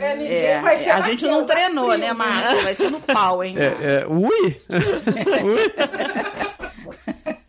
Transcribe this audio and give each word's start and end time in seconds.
É, 0.00 0.16
ninguém 0.16 0.36
É, 0.36 0.60
vai 0.62 0.78
ser 0.78 0.90
a 0.90 1.00
gente 1.02 1.26
não 1.26 1.40
Raquel, 1.40 1.54
treinou, 1.54 1.86
Zaqueu, 1.86 2.00
né, 2.00 2.12
Márcia? 2.14 2.62
Vai 2.62 2.74
ser 2.74 2.90
no 2.90 3.00
pau, 3.00 3.44
hein? 3.44 3.54
É, 3.58 3.66
é, 3.66 4.06
ui! 4.08 4.56
ui! 5.44 5.70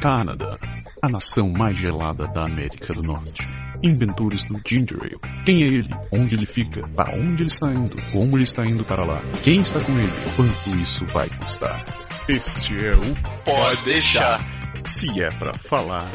Canadá, 0.00 0.56
a 1.02 1.08
nação 1.10 1.50
mais 1.50 1.78
gelada 1.78 2.26
da 2.28 2.44
América 2.44 2.94
do 2.94 3.02
Norte. 3.02 3.46
Inventores 3.82 4.44
do 4.44 4.58
Ginger 4.66 4.98
Ale. 5.02 5.20
Quem 5.44 5.62
é 5.62 5.66
ele? 5.66 5.90
Onde 6.10 6.34
ele 6.34 6.46
fica? 6.46 6.88
Para 6.88 7.14
onde 7.14 7.42
ele 7.42 7.50
está 7.50 7.70
indo? 7.70 7.96
Como 8.12 8.36
ele 8.36 8.44
está 8.44 8.64
indo 8.64 8.82
para 8.84 9.04
lá? 9.04 9.20
Quem 9.42 9.60
está 9.60 9.78
com 9.80 9.92
ele? 9.92 10.12
Quanto 10.36 10.76
isso 10.78 11.04
vai 11.06 11.28
custar? 11.28 11.84
Este 12.28 12.86
é 12.86 12.92
o 12.92 13.14
Pode 13.44 13.84
deixar. 13.84 14.40
Se 14.86 15.22
é 15.22 15.28
pra 15.30 15.52
falar, 15.54 16.06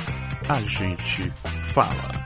a 0.49 0.61
gente 0.61 1.31
fala. 1.73 2.24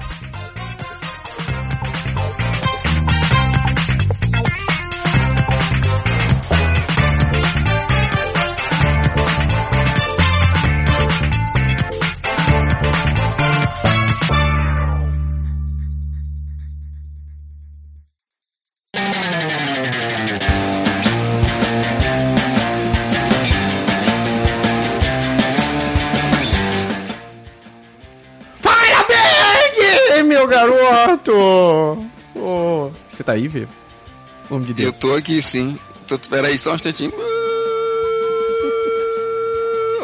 Tô 34.99 35.15
aqui 35.15 35.41
sim. 35.41 35.77
Tô, 36.07 36.17
peraí, 36.17 36.57
só 36.57 36.71
um 36.71 36.75
instantinho. 36.75 37.13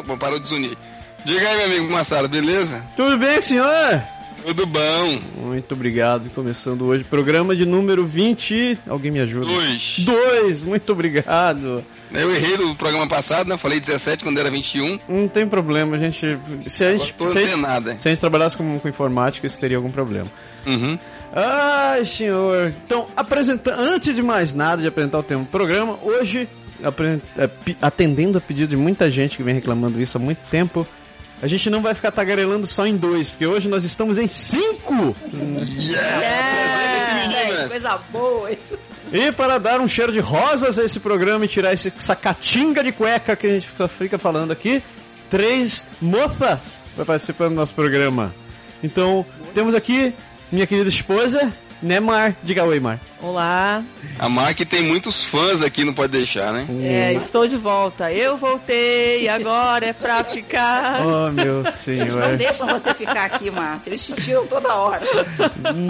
Bom, 0.05 0.17
parou 0.17 0.37
de 0.39 0.43
desunir. 0.43 0.77
Diga 1.25 1.49
aí, 1.49 1.57
meu 1.57 1.65
amigo 1.65 1.91
Massaro, 1.91 2.27
beleza? 2.27 2.85
Tudo 2.95 3.17
bem, 3.17 3.41
senhor? 3.41 4.03
Tudo 4.45 4.65
bom. 4.67 5.21
Muito 5.55 5.73
obrigado. 5.73 6.29
Começando 6.31 6.83
hoje, 6.83 7.05
programa 7.05 7.55
de 7.55 7.65
número 7.65 8.05
20. 8.05 8.79
Alguém 8.89 9.09
me 9.09 9.21
ajuda? 9.21 9.45
Dois. 9.45 9.99
Dois, 9.99 10.61
muito 10.61 10.91
obrigado. 10.91 11.81
Eu 12.13 12.35
errei 12.35 12.57
no 12.57 12.75
programa 12.75 13.07
passado, 13.07 13.47
né? 13.47 13.55
Falei 13.55 13.79
17 13.79 14.21
quando 14.21 14.37
era 14.37 14.51
21. 14.51 14.99
Não 15.07 15.29
tem 15.29 15.47
problema, 15.47 15.95
a 15.95 15.97
gente. 15.97 16.37
Se 16.65 16.83
a 16.83 16.91
gente, 16.91 17.15
se 17.17 17.37
a 17.37 17.41
gente, 17.41 17.53
antenada. 17.53 17.97
se 17.97 18.05
a 18.05 18.11
gente 18.11 18.19
trabalhasse 18.19 18.57
com, 18.57 18.77
com 18.77 18.89
informática, 18.89 19.47
isso 19.47 19.57
teria 19.57 19.77
algum 19.77 19.89
problema. 19.89 20.27
Uhum. 20.67 20.99
Ai, 21.33 22.03
senhor. 22.03 22.73
Então, 22.85 23.07
apresenta... 23.15 23.73
antes 23.75 24.13
de 24.13 24.21
mais 24.21 24.53
nada 24.53 24.81
de 24.81 24.89
apresentar 24.89 25.19
o 25.19 25.23
tema 25.23 25.43
do 25.43 25.49
programa, 25.49 25.97
hoje, 26.03 26.49
é, 27.37 27.49
atendendo 27.81 28.37
a 28.37 28.41
pedido 28.41 28.71
de 28.71 28.75
muita 28.75 29.09
gente 29.09 29.37
que 29.37 29.43
vem 29.43 29.55
reclamando 29.55 30.01
isso 30.01 30.17
há 30.17 30.19
muito 30.19 30.39
tempo, 30.51 30.85
a 31.45 31.47
gente 31.47 31.69
não 31.69 31.79
vai 31.79 31.93
ficar 31.93 32.09
tagarelando 32.11 32.65
só 32.65 32.87
em 32.87 32.97
dois, 32.97 33.29
porque 33.29 33.45
hoje 33.45 33.67
nós 33.69 33.83
estamos 33.85 34.17
em 34.17 34.25
cinco! 34.25 35.15
Apresenta-se, 35.31 37.13
meninas. 37.13 37.71
Coisa 37.71 37.97
boa, 38.11 38.51
hein? 38.51 38.57
E 39.13 39.31
para 39.31 39.59
dar 39.59 39.79
um 39.79 39.87
cheiro 39.87 40.11
de 40.11 40.19
rosas 40.19 40.79
a 40.79 40.83
esse 40.83 40.99
programa 40.99 41.45
e 41.45 41.47
tirar 41.47 41.71
esse, 41.71 41.93
essa 41.95 42.15
catinga 42.15 42.83
de 42.83 42.91
cueca 42.91 43.35
que 43.35 43.45
a 43.45 43.49
gente 43.51 43.67
fica- 43.67 43.87
fica 43.87 44.17
falando 44.17 44.51
aqui, 44.51 44.81
três 45.29 45.85
moças 46.01 46.79
para 46.95 47.05
participar 47.05 47.49
do 47.49 47.55
nosso 47.55 47.73
programa. 47.73 48.33
Então, 48.83 49.23
temos 49.53 49.75
aqui 49.75 50.13
minha 50.51 50.65
querida 50.65 50.89
esposa, 50.89 51.53
né, 51.81 51.99
Mar? 51.99 52.35
Diga 52.43 52.63
oi, 52.63 52.79
Mar. 52.79 52.99
Olá, 53.21 53.81
A 54.19 54.29
Mark 54.29 54.59
tem 54.59 54.83
muitos 54.83 55.23
fãs 55.23 55.61
aqui, 55.63 55.83
não 55.83 55.93
pode 55.93 56.11
deixar, 56.11 56.51
né? 56.53 56.67
é, 56.81 57.13
estou 57.13 57.47
de 57.47 57.57
volta. 57.57 58.11
Eu 58.11 58.37
voltei, 58.37 59.27
agora 59.27 59.87
é 59.87 59.93
pra 59.93 60.23
ficar. 60.23 61.01
Oh, 61.05 61.31
meu 61.31 61.59
Eles 61.61 61.65
não 61.65 61.71
senhor. 61.71 62.37
deixam 62.37 62.67
você 62.67 62.93
ficar 62.93 63.25
aqui, 63.25 63.49
Márcia. 63.49 63.89
Eles 63.89 64.05
te 64.05 64.13
tiram 64.13 64.45
toda 64.45 64.73
hora. 64.75 65.01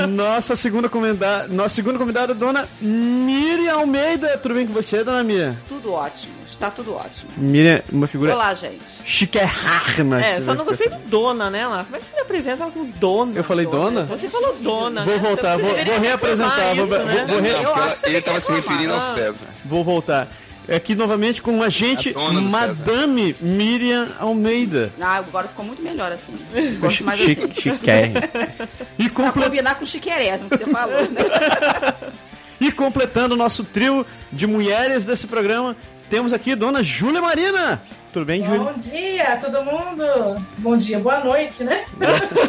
Nossa 0.07 0.55
segunda 0.55 0.87
convidada, 0.87 1.47
nossa 1.49 1.75
segunda 1.75 1.97
convidada, 1.97 2.33
dona 2.33 2.67
Miriam 2.79 3.73
Almeida. 3.75 4.37
Tudo 4.37 4.55
bem 4.55 4.67
com 4.67 4.73
você, 4.73 5.03
dona 5.03 5.23
Miriam? 5.23 5.57
Tudo 5.67 5.91
ótimo. 5.93 6.34
Está 6.47 6.69
tudo 6.71 6.93
ótimo. 6.95 7.31
Miriam, 7.37 7.81
uma 7.91 8.07
figura 8.07 8.33
Olá, 8.35 8.53
gente. 8.53 8.79
chiquérrima. 9.03 10.21
É, 10.23 10.35
que 10.35 10.43
só 10.43 10.53
não 10.53 10.63
gostei 10.63 10.87
do 10.89 10.99
dona, 10.99 11.49
né, 11.49 11.67
lá? 11.67 11.83
Como 11.83 11.95
é 11.95 11.99
que 11.99 12.05
você 12.07 12.13
me 12.15 12.21
apresenta 12.21 12.65
com 12.71 12.85
dona? 12.85 13.31
Eu 13.35 13.43
falei 13.43 13.65
dona? 13.65 14.05
Você 14.05 14.29
falou 14.29 14.55
dona. 14.61 15.03
Vou 15.03 15.13
né? 15.15 15.19
voltar, 15.19 15.57
vou- 15.57 15.75
vou 15.85 15.99
reapresentar, 15.99 16.73
vou- 16.75 16.85
isso, 16.85 16.95
vou- 16.95 17.05
né? 17.05 17.25
vou 17.27 17.41
re- 17.41 17.51
Não, 17.51 17.57
porque 17.59 17.65
eu 17.65 17.73
ela- 17.75 17.85
acho 17.85 17.99
que 18.01 18.05
ele 18.09 18.15
você 18.15 18.21
tava 18.21 18.41
tem 18.41 18.45
se 18.47 18.51
referindo 18.53 18.93
ao. 18.93 19.01
César. 19.01 19.47
Vou 19.65 19.83
voltar. 19.83 20.27
Aqui 20.73 20.95
novamente 20.95 21.43
com 21.43 21.61
a 21.61 21.69
gente, 21.69 22.09
A 22.09 22.13
dona 22.13 22.41
Madame 22.41 23.35
Miriam 23.39 24.07
Almeida. 24.19 24.91
Ah, 24.99 25.17
agora 25.17 25.47
ficou 25.47 25.63
muito 25.63 25.81
melhor 25.83 26.11
assim. 26.11 26.33
Gosto 26.79 27.03
mais 27.03 27.19
Chi- 27.19 27.37
assim. 27.39 27.69
E, 28.97 29.09
Pra 29.09 29.25
comple- 29.25 29.43
combinar 29.43 29.75
com 29.75 29.83
o 29.83 29.87
chiquerésimo 29.87 30.49
que 30.49 30.57
você 30.57 30.65
falou, 30.65 31.01
né? 31.11 31.21
e 32.59 32.71
completando 32.71 33.35
o 33.35 33.37
nosso 33.37 33.63
trio 33.63 34.05
de 34.31 34.47
mulheres 34.47 35.05
desse 35.05 35.27
programa, 35.27 35.75
temos 36.09 36.33
aqui 36.33 36.55
Dona 36.55 36.81
Júlia 36.83 37.21
Marina. 37.21 37.81
Tudo 38.13 38.25
bem, 38.25 38.41
Júlia? 38.43 38.59
Bom 38.59 38.73
dia, 38.77 39.37
todo 39.41 39.61
mundo. 39.63 40.41
Bom 40.59 40.77
dia, 40.77 40.99
boa 40.99 41.19
noite, 41.21 41.63
né? 41.65 41.83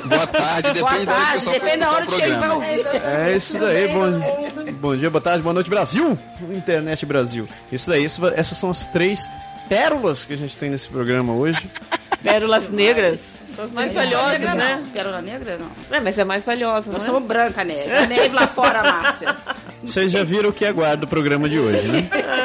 Boa 0.06 0.26
tarde, 0.28 0.78
Boa 0.80 0.90
depende 0.92 1.06
da 1.06 1.12
hora 1.12 1.32
que 1.32 1.34
o 1.34 1.34
tarde, 1.34 1.34
pessoal 1.34 1.54
for 1.54 1.60
depende 1.60 1.78
da 1.78 1.90
hora 1.90 2.04
o 2.04 2.08
de 2.08 2.16
quem 2.16 2.38
vai 2.38 2.50
ouvir. 2.50 2.86
É 3.04 3.36
isso 3.36 3.58
daí, 3.58 3.88
bom, 3.88 4.72
bom 4.74 4.96
dia, 4.96 5.10
boa 5.10 5.20
tarde, 5.20 5.42
boa 5.42 5.52
noite, 5.52 5.68
Brasil! 5.68 6.16
Internet 6.52 7.04
Brasil. 7.04 7.48
Isso 7.72 7.90
daí, 7.90 8.04
isso- 8.04 8.24
essas 8.28 8.56
são 8.58 8.70
as 8.70 8.86
três 8.86 9.28
pérolas 9.68 10.24
que 10.24 10.34
a 10.34 10.36
gente 10.36 10.56
tem 10.56 10.70
nesse 10.70 10.88
programa 10.88 11.36
hoje. 11.36 11.68
Pérolas 12.22 12.68
negras. 12.70 13.18
São 13.56 13.64
as 13.64 13.72
mais 13.72 13.92
valiosas, 13.92 14.32
negra, 14.32 14.54
né? 14.54 14.78
Não. 14.82 14.88
Pérola 14.90 15.22
negra, 15.22 15.58
não. 15.58 15.96
É, 15.96 15.98
mas 16.00 16.18
é 16.18 16.24
mais 16.24 16.44
valiosa, 16.44 16.92
Nós 16.92 17.02
é? 17.02 17.06
somos 17.06 17.22
branca. 17.22 17.62
A 17.62 17.64
neve 17.64 18.28
lá 18.34 18.46
fora, 18.46 18.82
Márcia. 18.82 19.34
Vocês 19.82 20.12
já 20.12 20.22
viram 20.22 20.50
o 20.50 20.52
que 20.52 20.64
aguarda 20.66 21.06
o 21.06 21.08
programa 21.08 21.48
de 21.48 21.58
hoje, 21.58 21.88
né? 21.88 22.08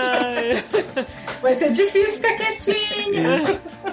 Vai 1.42 1.56
ser 1.56 1.72
difícil 1.72 2.22
ficar 2.22 2.36
quietinha. 2.36 3.40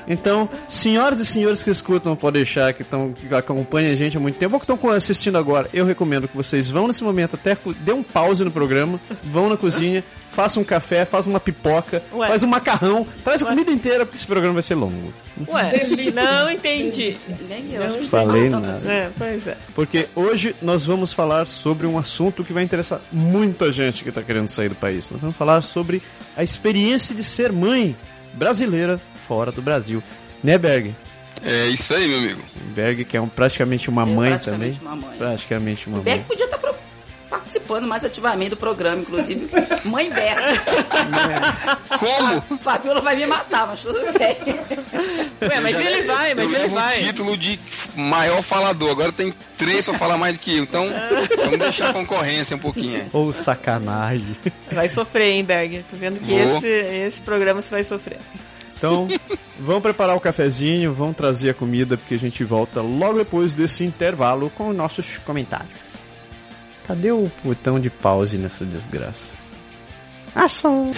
Então, 0.08 0.48
senhoras 0.66 1.20
e 1.20 1.26
senhores 1.26 1.62
que 1.62 1.70
escutam, 1.70 2.16
pode 2.16 2.34
deixar, 2.34 2.72
que, 2.72 2.82
tão, 2.82 3.12
que 3.12 3.32
acompanham 3.34 3.92
a 3.92 3.96
gente 3.96 4.16
há 4.16 4.20
muito 4.20 4.38
tempo, 4.38 4.54
ou 4.54 4.60
que 4.60 4.70
estão 4.70 4.90
assistindo 4.90 5.36
agora, 5.36 5.68
eu 5.72 5.84
recomendo 5.84 6.26
que 6.26 6.36
vocês 6.36 6.70
vão 6.70 6.86
nesse 6.86 7.04
momento 7.04 7.34
até 7.34 7.56
dê 7.80 7.92
um 7.92 8.02
pause 8.02 8.42
no 8.42 8.50
programa, 8.50 8.98
vão 9.22 9.48
na 9.50 9.56
cozinha, 9.56 10.02
façam 10.30 10.62
um 10.62 10.66
café, 10.66 11.04
façam 11.04 11.30
uma 11.30 11.40
pipoca, 11.40 12.02
Ué. 12.12 12.28
faz 12.28 12.42
um 12.42 12.46
macarrão, 12.46 13.06
traz 13.22 13.42
a 13.42 13.46
comida 13.46 13.70
inteira, 13.70 14.06
porque 14.06 14.16
esse 14.16 14.26
programa 14.26 14.54
vai 14.54 14.62
ser 14.62 14.74
longo. 14.74 15.12
Ué, 15.48 15.72
não 16.14 16.50
entendi. 16.50 17.16
Nem 17.48 17.74
eu. 17.74 17.88
Não 17.88 18.04
falei 18.04 18.48
nada. 18.48 18.80
É, 18.90 19.10
pois 19.16 19.46
é. 19.46 19.56
Porque 19.74 20.08
hoje 20.14 20.54
nós 20.62 20.86
vamos 20.86 21.12
falar 21.12 21.46
sobre 21.46 21.86
um 21.86 21.98
assunto 21.98 22.42
que 22.42 22.52
vai 22.52 22.62
interessar 22.62 23.00
muita 23.12 23.70
gente 23.70 24.02
que 24.02 24.08
está 24.08 24.22
querendo 24.22 24.48
sair 24.48 24.68
do 24.68 24.74
país. 24.74 25.10
Nós 25.10 25.20
vamos 25.20 25.36
falar 25.36 25.60
sobre 25.62 26.02
a 26.36 26.42
experiência 26.42 27.14
de 27.14 27.24
ser 27.24 27.52
mãe 27.52 27.96
brasileira 28.34 29.00
fora 29.28 29.52
do 29.52 29.60
Brasil. 29.62 30.02
Né, 30.42 30.56
Berg? 30.58 30.94
É 31.44 31.66
isso 31.66 31.94
aí, 31.94 32.08
meu 32.08 32.18
amigo. 32.18 32.42
Berg, 32.74 33.04
que 33.04 33.16
é 33.16 33.20
um, 33.20 33.28
praticamente 33.28 33.88
uma 33.88 34.02
Eu 34.02 34.06
mãe 34.06 34.30
praticamente 34.30 34.78
também. 34.80 34.94
uma 34.96 35.06
mãe. 35.08 35.18
Praticamente 35.18 35.86
uma 35.86 35.98
O 35.98 36.02
Beck 36.02 36.16
mãe. 36.16 36.24
podia 36.26 36.44
estar 36.46 36.58
pro- 36.58 36.74
participando 37.30 37.86
mais 37.86 38.02
ativamente 38.04 38.50
do 38.50 38.56
programa, 38.56 39.02
inclusive. 39.02 39.46
Mãe 39.84 40.10
Beck. 40.10 40.38
Como? 41.98 42.58
Fabiola 42.58 43.00
vai 43.00 43.16
me 43.16 43.26
matar, 43.26 43.66
mas 43.66 43.82
tudo 43.82 44.00
bem. 44.18 44.36
Ué, 45.42 45.60
mas 45.60 45.78
ele 45.78 46.02
vai, 46.02 46.34
mas 46.34 46.44
ele 46.46 46.58
levo 46.58 46.74
o 46.74 46.78
vai. 46.78 46.98
título 46.98 47.36
de 47.36 47.58
maior 47.94 48.42
falador. 48.42 48.90
Agora 48.90 49.12
tem 49.12 49.32
três 49.56 49.84
pra 49.84 49.96
falar 49.98 50.16
mais 50.16 50.34
do 50.34 50.40
que 50.40 50.56
eu. 50.56 50.62
Então, 50.64 50.88
vamos 51.36 51.58
deixar 51.58 51.90
a 51.90 51.92
concorrência 51.92 52.56
um 52.56 52.60
pouquinho. 52.60 53.08
Ou 53.12 53.32
sacanagem. 53.32 54.36
Vai 54.72 54.88
sofrer, 54.88 55.28
hein, 55.32 55.44
Berg? 55.44 55.84
Tô 55.88 55.96
vendo 55.96 56.18
que 56.20 56.32
esse, 56.34 56.66
esse 57.06 57.20
programa 57.22 57.62
você 57.62 57.70
vai 57.70 57.84
sofrer. 57.84 58.18
Então, 58.78 59.08
vamos 59.58 59.82
preparar 59.82 60.16
o 60.16 60.20
cafezinho, 60.20 60.94
vamos 60.94 61.16
trazer 61.16 61.50
a 61.50 61.54
comida, 61.54 61.98
porque 61.98 62.14
a 62.14 62.18
gente 62.18 62.44
volta 62.44 62.80
logo 62.80 63.18
depois 63.18 63.56
desse 63.56 63.84
intervalo 63.84 64.50
com 64.50 64.68
os 64.68 64.76
nossos 64.76 65.18
comentários. 65.18 65.88
Cadê 66.86 67.10
o 67.10 67.30
botão 67.44 67.80
de 67.80 67.90
pause 67.90 68.38
nessa 68.38 68.64
desgraça? 68.64 69.36
Ação! 70.34 70.92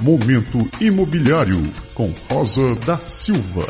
Momento 0.00 0.70
Imobiliário 0.80 1.60
com 1.94 2.14
Rosa 2.30 2.76
da 2.86 2.96
Silva. 2.98 3.66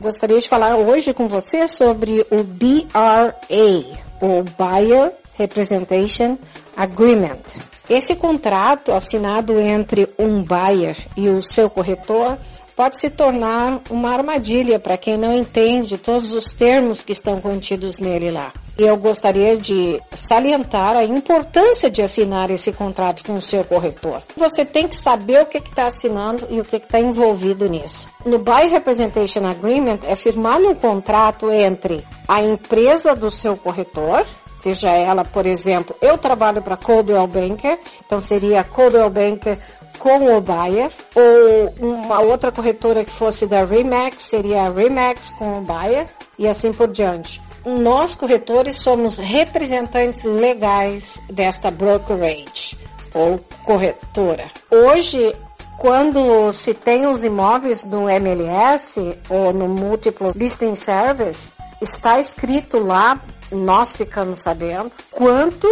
Gostaria 0.00 0.38
de 0.38 0.48
falar 0.48 0.76
hoje 0.76 1.12
com 1.12 1.26
você 1.26 1.66
sobre 1.66 2.24
o 2.30 2.44
BRA, 2.44 3.84
o 4.20 4.44
Buyer 4.56 5.12
Representation 5.34 6.38
Agreement. 6.76 7.60
Esse 7.90 8.14
contrato 8.14 8.92
assinado 8.92 9.58
entre 9.58 10.08
um 10.16 10.40
buyer 10.40 10.96
e 11.16 11.28
o 11.28 11.42
seu 11.42 11.68
corretor 11.68 12.38
pode 12.78 13.00
se 13.00 13.10
tornar 13.10 13.80
uma 13.90 14.12
armadilha 14.12 14.78
para 14.78 14.96
quem 14.96 15.16
não 15.16 15.36
entende 15.36 15.98
todos 15.98 16.32
os 16.32 16.52
termos 16.52 17.02
que 17.02 17.10
estão 17.10 17.40
contidos 17.40 17.98
nele 17.98 18.30
lá. 18.30 18.52
E 18.78 18.84
eu 18.84 18.96
gostaria 18.96 19.56
de 19.56 20.00
salientar 20.14 20.94
a 20.94 21.02
importância 21.02 21.90
de 21.90 22.00
assinar 22.00 22.52
esse 22.52 22.72
contrato 22.72 23.24
com 23.24 23.34
o 23.34 23.42
seu 23.42 23.64
corretor. 23.64 24.22
Você 24.36 24.64
tem 24.64 24.86
que 24.86 24.94
saber 24.94 25.42
o 25.42 25.46
que 25.46 25.58
está 25.58 25.88
assinando 25.88 26.46
e 26.50 26.60
o 26.60 26.64
que 26.64 26.76
está 26.76 27.00
envolvido 27.00 27.68
nisso. 27.68 28.08
No 28.24 28.38
Buy 28.38 28.68
Representation 28.68 29.44
Agreement 29.44 29.98
é 30.06 30.14
firmado 30.14 30.68
um 30.68 30.74
contrato 30.76 31.50
entre 31.50 32.06
a 32.28 32.40
empresa 32.40 33.12
do 33.16 33.28
seu 33.28 33.56
corretor, 33.56 34.24
seja 34.60 34.90
ela, 34.90 35.24
por 35.24 35.46
exemplo, 35.46 35.96
eu 36.00 36.16
trabalho 36.16 36.62
para 36.62 36.76
Coldwell 36.76 37.26
Banker, 37.26 37.76
então 38.06 38.20
seria 38.20 38.62
Coldwell 38.62 39.10
Banker 39.10 39.58
com 39.98 40.36
o 40.36 40.40
buyer, 40.40 40.90
ou 41.14 41.74
uma 41.80 42.20
outra 42.20 42.52
corretora 42.52 43.04
que 43.04 43.10
fosse 43.10 43.46
da 43.46 43.64
Remax, 43.64 44.22
seria 44.22 44.62
a 44.62 44.70
Remax 44.70 45.30
com 45.32 45.58
o 45.58 45.62
buyer, 45.62 46.06
e 46.38 46.46
assim 46.46 46.72
por 46.72 46.88
diante 46.88 47.40
nós 47.64 48.14
corretores 48.14 48.80
somos 48.80 49.16
representantes 49.16 50.22
legais 50.24 51.22
desta 51.30 51.70
brokerage 51.70 52.78
ou 53.14 53.38
corretora. 53.64 54.50
Hoje, 54.70 55.34
quando 55.76 56.52
se 56.52 56.72
tem 56.74 57.06
os 57.06 57.24
imóveis 57.24 57.84
no 57.84 58.08
MLS 58.08 59.18
ou 59.28 59.52
no 59.52 59.68
Multiple 59.68 60.30
Listing 60.34 60.74
Service, 60.74 61.52
está 61.80 62.18
escrito 62.18 62.78
lá, 62.78 63.20
nós 63.52 63.94
ficamos 63.94 64.40
sabendo, 64.40 64.90
quanto 65.10 65.68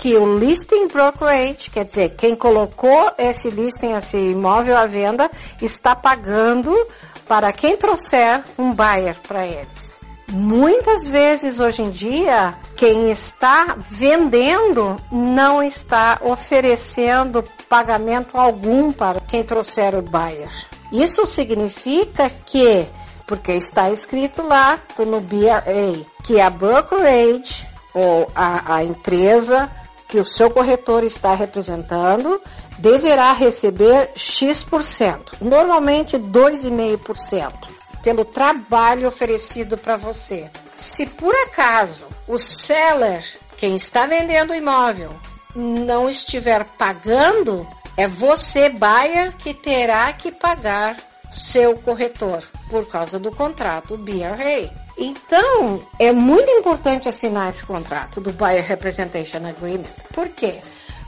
que 0.00 0.16
o 0.16 0.38
listing 0.38 0.88
brokerage, 0.88 1.70
quer 1.70 1.84
dizer, 1.84 2.14
quem 2.16 2.34
colocou 2.34 3.12
esse 3.18 3.50
listing, 3.50 3.92
esse 3.92 4.16
imóvel 4.16 4.74
à 4.78 4.86
venda, 4.86 5.30
está 5.60 5.94
pagando 5.94 6.74
para 7.28 7.52
quem 7.52 7.76
trouxer 7.76 8.42
um 8.58 8.72
buyer 8.72 9.14
para 9.28 9.46
eles. 9.46 9.94
Muitas 10.32 11.04
vezes 11.04 11.60
hoje 11.60 11.82
em 11.82 11.90
dia, 11.90 12.56
quem 12.76 13.10
está 13.10 13.76
vendendo 13.76 14.96
não 15.12 15.62
está 15.62 16.18
oferecendo 16.22 17.44
pagamento 17.68 18.38
algum 18.38 18.90
para 18.92 19.20
quem 19.20 19.44
trouxer 19.44 19.94
o 19.94 20.00
buyer. 20.00 20.50
Isso 20.90 21.26
significa 21.26 22.30
que, 22.46 22.86
porque 23.26 23.52
está 23.52 23.90
escrito 23.90 24.40
lá 24.42 24.78
no 24.98 25.20
BRA, 25.20 26.06
que 26.24 26.40
a 26.40 26.48
brokerage 26.48 27.68
ou 27.92 28.30
a, 28.34 28.76
a 28.76 28.84
empresa 28.84 29.68
que 30.10 30.18
o 30.18 30.24
seu 30.24 30.50
corretor 30.50 31.04
está 31.04 31.34
representando 31.34 32.42
deverá 32.78 33.32
receber 33.32 34.10
X%, 34.16 35.34
normalmente 35.40 36.18
2,5% 36.18 37.52
pelo 38.02 38.24
trabalho 38.24 39.06
oferecido 39.06 39.78
para 39.78 39.96
você. 39.96 40.50
Se 40.74 41.06
por 41.06 41.34
acaso 41.34 42.08
o 42.26 42.38
seller, 42.38 43.24
quem 43.56 43.76
está 43.76 44.06
vendendo 44.06 44.50
o 44.50 44.54
imóvel, 44.54 45.14
não 45.54 46.08
estiver 46.08 46.64
pagando, 46.64 47.66
é 47.96 48.08
você, 48.08 48.68
buyer, 48.68 49.36
que 49.36 49.54
terá 49.54 50.12
que 50.12 50.32
pagar 50.32 50.96
seu 51.30 51.76
corretor 51.76 52.42
por 52.68 52.88
causa 52.88 53.18
do 53.18 53.30
contrato 53.30 53.96
BRA. 53.96 54.70
Então, 55.02 55.82
é 55.98 56.12
muito 56.12 56.50
importante 56.50 57.08
assinar 57.08 57.48
esse 57.48 57.64
contrato 57.64 58.20
do 58.20 58.34
Buyer 58.34 58.62
Representation 58.62 59.38
Agreement. 59.38 59.88
Por 60.12 60.28
quê? 60.28 60.60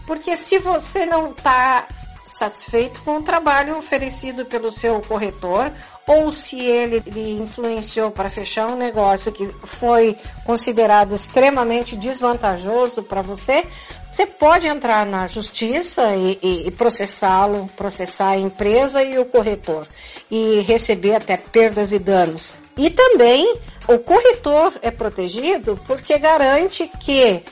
Porque 0.07 0.35
se 0.35 0.59
você 0.59 1.05
não 1.05 1.33
está 1.33 1.87
satisfeito 2.25 3.03
com 3.03 3.19
o 3.19 3.23
trabalho 3.23 3.77
oferecido 3.77 4.47
pelo 4.47 4.73
seu 4.73 5.03
corretor 5.03 5.71
ou 6.07 6.33
se 6.33 6.59
ele 6.59 7.03
lhe 7.07 7.33
influenciou 7.33 8.11
para 8.11 8.31
fechar 8.31 8.69
um 8.69 8.77
negócio 8.77 9.31
que 9.31 9.47
foi 9.65 10.17
considerado 10.47 11.15
extremamente 11.15 11.95
desvantajoso 11.95 13.03
para 13.03 13.21
você, 13.21 13.65
você 14.11 14.27
pode 14.27 14.67
entrar 14.67 15.05
na 15.05 15.27
justiça 15.27 16.15
e, 16.15 16.67
e, 16.67 16.71
processá-lo, 16.71 17.69
processar 17.77 18.31
a 18.31 18.39
empresa 18.39 19.03
e 19.03 19.19
o 19.19 19.27
corretor 19.27 19.87
e 20.31 20.61
receber 20.61 21.17
até 21.17 21.37
perdas 21.37 21.93
e 21.93 21.99
danos. 21.99 22.57
E 22.77 22.89
também 22.89 23.57
o 23.89 23.99
corretor 23.99 24.75
é 24.83 24.91
protegido 24.91 25.79
porque 25.87 26.19
garante 26.19 26.91
que 27.01 27.43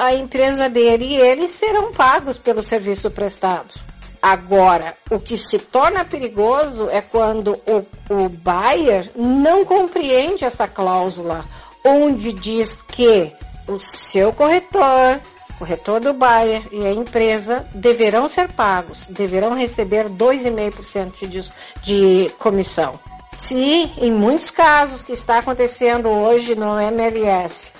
a 0.00 0.14
empresa 0.14 0.68
dele 0.68 1.04
e 1.04 1.16
eles 1.16 1.50
serão 1.50 1.92
pagos 1.92 2.38
pelo 2.38 2.62
serviço 2.62 3.10
prestado. 3.10 3.74
Agora, 4.20 4.96
o 5.10 5.18
que 5.18 5.38
se 5.38 5.58
torna 5.58 6.04
perigoso 6.04 6.88
é 6.90 7.00
quando 7.00 7.52
o, 7.66 7.84
o 8.12 8.28
buyer 8.28 9.10
não 9.14 9.64
compreende 9.64 10.44
essa 10.44 10.66
cláusula, 10.66 11.44
onde 11.84 12.32
diz 12.32 12.82
que 12.82 13.32
o 13.66 13.78
seu 13.78 14.32
corretor, 14.32 15.20
corretor 15.58 16.00
do 16.00 16.12
buyer 16.12 16.62
e 16.72 16.84
a 16.84 16.92
empresa 16.92 17.66
deverão 17.72 18.26
ser 18.26 18.48
pagos, 18.52 19.06
deverão 19.06 19.54
receber 19.54 20.08
2,5% 20.08 21.28
de, 21.28 21.52
de 21.82 22.30
comissão. 22.38 22.98
Se 23.38 23.90
em 23.96 24.10
muitos 24.10 24.50
casos 24.50 25.02
que 25.02 25.12
está 25.12 25.38
acontecendo 25.38 26.08
hoje 26.08 26.56
no 26.56 26.78
MLS, 26.78 27.72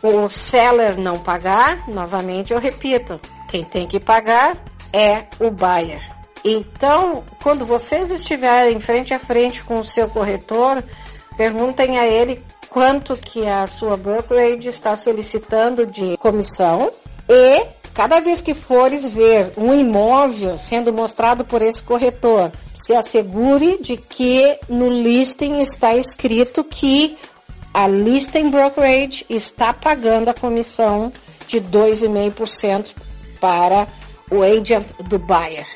o 0.00 0.28
seller 0.28 0.96
não 0.96 1.18
pagar, 1.18 1.88
novamente 1.88 2.52
eu 2.52 2.60
repito, 2.60 3.20
quem 3.48 3.64
tem 3.64 3.88
que 3.88 3.98
pagar 3.98 4.56
é 4.92 5.24
o 5.40 5.50
buyer. 5.50 6.00
Então, 6.44 7.24
quando 7.42 7.66
vocês 7.66 8.12
estiverem 8.12 8.78
frente 8.78 9.12
a 9.12 9.18
frente 9.18 9.64
com 9.64 9.80
o 9.80 9.84
seu 9.84 10.08
corretor, 10.08 10.82
perguntem 11.36 11.98
a 11.98 12.06
ele 12.06 12.44
quanto 12.70 13.16
que 13.16 13.48
a 13.48 13.66
sua 13.66 13.96
brokerage 13.96 14.68
está 14.68 14.94
solicitando 14.94 15.86
de 15.86 16.16
comissão 16.18 16.92
e 17.28 17.66
cada 17.94 18.18
vez 18.18 18.42
que 18.42 18.52
fores 18.52 19.14
ver 19.14 19.52
um 19.56 19.72
imóvel 19.72 20.58
sendo 20.58 20.92
mostrado 20.92 21.44
por 21.44 21.62
esse 21.62 21.80
corretor, 21.80 22.50
se 22.74 22.92
assegure 22.92 23.78
de 23.80 23.96
que 23.96 24.58
no 24.68 24.90
listing 24.90 25.60
está 25.60 25.94
escrito 25.94 26.64
que 26.64 27.16
a 27.72 27.86
listing 27.86 28.50
brokerage 28.50 29.24
está 29.30 29.72
pagando 29.72 30.28
a 30.28 30.34
comissão 30.34 31.12
de 31.46 31.60
2,5% 31.60 32.92
para 33.40 33.86
o 34.30 34.42
agent 34.42 34.86
do 35.08 35.18
buyer. 35.18 35.66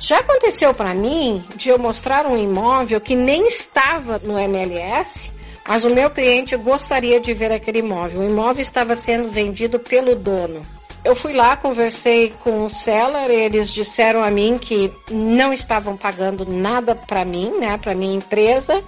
Já 0.00 0.18
aconteceu 0.18 0.74
para 0.74 0.94
mim 0.94 1.44
de 1.56 1.68
eu 1.68 1.78
mostrar 1.78 2.26
um 2.26 2.36
imóvel 2.36 3.00
que 3.00 3.16
nem 3.16 3.46
estava 3.46 4.20
no 4.22 4.38
MLS, 4.38 5.30
mas 5.66 5.84
o 5.84 5.94
meu 5.94 6.10
cliente 6.10 6.56
gostaria 6.56 7.20
de 7.20 7.34
ver 7.34 7.52
aquele 7.52 7.80
imóvel. 7.80 8.20
O 8.20 8.24
imóvel 8.24 8.62
estava 8.62 8.94
sendo 8.96 9.28
vendido 9.28 9.78
pelo 9.78 10.14
dono. 10.14 10.77
Eu 11.04 11.14
fui 11.14 11.32
lá, 11.32 11.56
conversei 11.56 12.34
com 12.42 12.64
o 12.64 12.70
seller, 12.70 13.30
eles 13.30 13.70
disseram 13.72 14.22
a 14.22 14.30
mim 14.30 14.58
que 14.58 14.92
não 15.10 15.52
estavam 15.52 15.96
pagando 15.96 16.44
nada 16.44 16.94
para 16.94 17.24
mim, 17.24 17.52
né, 17.58 17.78
para 17.78 17.94
minha 17.94 18.16
empresa. 18.16 18.82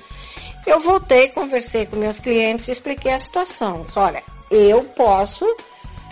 Eu 0.67 0.81
voltei, 0.81 1.29
conversei 1.29 1.87
com 1.87 1.97
meus 1.97 2.21
clientes 2.21 2.69
e 2.69 2.73
expliquei 2.73 3.12
a 3.12 3.19
situação. 3.19 3.87
Olha, 3.97 4.23
eu 4.50 4.83
posso 4.83 5.47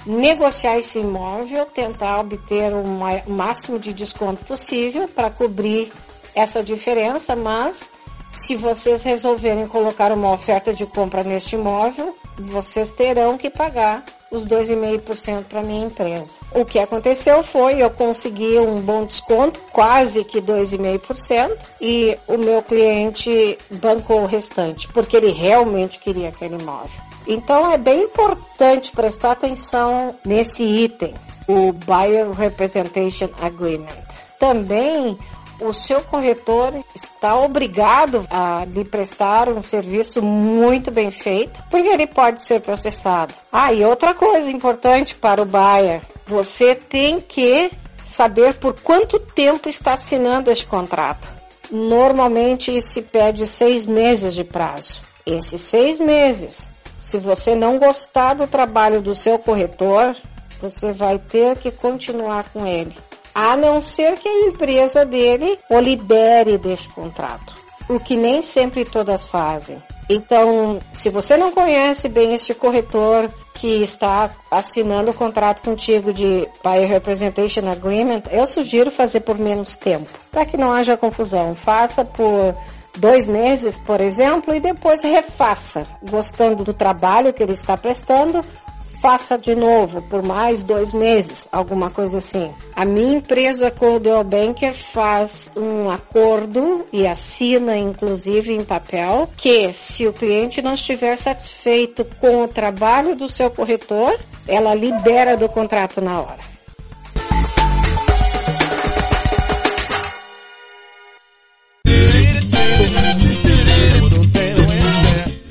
negociar 0.07 0.79
esse 0.79 1.01
imóvel, 1.01 1.67
tentar 1.67 2.21
obter 2.21 2.73
o 2.73 2.85
máximo 3.31 3.79
de 3.79 3.93
desconto 3.93 4.45
possível 4.45 5.09
para 5.09 5.31
cobrir 5.31 5.93
essa 6.35 6.63
diferença, 6.63 7.37
mas 7.37 7.91
se 8.27 8.55
vocês 8.57 9.05
resolverem 9.05 9.67
colocar 9.67 10.13
uma 10.13 10.33
oferta 10.33 10.73
de 10.73 10.87
compra 10.87 11.23
neste 11.23 11.57
imóvel, 11.57 12.17
vocês 12.39 12.93
terão 12.93 13.37
que 13.37 13.51
pagar 13.51 14.05
os 14.31 14.47
2,5% 14.47 15.45
para 15.45 15.63
minha 15.63 15.87
empresa. 15.87 16.39
O 16.53 16.65
que 16.65 16.79
aconteceu 16.79 17.43
foi 17.43 17.83
eu 17.83 17.91
consegui 17.91 18.59
um 18.59 18.81
bom 18.81 19.05
desconto, 19.05 19.61
quase 19.73 20.25
que 20.25 20.41
2,5%, 20.41 21.57
e 21.81 22.17
o 22.27 22.37
meu 22.37 22.63
cliente 22.63 23.59
bancou 23.71 24.23
o 24.23 24.27
restante, 24.27 24.89
porque 24.89 25.17
ele 25.17 25.33
realmente 25.33 25.99
queria 25.99 26.29
aquele 26.29 26.57
imóvel. 26.57 27.01
Então 27.27 27.71
é 27.71 27.79
bem 27.79 28.05
importante 28.05 28.93
prestar 28.93 29.33
atenção 29.33 30.15
nesse 30.25 30.63
item, 30.63 31.15
o 31.47 31.73
Buyer 31.73 32.31
Representation 32.31 33.29
Agreement. 33.41 34.19
Também 34.39 35.19
o 35.61 35.73
seu 35.73 36.01
corretor 36.03 36.73
está 36.95 37.37
obrigado 37.39 38.27
a 38.31 38.65
lhe 38.65 38.85
prestar 38.85 39.49
um 39.49 39.61
serviço 39.61 40.23
muito 40.23 40.91
bem 40.91 41.11
feito, 41.11 41.63
porque 41.71 41.89
ele 41.89 42.07
pode 42.07 42.45
ser 42.47 42.61
processado. 42.61 43.35
Ah, 43.53 43.73
e 43.73 43.85
outra 43.85 44.15
coisa 44.15 44.51
importante 44.51 45.15
para 45.15 45.43
o 45.43 45.47
buyer, 45.47 46.01
você 46.27 46.75
tem 46.75 47.21
que 47.21 47.71
saber 48.05 48.55
por 48.55 48.81
quanto 48.81 49.19
tempo 49.19 49.69
está 49.69 49.95
assinando 49.95 50.51
este 50.51 50.67
contrato. 50.67 51.29
Normalmente 51.71 52.81
se 52.81 53.03
pede 53.03 53.47
seis 53.47 53.85
meses 53.85 54.35
de 54.35 54.45
prazo. 54.45 55.03
Esses 55.27 55.61
seis 55.61 55.99
meses 55.99 56.71
se 57.09 57.17
você 57.17 57.55
não 57.55 57.79
gostar 57.79 58.35
do 58.35 58.47
trabalho 58.47 59.01
do 59.01 59.15
seu 59.15 59.39
corretor, 59.39 60.15
você 60.61 60.93
vai 60.93 61.19
ter 61.19 61.57
que 61.57 61.71
continuar 61.71 62.51
com 62.53 62.67
ele. 62.67 62.95
A 63.41 63.57
não 63.57 63.81
ser 63.81 64.19
que 64.19 64.27
a 64.27 64.49
empresa 64.49 65.05
dele 65.05 65.61
o 65.71 65.79
libere 65.79 66.59
deste 66.59 66.89
contrato. 66.89 67.55
O 67.89 68.01
que 68.01 68.17
nem 68.17 68.43
sempre 68.43 68.85
todas 68.85 69.27
fazem. 69.27 69.81
Então, 70.11 70.81
se 70.93 71.09
você 71.09 71.37
não 71.37 71.53
conhece 71.53 72.09
bem 72.09 72.35
este 72.35 72.53
corretor 72.53 73.31
que 73.55 73.81
está 73.81 74.29
assinando 74.51 75.13
o 75.13 75.15
contrato 75.15 75.63
contigo 75.63 76.13
de 76.13 76.49
Buyer 76.65 76.89
Representation 76.89 77.69
Agreement, 77.71 78.23
eu 78.33 78.45
sugiro 78.45 78.91
fazer 78.91 79.21
por 79.21 79.39
menos 79.39 79.77
tempo, 79.77 80.11
para 80.33 80.45
que 80.45 80.57
não 80.57 80.73
haja 80.73 80.97
confusão. 80.97 81.55
Faça 81.55 82.05
por 82.05 82.57
dois 82.97 83.29
meses, 83.29 83.79
por 83.79 84.01
exemplo, 84.01 84.53
e 84.53 84.59
depois 84.59 85.01
refaça. 85.05 85.87
Gostando 86.03 86.65
do 86.65 86.75
trabalho 86.75 87.33
que 87.33 87.45
ele 87.45 87.53
está 87.53 87.77
prestando, 87.77 88.45
faça 89.01 89.39
de 89.39 89.55
novo 89.55 90.03
por 90.03 90.23
mais 90.23 90.65
dois 90.65 90.93
meses, 90.93 91.49
alguma 91.53 91.91
coisa 91.91 92.19
assim. 92.19 92.53
A 92.75 92.85
minha 92.85 93.17
empresa 93.19 93.71
Coldwell 93.71 94.25
Banker 94.25 94.75
faz 94.75 95.51
um 95.57 95.91
acordo 95.91 96.87
e 96.93 97.07
assina 97.07 97.77
inclusive 97.77 98.53
em 98.53 98.65
papel 98.65 99.31
que 99.37 99.73
se 99.73 100.07
o 100.07 100.13
cliente 100.13 100.61
não 100.63 100.75
estiver 100.75 101.17
satisfeito 101.17 102.05
com 102.21 102.45
o 102.45 102.49
trabalho 102.49 103.15
do 103.15 103.29
seu 103.29 103.51
corretor, 103.51 104.19
ela 104.47 104.75
libera 104.75 105.37
do 105.37 105.49
contrato 105.49 106.01
na 106.01 106.21
hora. 106.21 106.59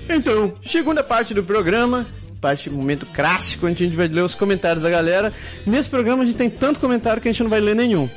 Então, 0.09 0.55
segunda 0.61 1.03
parte 1.03 1.33
do 1.33 1.43
programa, 1.43 2.07
parte 2.47 2.69
momento 2.69 3.05
clássico, 3.07 3.67
onde 3.67 3.83
a 3.83 3.87
gente 3.87 3.97
vai 3.97 4.07
ler 4.07 4.21
os 4.21 4.33
comentários 4.33 4.81
da 4.81 4.89
galera. 4.89 5.33
Nesse 5.65 5.89
programa 5.89 6.23
a 6.23 6.25
gente 6.25 6.37
tem 6.37 6.49
tanto 6.49 6.79
comentário 6.79 7.21
que 7.21 7.27
a 7.27 7.31
gente 7.31 7.43
não 7.43 7.49
vai 7.49 7.59
ler 7.59 7.75
nenhum. 7.75 8.09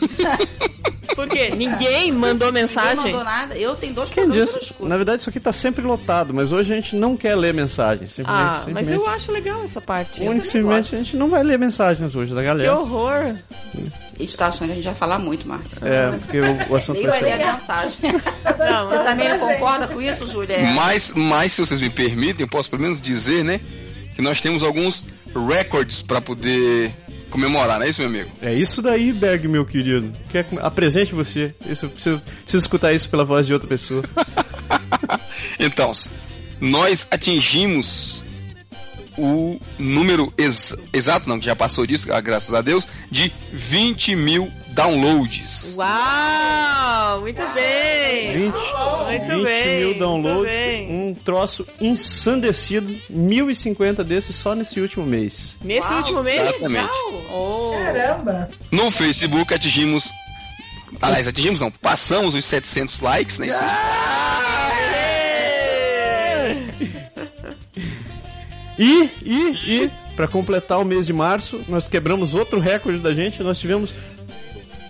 Por 1.14 1.26
quê? 1.28 1.50
Ninguém 1.56 2.12
mandou 2.12 2.48
Ninguém 2.52 2.66
mensagem? 2.68 3.04
mandou 3.06 3.24
nada. 3.24 3.56
Eu 3.56 3.74
tenho 3.74 3.94
dois 3.94 4.10
Quem 4.10 4.26
que 4.30 4.32
disse? 4.38 4.74
Na 4.80 4.96
verdade, 4.96 5.20
isso 5.22 5.30
aqui 5.30 5.40
tá 5.40 5.50
sempre 5.52 5.82
lotado, 5.82 6.34
mas 6.34 6.52
hoje 6.52 6.70
a 6.74 6.76
gente 6.76 6.94
não 6.94 7.16
quer 7.16 7.34
ler 7.34 7.54
mensagens. 7.54 8.12
Simplesmente, 8.12 8.44
Ah, 8.46 8.64
mas 8.70 8.90
eu 8.90 8.98
simplesmente- 8.98 9.08
acho 9.16 9.32
legal 9.32 9.64
essa 9.64 9.80
parte. 9.80 10.18
Simplesmente 10.18 10.94
a 10.94 10.98
gente 10.98 11.16
não 11.16 11.30
vai 11.30 11.42
ler 11.42 11.58
mensagens 11.58 12.14
hoje 12.14 12.34
da 12.34 12.40
Que 12.42 12.46
galera. 12.46 12.78
horror. 12.78 13.34
A 13.74 14.20
gente 14.22 14.36
tá 14.36 14.48
achando 14.48 14.66
que 14.66 14.72
a 14.72 14.74
gente 14.76 14.84
vai 14.84 14.94
falar 14.94 15.18
muito, 15.18 15.48
Márcio. 15.48 15.78
É, 15.86 16.10
porque 16.18 16.38
o, 16.40 16.72
o 16.72 16.76
assunto 16.76 16.98
Nem 16.98 17.06
vai 17.08 17.20
vai 17.20 17.36
ler 17.38 17.42
a 17.44 17.52
mensagem. 17.54 17.98
Não, 18.58 18.88
Você 18.90 18.98
também 19.04 19.28
não 19.30 19.38
concorda 19.38 19.86
com 19.88 20.02
isso, 20.02 20.26
Júlia? 20.26 20.58
Mas, 20.74 21.12
mas, 21.14 21.52
se 21.52 21.60
vocês 21.64 21.80
me 21.80 21.88
permitem, 21.88 22.44
eu 22.44 22.48
posso 22.48 22.68
pelo 22.68 22.82
menos 22.82 23.00
dizer, 23.00 23.42
né? 23.44 23.60
Que 24.14 24.20
nós 24.20 24.40
temos 24.40 24.62
alguns 24.62 25.04
records 25.48 26.02
pra 26.02 26.20
poder 26.20 26.92
comemorar, 27.36 27.78
não 27.78 27.86
é 27.86 27.90
isso, 27.90 28.00
meu 28.00 28.08
amigo? 28.08 28.30
É 28.40 28.54
isso 28.54 28.80
daí, 28.80 29.12
Berg, 29.12 29.46
meu 29.46 29.64
querido. 29.64 30.12
Quer, 30.30 30.46
apresente 30.60 31.14
você. 31.14 31.54
Isso, 31.68 31.88
preciso, 31.88 32.18
preciso 32.42 32.64
escutar 32.64 32.92
isso 32.94 33.08
pela 33.10 33.24
voz 33.24 33.46
de 33.46 33.52
outra 33.52 33.68
pessoa. 33.68 34.02
Então, 35.58 35.90
nós 36.60 37.06
atingimos 37.10 38.22
o 39.16 39.58
número 39.78 40.32
ex- 40.36 40.74
exato, 40.92 41.28
não, 41.28 41.38
que 41.38 41.46
já 41.46 41.56
passou 41.56 41.86
disso, 41.86 42.06
ah, 42.12 42.20
graças 42.20 42.52
a 42.52 42.60
Deus, 42.60 42.86
de 43.10 43.32
20 43.52 44.14
mil 44.16 44.52
downloads. 44.76 45.74
Uau! 45.74 47.20
Muito 47.22 47.42
bem! 47.54 48.32
20, 48.32 48.52
Muito 48.52 49.26
20 49.36 49.42
bem, 49.44 49.78
mil 49.80 49.98
downloads, 49.98 50.52
bem. 50.54 50.92
um 50.92 51.14
troço 51.14 51.64
ensandecido, 51.80 52.94
1050 53.08 54.04
desses 54.04 54.36
só 54.36 54.54
nesse 54.54 54.78
último 54.78 55.06
mês. 55.06 55.56
Nesse 55.64 55.88
Uau, 55.88 55.96
último 55.96 56.22
mês? 56.24 56.42
Exatamente. 56.50 56.90
Oh. 57.32 57.72
Caramba! 57.82 58.48
No 58.70 58.90
Facebook 58.90 59.54
atingimos. 59.54 60.12
Aliás, 61.00 61.26
atingimos 61.26 61.60
não, 61.60 61.70
passamos 61.70 62.34
os 62.34 62.44
700 62.44 63.00
likes, 63.00 63.38
né? 63.38 63.48
E, 68.78 69.10
e, 69.24 69.84
e, 69.84 69.90
pra 70.14 70.28
completar 70.28 70.78
o 70.78 70.84
mês 70.84 71.06
de 71.06 71.12
março, 71.12 71.62
nós 71.66 71.88
quebramos 71.88 72.34
outro 72.34 72.60
recorde 72.60 72.98
da 72.98 73.12
gente, 73.12 73.42
nós 73.42 73.58
tivemos... 73.58 73.90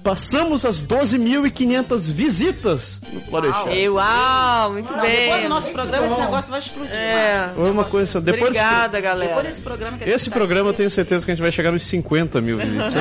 Passamos 0.06 0.64
as 0.64 0.80
12.500 0.82 2.12
visitas 2.12 3.00
no 3.12 3.20
Floresta. 3.22 3.70
E, 3.72 3.88
uau, 3.88 4.72
muito 4.72 4.92
Não, 4.92 5.00
bem. 5.00 5.16
depois 5.26 5.42
do 5.42 5.48
nosso 5.48 5.70
programa 5.70 6.06
esse 6.06 6.16
negócio 6.20 6.50
vai 6.50 6.60
explodir. 6.60 6.94
É. 6.94 7.50
Uma 7.56 7.84
coisa... 7.84 8.20
Depois, 8.20 8.52
desse- 8.52 8.64
Obrigada, 8.64 9.00
galera. 9.00 9.28
Depois 9.30 9.46
desse 9.48 9.60
programa 9.62 9.96
que 9.98 10.04
a 10.04 10.06
gente 10.06 10.14
esse 10.16 10.30
tá 10.30 10.36
programa 10.36 10.66
eu 10.66 10.70
aqui, 10.70 10.76
tenho 10.76 10.90
certeza 10.90 11.24
que 11.24 11.32
a 11.32 11.34
gente 11.34 11.42
vai 11.42 11.50
chegar 11.50 11.72
nos 11.72 11.82
50 11.82 12.40
mil 12.40 12.56
visitas. 12.62 12.94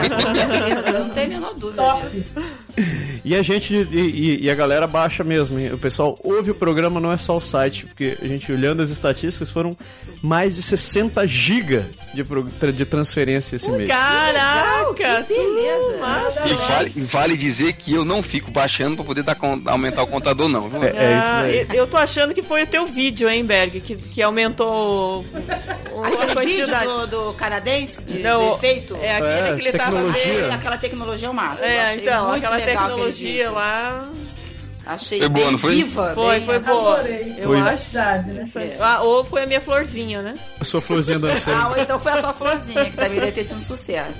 eu 0.93 0.99
não 0.99 1.09
tenho 1.09 1.25
a 1.27 1.29
menor 1.29 1.53
dúvida 1.53 1.83
disso. 2.11 2.25
E 3.23 3.35
a 3.35 3.41
gente, 3.41 3.73
e, 3.73 3.97
e- 3.99 4.43
e 4.45 4.49
a 4.49 4.55
galera 4.55 4.85
baixa 4.85 5.23
mesmo. 5.23 5.57
hein? 5.59 5.73
O 5.73 5.77
pessoal 5.77 6.19
ouve 6.23 6.51
o 6.51 6.55
programa, 6.55 6.99
não 6.99 7.11
é 7.11 7.17
só 7.17 7.37
o 7.37 7.41
site, 7.41 7.85
porque 7.85 8.17
a 8.21 8.27
gente 8.27 8.51
olhando 8.51 8.81
as 8.81 8.89
estatísticas 8.89 9.49
foram 9.49 9.75
mais 10.21 10.55
de 10.55 10.61
60 10.61 11.25
GB 11.27 11.83
de, 12.13 12.71
de 12.73 12.85
transferência 12.85 13.55
esse 13.55 13.69
mês. 13.71 13.87
Caraca! 13.89 15.23
Que 15.23 15.33
beleza. 15.33 15.97
massa. 15.99 16.41
E 16.47 16.53
vale, 16.53 16.89
vale 16.95 17.37
dizer 17.37 17.73
que 17.73 17.93
eu 17.93 18.03
não 18.05 18.21
fico 18.21 18.51
baixando 18.51 18.95
pra 18.97 19.05
poder 19.05 19.23
dar 19.23 19.37
aumentar 19.65 20.03
o 20.03 20.07
contador, 20.07 20.47
não. 20.49 20.69
Viu? 20.69 20.83
É, 20.83 20.87
é 20.87 21.17
isso 21.17 21.27
Ah, 21.27 21.41
daí. 21.41 21.57
eu- 21.69 21.75
eu 21.75 21.87
tô 21.87 21.97
achando 21.97 22.33
que 22.33 22.41
foi 22.43 22.63
o 22.63 22.67
teu 22.67 22.85
vídeo, 22.85 23.29
hein, 23.29 23.43
Berg, 23.45 23.79
que, 23.81 23.95
que 23.95 24.21
aumentou 24.21 25.25
o- 25.93 26.03
a 26.03 26.07
Aquele 26.07 26.45
vídeo 26.45 26.67
do, 26.67 27.07
do 27.07 27.33
canadense, 27.33 28.01
de, 28.01 28.19
Não, 28.19 28.49
do 28.51 28.55
efeito. 28.55 28.95
É 29.01 29.15
aquele 29.15 29.31
É, 29.31 29.53
que 29.55 29.61
ele 29.61 29.71
tava 29.71 29.91
tecnologia. 29.91 30.33
vendo. 30.43 30.53
Aquela 30.53 30.77
tecnologia 30.77 31.27
é 31.27 31.31
o 31.31 31.33
máximo. 31.33 31.59
Eu 31.65 31.69
É, 31.71 31.81
achei 31.89 32.01
então, 32.01 32.27
muito 32.29 32.45
aquela 32.45 32.64
tecnologia 32.65 33.51
lá. 33.51 34.09
Achei 34.85 35.17
Foi 35.19 35.29
boa, 35.29 35.43
bem 35.43 35.51
não 35.51 35.57
foi? 35.57 35.75
viva. 35.75 36.11
Foi, 36.13 36.35
bem 36.37 36.45
foi 36.45 36.59
boa. 36.59 36.99
Adorei. 36.99 37.35
Eu 37.39 37.47
Foi. 37.47 37.59
acho. 37.59 37.95
Né? 37.95 38.77
Ah, 38.79 39.01
ou 39.01 39.23
foi 39.25 39.43
a 39.43 39.47
minha 39.47 39.59
florzinha, 39.59 40.21
né? 40.21 40.37
A 40.65 40.71
sua 40.71 40.81
florzinha 40.81 41.17
Ah, 41.17 41.19
dançando. 41.19 41.69
ou 41.69 41.77
então 41.77 41.99
foi 41.99 42.11
a 42.11 42.17
tua 42.21 42.33
florzinha, 42.33 42.85
que 42.85 42.97
também 42.97 43.19
deve 43.19 43.31
ter 43.33 43.43
sido 43.43 43.57
um 43.57 43.61
sucesso. 43.61 44.13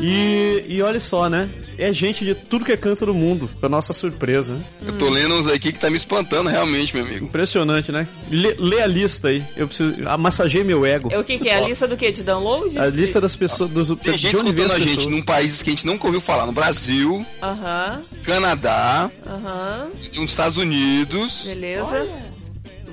E, 0.00 0.64
e 0.68 0.80
olha 0.82 1.00
só, 1.00 1.28
né? 1.28 1.48
É 1.76 1.92
gente 1.92 2.24
de 2.24 2.34
tudo 2.34 2.64
que 2.64 2.72
é 2.72 2.76
canto 2.76 3.04
do 3.06 3.12
mundo, 3.14 3.48
pra 3.60 3.68
nossa 3.68 3.92
surpresa. 3.92 4.54
Né? 4.54 4.64
Eu 4.86 4.92
tô 4.98 5.08
lendo 5.10 5.34
uns 5.34 5.46
aqui 5.48 5.72
que 5.72 5.78
tá 5.78 5.90
me 5.90 5.96
espantando 5.96 6.48
realmente, 6.48 6.94
meu 6.94 7.04
amigo. 7.04 7.26
Impressionante, 7.26 7.90
né? 7.90 8.06
Lê, 8.30 8.54
lê 8.58 8.80
a 8.80 8.86
lista 8.86 9.28
aí. 9.28 9.42
Eu 9.56 9.66
preciso. 9.66 9.94
Massageei 10.18 10.62
meu 10.64 10.84
ego. 10.86 11.08
É 11.12 11.18
o 11.18 11.24
que, 11.24 11.38
que 11.38 11.48
é? 11.48 11.56
A 11.56 11.60
lista 11.60 11.86
do 11.88 11.96
quê? 11.96 12.10
De 12.12 12.22
download? 12.22 12.78
A 12.78 12.86
lista 12.86 13.20
das 13.20 13.34
pessoas. 13.36 13.70
Dos, 13.70 13.88
Tem 14.00 14.16
gente 14.16 14.36
escutando 14.36 14.72
a 14.72 14.78
gente 14.78 14.96
pessoas. 14.96 15.06
num 15.06 15.22
país 15.22 15.62
que 15.62 15.70
a 15.70 15.72
gente 15.72 15.86
nunca 15.86 16.06
ouviu 16.06 16.20
falar. 16.20 16.46
No 16.46 16.52
Brasil, 16.52 17.24
Aham, 17.42 18.02
Canadá, 18.24 19.10
aham. 19.26 19.88
nos 20.16 20.30
Estados 20.30 20.56
Unidos, 20.56 21.44
Beleza. 21.48 22.06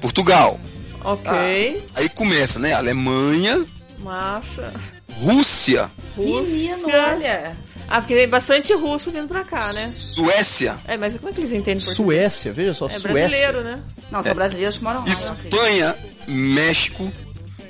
Portugal. 0.02 0.60
Ok. 1.06 1.88
Aí 1.96 2.10
começa, 2.10 2.58
né? 2.60 2.74
Alemanha, 2.74 3.66
Massa. 4.00 4.74
Rússia, 5.14 5.92
Menino, 6.18 6.40
Rússia. 6.40 7.06
olha. 7.14 7.58
Ah, 7.88 8.02
porque 8.02 8.16
tem 8.16 8.28
bastante 8.28 8.74
russo 8.74 9.12
vindo 9.12 9.28
pra 9.28 9.44
cá, 9.44 9.72
né? 9.72 9.82
Suécia, 9.84 10.80
É, 10.88 10.98
mas 10.98 11.16
como 11.18 11.30
é 11.30 11.34
que 11.34 11.42
eles 11.42 11.52
entendem 11.52 11.86
português? 11.86 12.34
Suécia, 12.34 12.52
veja 12.54 12.74
só, 12.74 12.88
É 12.88 12.90
Suécia. 12.90 13.12
brasileiro, 13.14 13.62
né? 13.62 13.80
Não, 14.12 14.24
são 14.24 14.34
brasileiros 14.34 14.78
que 14.80 14.84
moram 14.84 15.02
lá. 15.06 15.08
Espanha, 15.12 15.96
México, 16.28 17.12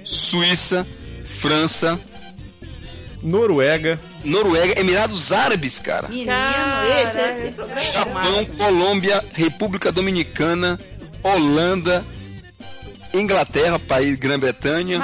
Suíça, 0.05 0.87
França, 1.39 1.99
Noruega. 3.21 3.99
Noruega, 4.23 4.79
Emirados 4.79 5.31
Árabes, 5.31 5.79
cara. 5.79 6.07
Menino, 6.07 6.31
esse, 7.03 7.17
esse 7.19 7.51
programa 7.51 7.81
é 7.81 7.91
Japão. 7.91 8.45
Colômbia, 8.57 9.23
República 9.33 9.91
Dominicana, 9.91 10.79
Holanda, 11.21 12.03
Inglaterra, 13.19 13.79
país 13.79 14.15
Grã-Bretanha, 14.17 14.99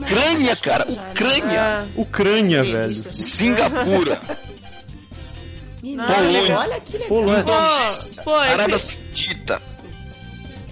Ucrânia, 0.00 0.56
cara, 0.56 0.84
né? 0.84 1.10
Ucrânia, 1.10 1.60
Ah, 1.60 1.86
Ucrânia, 1.96 2.62
velho. 2.62 2.76
Entrevista. 2.98 3.10
Singapura, 3.10 4.20
Polônia. 5.82 6.58
olha 6.58 6.80
que 6.80 6.92
legal. 6.98 7.08
Polônia. 7.08 7.44
pô, 7.44 8.22
pô, 8.24 8.34
Arábia 8.34 8.74
esse, 8.76 8.92
Saudita. 8.96 9.62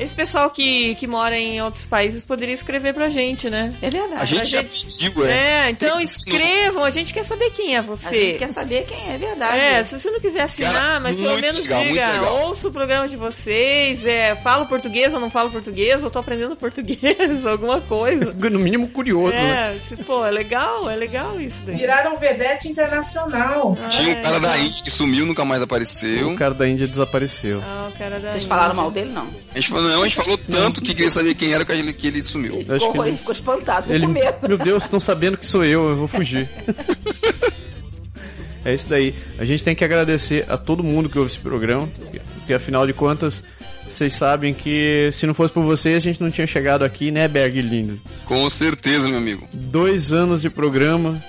Esse 0.04 0.14
pessoal 0.14 0.50
que, 0.50 0.94
que 0.96 1.06
mora 1.06 1.36
em 1.38 1.60
outros 1.62 1.86
países 1.86 2.22
poderia 2.22 2.54
escrever 2.54 2.92
pra 2.94 3.08
gente, 3.08 3.48
né? 3.50 3.74
É 3.82 3.90
verdade. 3.90 4.22
A 4.22 4.24
gente 4.24 4.40
A 4.40 4.44
já 4.44 4.62
gente- 4.62 4.86
pediu, 4.86 5.26
é. 5.26 5.64
É, 5.66 5.70
então 5.70 6.00
escrevam, 6.00 6.84
a 6.84 6.90
gente 6.90 7.12
quer 7.12 7.24
saber 7.24 7.50
quem 7.50 7.74
é 7.74 7.78
A 7.78 7.82
você. 7.82 8.10
gente 8.26 8.38
quer 8.38 8.48
saber 8.48 8.84
quem 8.84 9.10
é, 9.10 9.14
é 9.14 9.18
verdade. 9.18 9.58
É, 9.58 9.84
se 9.84 9.98
você 9.98 10.10
não 10.10 10.20
quiser 10.20 10.42
assinar, 10.42 10.72
Cara, 10.74 11.00
mas 11.00 11.16
pelo 11.16 11.38
menos 11.40 11.62
legal, 11.62 11.82
diga, 11.84 12.22
ouça 12.30 12.68
o 12.68 12.72
programa 12.72 13.08
de 13.08 13.16
vocês, 13.16 14.04
é, 14.04 14.34
falo 14.36 14.66
português 14.66 15.12
ou 15.14 15.20
não 15.20 15.30
falo 15.30 15.50
português, 15.50 16.02
ou 16.04 16.10
tô 16.10 16.18
aprendendo 16.18 16.54
português, 16.56 17.44
alguma 17.46 17.80
coisa. 17.80 18.34
No 18.54 18.60
mínimo 18.60 18.86
curioso, 18.88 19.34
né? 19.34 19.74
É, 19.74 19.88
se, 19.88 19.96
pô, 20.04 20.24
é 20.24 20.30
legal, 20.30 20.88
é 20.88 20.94
legal 20.94 21.40
isso 21.40 21.56
daí. 21.66 21.76
Viraram 21.76 22.16
vedete 22.18 22.68
internacional. 22.68 23.76
Tinha 23.90 24.14
É, 24.14 24.18
um 24.18 24.22
cara 24.22 24.38
da. 24.40 24.56
Índia 24.58 24.82
que 24.84 24.90
sumiu, 24.90 25.26
nunca 25.26 25.44
mais 25.44 25.60
apareceu. 25.62 26.30
O 26.30 26.36
cara 26.36 26.54
da 26.54 26.68
Índia 26.68 26.86
desapareceu. 26.86 27.60
Ah, 27.66 27.88
o 27.92 27.98
cara 27.98 28.10
da 28.20 28.30
Vocês 28.30 28.34
Índia. 28.44 28.48
falaram 28.48 28.74
mal 28.74 28.90
dele, 28.90 29.10
não. 29.10 29.26
A 29.52 29.54
gente 29.56 29.68
falou, 29.70 29.90
não, 29.94 30.02
a 30.02 30.08
gente 30.08 30.16
falou 30.16 30.38
tanto 30.38 30.80
que 30.82 30.94
queria 30.94 31.10
saber 31.10 31.34
quem 31.34 31.52
era 31.52 31.64
que 31.64 31.72
ele, 31.72 31.92
que 31.92 32.06
ele 32.06 32.22
sumiu. 32.24 32.54
Ele 32.54 32.64
ficou, 32.64 32.92
que 32.92 32.98
ele- 32.98 33.08
ele 33.08 33.16
ficou 33.16 33.32
espantado, 33.32 33.92
Ele, 33.92 34.06
com 34.06 34.12
medo. 34.12 34.48
meu 34.48 34.58
Deus, 34.58 34.84
estão 34.84 35.00
sabendo 35.00 35.36
que 35.36 35.46
sou 35.46 35.64
eu, 35.64 35.88
eu 35.90 35.96
vou 35.96 36.08
fugir. 36.08 36.48
é 38.64 38.74
isso 38.74 38.88
daí. 38.88 39.14
A 39.38 39.44
gente 39.44 39.62
tem 39.62 39.74
que 39.74 39.84
agradecer 39.84 40.44
a 40.48 40.56
todo 40.56 40.82
mundo 40.82 41.08
que 41.08 41.18
ouve 41.18 41.30
esse 41.30 41.40
programa, 41.40 41.88
porque, 41.98 42.20
porque 42.36 42.54
afinal 42.54 42.86
de 42.86 42.92
contas, 42.92 43.42
vocês 43.88 44.12
sabem 44.14 44.54
que 44.54 45.10
se 45.12 45.26
não 45.26 45.34
fosse 45.34 45.52
por 45.52 45.62
vocês, 45.62 45.96
a 45.96 46.00
gente 46.00 46.20
não 46.22 46.30
tinha 46.30 46.46
chegado 46.46 46.84
aqui, 46.84 47.10
né, 47.10 47.28
Berg 47.28 47.60
lindo? 47.60 48.00
Com 48.24 48.48
certeza, 48.48 49.08
meu 49.08 49.18
amigo. 49.18 49.46
Dois 49.52 50.12
anos 50.12 50.40
de 50.40 50.48
programa. 50.48 51.22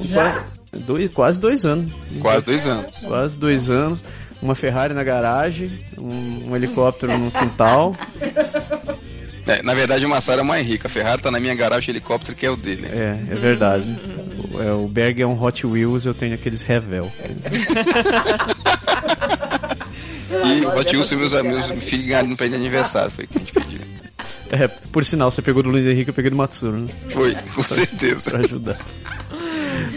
Já? 0.00 0.44
Dois, 0.72 1.10
quase 1.10 1.40
dois 1.40 1.64
anos. 1.64 1.92
Quase 2.20 2.44
dois 2.44 2.66
anos. 2.66 3.04
Quase 3.04 3.38
dois 3.38 3.70
anos. 3.70 4.02
Uma 4.42 4.54
Ferrari 4.54 4.94
na 4.94 5.04
garagem, 5.04 5.70
um, 5.98 6.50
um 6.50 6.56
helicóptero 6.56 7.16
no 7.18 7.30
quintal. 7.30 7.94
É, 9.46 9.62
na 9.62 9.74
verdade, 9.74 10.06
o 10.06 10.08
Massaro 10.08 10.40
é 10.40 10.44
mais 10.44 10.66
rico. 10.66 10.86
A 10.86 10.90
Ferrari 10.90 11.20
tá 11.20 11.30
na 11.30 11.40
minha 11.40 11.54
garagem, 11.54 11.90
o 11.90 11.92
helicóptero 11.92 12.36
que 12.36 12.46
é 12.46 12.50
o 12.50 12.56
dele. 12.56 12.86
É, 12.86 13.18
é 13.30 13.34
verdade. 13.34 13.98
O, 14.54 14.62
é, 14.62 14.72
o 14.72 14.86
Berg 14.86 15.20
é 15.20 15.26
um 15.26 15.42
Hot 15.42 15.66
Wheels, 15.66 16.06
eu 16.06 16.14
tenho 16.14 16.34
aqueles 16.34 16.62
Revel. 16.62 17.10
E 20.30 20.64
o 20.64 20.78
Hot 20.78 20.94
Wheels, 20.94 21.10
meus 21.12 21.34
amigos, 21.34 21.66
filhos 21.82 22.06
ganharam 22.06 22.28
no 22.28 22.36
pé 22.36 22.48
de 22.48 22.54
aniversário. 22.54 23.10
Foi 23.10 23.24
o 23.24 23.28
que 23.28 23.36
a 23.36 23.40
gente 23.40 23.52
pediu. 23.52 23.80
É, 24.50 24.68
por 24.68 25.04
sinal, 25.04 25.30
você 25.30 25.42
pegou 25.42 25.62
do 25.62 25.70
Luiz 25.70 25.86
Henrique, 25.86 26.10
eu 26.10 26.14
peguei 26.14 26.30
do 26.30 26.36
Matsuro, 26.36 26.78
né? 26.78 26.88
Foi, 27.08 27.34
com 27.54 27.62
certeza. 27.62 28.30
Pra 28.30 28.40
ajudar. 28.40 28.78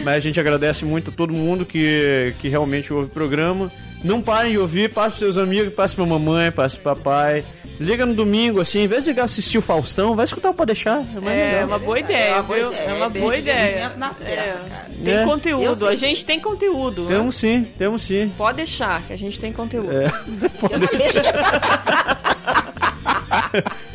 Mas 0.02 0.16
a 0.16 0.20
gente 0.20 0.38
agradece 0.38 0.84
muito 0.84 1.10
a 1.10 1.14
todo 1.14 1.32
mundo 1.32 1.64
que, 1.64 2.34
que 2.38 2.48
realmente 2.48 2.92
ouve 2.92 3.06
o 3.06 3.10
programa. 3.10 3.70
Não 4.04 4.20
parem 4.20 4.52
de 4.52 4.58
ouvir, 4.58 4.92
passe 4.92 5.16
pros 5.16 5.34
seus 5.34 5.38
amigos, 5.38 5.72
passe 5.72 5.96
pra 5.96 6.04
mamãe, 6.06 6.52
passe 6.52 6.76
pro 6.76 6.94
papai. 6.94 7.42
Liga 7.80 8.06
no 8.06 8.14
domingo, 8.14 8.60
assim, 8.60 8.80
em 8.84 8.86
vez 8.86 9.02
de 9.02 9.10
ligar 9.10 9.24
assistir 9.24 9.58
o 9.58 9.62
Faustão, 9.62 10.14
vai 10.14 10.24
escutar 10.26 10.50
o 10.50 10.54
Pode 10.54 10.68
deixar. 10.74 10.98
É 11.16 11.20
mais 11.20 11.36
É 11.38 11.44
legal. 11.52 11.66
uma 11.66 11.78
boa 11.80 11.98
ideia, 11.98 12.18
É 12.18 12.34
uma 12.34 12.42
boa 12.44 12.58
viu? 12.58 12.68
ideia, 12.72 12.84
É 12.88 12.94
uma 12.94 13.06
é 13.06 13.08
boa 13.08 13.36
ideia. 13.36 13.56
divertimento 13.56 13.98
na 13.98 14.12
certa, 14.14 14.32
É. 14.32 14.56
cara. 14.68 14.86
Tem 15.02 15.12
É. 15.14 15.24
Conteúdo, 15.24 15.88
a 15.88 15.96
gente 15.96 16.24
tem 16.24 16.38
conteúdo. 16.38 17.02
né? 17.02 17.08
Temos 17.16 17.34
sim, 17.34 17.66
temos 17.76 18.02
sim. 18.02 18.32
Pode 18.38 18.58
deixar 18.58 19.02
que 19.02 19.12
a 19.12 19.18
gente 19.18 19.40
tem 19.40 19.52
conteúdo. 19.52 19.90
É. 19.90 20.04
Eu 20.70 20.78
não 20.78 20.86
deixo- 20.86 21.18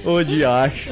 Ô, 0.03 0.23
diacho. 0.23 0.89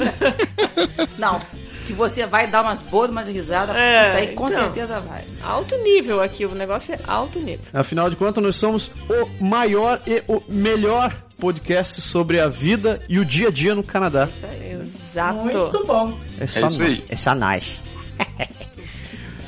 Não, 1.18 1.42
que 1.88 1.94
você 1.94 2.25
vai 2.27 2.48
dar 2.48 2.62
umas 2.62 2.82
boas, 2.82 3.10
umas 3.10 3.27
risadas. 3.27 3.75
É, 3.75 4.10
isso 4.10 4.17
aí 4.17 4.27
com 4.36 4.50
então. 4.50 4.62
certeza 4.62 5.00
vai. 5.00 5.24
Alto 5.41 5.77
nível 5.77 6.22
aqui, 6.22 6.46
o 6.46 6.53
negócio 6.53 6.94
é 6.94 7.00
alto 7.08 7.39
nível. 7.39 7.65
Afinal 7.74 8.10
de 8.10 8.17
contas, 8.17 8.44
nós 8.44 8.56
somos 8.58 8.91
o 9.10 9.44
maior 9.44 10.01
e 10.06 10.22
o 10.27 10.44
melhor 10.50 11.15
podcast 11.39 12.01
sobre 12.01 12.39
a 12.39 12.50
vida 12.50 13.00
e 13.08 13.20
o 13.20 13.25
dia 13.25 13.48
a 13.48 13.51
dia 13.51 13.74
no 13.74 13.84
Canadá. 13.84 14.27
Isso 14.29 14.46
aí. 14.46 14.77
Exato. 15.12 15.39
Muito 15.39 15.86
bom. 15.86 16.20
É 16.39 16.44
isso 16.44 16.84
aí. 16.84 17.03
É 17.08 17.15
só 17.15 17.34
nós. 17.34 17.82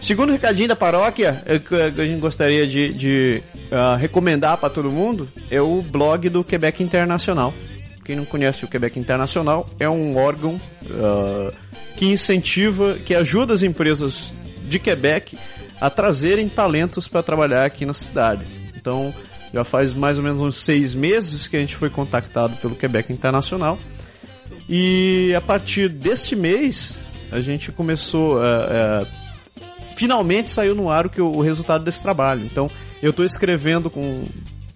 Segundo 0.02 0.32
recadinho 0.32 0.70
da 0.70 0.78
paróquia, 0.78 1.44
é 1.46 1.60
que 1.60 1.76
a 1.76 2.06
gente 2.06 2.22
gostaria 2.22 2.66
de, 2.66 2.94
de, 2.94 3.44
ah, 3.70 3.98
recomendar 3.98 4.58
para 4.58 4.70
todo 4.70 4.90
mundo 4.90 5.30
é 5.52 5.62
o 5.62 5.82
blog 5.82 6.30
do 6.30 6.42
Quebec 6.42 6.82
Internacional. 6.82 7.54
Quem 8.06 8.16
não 8.16 8.24
conhece 8.24 8.64
o 8.64 8.68
Quebec 8.68 8.98
Internacional 8.98 9.70
é 9.78 9.90
um 9.90 10.16
órgão 10.18 10.60
ah, 10.90 11.52
que 12.00 12.06
incentiva, 12.06 12.98
que 13.06 13.14
ajuda 13.14 13.54
as 13.54 13.62
empresas 13.62 14.34
de 14.70 14.80
Quebec 14.80 15.38
a 15.82 15.90
trazerem 15.90 16.48
talentos 16.48 17.10
para 17.10 17.22
trabalhar 17.22 17.66
aqui 17.66 17.86
na 17.86 17.92
cidade. 17.92 18.46
Então, 18.74 19.14
já 19.54 19.66
faz 19.66 19.94
mais 19.94 20.18
ou 20.18 20.24
menos 20.24 20.42
uns 20.42 20.56
seis 20.56 20.94
meses 20.94 21.46
que 21.46 21.58
a 21.58 21.60
gente 21.60 21.76
foi 21.76 21.90
contactado 21.90 22.56
pelo 22.56 22.74
Quebec 22.74 23.12
Internacional. 23.12 23.78
E 24.70 25.34
a 25.36 25.42
partir 25.42 25.90
deste 25.90 26.38
mês, 26.38 26.98
a 27.34 27.42
gente 27.42 27.70
começou. 27.70 28.42
a 28.42 29.06
finalmente 29.98 30.50
saiu 30.50 30.74
no 30.74 30.90
ar 30.90 31.06
o, 31.06 31.10
que, 31.10 31.20
o 31.20 31.42
resultado 31.42 31.84
desse 31.84 32.02
trabalho. 32.02 32.46
Então, 32.46 32.72
eu 33.04 33.10
estou 33.10 33.26
escrevendo 33.26 33.90
com, 33.90 34.26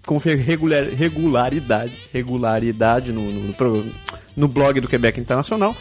com 0.04 0.18
regular, 0.18 0.84
regularidade, 0.90 1.94
regularidade 2.12 3.12
no, 3.12 3.32
no, 3.32 3.92
no 4.36 4.46
blog 4.46 4.78
do 4.78 4.88
Quebec 4.88 5.18
Internacional, 5.18 5.74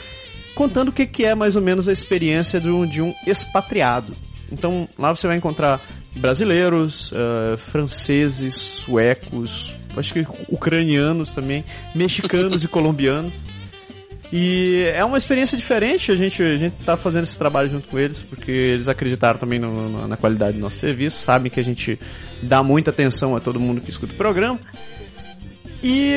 contando 0.56 0.90
o 0.90 0.92
que, 0.92 1.06
que 1.06 1.26
é 1.26 1.34
mais 1.36 1.56
ou 1.56 1.62
menos 1.62 1.88
a 1.88 1.92
experiência 1.92 2.60
de 2.60 2.70
um, 2.70 2.86
de 2.86 3.02
um 3.02 3.14
expatriado. 3.26 4.14
Então, 4.52 4.88
lá 4.98 5.14
você 5.16 5.28
vai 5.28 5.38
encontrar 5.38 5.80
brasileiros, 6.16 7.12
ah, 7.16 7.58
franceses, 7.58 8.54
suecos, 8.56 9.78
acho 9.98 10.14
que 10.14 10.26
ucranianos 10.48 11.30
também, 11.32 11.64
mexicanos 11.96 12.64
e 12.64 12.68
colombianos. 12.70 13.34
E 14.36 14.84
é 14.96 15.06
uma 15.06 15.18
experiência 15.18 15.56
diferente, 15.56 16.12
a 16.12 16.16
gente, 16.16 16.42
a 16.42 16.58
gente 16.58 16.76
tá 16.84 16.98
fazendo 16.98 17.22
esse 17.24 17.38
trabalho 17.38 17.70
junto 17.70 17.88
com 17.88 18.00
eles, 18.00 18.24
porque 18.24 18.52
eles 18.52 18.90
acreditaram 18.90 19.38
também 19.40 19.60
no- 19.60 19.90
no- 19.90 20.08
na 20.08 20.18
qualidade 20.18 20.58
do 20.58 20.60
nosso 20.62 20.78
serviço, 20.78 21.18
sabem 21.18 21.52
que 21.52 21.60
a 21.60 21.64
gente 21.64 22.00
dá 22.42 22.64
muita 22.64 22.90
atenção 22.90 23.36
a 23.36 23.40
todo 23.40 23.60
mundo 23.60 23.80
que 23.82 23.92
escuta 23.92 24.14
o 24.14 24.18
programa. 24.18 24.60
E 25.86 26.14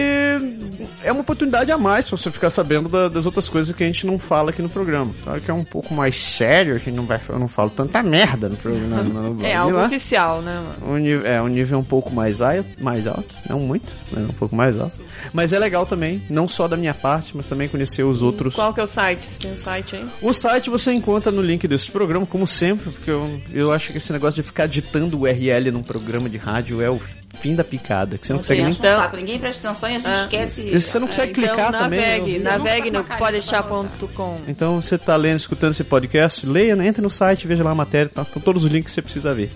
é 1.03 1.11
uma 1.11 1.23
oportunidade 1.23 1.73
a 1.73 1.77
mais 1.79 2.07
pra 2.09 2.17
você 2.17 2.31
ficar 2.31 2.51
sabendo 2.51 2.89
da- 2.89 3.09
das 3.09 3.27
outras 3.27 3.49
coisas 3.49 3.75
que 3.75 3.83
a 3.83 3.87
gente 3.87 4.07
não 4.07 4.17
fala 4.19 4.51
aqui 4.51 4.63
no 4.63 4.69
programa. 4.69 5.13
Claro 5.25 5.41
que 5.41 5.51
é 5.51 5.55
um 5.55 5.65
pouco 5.65 5.93
mais 5.93 6.17
sério, 6.17 6.75
a 6.75 6.79
gente 6.79 6.95
não 6.95 7.05
vai, 7.05 7.21
eu 7.29 7.39
não 7.39 7.49
falo 7.49 7.71
tanta 7.71 8.01
merda 8.03 8.49
no 8.49 8.57
programa. 8.57 9.03
No, 9.03 9.35
no 9.35 9.43
É 9.45 9.55
algo 9.57 9.77
lá. 9.77 9.87
oficial, 9.87 10.41
né, 10.41 10.55
mano? 10.81 10.95
Um 10.95 10.99
nível, 10.99 11.27
é 11.27 11.43
um 11.43 11.49
nível 11.49 11.79
um 11.81 11.85
pouco 11.85 12.13
mais 12.15 12.41
alto, 12.41 12.65
mais 12.81 13.07
alto, 13.09 13.35
não 13.49 13.59
muito, 13.59 13.97
mas 14.13 14.23
um 14.25 14.33
pouco 14.35 14.55
mais 14.55 14.79
alto. 14.79 15.06
Mas 15.33 15.53
é 15.53 15.59
legal 15.59 15.85
também, 15.87 16.23
não 16.31 16.47
só 16.49 16.67
da 16.69 16.77
minha 16.77 16.95
parte, 16.95 17.37
mas 17.37 17.47
também 17.49 17.69
conhecer 17.69 18.03
os 18.05 18.23
outros. 18.23 18.55
Qual 18.55 18.73
que 18.75 18.81
é 18.81 18.85
o 18.85 18.87
site? 18.87 19.27
Você 19.27 19.39
tem 19.41 19.53
um 19.53 19.57
site 19.57 19.97
aí? 19.97 20.07
O 20.23 20.33
site 20.33 20.71
você 20.71 20.93
encontra 20.93 21.31
no 21.33 21.43
link 21.43 21.67
desse 21.69 21.91
programa, 21.91 22.27
como 22.27 22.47
sempre, 22.47 22.91
porque 22.91 23.11
eu, 23.11 23.41
eu 23.53 23.73
acho 23.73 23.93
que 23.93 23.99
esse 23.99 24.13
negócio 24.13 24.43
de 24.43 24.47
ficar 24.47 24.67
ditando 24.67 25.21
URL 25.21 25.71
num 25.71 25.83
programa 25.83 26.29
de 26.29 26.39
rádio 26.39 26.81
é 26.81 26.91
o 26.91 27.01
fim 27.39 27.55
da 27.55 27.63
picada, 27.65 28.17
que 28.17 28.27
você 28.27 28.33
não 28.33 28.41
consegue 28.41 28.63
nem. 28.63 28.71
um 28.71 28.75
Então- 28.75 28.99
saco. 29.01 29.17
Ninguém 29.17 29.39
presta 29.39 29.69
atenção 29.71 29.89
e 29.91 29.93
a 29.93 29.99
gente 29.99 30.09
Ah. 30.09 30.23
esquece. 30.23 30.81
Você 30.81 30.99
não 30.99 31.07
consegue 31.07 31.33
então, 31.33 31.45
clicar 31.45 31.73
também. 31.73 32.01
navegue, 32.01 32.37
eu- 32.37 32.43
navegue 32.43 32.91
no 32.91 33.05
tá 33.05 33.17
podeixar.com. 33.17 34.41
Então 34.49 34.81
você 34.81 34.97
tá 34.97 35.17
lendo, 35.17 35.39
escutando 35.39 35.73
esse 35.73 35.85
podcast, 35.85 36.47
leia, 36.47 36.75
né? 36.77 36.87
entre 36.89 37.03
no 37.03 37.11
site, 37.11 37.47
veja 37.47 37.63
lá 37.63 37.71
a 37.71 37.75
matéria, 37.75 38.09
tá? 38.09 38.23
Estão 38.23 38.41
todos 38.41 38.65
os 38.65 38.71
links 38.71 38.91
que 38.93 38.95
você 38.95 39.03
precisa 39.03 39.35
ver. 39.35 39.51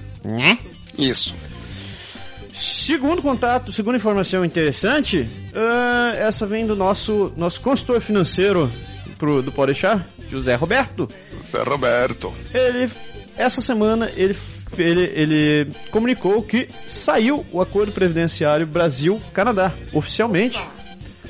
Isso. 0.98 1.34
Segundo 2.52 3.22
contato, 3.22 3.72
segunda 3.72 3.96
informação 3.96 4.44
interessante, 4.44 5.28
ah, 5.54 6.14
essa 6.16 6.46
vem 6.46 6.66
do 6.66 6.74
nosso, 6.76 7.32
nosso 7.36 7.60
consultor 7.60 8.00
financeiro 8.00 8.70
pro, 9.18 9.42
do 9.42 9.52
Podeixar, 9.52 10.06
José 10.30 10.54
Roberto. 10.54 11.08
Zé 11.44 11.62
Roberto. 11.62 12.32
Ele, 12.52 12.90
essa 13.36 13.60
semana, 13.60 14.10
ele, 14.16 14.36
ele, 14.76 15.00
ele 15.14 15.72
comunicou 15.90 16.42
que 16.42 16.68
saiu 16.86 17.44
o 17.52 17.60
acordo 17.60 17.92
previdenciário 17.92 18.66
Brasil-Canadá, 18.66 19.72
oficialmente. 19.92 20.58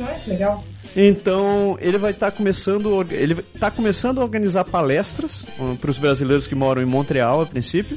Ah, 0.00 0.14
que 0.24 0.30
legal. 0.30 0.64
Então 0.96 1.78
ele 1.80 1.96
vai 1.98 2.11
estar 2.11 2.33
começando, 2.33 2.87
orga- 2.92 3.14
ele 3.14 3.35
está 3.54 3.70
começando 3.70 4.20
a 4.20 4.24
organizar 4.24 4.64
palestras 4.64 5.46
para 5.80 5.90
os 5.90 5.98
brasileiros 5.98 6.48
que 6.48 6.54
moram 6.56 6.83
em 6.83 6.85
Montreal 6.87 7.42
a 7.42 7.46
princípio, 7.46 7.96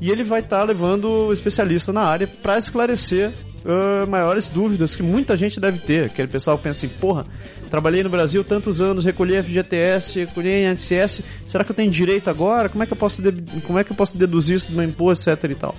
e 0.00 0.10
ele 0.10 0.22
vai 0.22 0.40
estar 0.40 0.62
levando 0.64 1.32
especialista 1.32 1.92
na 1.92 2.02
área 2.02 2.26
para 2.26 2.58
esclarecer 2.58 3.32
ah, 3.64 4.06
maiores 4.06 4.48
dúvidas 4.48 4.94
que 4.94 5.02
muita 5.02 5.36
gente 5.36 5.58
deve 5.60 5.78
ter. 5.78 6.04
Aquele 6.06 6.28
pessoal 6.28 6.56
pensa 6.58 6.86
assim, 6.86 6.94
porra, 6.96 7.26
trabalhei 7.70 8.02
no 8.02 8.08
Brasil 8.08 8.42
tantos 8.44 8.80
anos, 8.80 9.04
recolhi 9.04 9.42
FGTS, 9.42 10.20
recolhi 10.20 10.64
INSS, 10.64 11.22
será 11.46 11.64
que 11.64 11.70
eu 11.70 11.76
tenho 11.76 11.90
direito 11.90 12.30
agora? 12.30 12.68
Como 12.68 12.82
é 12.82 12.86
que 12.86 12.92
eu 12.92 12.96
posso, 12.96 13.22
como 13.66 13.78
é 13.78 13.84
que 13.84 13.92
eu 13.92 13.96
posso 13.96 14.16
deduzir 14.16 14.56
isso 14.56 14.70
do 14.70 14.76
meu 14.76 14.84
imposto, 14.88 15.28
etc 15.30 15.44
e 15.50 15.54
tal? 15.54 15.74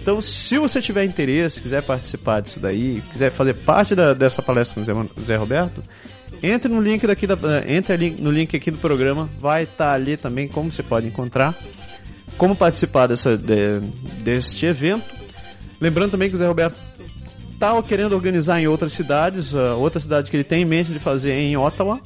Então, 0.00 0.20
se 0.20 0.58
você 0.58 0.80
tiver 0.80 1.04
interesse, 1.04 1.62
quiser 1.62 1.80
participar 1.82 2.40
disso 2.40 2.58
daí, 2.58 3.00
quiser 3.12 3.30
fazer 3.30 3.54
parte 3.54 3.94
da- 3.94 4.12
dessa 4.14 4.42
palestra 4.42 4.82
com 4.82 5.20
o 5.20 5.24
Zé, 5.24 5.36
Roberto, 5.36 5.80
entre 6.42 6.68
no 6.72 6.80
link 6.80 7.06
daqui 7.06 7.24
da, 7.24 7.36
entre 7.68 8.10
no 8.18 8.32
link 8.32 8.56
aqui 8.56 8.72
do 8.72 8.78
programa, 8.78 9.30
vai 9.38 9.62
estar 9.62 9.92
ali 9.92 10.16
também 10.16 10.48
como 10.48 10.72
você 10.72 10.82
pode 10.82 11.06
encontrar, 11.06 11.54
como 12.38 12.54
participar 12.56 13.06
dessa, 13.06 13.36
de- 13.36 13.80
deste 14.22 14.66
evento. 14.66 15.04
Lembrando 15.80 16.12
também 16.12 16.28
que 16.28 16.34
o 16.34 16.38
Zé 16.38 16.46
Roberto 16.46 16.80
está 17.54 17.80
querendo 17.82 18.12
organizar 18.14 18.60
em 18.60 18.66
outras 18.66 18.92
cidades, 18.92 19.52
outra 19.54 20.00
cidade 20.00 20.30
que 20.30 20.36
ele 20.36 20.44
tem 20.44 20.62
em 20.62 20.64
mente 20.64 20.92
de 20.92 20.98
fazer 20.98 21.32
é 21.32 21.40
em 21.40 21.56
Ottawa. 21.56 22.00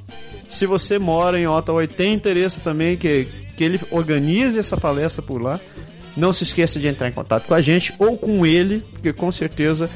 Se 0.49 0.67
você 0.67 0.99
mora 0.99 1.39
em 1.39 1.47
Ottawa 1.47 1.83
e 1.83 1.89
tem 1.89 2.15
interesse 2.15 2.61
também 2.61 2.97
que, 2.97 3.27
que 3.57 3.65
ele 3.65 3.81
organize 3.91 4.59
essa 4.59 4.77
palestra 4.77 5.23
por 5.23 5.41
lá, 5.41 5.59
não 6.17 6.33
se 6.33 6.45
esqueça 6.45 6.79
de 6.79 6.87
entrar 6.89 7.09
em 7.09 7.12
contato 7.12 7.47
com 7.47 7.55
a 7.55 7.61
gente 7.61 7.95
ou 7.99 8.17
com 8.17 8.47
ele, 8.47 8.85
porque 8.93 9.12
com 9.12 9.31
certeza 9.33 9.91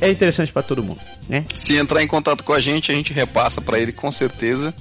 é 0.00 0.10
interessante 0.10 0.52
para 0.52 0.62
todo 0.62 0.82
mundo, 0.82 1.00
né? 1.28 1.44
Se 1.54 1.76
entrar 1.76 2.02
em 2.02 2.06
contato 2.06 2.44
com 2.44 2.52
a 2.52 2.60
gente, 2.60 2.90
a 2.92 2.94
gente 2.94 3.12
repassa 3.12 3.60
pra 3.60 3.78
ele 3.78 3.92
com 3.92 4.10
certeza. 4.12 4.74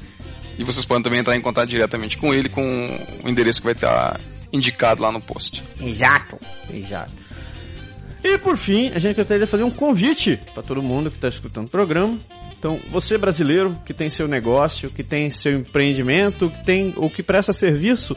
E 0.58 0.64
vocês 0.64 0.86
podem 0.86 1.02
também 1.04 1.20
entrar 1.20 1.36
em 1.36 1.42
contato 1.42 1.68
diretamente 1.70 2.18
com 2.18 2.32
ele 2.34 2.48
com 2.50 2.64
o 3.24 3.30
endereço 3.30 3.60
que 3.60 3.66
vai 3.66 3.74
estar 3.74 4.20
indicado 4.54 5.02
lá 5.02 5.12
no 5.12 5.20
post. 5.20 5.64
Exato. 5.82 6.40
Exato. 6.72 7.12
E 8.24 8.38
por 8.38 8.56
fim, 8.56 8.90
a 8.96 9.00
gente 9.00 9.16
gostaria 9.18 9.46
de 9.46 9.52
fazer 9.52 9.64
um 9.64 9.72
convite 9.72 10.40
para 10.54 10.64
todo 10.64 10.82
mundo 10.82 11.12
que 11.12 11.18
está 11.18 11.28
escutando 11.28 11.66
o 11.66 11.70
programa 11.70 12.18
Então, 12.58 12.80
você 12.90 13.18
brasileiro 13.18 13.78
que 13.86 13.94
tem 13.94 14.10
seu 14.10 14.28
negócio, 14.30 14.90
que 14.90 15.04
tem 15.04 15.30
seu 15.30 15.58
empreendimento, 15.58 16.50
que 16.50 16.64
tem 16.64 16.94
ou 16.96 17.10
que 17.10 17.22
presta 17.22 17.52
serviço 17.52 18.16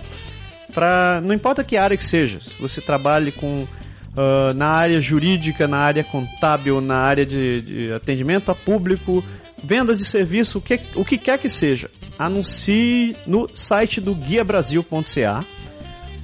para 0.72 1.20
não 1.22 1.35
importa 1.35 1.64
que 1.64 1.77
área 1.77 1.96
que 1.96 2.05
seja, 2.05 2.38
se 2.40 2.61
você 2.61 2.81
trabalhe 2.81 3.33
com 3.33 3.62
uh, 3.62 4.55
na 4.55 4.68
área 4.68 5.01
jurídica, 5.01 5.66
na 5.66 5.79
área 5.79 6.05
contábil, 6.05 6.81
na 6.81 6.99
área 6.99 7.25
de, 7.25 7.62
de 7.62 7.92
atendimento 7.92 8.51
a 8.51 8.55
público, 8.55 9.25
vendas 9.62 9.99
de 9.99 10.05
serviço, 10.05 10.59
o 10.59 10.61
que, 10.61 10.81
o 10.94 11.05
que 11.05 11.16
quer 11.16 11.38
que 11.38 11.49
seja, 11.49 11.90
anuncie 12.18 13.16
no 13.27 13.49
site 13.55 14.01
do 14.01 14.14
guiabrasil.ca. 14.14 15.44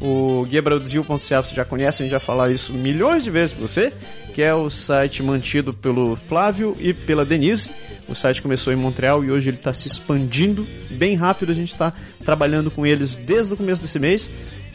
O 0.04 0.44
guiabrasil.ca 0.46 1.42
você 1.42 1.54
já 1.54 1.64
conhece, 1.64 2.02
a 2.02 2.04
gente 2.04 2.10
já 2.10 2.18
falou 2.18 2.50
isso 2.50 2.72
milhões 2.72 3.22
de 3.22 3.30
vezes 3.30 3.54
para 3.54 3.68
você, 3.68 3.92
que 4.34 4.42
é 4.42 4.52
o 4.52 4.68
site 4.68 5.22
mantido 5.22 5.72
pelo 5.72 6.16
Flávio 6.16 6.76
e 6.80 6.92
pela 6.92 7.24
Denise. 7.24 7.70
O 8.08 8.14
site 8.16 8.42
começou 8.42 8.72
em 8.72 8.76
Montreal 8.76 9.22
e 9.22 9.30
hoje 9.30 9.50
ele 9.50 9.58
está 9.58 9.72
se 9.72 9.86
expandindo 9.86 10.66
bem 10.90 11.14
rápido. 11.14 11.52
A 11.52 11.54
gente 11.54 11.70
está 11.70 11.92
trabalhando 12.24 12.68
com 12.68 12.84
eles 12.84 13.16
desde 13.16 13.54
o 13.54 13.56
começo 13.56 13.80
desse 13.80 14.00
mês 14.00 14.28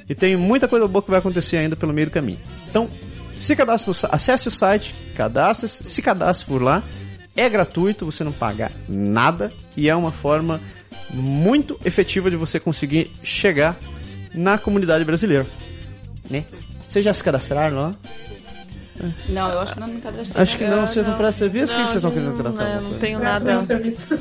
e 0.07 0.15
tem 0.15 0.37
muita 0.37 0.65
coisa 0.65 0.87
boa 0.87 1.03
que 1.03 1.11
vai 1.11 1.19
acontecer 1.19 1.57
ainda 1.57 1.75
pelo 1.75 1.91
meio 1.91 2.07
do 2.07 2.13
caminho. 2.13 2.39
Então, 2.69 2.87
se 3.35 3.53
cadastre, 3.53 3.91
acesse 4.09 4.47
o 4.47 4.51
site, 4.51 4.95
cadastre, 5.13 5.67
se 5.67 6.01
cadastre 6.01 6.47
por 6.47 6.61
lá. 6.61 6.81
É 7.35 7.49
gratuito, 7.49 8.05
você 8.05 8.23
não 8.23 8.31
paga 8.31 8.71
nada 8.87 9.51
e 9.75 9.89
é 9.89 9.95
uma 9.95 10.11
forma 10.11 10.61
muito 11.09 11.77
efetiva 11.83 12.31
de 12.31 12.37
você 12.37 12.61
conseguir 12.61 13.11
chegar 13.21 13.77
na 14.33 14.57
comunidade 14.57 15.03
brasileira. 15.03 15.45
Né? 16.29 16.43
Vocês 16.87 17.03
já 17.03 17.13
se 17.13 17.23
cadastraram 17.23 17.77
lá? 17.77 17.95
Não, 19.29 19.51
eu 19.51 19.59
acho 19.59 19.73
que 19.73 19.79
não 19.79 19.87
me 19.87 20.01
cadastrei. 20.01 20.41
Acho 20.41 20.57
que 20.57 20.67
não, 20.67 20.87
vocês 20.87 21.05
não, 21.05 21.15
prestam 21.15 21.47
serviço? 21.47 21.73
o 21.73 21.75
que 21.75 21.81
vocês 21.83 21.95
estão 21.97 22.09
querendo 22.11 22.35
cadastrar? 22.35 22.81
Não, 22.81 22.89
não 22.89 22.99
tenho 22.99 23.19
nada. 23.19 23.57
um 23.57 23.61
serviço. 23.61 24.17
Não, 24.17 24.19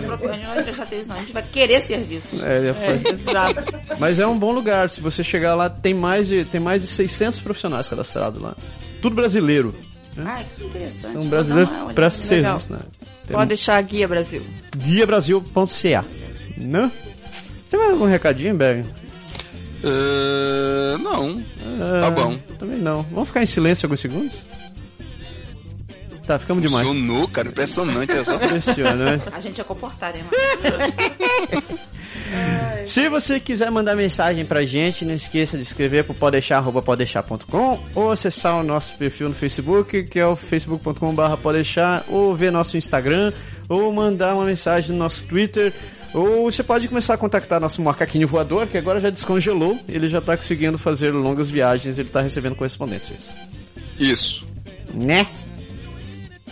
não 0.00 0.18
pode 0.18 0.38
não 0.40 0.54
vai 0.54 0.62
prestar 0.64 0.86
serviço, 0.86 1.08
não. 1.10 1.16
A 1.16 1.20
gente 1.20 1.32
vai 1.34 1.42
querer 1.42 1.86
serviço. 1.86 2.42
É, 2.42 2.62
já 2.62 2.68
É, 2.70 2.98
foi. 2.98 3.12
exato. 3.12 3.64
Mas 3.98 4.18
é 4.18 4.26
um 4.26 4.38
bom 4.38 4.50
lugar. 4.52 4.88
Se 4.88 5.02
você 5.02 5.22
chegar 5.22 5.54
lá, 5.54 5.68
tem 5.68 5.92
mais 5.92 6.28
de, 6.28 6.44
tem 6.46 6.58
mais 6.58 6.80
de 6.80 6.88
600 6.88 7.40
profissionais 7.40 7.86
cadastrados 7.86 8.40
lá. 8.40 8.56
Tudo 9.02 9.14
brasileiro. 9.14 9.74
Ai, 10.16 10.46
que 10.56 10.64
interessante. 10.64 11.16
Um 11.16 11.20
Vou 11.20 11.28
brasileiro 11.28 11.70
presta 11.94 12.22
serviço, 12.24 12.72
né? 12.72 12.78
Tem 13.26 13.36
Pode 13.36 13.48
deixar 13.48 13.76
a 13.76 13.82
guia 13.82 14.08
Brasil. 14.08 14.42
guiabrasil.ca. 14.74 16.04
Né? 16.56 16.90
Você 17.64 17.70
tem 17.76 17.78
mais 17.80 17.92
algum 17.92 18.06
recadinho, 18.06 18.54
Berg? 18.54 18.84
Ah, 19.84 20.98
não. 20.98 21.42
Ah, 21.80 22.00
Tá 22.02 22.10
bom. 22.10 22.36
Também 22.58 22.78
não. 22.78 23.02
Vamos 23.04 23.28
ficar 23.28 23.42
em 23.42 23.46
silêncio 23.46 23.86
alguns 23.86 24.00
segundos? 24.00 24.46
Tá, 26.26 26.38
ficamos 26.38 26.62
demais. 26.62 26.86
Funcionou, 26.86 27.26
cara. 27.28 27.48
Impressionante. 27.48 28.12
É 28.12 28.22
só... 28.24 28.34
Impressionante. 28.44 29.28
A 29.32 29.40
gente 29.40 29.60
é 29.60 29.64
comportado, 29.64 30.18
hein, 30.18 30.24
mano? 30.24 31.78
Se 32.84 33.08
você 33.08 33.40
quiser 33.40 33.70
mandar 33.70 33.94
mensagem 33.96 34.44
pra 34.44 34.64
gente, 34.64 35.04
não 35.04 35.14
esqueça 35.14 35.56
de 35.56 35.62
escrever 35.62 36.04
pro 36.04 36.14
podeixar.podeixar.com 36.14 37.80
ou 37.94 38.10
acessar 38.10 38.56
o 38.56 38.62
nosso 38.62 38.94
perfil 38.96 39.28
no 39.28 39.34
Facebook, 39.34 40.04
que 40.04 40.18
é 40.18 40.26
o 40.26 40.36
facebook.com.br 40.36 41.36
podeixar, 41.42 42.04
ou 42.08 42.34
ver 42.34 42.50
nosso 42.52 42.76
Instagram, 42.76 43.32
ou 43.68 43.92
mandar 43.92 44.34
uma 44.34 44.44
mensagem 44.44 44.92
no 44.92 44.98
nosso 44.98 45.24
Twitter, 45.24 45.72
ou 46.14 46.50
você 46.50 46.62
pode 46.62 46.88
começar 46.88 47.14
a 47.14 47.18
contactar 47.18 47.60
nosso 47.60 47.82
macaquinho 47.82 48.26
voador, 48.26 48.66
que 48.66 48.78
agora 48.78 49.00
já 49.00 49.10
descongelou, 49.10 49.78
ele 49.88 50.08
já 50.08 50.20
tá 50.20 50.36
conseguindo 50.36 50.78
fazer 50.78 51.10
longas 51.12 51.50
viagens, 51.50 51.98
ele 51.98 52.08
tá 52.08 52.20
recebendo 52.20 52.54
correspondências. 52.54 53.34
Isso. 53.98 54.46
Né? 54.94 55.26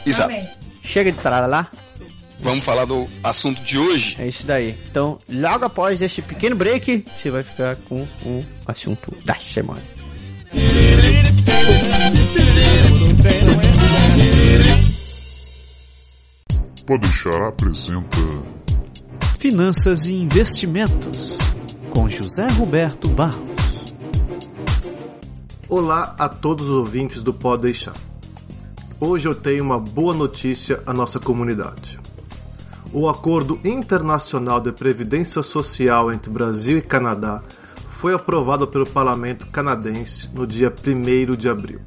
Exato. 0.05 0.31
Amém. 0.31 0.49
Chega 0.83 1.11
de 1.11 1.19
lá. 1.23 1.71
Vamos 2.41 2.65
falar 2.65 2.85
do 2.85 3.09
assunto 3.25 3.63
de 3.63 3.79
hoje. 3.79 4.17
É 4.21 4.29
isso 4.29 4.47
daí. 4.47 4.77
Então, 4.91 5.19
logo 5.29 5.65
após 5.65 6.03
esse 6.03 6.21
pequeno 6.21 6.55
break, 6.55 7.05
você 7.17 7.31
vai 7.31 7.43
ficar 7.43 7.77
com 7.89 8.07
o 8.25 8.45
assunto 8.67 9.17
da 9.25 9.35
semana. 9.37 9.83
Pode 16.87 17.01
deixar 17.01 17.49
apresenta 17.49 18.56
Finanças 19.39 20.07
e 20.07 20.15
Investimentos, 20.15 21.37
com 21.91 22.09
José 22.09 22.49
Roberto 22.49 23.09
Barros. 23.11 23.95
Olá 25.69 26.17
a 26.19 26.27
todos 26.27 26.67
os 26.67 26.73
ouvintes 26.73 27.23
do 27.23 27.35
Pode 27.35 27.63
Deixar. 27.63 27.95
Hoje 28.99 29.29
eu 29.29 29.35
tenho 29.35 29.63
uma 29.63 29.79
boa 29.79 30.15
notícia 30.15 30.83
à 30.87 30.95
nossa 30.95 31.21
comunidade. 31.21 32.01
O 32.95 33.11
Acordo 33.11 33.61
Internacional 33.63 34.59
de 34.59 34.73
Previdência 34.73 35.43
Social 35.43 36.11
entre 36.11 36.31
Brasil 36.31 36.79
e 36.79 36.83
Canadá 36.83 37.43
foi 37.89 38.15
aprovado 38.15 38.67
pelo 38.67 38.87
Parlamento 38.87 39.47
canadense 39.49 40.31
no 40.33 40.47
dia 40.47 40.73
1 40.73 41.37
de 41.37 41.49
abril. 41.49 41.81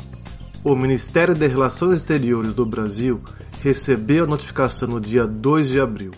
O 0.63 0.75
Ministério 0.75 1.33
de 1.33 1.47
Relações 1.47 1.95
Exteriores 1.95 2.53
do 2.53 2.65
Brasil 2.65 3.19
recebeu 3.63 4.25
a 4.25 4.27
notificação 4.27 4.87
no 4.87 5.01
dia 5.01 5.25
2 5.25 5.69
de 5.69 5.79
abril. 5.79 6.11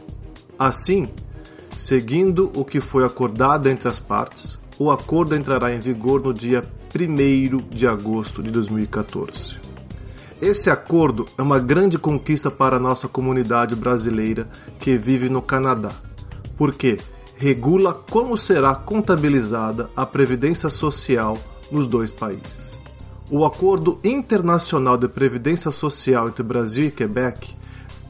Assim, 0.64 1.10
seguindo 1.76 2.52
o 2.56 2.64
que 2.64 2.80
foi 2.80 3.04
acordado 3.04 3.68
entre 3.68 3.88
as 3.88 3.98
partes, 3.98 4.60
o 4.78 4.92
acordo 4.92 5.36
entrará 5.36 5.74
em 5.74 5.80
vigor 5.80 6.22
no 6.22 6.32
dia 6.32 6.62
1 6.96 7.68
de 7.68 7.88
agosto 7.88 8.44
de 8.44 8.52
2014. 8.52 9.56
Esse 10.40 10.70
acordo 10.70 11.26
é 11.36 11.42
uma 11.42 11.58
grande 11.58 11.98
conquista 11.98 12.52
para 12.52 12.76
a 12.76 12.80
nossa 12.80 13.08
comunidade 13.08 13.76
brasileira 13.76 14.48
que 14.80 14.98
vive 14.98 15.30
no 15.30 15.42
Canadá, 15.42 15.94
porque 16.56 17.00
regula 17.36 17.96
como 17.96 18.38
será 18.38 18.76
contabilizada 18.76 19.90
a 19.96 20.06
previdência 20.06 20.70
social 20.70 21.40
nos 21.72 21.88
dois 21.88 22.12
países. 22.12 22.80
O 23.32 23.46
Acordo 23.46 24.00
Internacional 24.04 24.96
de 24.96 25.08
Previdência 25.08 25.72
Social 25.72 26.28
entre 26.28 26.44
Brasil 26.44 26.86
e 26.86 26.92
Quebec 26.92 27.60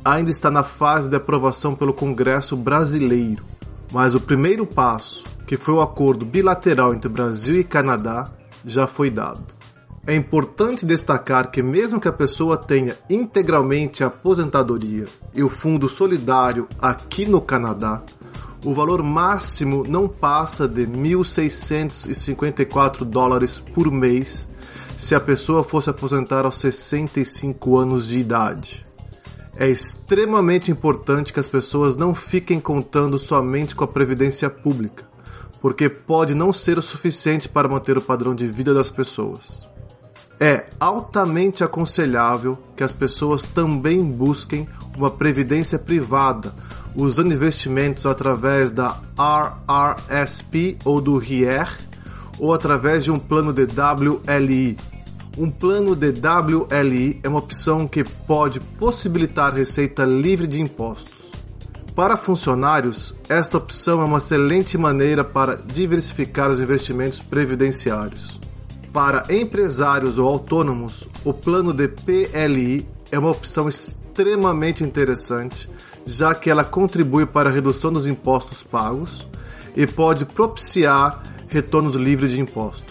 ainda 0.03 0.29
está 0.29 0.49
na 0.49 0.63
fase 0.63 1.09
de 1.09 1.15
aprovação 1.15 1.75
pelo 1.75 1.93
Congresso 1.93 2.57
brasileiro, 2.57 3.43
mas 3.91 4.15
o 4.15 4.19
primeiro 4.19 4.65
passo, 4.65 5.25
que 5.45 5.57
foi 5.57 5.73
o 5.73 5.81
acordo 5.81 6.25
bilateral 6.25 6.93
entre 6.93 7.09
Brasil 7.09 7.59
e 7.59 7.63
Canadá, 7.63 8.31
já 8.65 8.87
foi 8.87 9.09
dado. 9.09 9.43
É 10.05 10.15
importante 10.15 10.85
destacar 10.85 11.49
que, 11.51 11.61
mesmo 11.61 11.99
que 11.99 12.07
a 12.07 12.13
pessoa 12.13 12.57
tenha 12.57 12.95
integralmente 13.09 14.03
a 14.03 14.07
aposentadoria 14.07 15.05
e 15.33 15.43
o 15.43 15.49
fundo 15.49 15.87
solidário 15.87 16.67
aqui 16.79 17.27
no 17.27 17.39
Canadá, 17.39 18.01
o 18.65 18.73
valor 18.73 19.03
máximo 19.03 19.85
não 19.87 20.07
passa 20.07 20.67
de 20.67 20.87
1.654 20.87 23.03
dólares 23.03 23.59
por 23.59 23.91
mês 23.91 24.49
se 24.97 25.13
a 25.15 25.19
pessoa 25.19 25.63
fosse 25.63 25.89
aposentar 25.89 26.45
aos 26.45 26.59
65 26.59 27.77
anos 27.77 28.07
de 28.07 28.17
idade. 28.17 28.85
É 29.55 29.67
extremamente 29.67 30.71
importante 30.71 31.33
que 31.33 31.39
as 31.39 31.47
pessoas 31.47 31.95
não 31.95 32.15
fiquem 32.15 32.59
contando 32.59 33.17
somente 33.17 33.75
com 33.75 33.83
a 33.83 33.87
previdência 33.87 34.49
pública, 34.49 35.03
porque 35.61 35.89
pode 35.89 36.33
não 36.33 36.53
ser 36.53 36.77
o 36.77 36.81
suficiente 36.81 37.49
para 37.49 37.67
manter 37.67 37.97
o 37.97 38.01
padrão 38.01 38.33
de 38.33 38.47
vida 38.47 38.73
das 38.73 38.89
pessoas. 38.89 39.69
É 40.39 40.65
altamente 40.79 41.63
aconselhável 41.63 42.57
que 42.75 42.83
as 42.83 42.91
pessoas 42.91 43.43
também 43.43 44.03
busquem 44.03 44.67
uma 44.97 45.11
previdência 45.11 45.77
privada, 45.77 46.55
usando 46.95 47.33
investimentos 47.33 48.05
através 48.05 48.71
da 48.71 48.99
RRSP 49.15 50.77
ou 50.83 50.99
do 50.99 51.17
RIER, 51.17 51.69
ou 52.39 52.53
através 52.53 53.03
de 53.03 53.11
um 53.11 53.19
plano 53.19 53.53
de 53.53 53.65
WLI. 53.65 54.77
Um 55.37 55.49
plano 55.49 55.95
de 55.95 56.09
WLI 56.09 57.21
é 57.23 57.29
uma 57.29 57.39
opção 57.39 57.87
que 57.87 58.03
pode 58.03 58.59
possibilitar 58.59 59.53
receita 59.53 60.03
livre 60.03 60.45
de 60.45 60.59
impostos. 60.59 61.31
Para 61.95 62.17
funcionários, 62.17 63.15
esta 63.29 63.57
opção 63.57 64.01
é 64.01 64.05
uma 64.05 64.17
excelente 64.17 64.77
maneira 64.77 65.23
para 65.23 65.55
diversificar 65.55 66.49
os 66.49 66.59
investimentos 66.59 67.21
previdenciários. 67.21 68.41
Para 68.91 69.23
empresários 69.29 70.17
ou 70.17 70.27
autônomos, 70.27 71.07
o 71.23 71.33
plano 71.33 71.71
de 71.71 71.87
PLI 71.87 72.85
é 73.09 73.17
uma 73.17 73.31
opção 73.31 73.69
extremamente 73.69 74.83
interessante, 74.83 75.69
já 76.05 76.35
que 76.35 76.49
ela 76.49 76.65
contribui 76.65 77.25
para 77.25 77.49
a 77.49 77.53
redução 77.53 77.93
dos 77.93 78.05
impostos 78.05 78.63
pagos 78.63 79.25
e 79.77 79.87
pode 79.87 80.25
propiciar 80.25 81.23
retornos 81.47 81.95
livres 81.95 82.31
de 82.31 82.41
impostos. 82.41 82.90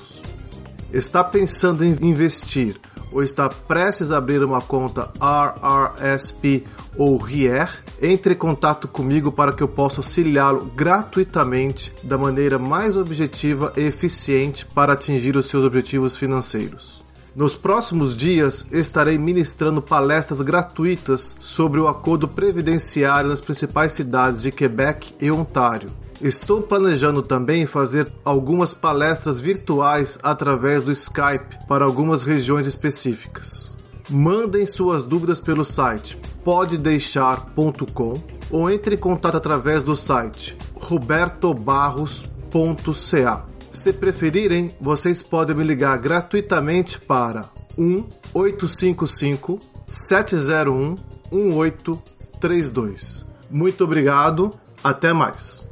Está 0.92 1.22
pensando 1.22 1.84
em 1.84 1.96
investir 2.02 2.76
ou 3.12 3.22
está 3.22 3.48
prestes 3.48 4.10
a 4.10 4.18
abrir 4.18 4.42
uma 4.42 4.60
conta 4.60 5.10
RRSP 5.20 6.64
ou 6.96 7.16
RIER? 7.16 7.84
Entre 8.02 8.34
em 8.34 8.36
contato 8.36 8.88
comigo 8.88 9.30
para 9.30 9.52
que 9.52 9.62
eu 9.62 9.68
possa 9.68 10.00
auxiliá-lo 10.00 10.66
gratuitamente 10.74 11.92
da 12.02 12.18
maneira 12.18 12.58
mais 12.58 12.96
objetiva 12.96 13.72
e 13.76 13.82
eficiente 13.82 14.66
para 14.66 14.94
atingir 14.94 15.36
os 15.36 15.46
seus 15.46 15.64
objetivos 15.64 16.16
financeiros. 16.16 17.04
Nos 17.36 17.54
próximos 17.54 18.16
dias 18.16 18.66
estarei 18.72 19.16
ministrando 19.16 19.80
palestras 19.80 20.42
gratuitas 20.42 21.36
sobre 21.38 21.78
o 21.78 21.86
acordo 21.86 22.26
previdenciário 22.26 23.30
nas 23.30 23.40
principais 23.40 23.92
cidades 23.92 24.42
de 24.42 24.50
Quebec 24.50 25.14
e 25.20 25.30
Ontário. 25.30 25.88
Estou 26.20 26.60
planejando 26.60 27.22
também 27.22 27.66
fazer 27.66 28.12
algumas 28.22 28.74
palestras 28.74 29.40
virtuais 29.40 30.18
através 30.22 30.82
do 30.82 30.92
Skype 30.92 31.66
para 31.66 31.82
algumas 31.82 32.22
regiões 32.22 32.66
específicas. 32.66 33.74
Mandem 34.10 34.66
suas 34.66 35.06
dúvidas 35.06 35.40
pelo 35.40 35.64
site 35.64 36.18
podedeixar.com 36.44 38.22
ou 38.50 38.70
entre 38.70 38.96
em 38.96 38.98
contato 38.98 39.38
através 39.38 39.82
do 39.82 39.96
site 39.96 40.54
robertobarros.ca. 40.74 43.46
Se 43.72 43.92
preferirem, 43.92 44.72
vocês 44.78 45.22
podem 45.22 45.56
me 45.56 45.64
ligar 45.64 45.96
gratuitamente 45.98 47.00
para 47.00 47.48
1 47.78 48.04
855 48.34 49.58
701 49.86 50.96
1832. 51.32 53.24
Muito 53.50 53.84
obrigado, 53.84 54.50
até 54.82 55.14
mais. 55.14 55.66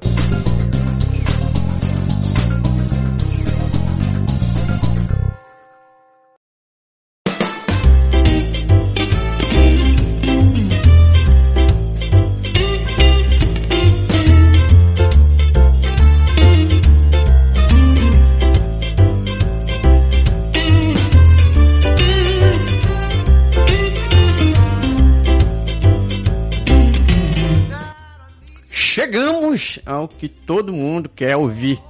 Ao 29.88 30.06
que 30.06 30.28
todo 30.28 30.72
mundo 30.72 31.08
quer 31.08 31.36
ouvir. 31.36 31.82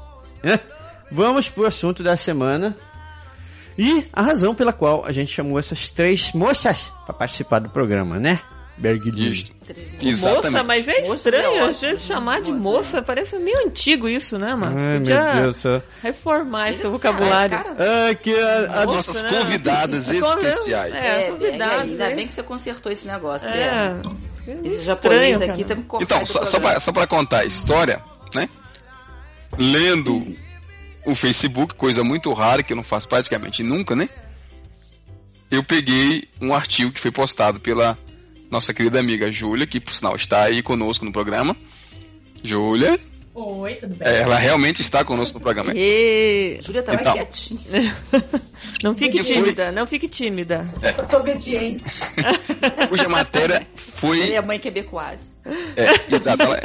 né? 0.43 0.61
Vamos 1.11 1.49
pro 1.49 1.67
assunto 1.67 2.03
da 2.03 2.17
semana. 2.17 2.77
E 3.77 4.07
a 4.13 4.23
razão 4.23 4.55
pela 4.55 4.73
qual 4.73 5.05
a 5.05 5.13
gente 5.13 5.33
chamou 5.33 5.59
essas 5.59 5.89
três 5.91 6.33
moças 6.33 6.93
para 7.07 7.15
participar 7.15 7.59
do 7.61 7.71
programa, 7.71 8.19
né? 8.19 8.41
Isso. 10.01 10.29
Moça, 10.29 10.63
mas 10.63 10.87
é 10.87 11.01
Moça 11.01 11.15
estranho 11.17 11.55
é 11.57 11.61
a 11.61 11.65
ótimo. 11.65 11.81
gente 11.81 12.01
chamar 12.01 12.41
de 12.41 12.53
Moça. 12.53 12.63
moça. 12.99 13.03
Parece 13.03 13.37
meio 13.39 13.67
antigo 13.67 14.09
isso, 14.09 14.39
né, 14.39 14.55
mano? 14.55 14.77
Ai, 14.79 14.99
Podia 14.99 15.23
meu 15.35 15.43
Deus 15.43 15.57
do 15.57 15.61
céu. 15.61 15.83
reformar 16.01 16.71
esse 16.71 16.87
vocabulário. 16.87 17.57
cara, 17.59 17.77
Ah, 18.11 18.15
que 18.15 18.33
a, 18.39 18.49
a- 18.59 18.79
As 18.81 18.85
nossas 18.87 19.23
né? 19.25 19.31
convidadas 19.31 20.07
Convidado- 20.11 20.41
especiais. 20.47 20.95
É, 20.95 21.25
É, 21.27 21.31
convidados, 21.31 21.79
ainda 21.83 22.11
hein? 22.11 22.17
bem 22.17 22.29
que 22.29 22.35
você 22.37 22.43
consertou 22.45 22.93
esse 22.93 23.05
negócio, 23.07 23.49
É. 23.49 23.95
Bia. 23.95 24.03
Esse 24.49 24.81
Estranho, 24.81 24.85
japonês 24.85 25.43
aqui 25.43 25.65
tá 25.65 25.75
me. 25.75 25.85
Então, 26.01 26.25
só, 26.25 26.45
só, 26.45 26.59
pra, 26.59 26.81
só 26.81 26.91
pra 26.93 27.07
contar 27.07 27.41
a 27.41 27.45
história, 27.45 28.03
né? 28.35 28.49
Lendo 29.59 30.37
o 31.05 31.15
Facebook, 31.15 31.75
coisa 31.75 32.03
muito 32.03 32.33
rara 32.33 32.63
que 32.63 32.73
eu 32.73 32.77
não 32.77 32.83
faço 32.83 33.09
praticamente 33.09 33.63
nunca, 33.63 33.95
né? 33.95 34.09
Eu 35.51 35.63
peguei 35.63 36.29
um 36.41 36.55
artigo 36.55 36.93
que 36.93 37.01
foi 37.01 37.11
postado 37.11 37.61
pela 37.61 37.99
nossa 38.51 38.73
querida 38.73 38.99
amiga 38.99 39.31
Júlia, 39.31 39.67
que 39.67 39.81
por 39.81 39.93
sinal 39.93 40.17
está 40.17 40.43
aí 40.43 40.63
conosco 40.63 41.05
no 41.05 41.13
programa. 41.13 41.57
Júlia, 42.43 42.99
Oi, 43.41 43.75
tudo 43.75 43.95
bem? 43.95 44.09
ela 44.09 44.37
realmente 44.37 44.81
está 44.83 45.05
conosco 45.05 45.39
no 45.39 45.43
programa. 45.45 45.73
E... 45.75 46.59
Júlia 46.61 46.83
tava 46.83 47.01
Então. 47.01 47.13
quietinha. 47.13 47.97
Não 48.83 48.95
fique 48.97 49.23
tímida, 49.23 49.73
não 49.73 49.87
fique 49.87 50.09
tímida. 50.09 50.67
Eu 50.97 51.03
sou 51.05 51.21
obediente. 51.21 51.85
Cuja 52.89 53.09
matéria 53.09 53.57
Ele 53.57 53.67
foi 53.77 54.33
é 54.33 54.41
mãe 54.41 54.59
quebecoise. 54.59 55.31
É, 55.77 56.15
exato. 56.15 56.43
Ela, 56.43 56.61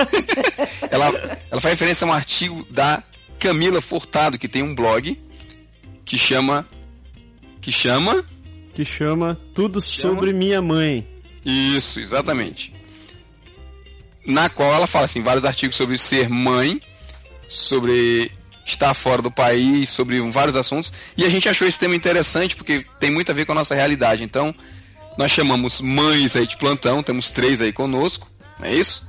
ela, 0.91 1.05
ela 1.51 1.61
faz 1.61 1.73
referência 1.73 2.05
a 2.05 2.09
um 2.09 2.13
artigo 2.13 2.65
da 2.69 3.03
Camila 3.39 3.81
Furtado, 3.81 4.37
que 4.37 4.47
tem 4.47 4.61
um 4.63 4.75
blog 4.75 5.19
que 6.05 6.17
chama. 6.17 6.67
Que 7.61 7.71
chama. 7.71 8.23
que 8.73 8.83
chama 8.85 9.39
Tudo 9.55 9.81
Chama? 9.81 10.15
sobre 10.15 10.33
Minha 10.33 10.61
Mãe. 10.61 11.07
Isso, 11.45 11.99
exatamente. 11.99 12.73
Na 14.25 14.49
qual 14.49 14.73
ela 14.73 14.87
fala 14.87 15.05
assim, 15.05 15.21
vários 15.21 15.45
artigos 15.45 15.75
sobre 15.75 15.97
ser 15.97 16.29
mãe, 16.29 16.81
sobre 17.47 18.31
estar 18.65 18.93
fora 18.93 19.21
do 19.21 19.29
país, 19.29 19.89
sobre 19.89 20.19
vários 20.31 20.55
assuntos. 20.55 20.93
E 21.17 21.25
a 21.25 21.29
gente 21.29 21.49
achou 21.49 21.67
esse 21.67 21.77
tema 21.77 21.95
interessante 21.95 22.55
porque 22.55 22.85
tem 22.99 23.11
muito 23.11 23.31
a 23.31 23.35
ver 23.35 23.45
com 23.45 23.51
a 23.51 23.55
nossa 23.55 23.75
realidade. 23.75 24.23
Então, 24.23 24.55
nós 25.17 25.31
chamamos 25.31 25.81
mães 25.81 26.35
aí 26.35 26.47
de 26.47 26.57
plantão, 26.57 27.03
temos 27.03 27.29
três 27.31 27.61
aí 27.61 27.71
conosco, 27.71 28.29
não 28.59 28.67
é 28.67 28.73
isso? 28.73 29.07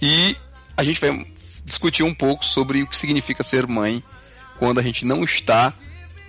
E 0.00 0.36
a 0.76 0.82
gente 0.82 1.00
vai 1.00 1.26
discutir 1.64 2.02
um 2.02 2.14
pouco 2.14 2.44
sobre 2.44 2.82
o 2.82 2.86
que 2.86 2.96
significa 2.96 3.42
ser 3.42 3.66
mãe 3.66 4.02
quando 4.58 4.80
a 4.80 4.82
gente 4.82 5.04
não 5.04 5.22
está 5.22 5.72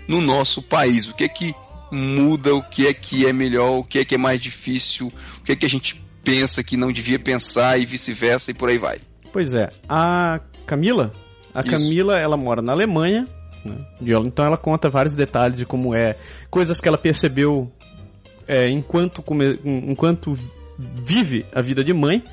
no 0.07 0.21
nosso 0.21 0.61
país. 0.61 1.07
O 1.07 1.15
que 1.15 1.23
é 1.23 1.27
que 1.27 1.55
muda, 1.91 2.53
o 2.53 2.61
que 2.61 2.87
é 2.87 2.93
que 2.93 3.25
é 3.25 3.33
melhor, 3.33 3.79
o 3.79 3.83
que 3.83 3.99
é 3.99 4.05
que 4.05 4.15
é 4.15 4.17
mais 4.17 4.39
difícil, 4.41 5.11
o 5.37 5.41
que 5.43 5.51
é 5.53 5.55
que 5.55 5.65
a 5.65 5.69
gente 5.69 6.03
pensa 6.25 6.61
que 6.63 6.75
não 6.75 6.91
devia 6.91 7.17
pensar 7.19 7.79
e 7.79 7.85
vice-versa 7.85 8.51
e 8.51 8.53
por 8.53 8.67
aí 8.67 8.77
vai. 8.77 8.97
Pois 9.31 9.53
é, 9.53 9.69
a 9.87 10.41
Camila, 10.65 11.13
a 11.53 11.61
Isso. 11.61 11.69
Camila, 11.69 12.17
ela 12.19 12.35
mora 12.35 12.61
na 12.61 12.71
Alemanha, 12.73 13.27
né? 13.63 13.77
Ela- 14.05 14.25
então 14.25 14.43
ela 14.45 14.57
conta 14.57 14.89
vários 14.89 15.15
detalhes 15.15 15.57
de 15.57 15.65
como 15.65 15.93
é, 15.95 16.17
coisas 16.49 16.81
que 16.81 16.87
ela 16.87 16.97
percebeu 16.97 17.71
é, 18.47 18.69
enquanto, 18.69 19.21
come- 19.21 19.59
enquanto 19.63 20.37
vive 20.77 21.45
a 21.53 21.61
vida 21.61 21.83
de 21.83 21.93
mãe. 21.93 22.23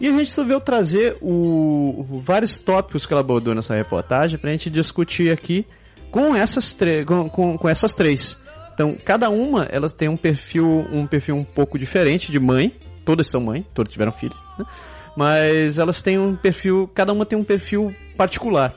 E 0.00 0.06
a 0.06 0.10
gente 0.10 0.28
resolveu 0.28 0.60
trazer 0.60 1.16
o, 1.20 2.20
vários 2.22 2.56
tópicos 2.56 3.04
que 3.04 3.12
ela 3.12 3.20
abordou 3.20 3.52
nessa 3.54 3.74
reportagem 3.74 4.38
pra 4.38 4.50
gente 4.52 4.70
discutir 4.70 5.32
aqui 5.32 5.66
com 6.10 6.36
essas, 6.36 6.76
com, 7.04 7.28
com, 7.28 7.58
com 7.58 7.68
essas 7.68 7.94
três. 7.96 8.38
Então, 8.72 8.96
cada 9.04 9.28
uma, 9.28 9.64
elas 9.64 9.92
tem 9.92 10.08
um 10.08 10.16
perfil, 10.16 10.86
um 10.92 11.04
perfil 11.04 11.34
um 11.36 11.42
pouco 11.44 11.76
diferente 11.76 12.30
de 12.30 12.38
mãe. 12.38 12.72
Todas 13.08 13.26
são 13.26 13.40
mãe, 13.40 13.64
todas 13.72 13.90
tiveram 13.90 14.12
filhos, 14.12 14.36
né? 14.58 14.66
Mas 15.16 15.78
elas 15.78 16.02
têm 16.02 16.18
um 16.18 16.36
perfil, 16.36 16.90
cada 16.94 17.10
uma 17.10 17.24
tem 17.24 17.38
um 17.38 17.42
perfil 17.42 17.90
particular. 18.18 18.76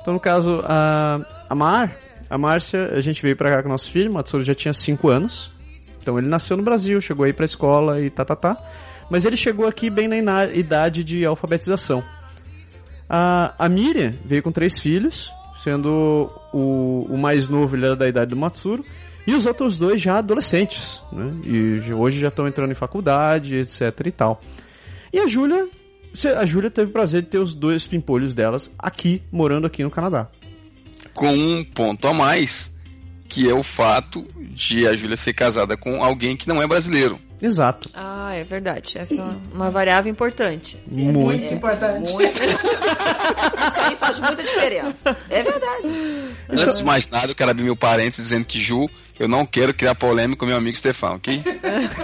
Então, 0.00 0.14
no 0.14 0.20
caso, 0.20 0.62
a, 0.64 1.18
a 1.50 1.54
Mar, 1.56 1.96
a 2.30 2.38
Márcia, 2.38 2.92
a 2.94 3.00
gente 3.00 3.20
veio 3.20 3.36
pra 3.36 3.50
cá 3.50 3.60
com 3.60 3.68
nosso 3.68 3.90
filho, 3.90 4.08
o 4.08 4.14
Matsuro 4.14 4.44
já 4.44 4.54
tinha 4.54 4.72
5 4.72 5.08
anos. 5.08 5.50
Então 6.00 6.16
ele 6.16 6.28
nasceu 6.28 6.56
no 6.56 6.62
Brasil, 6.62 7.00
chegou 7.00 7.24
aí 7.24 7.32
pra 7.32 7.44
escola 7.44 8.00
e 8.00 8.08
tá, 8.08 8.24
tá, 8.24 8.36
tá. 8.36 8.56
Mas 9.10 9.24
ele 9.24 9.36
chegou 9.36 9.66
aqui 9.66 9.90
bem 9.90 10.06
na 10.22 10.44
idade 10.44 11.02
de 11.02 11.26
alfabetização. 11.26 12.04
A, 13.10 13.52
a 13.58 13.68
Miriam 13.68 14.14
veio 14.24 14.44
com 14.44 14.52
três 14.52 14.78
filhos, 14.78 15.32
sendo 15.56 16.30
o, 16.52 17.04
o 17.10 17.18
mais 17.18 17.48
novo 17.48 17.74
ele 17.74 17.86
era 17.86 17.96
da 17.96 18.06
idade 18.06 18.30
do 18.30 18.36
Matsuro, 18.36 18.84
e 19.26 19.34
os 19.34 19.46
outros 19.46 19.76
dois 19.76 20.00
já 20.00 20.18
adolescentes, 20.18 21.00
né? 21.12 21.32
E 21.44 21.92
hoje 21.92 22.20
já 22.20 22.28
estão 22.28 22.48
entrando 22.48 22.72
em 22.72 22.74
faculdade, 22.74 23.56
etc 23.56 24.06
e 24.06 24.10
tal. 24.10 24.40
E 25.12 25.18
a 25.18 25.26
Júlia, 25.26 25.68
a 26.38 26.44
Júlia 26.44 26.70
teve 26.70 26.90
o 26.90 26.92
prazer 26.92 27.22
de 27.22 27.28
ter 27.28 27.38
os 27.38 27.54
dois 27.54 27.86
pimpolhos 27.86 28.34
delas 28.34 28.70
aqui, 28.78 29.22
morando 29.30 29.66
aqui 29.66 29.82
no 29.82 29.90
Canadá. 29.90 30.28
Com 31.14 31.32
um 31.32 31.64
ponto 31.64 32.08
a 32.08 32.14
mais, 32.14 32.74
que 33.28 33.48
é 33.48 33.54
o 33.54 33.62
fato 33.62 34.26
de 34.54 34.86
a 34.86 34.96
Júlia 34.96 35.16
ser 35.16 35.34
casada 35.34 35.76
com 35.76 36.02
alguém 36.02 36.36
que 36.36 36.48
não 36.48 36.60
é 36.60 36.66
brasileiro. 36.66 37.20
Exato. 37.42 37.90
Ah, 37.92 38.32
é 38.34 38.44
verdade. 38.44 38.96
Essa 38.96 39.14
é 39.14 39.24
uma 39.52 39.70
variável 39.70 40.10
importante. 40.10 40.78
Muito. 40.86 41.18
Muito 41.18 41.54
importante. 41.54 42.12
Muito. 42.12 42.38
Isso 42.42 43.80
aí 43.80 43.96
faz 43.96 44.18
muita 44.20 44.42
diferença. 44.42 45.16
É 45.28 45.42
verdade. 45.42 45.82
Antes 46.48 46.78
de 46.78 46.84
mais 46.84 47.08
nada, 47.10 47.32
eu 47.32 47.34
quero 47.34 47.50
abrir 47.50 47.64
meu 47.64 47.74
parênteses 47.76 48.24
dizendo 48.28 48.44
que 48.44 48.58
Ju, 48.60 48.88
eu 49.18 49.26
não 49.28 49.44
quero 49.44 49.74
criar 49.74 49.94
polêmica 49.96 50.38
com 50.38 50.46
meu 50.46 50.56
amigo 50.56 50.76
Stefan, 50.78 51.14
ok? 51.14 51.42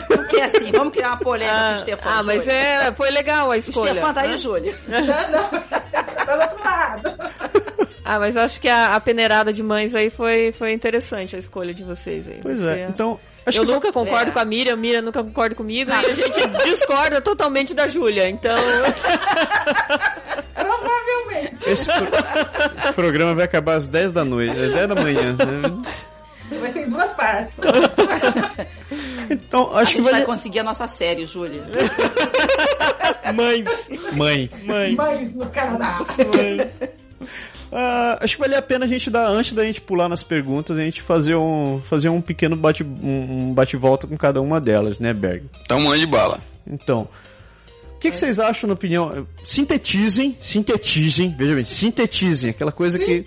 Porque 0.08 0.40
assim, 0.40 0.72
vamos 0.72 0.92
criar 0.92 1.08
uma 1.10 1.16
polêmica 1.18 1.68
com 1.70 1.74
o 1.76 1.78
Stefan. 1.80 2.10
ah, 2.10 2.22
mas 2.24 2.48
é, 2.48 2.92
foi 2.92 3.10
legal 3.10 3.46
a 3.46 3.54
O 3.54 3.58
escolha. 3.58 3.92
Stefan 3.92 4.12
tá 4.14 4.20
aí? 4.22 4.36
Júlia. 4.36 4.74
Não, 4.88 5.00
não. 5.30 5.48
Tá 5.60 6.34
do 6.36 6.42
outro 6.42 6.64
lado. 6.64 7.77
Ah, 8.10 8.18
mas 8.18 8.36
eu 8.36 8.40
acho 8.42 8.58
que 8.58 8.68
a, 8.68 8.94
a 8.94 9.00
peneirada 9.00 9.52
de 9.52 9.62
mães 9.62 9.94
aí 9.94 10.08
foi, 10.08 10.50
foi 10.52 10.72
interessante 10.72 11.36
a 11.36 11.38
escolha 11.38 11.74
de 11.74 11.84
vocês 11.84 12.26
aí. 12.26 12.38
Pois 12.40 12.58
Você- 12.58 12.66
é. 12.80 12.86
Então, 12.88 13.20
acho 13.44 13.58
eu 13.58 13.66
que 13.66 13.72
nunca 13.72 13.92
concordo 13.92 14.30
É. 14.30 14.32
com 14.32 14.38
a 14.38 14.44
Miriam, 14.46 14.72
a 14.72 14.76
Miriam 14.76 15.02
nunca 15.02 15.22
concorda 15.22 15.54
comigo 15.54 15.90
e 15.90 15.94
a 15.94 16.14
gente 16.14 16.46
discorda 16.64 17.20
totalmente 17.20 17.74
da 17.74 17.86
Júlia. 17.86 18.26
Então, 18.26 18.56
Provavelmente. 20.54 21.68
esse, 21.68 21.84
pro- 21.84 22.08
esse 22.78 22.92
programa 22.94 23.34
vai 23.34 23.44
acabar 23.44 23.74
às 23.74 23.88
10 23.90 24.12
da 24.12 24.24
noite, 24.24 24.52
às 24.58 24.72
10 24.72 24.88
da 24.88 24.94
manhã. 24.94 25.32
né? 25.34 26.58
Vai 26.60 26.70
ser 26.70 26.86
em 26.86 26.88
duas 26.88 27.12
partes. 27.12 27.58
Então, 29.28 29.70
A 29.76 29.80
acho 29.80 29.90
que 29.92 29.98
gente 29.98 30.04
vai. 30.04 30.12
vai 30.14 30.24
conseguir 30.24 30.60
a 30.60 30.64
nossa 30.64 30.86
série, 30.86 31.26
Júlia. 31.26 31.62
Mãe. 33.34 33.62
Mãe. 34.14 34.50
mãe, 34.64 34.94
Mães 34.96 35.36
no 35.36 35.46
Canadá. 35.50 35.98
Ah, 37.72 38.18
acho 38.20 38.36
que 38.36 38.40
vale 38.40 38.54
a 38.54 38.62
pena 38.62 38.84
a 38.86 38.88
gente 38.88 39.10
dar, 39.10 39.28
antes 39.28 39.52
da 39.52 39.64
gente 39.64 39.80
pular 39.80 40.08
nas 40.08 40.24
perguntas, 40.24 40.78
a 40.78 40.82
gente 40.82 41.02
fazer 41.02 41.34
um, 41.34 41.80
fazer 41.82 42.08
um 42.08 42.20
pequeno 42.20 42.56
bate, 42.56 42.82
um, 42.82 43.48
um 43.48 43.54
bate-volta 43.54 44.06
com 44.06 44.16
cada 44.16 44.40
uma 44.40 44.60
delas, 44.60 44.98
né, 44.98 45.12
Berg? 45.12 45.44
Então 45.62 45.80
mande 45.80 46.06
bala. 46.06 46.40
Então, 46.66 47.08
o 47.98 48.00
que, 48.00 48.12
que 48.12 48.16
vocês 48.16 48.38
acham, 48.38 48.68
na 48.68 48.74
opinião? 48.74 49.26
Sintetizem, 49.42 50.38
sintetizem, 50.40 51.34
veja 51.36 51.56
bem, 51.56 51.64
sintetizem, 51.64 52.50
aquela 52.50 52.70
coisa 52.70 52.96
que. 52.96 53.26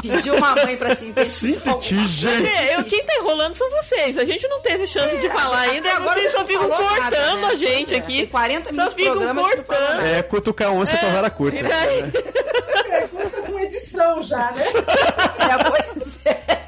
Pediu 0.00 0.36
uma 0.36 0.54
mãe 0.54 0.76
pra 0.76 0.94
sintetizar. 0.94 1.26
Sintetizem! 1.26 2.46
É, 2.46 2.76
eu, 2.76 2.84
quem 2.84 3.04
tá 3.04 3.16
enrolando 3.16 3.56
são 3.56 3.68
vocês. 3.68 4.16
A 4.16 4.24
gente 4.24 4.46
não 4.46 4.60
teve 4.60 4.86
chance 4.86 5.18
de 5.18 5.28
falar 5.28 5.58
ainda, 5.58 5.92
agora 5.94 6.20
vocês 6.20 6.30
só 6.30 6.44
você 6.46 6.52
não 6.52 6.62
ficam 6.62 6.68
cortando 6.68 7.00
nada, 7.00 7.36
né? 7.36 7.48
a 7.50 7.54
gente 7.56 7.94
É, 7.94 7.98
aqui. 7.98 8.16
Tem 8.18 8.26
40 8.26 8.64
Só 8.64 8.70
minutos 8.70 8.96
de 8.96 9.02
ficam 9.02 9.34
cortando. 9.34 10.00
É 10.06 10.22
cutucar 10.22 10.70
onça 10.70 10.96
com 10.96 11.06
a 11.06 11.10
vara 11.10 11.28
curta. 11.28 11.58
E 11.58 11.62
daí? 11.64 12.12
pergunta 12.88 13.42
com 13.42 13.58
edição 13.58 14.22
já, 14.22 14.52
né? 14.52 14.64
É, 16.24 16.30
é. 16.30 16.66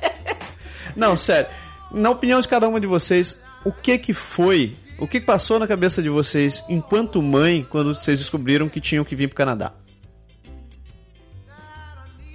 Não, 0.97 1.17
sério. 1.17 1.49
Na 1.93 2.11
opinião 2.11 2.41
de 2.41 2.49
cada 2.49 2.69
uma 2.69 2.81
de 2.81 2.87
vocês, 2.89 3.39
o 3.65 3.73
que 3.73 3.97
que 3.99 4.13
foi, 4.13 4.77
o 4.99 5.07
que 5.07 5.21
passou 5.21 5.59
na 5.59 5.67
cabeça 5.67 6.03
de 6.03 6.09
vocês 6.09 6.65
enquanto 6.69 7.23
mãe 7.23 7.67
quando 7.69 7.95
vocês 7.95 8.19
descobriram 8.19 8.69
que 8.69 8.81
tinham 8.81 9.05
que 9.05 9.15
vir 9.15 9.29
pro 9.29 9.37
Canadá? 9.37 9.73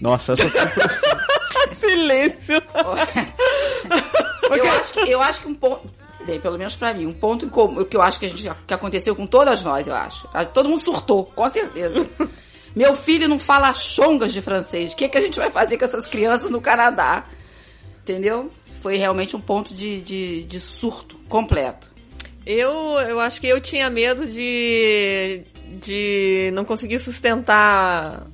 Nossa, 0.02 0.34
essa 0.34 0.50
foi. 0.50 0.62
Silêncio. 1.76 2.62
Eu 4.56 4.72
acho 4.72 4.94
que, 4.94 5.00
eu 5.10 5.22
acho 5.22 5.42
que 5.42 5.48
um 5.48 5.56
ponto. 5.56 5.90
Bem, 6.26 6.40
pelo 6.40 6.58
menos 6.58 6.76
pra 6.76 6.94
mim, 6.94 7.06
um 7.06 7.14
ponto 7.14 7.50
comum, 7.50 7.84
que 7.84 7.98
eu 7.98 8.02
acho 8.02 8.18
que, 8.18 8.26
a 8.26 8.30
gente, 8.30 8.50
que 8.66 8.74
aconteceu 8.74 9.14
com 9.14 9.28
todas 9.28 9.62
nós, 9.62 9.88
eu 9.88 9.94
acho. 9.94 10.28
Todo 10.54 10.70
mundo 10.70 10.82
surtou, 10.82 11.26
com 11.26 11.50
certeza. 11.50 12.10
Meu 12.76 12.96
filho 12.96 13.28
não 13.28 13.38
fala 13.38 13.74
chongas 13.74 14.34
de 14.34 14.42
francês. 14.42 14.94
O 14.94 14.96
que, 14.96 15.10
que 15.10 15.18
a 15.18 15.22
gente 15.22 15.38
vai 15.38 15.52
fazer 15.52 15.78
com 15.78 15.86
essas 15.86 16.08
crianças 16.08 16.50
no 16.50 16.62
Canadá? 16.62 17.26
Entendeu? 18.02 18.50
Foi 18.82 18.96
realmente 18.96 19.36
um 19.36 19.42
ponto 19.42 19.74
de, 19.74 20.02
de, 20.02 20.44
de 20.46 20.60
surto 20.60 21.18
completo. 21.30 21.93
Eu, 22.46 23.00
eu 23.00 23.20
acho 23.20 23.40
que 23.40 23.48
eu 23.48 23.62
tinha 23.62 23.90
medo 23.90 24.28
de, 24.28 25.44
de 25.82 26.52
não 26.54 26.66
conseguir 26.66 27.00
sustentar 27.00 28.28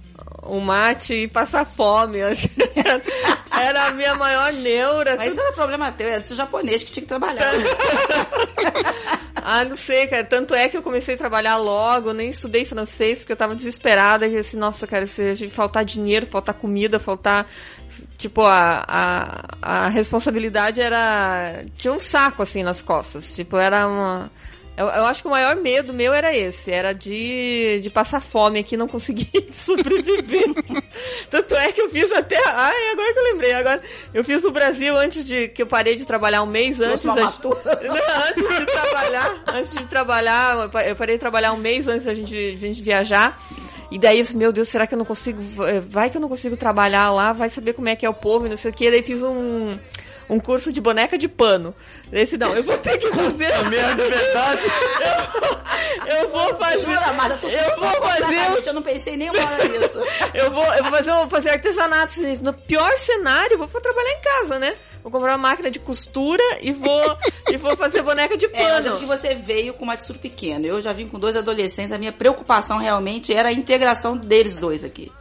o 0.49 0.59
mate 0.59 1.13
e 1.13 1.27
passar 1.27 1.65
fome. 1.65 2.19
Era, 2.19 3.88
a 3.88 3.91
minha 3.91 4.15
maior 4.15 4.53
neura. 4.53 5.15
Mas 5.17 5.31
isso 5.31 5.41
era 5.41 5.53
problema 5.53 5.91
teu, 5.91 6.07
era 6.07 6.21
esse 6.21 6.33
japonês 6.33 6.83
que 6.83 6.91
tinha 6.91 7.03
que 7.03 7.09
trabalhar. 7.09 7.51
Ah, 9.41 9.63
não 9.65 9.75
sei, 9.75 10.05
cara. 10.05 10.23
Tanto 10.23 10.53
é 10.53 10.69
que 10.69 10.77
eu 10.77 10.81
comecei 10.81 11.15
a 11.15 11.17
trabalhar 11.17 11.57
logo, 11.57 12.13
nem 12.13 12.29
estudei 12.29 12.65
francês, 12.65 13.19
porque 13.19 13.31
eu 13.31 13.38
tava 13.38 13.55
desesperada. 13.55 14.27
E 14.27 14.38
assim, 14.38 14.57
nossa, 14.57 14.85
cara, 14.85 15.07
se 15.07 15.49
faltar 15.49 15.83
dinheiro, 15.85 16.25
faltar 16.25 16.53
comida, 16.53 16.99
faltar. 16.99 17.47
Tipo, 18.17 18.43
a, 18.43 18.83
a, 18.88 19.85
a 19.85 19.89
responsabilidade 19.89 20.81
era. 20.81 21.63
Tinha 21.77 21.93
um 21.93 21.99
saco, 21.99 22.43
assim, 22.43 22.63
nas 22.63 22.81
costas. 22.81 23.33
Tipo, 23.35 23.57
era 23.57 23.88
uma. 23.88 24.31
Eu, 24.79 24.87
eu 24.87 25.05
acho 25.05 25.21
que 25.21 25.27
o 25.27 25.31
maior 25.31 25.57
medo 25.57 25.91
meu 25.93 26.13
era 26.13 26.33
esse, 26.33 26.71
era 26.71 26.93
de, 26.93 27.79
de 27.83 27.89
passar 27.89 28.21
fome 28.21 28.59
aqui 28.59 28.75
e 28.75 28.77
não 28.77 28.87
conseguir 28.87 29.29
sobreviver. 29.51 30.45
Tanto 31.29 31.53
é 31.55 31.71
que 31.73 31.81
eu 31.81 31.89
fiz 31.89 32.09
até. 32.13 32.37
Ai, 32.47 32.91
agora 32.93 33.13
que 33.13 33.19
eu 33.19 33.23
lembrei. 33.23 33.53
Agora, 33.53 33.81
eu 34.13 34.23
fiz 34.23 34.41
no 34.41 34.51
Brasil 34.51 34.95
antes 34.97 35.25
de 35.25 35.49
que 35.49 35.61
eu 35.61 35.67
parei 35.67 35.95
de 35.95 36.05
trabalhar 36.05 36.41
um 36.43 36.47
mês 36.47 36.79
antes. 36.79 37.03
uma 37.03 37.13
a- 37.19 37.23
matura. 37.25 37.59
Não, 37.83 37.95
antes 38.29 38.57
de 38.59 38.65
trabalhar, 38.65 39.43
antes 39.47 39.71
de 39.73 39.85
trabalhar, 39.85 40.57
eu 40.63 40.69
pa- 40.69 40.83
eu 40.85 40.95
parei 40.95 41.15
de 41.15 41.19
trabalhar 41.19 41.51
um 41.51 41.57
mês 41.57 41.85
antes 41.87 42.05
da 42.05 42.13
gente, 42.13 42.31
de 42.31 42.53
a 42.65 42.67
gente 42.69 42.81
viajar. 42.81 43.37
E 43.91 43.99
daí, 43.99 44.23
meu 44.35 44.53
Deus, 44.53 44.69
será 44.69 44.85
que 44.87 44.93
eu 44.93 44.97
não 44.99 45.05
consigo? 45.05 45.41
Vai 45.89 46.09
que 46.09 46.15
eu 46.17 46.21
não 46.21 46.29
consigo 46.29 46.55
trabalhar 46.55 47.11
lá, 47.11 47.33
vai 47.33 47.49
saber 47.49 47.73
como 47.73 47.89
é 47.89 47.95
que 47.95 48.05
é 48.05 48.09
o 48.09 48.13
povo 48.13 48.45
e 48.45 48.49
não 48.49 48.55
sei 48.55 48.71
o 48.71 48.73
que. 48.73 48.89
Daí 48.89 49.01
fiz 49.03 49.23
um, 49.23 49.77
um 50.29 50.39
curso 50.39 50.71
de 50.71 50.79
boneca 50.79 51.17
de 51.17 51.27
pano. 51.27 51.73
Esse 52.11 52.37
não, 52.37 52.55
eu 52.55 52.63
vou 52.63 52.77
ter 52.77 52.97
que 52.97 53.11
fazer. 53.11 53.65
Merda, 53.69 54.03
é 54.03 54.09
verdade. 54.09 54.65
Eu 56.05 56.29
vou 56.29 56.55
fazer. 56.55 56.79
Jura, 56.79 57.37
tu 57.39 57.47
eu 57.47 57.79
vou 57.79 58.07
fazer. 58.07 58.67
Eu 58.67 58.73
não 58.73 58.81
pensei 58.81 59.17
nem 59.17 59.29
uma 59.29 59.39
hora 59.43 59.67
nisso. 59.67 59.99
Eu 60.33 60.51
vou, 60.51 60.65
eu 60.65 60.83
vou 60.83 60.91
fazer, 60.91 61.09
eu 61.09 61.15
vou 61.15 61.29
fazer 61.29 61.49
artesanato. 61.49 62.13
assim, 62.13 62.43
No 62.43 62.53
pior 62.53 62.95
cenário, 62.97 63.53
eu 63.55 63.67
vou 63.67 63.81
trabalhar 63.81 64.11
em 64.11 64.21
casa, 64.21 64.59
né? 64.59 64.75
Vou 65.01 65.11
comprar 65.11 65.31
uma 65.31 65.49
máquina 65.49 65.71
de 65.71 65.79
costura 65.79 66.43
e 66.61 66.71
vou, 66.73 67.17
e 67.49 67.57
vou 67.57 67.75
fazer 67.77 68.01
boneca 68.01 68.37
de 68.37 68.45
É, 68.53 68.63
mas 68.63 68.85
é 68.85 68.89
pano. 68.89 68.99
que 68.99 69.05
você 69.05 69.33
veio 69.33 69.73
com 69.73 69.83
uma 69.83 69.93
atitude 69.93 70.19
pequena. 70.19 70.65
Eu 70.65 70.81
já 70.81 70.91
vim 70.93 71.07
com 71.07 71.17
dois 71.17 71.35
adolescentes. 71.35 71.91
A 71.91 71.97
minha 71.97 72.11
preocupação 72.11 72.77
realmente 72.77 73.33
era 73.33 73.49
a 73.49 73.53
integração 73.53 74.17
deles 74.17 74.55
dois 74.57 74.83
aqui. 74.83 75.11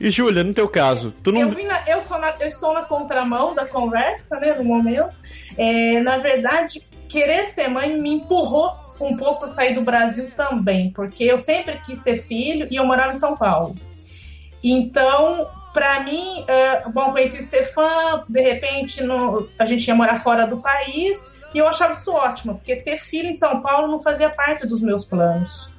E 0.00 0.10
Júlia, 0.10 0.42
no 0.44 0.52
teu 0.54 0.68
caso, 0.68 1.12
tu 1.22 1.30
Eu, 1.30 1.46
não. 1.46 1.50
vim 1.50 1.64
na- 1.64 1.82
eu, 1.86 1.98
na- 2.18 2.34
eu 2.40 2.48
estou 2.48 2.72
na 2.74 2.82
contramão 2.82 3.54
da 3.54 3.64
conversa, 3.66 4.38
né, 4.40 4.54
no 4.54 4.64
momento. 4.64 5.20
É, 5.56 6.00
na 6.00 6.16
verdade, 6.18 6.82
querer 7.08 7.46
ser 7.46 7.68
mãe 7.68 7.96
me 8.00 8.10
empurrou 8.14 8.72
um 9.00 9.14
pouco 9.16 9.44
a 9.44 9.48
sair 9.48 9.74
do 9.74 9.82
Brasil 9.82 10.30
também, 10.36 10.90
porque 10.92 11.24
eu 11.24 11.38
sempre 11.38 11.80
quis 11.86 12.00
ter 12.00 12.16
filho 12.16 12.66
e 12.70 12.76
eu 12.76 12.84
morava 12.86 13.10
em 13.12 13.18
São 13.18 13.36
Paulo. 13.36 13.76
Então, 14.62 15.46
pra 15.72 16.00
mim, 16.00 16.44
é, 16.48 16.88
bom, 16.88 17.12
conheci 17.12 17.38
o 17.38 17.42
Stefan, 17.42 18.24
de 18.28 18.40
repente 18.40 19.02
no- 19.02 19.48
a 19.58 19.64
gente 19.64 19.86
ia 19.86 19.94
morar 19.94 20.16
fora 20.16 20.46
do 20.46 20.58
país 20.58 21.44
e 21.54 21.58
eu 21.58 21.68
achava 21.68 21.92
isso 21.92 22.10
ótimo, 22.12 22.54
porque 22.56 22.76
ter 22.76 22.96
filho 22.98 23.28
em 23.28 23.32
São 23.32 23.60
Paulo 23.62 23.86
não 23.88 23.98
fazia 23.98 24.30
parte 24.30 24.66
dos 24.66 24.80
meus 24.80 25.04
planos. 25.04 25.72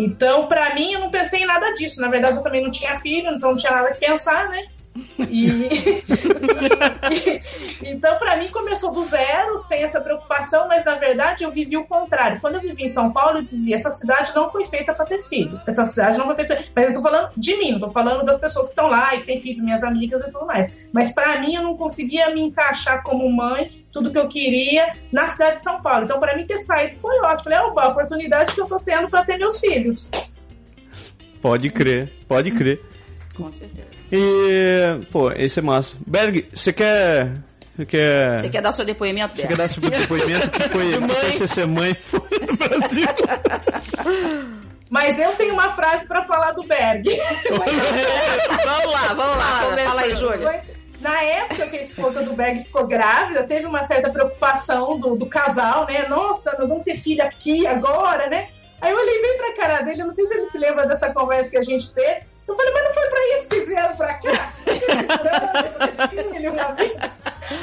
Então, 0.00 0.46
pra 0.46 0.76
mim, 0.76 0.92
eu 0.92 1.00
não 1.00 1.10
pensei 1.10 1.42
em 1.42 1.46
nada 1.46 1.74
disso. 1.74 2.00
Na 2.00 2.06
verdade, 2.06 2.36
eu 2.36 2.42
também 2.42 2.62
não 2.62 2.70
tinha 2.70 2.94
filho, 3.00 3.32
então 3.32 3.50
não 3.50 3.56
tinha 3.56 3.72
nada 3.72 3.92
que 3.92 4.06
pensar, 4.06 4.48
né? 4.48 4.64
E... 5.30 5.48
então, 7.84 8.16
pra 8.18 8.36
mim, 8.36 8.48
começou 8.48 8.92
do 8.92 9.02
zero, 9.02 9.58
sem 9.58 9.82
essa 9.82 10.00
preocupação, 10.00 10.66
mas 10.68 10.84
na 10.84 10.94
verdade 10.94 11.44
eu 11.44 11.50
vivi 11.50 11.76
o 11.76 11.84
contrário. 11.84 12.40
Quando 12.40 12.56
eu 12.56 12.60
vivi 12.60 12.84
em 12.84 12.88
São 12.88 13.12
Paulo, 13.12 13.38
eu 13.38 13.42
dizia: 13.42 13.76
essa 13.76 13.90
cidade 13.90 14.32
não 14.34 14.50
foi 14.50 14.64
feita 14.64 14.94
pra 14.94 15.04
ter 15.04 15.18
filho. 15.18 15.60
Essa 15.66 15.86
cidade 15.86 16.18
não 16.18 16.26
foi 16.26 16.34
feita. 16.36 16.64
Mas 16.74 16.88
eu 16.88 16.94
tô 16.94 17.02
falando 17.02 17.30
de 17.36 17.56
mim, 17.56 17.72
não 17.72 17.80
tô 17.80 17.90
falando 17.90 18.24
das 18.24 18.38
pessoas 18.38 18.66
que 18.66 18.72
estão 18.72 18.88
lá 18.88 19.14
e 19.14 19.20
que 19.20 19.26
têm 19.26 19.42
filho, 19.42 19.62
minhas 19.62 19.82
amigas 19.82 20.22
e 20.22 20.30
tudo 20.30 20.46
mais. 20.46 20.88
Mas 20.92 21.12
pra 21.12 21.40
mim, 21.40 21.54
eu 21.54 21.62
não 21.62 21.76
conseguia 21.76 22.32
me 22.32 22.40
encaixar 22.42 23.02
como 23.02 23.28
mãe, 23.30 23.84
tudo 23.92 24.12
que 24.12 24.18
eu 24.18 24.28
queria, 24.28 24.96
na 25.12 25.26
cidade 25.28 25.56
de 25.56 25.62
São 25.62 25.82
Paulo. 25.82 26.04
Então, 26.04 26.20
pra 26.20 26.36
mim, 26.36 26.46
ter 26.46 26.58
saído 26.58 26.94
foi 26.94 27.18
ótimo. 27.20 27.44
Falei: 27.44 27.58
opa, 27.58 27.82
a 27.82 27.88
oportunidade 27.88 28.54
que 28.54 28.60
eu 28.60 28.66
tô 28.66 28.78
tendo 28.80 29.08
pra 29.08 29.24
ter 29.24 29.36
meus 29.38 29.60
filhos. 29.60 30.10
Pode 31.40 31.70
crer, 31.70 32.12
pode 32.26 32.50
crer. 32.50 32.80
Com 33.36 33.52
certeza. 33.52 33.97
E. 34.10 35.06
Pô, 35.10 35.30
esse 35.32 35.58
é 35.58 35.62
massa. 35.62 35.96
Berg, 36.06 36.48
você 36.52 36.72
quer. 36.72 37.32
Você 37.76 37.86
quer. 37.86 38.40
Você 38.40 38.48
quer 38.48 38.62
dar 38.62 38.72
seu 38.72 38.84
depoimento, 38.84 39.36
Você 39.36 39.46
quer 39.46 39.56
dar 39.56 39.68
seu 39.68 39.82
depoimento 39.88 40.50
que 40.50 40.68
foi 40.68 40.98
você 41.30 41.46
ser 41.46 41.66
mãe 41.66 41.94
foi 41.94 42.20
no 42.40 42.56
Brasil? 42.56 43.06
Mas 44.90 45.18
eu 45.18 45.32
tenho 45.32 45.52
uma 45.52 45.70
frase 45.70 46.06
pra 46.06 46.24
falar 46.24 46.52
do 46.52 46.62
Berg. 46.64 47.04
Vamos 48.64 48.92
lá, 48.92 49.14
vamos 49.14 49.36
lá. 49.36 49.44
Fala, 49.44 49.70
começa 49.70 49.88
fala 49.88 50.02
aí. 50.02 50.14
Júlia. 50.14 50.64
Na 51.00 51.22
época 51.22 51.66
que 51.68 51.76
a 51.76 51.82
esposa 51.82 52.22
do 52.22 52.32
Berg 52.32 52.64
ficou 52.64 52.86
grávida, 52.86 53.46
teve 53.46 53.66
uma 53.66 53.84
certa 53.84 54.10
preocupação 54.10 54.98
do, 54.98 55.14
do 55.14 55.26
casal, 55.26 55.86
né? 55.86 56.08
Nossa, 56.08 56.56
nós 56.58 56.70
vamos 56.70 56.84
ter 56.84 56.96
filho 56.96 57.22
aqui 57.22 57.66
agora, 57.66 58.28
né? 58.28 58.48
Aí 58.80 58.90
eu 58.92 58.98
olhei 58.98 59.22
bem 59.22 59.36
pra 59.36 59.54
cara 59.54 59.82
dele, 59.82 60.00
eu 60.00 60.06
não 60.06 60.10
sei 60.10 60.26
se 60.26 60.34
ele 60.34 60.46
se 60.46 60.58
lembra 60.58 60.86
dessa 60.86 61.12
conversa 61.12 61.50
que 61.50 61.56
a 61.56 61.62
gente 61.62 61.92
teve. 61.92 62.22
Eu 62.48 62.56
falei, 62.56 62.72
mas 62.72 62.84
não 62.84 62.94
foi 62.94 63.06
pra 63.08 63.20
isso 63.36 63.48
que 63.48 63.54
vocês 63.56 63.68
vieram 63.68 63.96
pra 63.96 64.14
cá? 64.14 64.52
filho. 66.08 66.52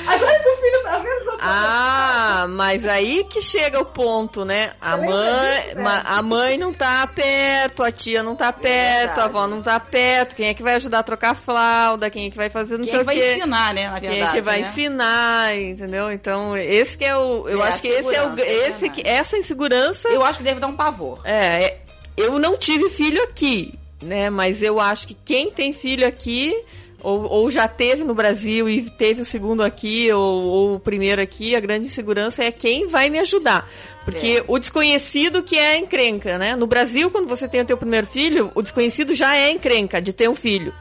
Agora 0.08 0.40
que 0.40 0.50
o 0.50 0.56
filho 0.56 0.84
tá 0.84 0.98
vendo, 0.98 1.24
só 1.26 1.38
Ah, 1.40 2.46
mas 2.50 2.86
aí 2.86 3.24
que 3.26 3.42
chega 3.42 3.80
o 3.80 3.86
ponto, 3.86 4.44
né? 4.46 4.74
A 4.82 4.98
mãe, 4.98 5.62
disso, 5.62 5.76
né? 5.76 6.02
a 6.06 6.22
mãe 6.22 6.58
não 6.58 6.74
tá 6.74 7.06
perto, 7.08 7.84
a 7.84 7.92
tia 7.92 8.24
não 8.24 8.36
tá 8.36 8.52
perto, 8.52 8.98
verdade. 9.16 9.20
a 9.20 9.24
avó 9.26 9.48
não 9.48 9.62
tá 9.62 9.80
perto. 9.80 10.36
Quem 10.36 10.50
é 10.50 10.54
que 10.54 10.64
vai 10.64 10.76
ajudar 10.76 11.00
a 11.00 11.04
trocar 11.04 11.32
a 11.32 11.36
fralda? 11.36 12.10
Quem 12.10 12.28
é 12.28 12.30
que 12.32 12.38
vai 12.38 12.50
fazer 12.50 12.78
não 12.78 12.86
Quem 12.86 12.94
sei 12.94 13.02
é 13.02 13.04
que 13.04 13.04
o 13.04 13.06
vai 13.06 13.16
quê? 13.20 13.36
ensinar, 13.36 13.74
né? 13.74 13.84
Na 13.90 14.00
verdade. 14.00 14.16
Quem 14.16 14.24
é 14.24 14.32
que 14.32 14.42
vai 14.42 14.62
né? 14.62 14.68
ensinar, 14.70 15.56
entendeu? 15.56 16.12
Então, 16.12 16.58
esse 16.58 16.98
que 16.98 17.06
é 17.06 17.16
o. 17.16 17.48
Eu 17.48 17.64
É, 17.64 17.68
acho 17.68 17.82
que 17.82 17.88
esse 17.88 18.16
é 18.16 18.24
o. 18.24 18.40
é 18.40 18.42
Esse 18.70 18.90
que, 18.90 19.02
verdade. 19.04 19.10
essa 19.10 19.38
insegurança. 19.38 20.08
Eu 20.10 20.24
acho 20.24 20.40
que 20.40 20.44
deve 20.44 20.60
dar 20.60 20.68
um 20.68 20.76
pavor. 20.76 21.20
É, 21.24 21.64
é, 21.66 21.78
eu 22.18 22.40
não 22.40 22.58
tive 22.58 22.90
filho 22.90 23.22
aqui, 23.24 23.78
né? 24.06 24.30
Mas 24.30 24.62
eu 24.62 24.80
acho 24.80 25.08
que 25.08 25.18
quem 25.26 25.52
tem 25.52 25.74
filho 25.74 26.08
aqui, 26.08 26.54
ou, 27.02 27.24
ou 27.24 27.52
já 27.52 27.68
teve 27.68 28.04
no 28.04 28.16
Brasil 28.16 28.70
e 28.70 28.90
teve 28.90 29.22
o 29.22 29.26
segundo 29.26 29.64
aqui, 29.64 30.12
ou, 30.12 30.44
ou 30.46 30.76
o 30.76 30.80
primeiro 30.80 31.22
aqui, 31.22 31.56
a 31.56 31.60
grande 31.60 31.88
insegurança 31.88 32.44
é 32.44 32.52
quem 32.52 32.88
vai 32.88 33.10
me 33.10 33.20
ajudar. 33.20 33.70
Porque 34.06 34.44
o 34.48 34.60
desconhecido 34.60 35.42
que 35.42 35.58
é 35.58 35.78
encrenca, 35.78 36.38
né? 36.38 36.56
No 36.56 36.68
Brasil, 36.68 37.10
quando 37.10 37.28
você 37.28 37.48
tem 37.48 37.62
o 37.62 37.66
teu 37.66 37.76
primeiro 37.76 38.06
filho, 38.06 38.52
o 38.54 38.62
desconhecido 38.62 39.16
já 39.16 39.36
é 39.36 39.50
encrenca 39.50 40.02
de 40.02 40.14
ter 40.14 40.30
um 40.30 40.36
filho. 40.36 40.74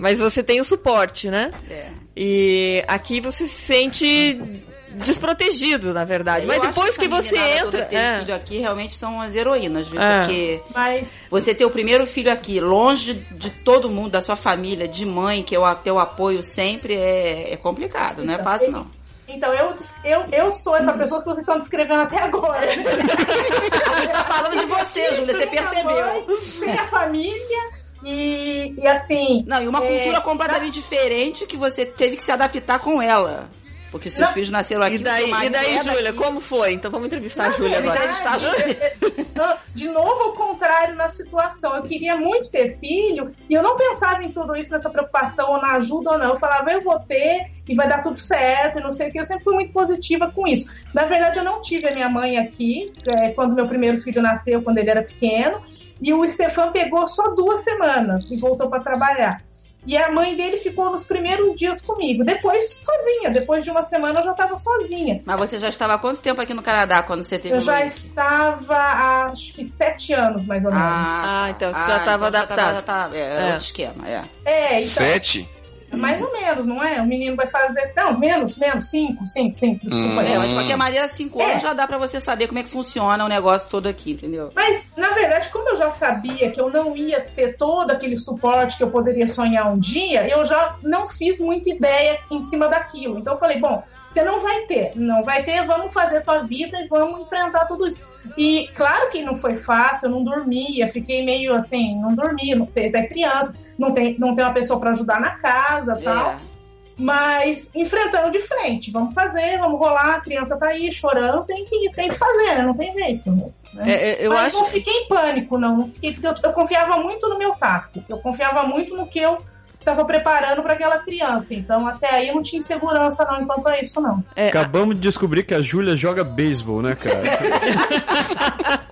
Mas 0.00 0.18
você 0.18 0.42
tem 0.42 0.60
o 0.60 0.64
suporte, 0.64 1.30
né? 1.30 1.50
É. 1.70 1.88
E 2.16 2.84
aqui 2.86 3.20
você 3.20 3.46
se 3.46 3.56
sente 3.56 4.64
desprotegido, 4.96 5.92
na 5.92 6.04
verdade. 6.04 6.46
Mas 6.46 6.56
Eu 6.56 6.62
depois 6.68 6.90
acho 6.90 6.98
que 6.98 7.06
essa 7.06 7.22
você 7.22 7.36
entra. 7.36 7.64
toda 7.64 7.82
que 7.82 7.90
teve 7.90 8.02
é. 8.02 8.18
filho 8.20 8.34
aqui 8.34 8.58
realmente 8.58 8.94
são 8.94 9.20
as 9.20 9.34
heroínas, 9.34 9.88
viu? 9.88 10.00
É. 10.00 10.20
Porque 10.20 10.62
Mas 10.74 11.20
você 11.30 11.54
ter 11.54 11.64
o 11.64 11.70
primeiro 11.70 12.06
filho 12.06 12.30
aqui, 12.30 12.60
longe 12.60 13.14
de, 13.14 13.50
todo 13.50 13.88
mundo, 13.88 14.10
da 14.10 14.22
sua 14.22 14.36
família, 14.36 14.86
de 14.86 15.06
mãe, 15.06 15.42
que 15.42 15.54
é 15.54 15.58
o 15.58 15.74
teu 15.76 15.98
apoio 15.98 16.42
sempre, 16.42 16.94
é, 16.94 17.52
é 17.52 17.56
complicado, 17.56 18.24
não 18.24 18.34
é 18.34 18.42
fácil 18.42 18.70
não. 18.70 19.02
Então, 19.28 19.50
eu, 19.54 19.74
eu, 20.04 20.24
eu 20.30 20.52
sou 20.52 20.76
essa 20.76 20.92
pessoa 20.92 21.18
que 21.18 21.24
vocês 21.24 21.38
estão 21.38 21.56
descrevendo 21.56 22.02
até 22.02 22.18
agora. 22.22 22.60
A 22.60 22.74
gente 22.74 24.12
tá 24.12 24.24
falando 24.24 24.58
de 24.58 24.66
você, 24.66 25.14
Júlia, 25.14 25.34
você 25.34 25.46
percebeu. 25.46 26.06
mãe, 26.06 26.26
Sem 26.58 26.72
a 26.72 26.86
família 26.88 27.81
e, 28.04 28.74
e 28.78 28.86
assim. 28.86 29.44
Não, 29.46 29.62
e 29.62 29.68
uma 29.68 29.84
é, 29.84 29.88
cultura 29.88 30.20
completamente 30.20 30.74
diferente 30.74 31.46
que 31.46 31.56
você 31.56 31.84
teve 31.84 32.16
que 32.16 32.22
se 32.22 32.32
adaptar 32.32 32.78
com 32.78 33.00
ela. 33.00 33.50
Porque 33.92 34.08
seus 34.08 34.20
Não. 34.20 34.32
filhos 34.32 34.50
nasceram 34.50 34.82
aqui. 34.82 34.94
E 34.96 34.98
daí, 34.98 35.30
e 35.30 35.50
daí 35.50 35.76
é 35.76 35.84
Júlia, 35.84 36.12
como 36.14 36.40
foi? 36.40 36.72
Então 36.72 36.90
vamos 36.90 37.06
entrevistar 37.06 37.44
a 37.44 37.48
Na 37.50 37.56
Júlia 37.56 37.78
agora. 37.78 38.00
verdade, 38.00 38.44
eu- 38.46 39.58
De 39.74 39.88
novo, 39.88 40.22
ao 40.22 40.32
contrário 40.32 40.96
na 40.96 41.08
situação. 41.10 41.76
Eu 41.76 41.82
queria 41.82 42.16
muito 42.16 42.50
ter 42.50 42.70
filho 42.78 43.32
e 43.50 43.54
eu 43.54 43.62
não 43.62 43.76
pensava 43.76 44.24
em 44.24 44.32
tudo 44.32 44.56
isso, 44.56 44.70
nessa 44.72 44.88
preocupação, 44.88 45.50
ou 45.52 45.60
na 45.60 45.72
ajuda 45.74 46.12
ou 46.12 46.18
não. 46.18 46.30
Eu 46.30 46.38
falava, 46.38 46.72
eu 46.72 46.82
vou 46.82 46.98
ter 47.00 47.42
e 47.68 47.74
vai 47.74 47.86
dar 47.86 48.02
tudo 48.02 48.18
certo 48.18 48.78
e 48.78 48.82
não 48.82 48.90
sei 48.90 49.08
o 49.08 49.12
que. 49.12 49.20
Eu 49.20 49.24
sempre 49.24 49.44
fui 49.44 49.54
muito 49.54 49.72
positiva 49.72 50.30
com 50.34 50.46
isso. 50.48 50.66
Na 50.94 51.04
verdade, 51.04 51.38
eu 51.38 51.44
não 51.44 51.60
tive 51.60 51.86
a 51.88 51.92
minha 51.94 52.08
mãe 52.08 52.38
aqui 52.38 52.90
é, 53.06 53.28
quando 53.30 53.54
meu 53.54 53.68
primeiro 53.68 53.98
filho 53.98 54.22
nasceu, 54.22 54.62
quando 54.62 54.78
ele 54.78 54.88
era 54.90 55.02
pequeno. 55.02 55.60
E 56.00 56.12
o 56.14 56.26
Stefan 56.26 56.72
pegou 56.72 57.06
só 57.06 57.34
duas 57.34 57.60
semanas 57.62 58.30
e 58.30 58.36
voltou 58.38 58.68
para 58.70 58.80
trabalhar. 58.82 59.42
E 59.84 59.96
a 59.96 60.10
mãe 60.12 60.36
dele 60.36 60.58
ficou 60.58 60.90
nos 60.90 61.04
primeiros 61.04 61.54
dias 61.56 61.80
comigo. 61.80 62.24
Depois, 62.24 62.72
sozinha. 62.72 63.30
Depois 63.30 63.64
de 63.64 63.70
uma 63.70 63.82
semana, 63.82 64.20
eu 64.20 64.22
já 64.24 64.30
estava 64.32 64.56
sozinha. 64.56 65.20
Mas 65.24 65.40
você 65.40 65.58
já 65.58 65.68
estava 65.68 65.94
há 65.94 65.98
quanto 65.98 66.20
tempo 66.20 66.40
aqui 66.40 66.54
no 66.54 66.62
Canadá 66.62 67.02
quando 67.02 67.24
você 67.24 67.38
teve 67.38 67.54
Eu 67.56 67.60
já 67.60 67.84
estava 67.84 68.76
há 68.76 69.24
acho 69.26 69.52
que 69.54 69.64
sete 69.64 70.12
anos, 70.12 70.44
mais 70.44 70.64
ou 70.64 70.70
menos. 70.70 70.86
Ah, 70.86 71.48
então 71.50 71.72
você 71.72 71.80
já 71.80 71.98
tava 72.00 72.28
então 72.28 72.40
adaptado. 72.40 72.74
Já 72.74 72.82
tava, 72.82 73.16
é, 73.16 73.20
era 73.20 73.40
É. 73.40 73.46
outro 73.46 73.64
esquema, 73.64 74.08
é. 74.08 74.24
É, 74.44 74.66
então, 74.74 74.78
Sete? 74.78 75.48
Mais 75.96 76.20
ou 76.20 76.32
menos, 76.32 76.66
não 76.66 76.82
é? 76.82 77.00
O 77.00 77.06
menino 77.06 77.36
vai 77.36 77.46
fazer. 77.46 77.92
Não, 77.96 78.18
menos, 78.18 78.56
menos, 78.56 78.84
cinco, 78.90 79.24
cinco, 79.26 79.54
cinco, 79.54 79.84
desculpa. 79.84 80.08
Hum. 80.14 80.20
É, 80.20 80.38
mas 80.38 80.42
de 80.42 80.48
aí. 80.48 80.54
qualquer 80.54 80.76
maneira, 80.76 81.08
cinco 81.08 81.40
É. 81.40 81.50
anos 81.52 81.62
já 81.62 81.72
dá 81.72 81.86
pra 81.86 81.98
você 81.98 82.20
saber 82.20 82.46
como 82.48 82.58
é 82.58 82.62
que 82.62 82.70
funciona 82.70 83.24
o 83.24 83.28
negócio 83.28 83.68
todo 83.68 83.86
aqui, 83.86 84.12
entendeu? 84.12 84.50
Mas, 84.54 84.90
na 84.96 85.10
verdade, 85.10 85.48
como 85.50 85.68
eu 85.68 85.76
já 85.76 85.90
sabia 85.90 86.50
que 86.50 86.60
eu 86.60 86.70
não 86.70 86.96
ia 86.96 87.20
ter 87.20 87.56
todo 87.56 87.90
aquele 87.90 88.16
suporte 88.16 88.76
que 88.76 88.82
eu 88.82 88.90
poderia 88.90 89.26
sonhar 89.26 89.72
um 89.72 89.78
dia, 89.78 90.28
eu 90.28 90.44
já 90.44 90.76
não 90.82 91.06
fiz 91.06 91.38
muita 91.40 91.70
ideia 91.70 92.18
em 92.30 92.42
cima 92.42 92.68
daquilo. 92.68 93.18
Então 93.18 93.34
eu 93.34 93.38
falei, 93.38 93.58
bom, 93.60 93.82
você 94.12 94.22
não 94.22 94.40
vai 94.40 94.62
ter, 94.66 94.92
não 94.94 95.22
vai 95.22 95.42
ter, 95.42 95.64
vamos 95.64 95.92
fazer 95.92 96.20
tua 96.20 96.42
vida 96.42 96.78
e 96.78 96.86
vamos 96.86 97.22
enfrentar 97.22 97.64
tudo 97.64 97.86
isso. 97.86 97.98
E 98.36 98.68
claro 98.74 99.10
que 99.10 99.22
não 99.22 99.34
foi 99.34 99.56
fácil, 99.56 100.06
eu 100.06 100.10
não 100.10 100.22
dormia, 100.22 100.86
fiquei 100.86 101.24
meio 101.24 101.54
assim, 101.54 101.98
não 102.00 102.14
dormia, 102.14 102.54
não 102.54 102.66
tem 102.66 102.88
até 102.88 103.06
criança, 103.06 103.54
não 103.78 103.92
tem, 103.92 104.18
não 104.18 104.34
tem 104.34 104.44
uma 104.44 104.54
pessoa 104.54 104.78
para 104.78 104.90
ajudar 104.90 105.20
na 105.20 105.36
casa 105.36 105.98
tal. 106.02 106.30
É. 106.32 106.52
Mas 106.94 107.74
enfrentando 107.74 108.30
de 108.30 108.38
frente, 108.40 108.90
vamos 108.90 109.14
fazer, 109.14 109.58
vamos 109.58 109.80
rolar, 109.80 110.16
a 110.16 110.20
criança 110.20 110.58
tá 110.58 110.68
aí 110.68 110.92
chorando, 110.92 111.44
tem 111.46 111.64
que, 111.64 111.90
tem 111.92 112.10
que 112.10 112.14
fazer, 112.14 112.58
né? 112.58 112.62
Não 112.62 112.74
tem 112.74 112.92
jeito. 112.92 113.30
Né? 113.30 113.52
É, 113.78 114.24
é, 114.24 114.28
Mas 114.28 114.48
acho. 114.48 114.58
não 114.58 114.64
fiquei 114.66 114.92
em 114.92 115.08
pânico, 115.08 115.58
não. 115.58 115.78
Não 115.78 115.88
fiquei, 115.88 116.12
porque 116.12 116.26
eu, 116.26 116.34
eu 116.42 116.52
confiava 116.52 116.98
muito 116.98 117.26
no 117.28 117.38
meu 117.38 117.54
tato. 117.54 118.04
Eu 118.08 118.18
confiava 118.18 118.64
muito 118.64 118.94
no 118.94 119.08
que 119.08 119.18
eu 119.18 119.38
estava 119.82 120.04
preparando 120.04 120.62
para 120.62 120.72
aquela 120.74 120.98
criança. 120.98 121.54
Então, 121.54 121.86
até 121.86 122.14
aí 122.14 122.28
eu 122.28 122.34
não 122.34 122.42
tinha 122.42 122.58
insegurança, 122.60 123.24
não, 123.24 123.40
enquanto 123.42 123.68
a 123.68 123.78
isso, 123.80 124.00
não. 124.00 124.24
É, 124.34 124.48
Acabamos 124.48 124.94
de 124.94 125.00
descobrir 125.02 125.42
que 125.44 125.54
a 125.54 125.60
Júlia 125.62 125.94
joga 125.96 126.24
beisebol, 126.24 126.80
né, 126.82 126.94
cara? 126.94 127.22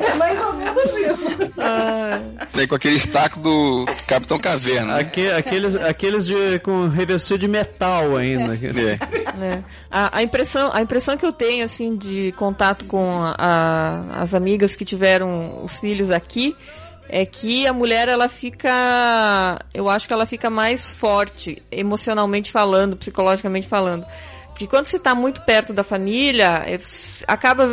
É 0.00 0.14
mais 0.14 0.40
ou 0.40 0.52
menos 0.54 0.84
isso. 0.84 1.24
ah, 1.58 2.18
Aí 2.56 2.66
com 2.66 2.74
aquele 2.74 2.96
estaco 2.96 3.40
do 3.40 3.84
Capitão 4.06 4.38
Caverna. 4.38 4.94
né? 4.94 5.00
Aque- 5.00 5.30
aqueles 5.30 5.76
aqueles 5.76 6.24
de, 6.26 6.58
com 6.60 6.88
revestido 6.88 7.40
de 7.40 7.48
metal 7.48 8.16
ainda. 8.16 8.54
É. 8.54 9.36
né? 9.36 9.64
A, 9.90 10.18
a 10.18 10.22
impressão, 10.24 10.70
a 10.72 10.82
impressão 10.82 11.16
que 11.16 11.24
eu 11.24 11.32
tenho 11.32 11.64
assim 11.64 11.94
de 11.94 12.32
contato 12.36 12.84
com 12.86 13.22
a- 13.38 14.02
as 14.20 14.34
amigas 14.34 14.74
que 14.74 14.84
tiveram 14.84 15.62
os 15.64 15.78
filhos 15.78 16.10
aqui 16.10 16.54
é 17.08 17.24
que 17.26 17.66
a 17.66 17.72
mulher 17.72 18.08
ela 18.08 18.28
fica, 18.28 19.58
eu 19.72 19.88
acho 19.88 20.06
que 20.06 20.12
ela 20.12 20.26
fica 20.26 20.48
mais 20.48 20.90
forte 20.90 21.62
emocionalmente 21.70 22.50
falando, 22.50 22.96
psicologicamente 22.96 23.68
falando, 23.68 24.06
porque 24.48 24.66
quando 24.66 24.86
você 24.86 24.96
está 24.96 25.14
muito 25.14 25.42
perto 25.42 25.72
da 25.72 25.82
família, 25.82 26.62
é, 26.66 26.78
acaba 27.26 27.68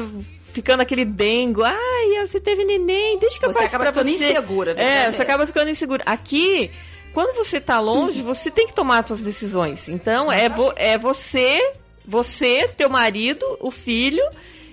ficando 0.52 0.82
aquele 0.82 1.06
dengo, 1.06 1.64
ai, 1.64 2.28
você 2.28 2.40
teve 2.40 2.66
neném, 2.66 3.18
deixa 3.20 3.40
que 3.40 3.46
eu 3.46 3.54
Você 3.54 3.60
faço 3.60 3.76
acaba 3.76 3.92
pra 3.92 4.04
ficando 4.04 4.18
você. 4.18 4.32
insegura. 4.32 4.72
É, 4.72 4.76
verdade 4.76 5.16
você 5.16 5.22
acaba 5.22 5.48
ficando 5.48 5.70
inseguro. 5.70 6.04
Aqui, 6.06 6.72
quando 7.14 7.36
você 7.36 7.62
tá 7.62 7.80
longe, 7.80 8.22
você 8.22 8.52
tem 8.52 8.68
que 8.68 8.74
tomar 8.74 9.02
as 9.02 9.08
suas 9.08 9.22
decisões. 9.22 9.88
Então, 9.88 10.32
é, 10.32 10.50
vo 10.50 10.74
é 10.76 10.98
você, 10.98 11.76
você, 12.06 12.68
teu 12.76 12.90
marido, 12.90 13.46
o 13.60 13.72
filho, 13.72 14.24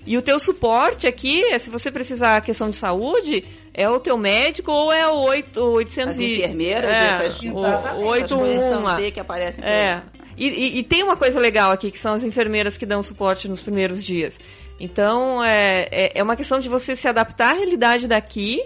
e 0.06 0.16
o 0.16 0.22
teu 0.22 0.38
suporte 0.38 1.06
aqui, 1.06 1.44
é, 1.44 1.59
se 1.59 1.68
você 1.68 1.90
precisar 1.90 2.40
questão 2.40 2.70
de 2.70 2.76
saúde, 2.76 3.44
é 3.79 3.89
o 3.89 4.01
teu 4.01 4.18
médico 4.18 4.72
ou 4.72 4.93
é 4.93 5.07
o 5.07 5.14
8, 5.20 5.61
800 5.62 6.14
As 6.16 6.18
e- 6.20 6.35
enfermeiras, 6.37 6.91
é, 6.91 7.07
essas, 7.26 7.41
o, 7.41 7.45
Exatamente. 7.45 8.05
o 8.05 8.14
essas 8.14 8.33
posição 8.33 8.85
81. 8.85 8.97
T 8.97 9.11
que 9.12 9.20
aparecem 9.20 9.62
por 9.62 9.70
É. 9.70 10.03
E, 10.37 10.49
e- 10.49 10.79
e 10.79 10.83
tem 10.83 11.03
uma 11.03 11.16
coisa 11.16 11.39
legal 11.39 11.70
aqui, 11.70 11.91
que 11.91 11.99
são 11.99 12.14
as 12.14 12.24
enfermeiras 12.24 12.76
que 12.76 12.85
dão 12.85 13.03
suporte 13.03 13.49
nos 13.49 13.62
primeiros 13.62 14.03
dias. 14.05 14.39
Então, 14.81 15.43
é, 15.45 15.89
é, 15.91 16.12
é 16.16 16.22
uma 16.22 16.37
questão 16.37 16.59
de 16.61 16.68
você 16.68 16.97
se 16.97 17.07
adaptar 17.07 17.51
à 17.51 17.57
realidade 17.57 18.09
daqui. 18.09 18.61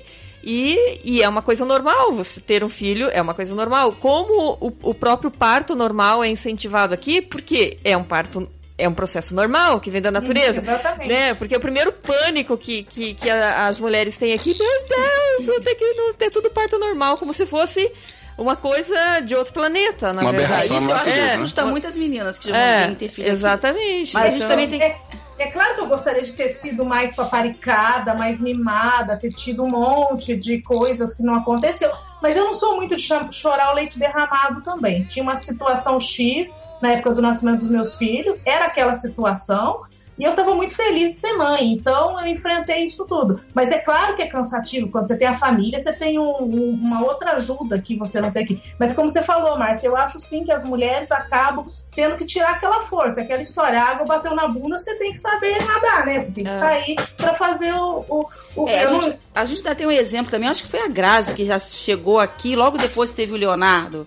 E, 0.45 0.99
e 1.05 1.23
é 1.23 1.29
uma 1.29 1.41
coisa 1.41 1.65
normal, 1.65 2.13
você 2.13 2.41
ter 2.41 2.65
um 2.65 2.69
filho 2.69 3.09
é 3.13 3.23
uma 3.23 3.33
coisa 3.33 3.55
normal. 3.55 3.93
Como 3.93 4.57
o, 4.61 4.73
o 4.91 4.93
próprio 4.95 5.31
parto 5.31 5.77
normal 5.77 6.25
é 6.25 6.29
incentivado 6.29 6.93
aqui, 6.93 7.23
porque 7.23 7.79
é 7.85 7.97
um 7.97 8.03
parto, 8.03 8.49
é 8.79 8.89
um 8.89 8.95
processo 8.95 9.35
normal 9.35 9.81
que 9.81 9.91
vem 9.91 10.01
da 10.03 10.11
natureza. 10.11 10.61
Exatamente. 10.61 11.09
Né? 11.12 11.35
Porque 11.35 11.55
o 11.57 11.61
primeiro 11.61 11.93
pânico 11.93 12.57
que, 12.57 12.83
que, 12.85 13.14
que 13.14 13.29
a- 13.31 13.66
as 13.66 13.79
mulheres 13.79 14.16
têm 14.16 14.33
aqui, 14.33 14.57
meu 14.59 14.89
Deus, 14.89 15.47
vou 15.47 15.61
ter 15.61 15.75
que 15.75 15.93
não 15.95 16.14
ter 16.14 16.31
tudo 16.31 16.51
parto 16.51 16.79
normal, 16.79 17.16
como 17.18 17.33
se 17.35 17.45
fosse 17.47 17.93
uma 18.39 18.57
coisa 18.57 19.20
de 19.20 19.35
outro 19.37 19.53
planeta, 19.53 20.12
na 20.12 20.23
Uma 20.23 20.33
verdade. 20.33 20.64
Isso 20.64 20.73
eu 20.75 20.79
acho 20.79 20.87
que 20.87 20.93
natureza, 20.95 21.18
é, 21.20 21.27
né? 21.27 21.35
assusta 21.35 21.66
muitas 21.66 21.95
meninas 21.95 22.39
que 22.39 22.49
já 22.49 22.57
é, 22.57 22.87
vão 22.87 22.95
ter 22.95 23.09
filho 23.09 23.27
aqui. 23.29 23.35
exatamente. 23.37 24.14
Mas 24.14 24.25
a 24.25 24.27
gente 24.29 24.37
Então, 24.39 24.49
também 24.49 24.68
tem 24.68 24.83
É, 24.83 24.97
é 25.39 25.47
claro 25.51 25.75
que 25.75 25.81
eu 25.83 25.87
gostaria 25.87 26.23
de 26.23 26.33
ter 26.33 26.49
sido 26.49 26.83
mais 26.85 27.14
paparicada, 27.14 28.14
mais 28.14 28.41
mimada, 28.41 29.16
ter 29.18 29.29
tido 29.29 29.62
um 29.64 29.68
monte 29.70 30.35
de 30.35 30.62
coisas 30.62 31.14
que 31.14 31.23
não 31.23 31.35
aconteceu. 31.35 31.91
Mas 32.23 32.35
eu 32.37 32.45
não 32.45 32.55
sou 32.55 32.77
muito 32.77 32.97
de 32.97 33.03
chorar 33.33 33.70
o 33.73 33.75
leite 33.75 33.99
derramado 33.99 34.62
também. 34.62 35.05
Tinha 35.05 35.23
uma 35.23 35.37
situação 35.37 36.01
X 36.01 36.49
na 36.83 36.93
época 36.93 37.12
do 37.14 37.22
nascimento 37.22 37.61
dos 37.61 37.68
meus 37.70 37.97
filhos, 37.97 38.43
era 38.45 38.66
aquela 38.66 38.95
situação. 38.95 39.80
E 40.18 40.24
eu 40.24 40.30
estava 40.33 40.55
muito 40.55 40.76
feliz 40.76 41.12
de 41.12 41.16
ser 41.16 41.33
mãe, 41.39 41.72
então 41.72 42.20
eu 42.20 42.26
enfrentei 42.26 42.85
isso 42.85 43.03
tudo. 43.07 43.41
Mas 43.55 43.72
é 43.72 43.78
claro 43.78 44.14
que 44.14 44.22
é 44.22 44.26
cansativo, 44.26 44.91
quando 44.91 45.07
você 45.09 45.16
tem 45.16 45.26
a 45.26 45.33
família, 45.35 45.80
você 45.80 45.91
tem 45.91 46.18
um- 46.18 46.43
um- 46.43 46.70
uma 46.83 47.03
outra 47.03 47.33
ajuda 47.33 47.80
que 47.80 47.97
você 47.97 48.20
não 48.20 48.30
tem 48.30 48.45
aqui. 48.45 48.61
Mas 48.78 48.93
como 48.93 49.09
você 49.09 49.22
falou, 49.22 49.59
Márcia, 49.59 49.87
eu 49.89 49.97
acho 49.97 50.20
sim 50.20 50.45
que 50.45 50.53
as 50.53 50.64
mulheres 50.64 51.11
acabam 51.11 51.66
tendo 51.95 52.16
que 52.18 52.26
tirar 52.26 52.51
aquela 52.51 52.83
força, 52.83 53.22
aquela 53.22 53.41
história. 53.41 53.80
A 53.83 53.89
água 53.89 54.05
bateu 54.07 54.35
na 54.35 54.47
bunda, 54.47 54.78
você 54.78 54.95
tem 54.99 55.11
que 55.12 55.16
saber 55.16 55.57
nadar, 55.64 56.05
né? 56.05 56.20
Você 56.20 56.30
tem 56.30 56.45
que 56.45 56.51
É. 56.51 56.61
sair 56.61 56.97
para 57.16 57.33
fazer 57.33 57.72
o. 57.72 58.05
o, 58.07 58.26
o- 58.57 58.68
É, 58.68 58.85
a, 58.85 58.91
não- 58.91 59.01
gente, 59.01 59.18
a 59.35 59.45
gente 59.47 59.59
ainda 59.59 59.74
tem 59.74 59.87
um 59.87 59.91
exemplo 59.91 60.30
também, 60.30 60.49
acho 60.49 60.62
que 60.62 60.68
foi 60.68 60.83
a 60.83 60.89
Grazi 60.89 61.33
que 61.35 61.47
já 61.47 61.59
chegou 61.59 62.20
aqui, 62.20 62.55
logo 62.55 62.76
depois 62.76 63.12
teve 63.14 63.33
o 63.33 63.37
Leonardo. 63.37 64.07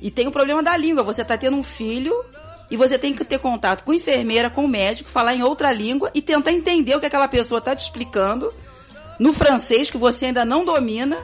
E 0.00 0.10
tem 0.10 0.26
o 0.26 0.32
problema 0.32 0.62
da 0.62 0.76
língua, 0.76 1.02
você 1.02 1.24
tá 1.24 1.36
tendo 1.36 1.56
um 1.56 1.62
filho 1.62 2.14
e 2.70 2.76
você 2.76 2.98
tem 2.98 3.14
que 3.14 3.24
ter 3.24 3.38
contato 3.38 3.82
com 3.84 3.92
enfermeira, 3.94 4.48
com 4.50 4.66
médico, 4.68 5.08
falar 5.10 5.34
em 5.34 5.42
outra 5.42 5.72
língua 5.72 6.10
e 6.14 6.20
tentar 6.22 6.52
entender 6.52 6.94
o 6.96 7.00
que 7.00 7.06
aquela 7.06 7.28
pessoa 7.28 7.60
tá 7.60 7.74
te 7.74 7.80
explicando 7.84 8.52
no 9.18 9.32
francês 9.32 9.90
que 9.90 9.96
você 9.98 10.26
ainda 10.26 10.44
não 10.44 10.64
domina. 10.64 11.16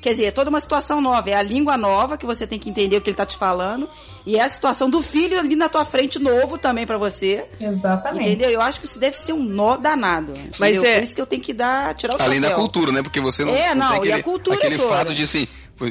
Quer 0.00 0.10
dizer, 0.10 0.24
é 0.26 0.30
toda 0.30 0.48
uma 0.50 0.60
situação 0.60 1.00
nova, 1.00 1.28
é 1.30 1.34
a 1.34 1.42
língua 1.42 1.76
nova 1.76 2.16
que 2.16 2.24
você 2.24 2.46
tem 2.46 2.58
que 2.60 2.70
entender 2.70 2.96
o 2.96 3.00
que 3.00 3.10
ele 3.10 3.16
tá 3.16 3.26
te 3.26 3.36
falando 3.36 3.88
e 4.24 4.36
é 4.36 4.42
a 4.42 4.48
situação 4.48 4.88
do 4.88 5.02
filho 5.02 5.36
ali 5.36 5.56
na 5.56 5.68
tua 5.68 5.84
frente 5.84 6.20
novo 6.20 6.56
também 6.56 6.86
pra 6.86 6.96
você. 6.96 7.44
Exatamente. 7.60 8.28
Entendeu? 8.28 8.50
Eu 8.50 8.60
acho 8.60 8.78
que 8.78 8.86
isso 8.86 9.00
deve 9.00 9.16
ser 9.16 9.32
um 9.32 9.42
nó 9.42 9.76
danado. 9.76 10.32
Mas 10.60 10.76
entendeu? 10.76 10.84
é- 10.84 10.94
Por 10.98 11.02
isso 11.02 11.14
que 11.14 11.20
eu 11.20 11.26
tenho 11.26 11.42
que 11.42 11.52
dar, 11.52 11.92
tirar 11.94 12.14
o 12.16 12.22
Além 12.22 12.40
da 12.40 12.48
chapéu. 12.48 12.62
cultura, 12.62 12.92
né? 12.92 13.02
Porque 13.02 13.20
você 13.20 13.44
não, 13.44 13.52
É, 13.52 13.74
não, 13.74 13.88
tem 13.88 13.96
e 13.96 13.98
aquele, 13.98 14.12
a 14.12 14.22
cultura 14.22 14.56
aquele 14.56 14.76
toda. 14.76 14.88
fato 14.94 15.12
de 15.14 15.24
assim, 15.24 15.48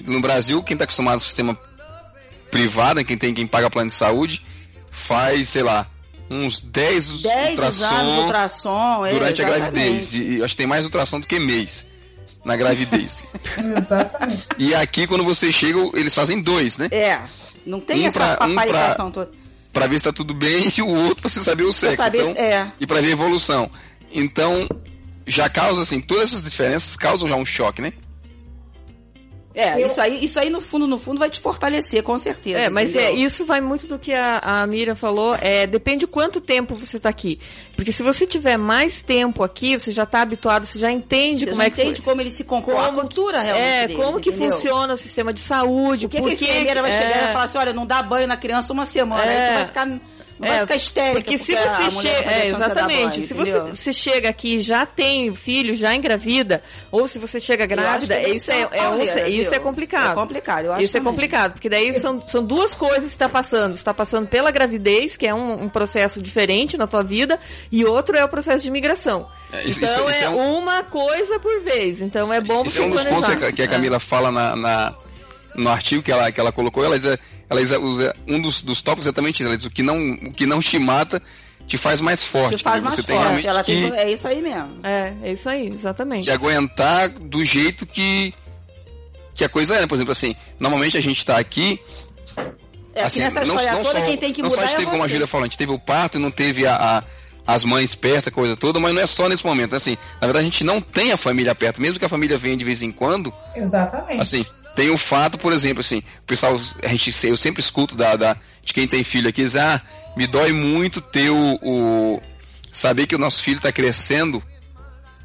no 0.07 0.21
Brasil, 0.21 0.63
quem 0.63 0.77
tá 0.77 0.85
acostumado 0.85 1.17
com 1.17 1.23
o 1.23 1.27
sistema 1.27 1.59
privado, 2.55 2.95
né, 2.95 3.03
quem 3.03 3.17
tem 3.17 3.33
quem 3.33 3.45
paga 3.45 3.69
plano 3.69 3.89
de 3.89 3.95
saúde, 3.97 4.41
faz, 4.89 5.49
sei 5.49 5.61
lá, 5.61 5.85
uns 6.29 6.61
10, 6.61 7.21
10 7.21 7.23
exames, 7.23 7.49
ultrassom 7.49 8.17
ultrassom, 8.21 9.05
é, 9.05 9.11
durante 9.11 9.41
a 9.41 9.45
exatamente. 9.49 9.71
gravidez. 9.71 10.13
E, 10.13 10.43
acho 10.43 10.53
que 10.53 10.57
tem 10.57 10.67
mais 10.67 10.85
ultrassom 10.85 11.19
do 11.19 11.27
que 11.27 11.37
mês. 11.37 11.85
na 12.45 12.55
gravidez. 12.55 13.25
Exatamente. 13.77 14.47
E 14.57 14.73
aqui, 14.73 15.05
quando 15.05 15.23
você 15.25 15.51
chega, 15.51 15.79
eles 15.95 16.13
fazem 16.13 16.41
dois, 16.41 16.77
né? 16.77 16.87
É, 16.91 17.19
não 17.65 17.79
tem 17.81 18.03
Um 18.03 18.07
essa 18.07 18.37
pra- 18.37 18.47
um 18.47 19.11
toda. 19.11 19.31
Pra 19.73 19.87
ver 19.87 19.97
se 19.97 20.05
tá 20.05 20.13
tudo 20.13 20.33
bem 20.33 20.71
e 20.77 20.81
o 20.81 20.87
outro 20.87 21.23
pra 21.23 21.29
você 21.29 21.39
saber 21.41 21.63
o 21.63 21.73
sexo. 21.73 21.97
saber 21.97 22.21
então, 22.21 22.41
é. 22.41 22.71
E 22.79 22.87
pra 22.87 23.01
ver 23.01 23.07
a 23.07 23.11
evolução. 23.11 23.69
Então, 24.13 24.65
já 25.27 25.49
causa, 25.49 25.81
assim, 25.81 25.99
todas 25.99 26.31
essas 26.31 26.41
diferenças 26.43 26.95
causam 26.95 27.27
já 27.27 27.35
um 27.35 27.45
choque, 27.45 27.81
né? 27.81 27.91
É, 29.55 29.81
Eu- 29.81 29.87
isso 29.87 30.01
aí, 30.01 30.23
isso 30.25 30.37
aí 30.39 30.49
no 30.49 30.59
fundo, 30.59 30.85
no 30.85 30.99
fundo 30.99 31.17
vai 31.17 31.29
te 31.29 31.39
fortalecer, 31.39 32.03
com 32.03 32.17
certeza. 32.17 32.59
É, 32.59 32.69
mas 32.69 32.89
entendeu? 32.89 33.07
é, 33.07 33.13
isso 33.13 33.45
vai 33.45 33.61
muito 33.61 33.87
do 33.87 33.97
que 33.97 34.13
a, 34.13 34.39
a 34.39 34.67
Miriam 34.67 34.95
falou. 34.95 35.33
É, 35.41 35.65
depende 35.65 36.05
quanto 36.05 36.41
tempo 36.41 36.75
você 36.75 36.99
tá 36.99 37.07
aqui. 37.09 37.39
Porque 37.75 37.91
se 37.91 38.03
você 38.03 38.27
tiver 38.27 38.57
mais 38.57 39.01
tempo 39.01 39.43
aqui, 39.43 39.79
você 39.79 39.91
já 39.93 40.05
tá 40.05 40.21
habituado, 40.21 40.65
você 40.65 40.77
já 40.77 40.91
entende 40.91 41.45
Você 41.45 41.51
como 41.51 41.61
já 41.61 41.67
é 41.67 41.69
que 41.69 41.81
entende 41.81 42.01
como 42.01 42.21
ele 42.21 42.31
se 42.31 42.43
comporta, 42.43 42.81
a 42.81 42.85
Como- 42.87 42.99
cultura 43.01 43.39
realmente 43.41 43.67
É, 43.67 43.87
deles, 43.87 44.03
como 44.03 44.19
que 44.19 44.29
entendeu? 44.29 44.51
funciona 44.51 44.93
o 44.93 44.97
sistema 44.97 45.31
de 45.31 45.39
saúde, 45.39 46.05
O 46.05 46.09
que, 46.09 46.17
por 46.19 46.35
que 46.35 46.45
a 46.45 46.49
enfermeira 46.49 46.81
vai 46.81 46.91
é, 46.91 46.97
chegar 47.01 47.17
e 47.17 47.21
vai 47.23 47.31
falar 47.33 47.45
assim, 47.45 47.57
olha, 47.57 47.73
não 47.73 47.85
dá 47.85 48.03
banho 48.03 48.27
na 48.27 48.35
criança 48.37 48.73
uma 48.73 48.85
semana, 48.85 49.23
aí 49.23 49.37
É. 49.37 49.47
tu 49.49 49.53
vai 49.53 49.65
ficar, 49.67 49.87
não 50.39 50.47
vai 50.47 50.57
É, 50.57 50.61
ficar 50.61 50.75
histérica. 50.75 51.21
Porque 51.21 51.37
se 51.37 51.55
a 51.55 51.69
você 51.69 51.95
mulher 51.95 52.13
chega. 52.15 52.23
vai 52.25 52.33
É, 52.33 52.39
você 52.41 52.47
exatamente. 52.55 53.01
banho, 53.09 53.13
se 53.27 53.33
você, 53.33 53.51
entendeu? 53.57 53.75
você 53.75 53.93
chega 53.93 54.29
aqui 54.29 54.55
e 54.55 54.59
já 54.59 54.85
tem 54.85 55.33
filho, 55.35 55.75
já 55.75 55.95
engravida, 55.95 56.61
ou 56.91 57.07
se 57.07 57.17
você 57.19 57.39
chega 57.39 57.65
grávida, 57.65 58.21
isso 58.21 58.51
é, 58.51 58.61
é 58.61 58.65
pauleira, 58.67 59.29
isso 59.29 59.49
viu? 59.51 59.59
é 59.59 59.63
complicado. 59.63 60.11
É 60.11 60.15
complicado, 60.15 60.65
eu 60.65 60.73
acho 60.73 60.81
Isso 60.83 60.97
é 60.97 60.99
também. 60.99 61.13
complicado, 61.13 61.51
porque 61.53 61.69
daí 61.69 61.97
são, 61.99 62.21
são 62.27 62.43
duas 62.43 62.75
coisas 62.75 63.03
que 63.03 63.09
está 63.09 63.29
passando. 63.29 63.69
Você 63.75 63.81
está 63.81 63.93
passando 63.93 64.27
pela 64.27 64.51
gravidez, 64.51 65.15
que 65.15 65.25
é 65.25 65.33
um, 65.33 65.63
um 65.63 65.69
processo 65.69 66.21
diferente 66.21 66.77
na 66.77 66.85
tua 66.87 67.03
vida, 67.03 67.39
e 67.71 67.85
outro 67.85 68.17
é 68.17 68.23
o 68.25 68.29
processo 68.29 68.63
de 68.63 68.67
imigração. 68.69 69.27
É, 69.53 69.67
isso- 69.67 69.79
então 69.83 70.09
isso- 70.09 70.09
isso 70.17 70.23
é, 70.23 70.25
é 70.25 70.29
um- 70.29 70.57
uma 70.57 70.83
coisa 70.83 71.39
por 71.39 71.61
vez. 71.61 72.01
Então 72.01 72.33
é 72.33 72.41
bom 72.41 72.61
Esse 72.61 72.71
você 72.71 72.79
é 72.79 72.85
um 72.85 72.89
dos 72.89 73.03
pontos 73.03 73.25
planejar. 73.25 73.37
que 73.39 73.45
a, 73.45 73.51
que 73.53 73.61
a 73.61 73.65
É. 73.65 73.67
Camila 73.67 73.99
fala 73.99 74.31
na, 74.31 74.55
na- 74.55 74.95
no 75.55 75.69
artigo 75.69 76.03
que 76.03 76.11
ela, 76.11 76.29
que 76.31 76.39
ela 76.39 76.51
colocou. 76.51 76.83
Ela 76.83 76.99
diz, 76.99 77.17
ela 77.49 77.61
usa, 77.61 78.15
um 78.27 78.41
dos, 78.41 78.61
dos 78.61 78.81
tópicos 78.81 79.05
é 79.05 79.09
exatamente 79.09 79.35
isso. 79.41 79.47
Ela 79.47 79.57
diz, 79.57 79.65
o 79.65 79.69
que 79.71 79.83
não, 79.83 79.97
o 80.13 80.33
que 80.33 80.45
não 80.45 80.59
te 80.59 80.77
mata 80.79 81.21
te 81.67 81.77
faz 81.77 81.99
mais 82.01 82.23
forte. 82.23 82.57
Te 82.57 82.63
faz 82.63 82.81
mais 82.83 82.95
você 82.95 83.03
tem 83.03 83.15
forte, 83.15 83.23
realmente 83.25 83.47
ela 83.47 83.63
que, 83.63 83.73
tem, 83.73 83.93
é 83.95 84.11
isso 84.11 84.27
aí 84.27 84.41
mesmo. 84.41 84.79
É, 84.83 85.13
é 85.23 85.31
isso 85.31 85.49
aí, 85.49 85.67
exatamente. 85.67 86.25
que 86.25 86.31
aguentar 86.31 87.09
do 87.09 87.43
jeito 87.43 87.85
que, 87.85 88.33
que 89.33 89.43
a 89.43 89.49
coisa 89.49 89.75
é. 89.75 89.87
Por 89.87 89.95
exemplo, 89.95 90.11
assim, 90.11 90.35
normalmente 90.59 90.97
a 90.97 91.01
gente 91.01 91.17
está 91.17 91.37
aqui 91.37 91.79
É, 92.93 93.03
assim, 93.03 93.21
assim, 93.21 93.35
nessa 93.35 93.43
história 93.43 93.83
toda, 93.83 94.01
quem 94.01 94.17
tem 94.17 94.31
que 94.31 94.41
não 94.41 94.49
mudar 94.49 94.61
só 94.61 94.67
a 94.67 94.69
gente 94.69 94.75
é 94.75 94.77
teve, 94.79 94.91
como 94.91 95.03
a. 95.03 95.07
Júlia 95.07 95.27
falou, 95.27 95.43
a 95.43 95.47
gente 95.47 95.57
teve 95.57 95.71
o 95.71 95.79
parto 95.79 96.17
e 96.17 96.21
não 96.21 96.29
teve 96.31 96.67
a, 96.67 96.75
a- 96.75 97.03
as 97.47 97.63
mães 97.63 97.93
perto, 97.93 98.29
a 98.29 98.31
coisa 98.31 98.55
toda, 98.55 98.79
mas 98.79 98.93
não 98.93 99.01
é 99.01 99.05
só 99.07 99.27
nesse 99.29 99.45
momento. 99.45 99.75
Assim, 99.75 99.97
na 100.19 100.27
verdade, 100.27 100.45
a 100.47 100.49
gente 100.49 100.63
não 100.63 100.81
tem 100.81 101.11
a 101.11 101.17
família 101.17 101.53
perto, 101.53 101.79
mesmo 101.81 101.99
que 101.99 102.05
a 102.05 102.09
família 102.09 102.37
venha 102.39 102.57
de 102.57 102.65
vez 102.65 102.81
em 102.81 102.91
quando, 102.91 103.31
Exatamente. 103.55 104.19
assim, 104.21 104.43
tem 104.75 104.89
o 104.91 104.97
fato, 104.97 105.37
por 105.37 105.53
exemplo, 105.53 105.79
assim, 105.81 105.99
o 105.99 106.25
pessoal, 106.25 106.57
a 106.83 106.87
gente, 106.87 107.13
eu 107.27 107.37
sempre 107.37 107.61
escuto 107.61 107.95
da, 107.95 108.15
da- 108.15 108.37
de 108.63 108.73
quem 108.73 108.87
tem 108.87 109.03
filho 109.03 109.29
aqui, 109.29 109.43
diz, 109.43 109.55
ah, 109.55 109.81
me 110.15 110.27
dói 110.27 110.51
muito 110.51 110.99
ter 111.01 111.29
o, 111.29 111.59
o- 111.61 112.21
saber 112.71 113.07
que 113.07 113.15
o 113.15 113.19
nosso 113.19 113.41
filho 113.41 113.57
está 113.57 113.71
crescendo 113.71 114.41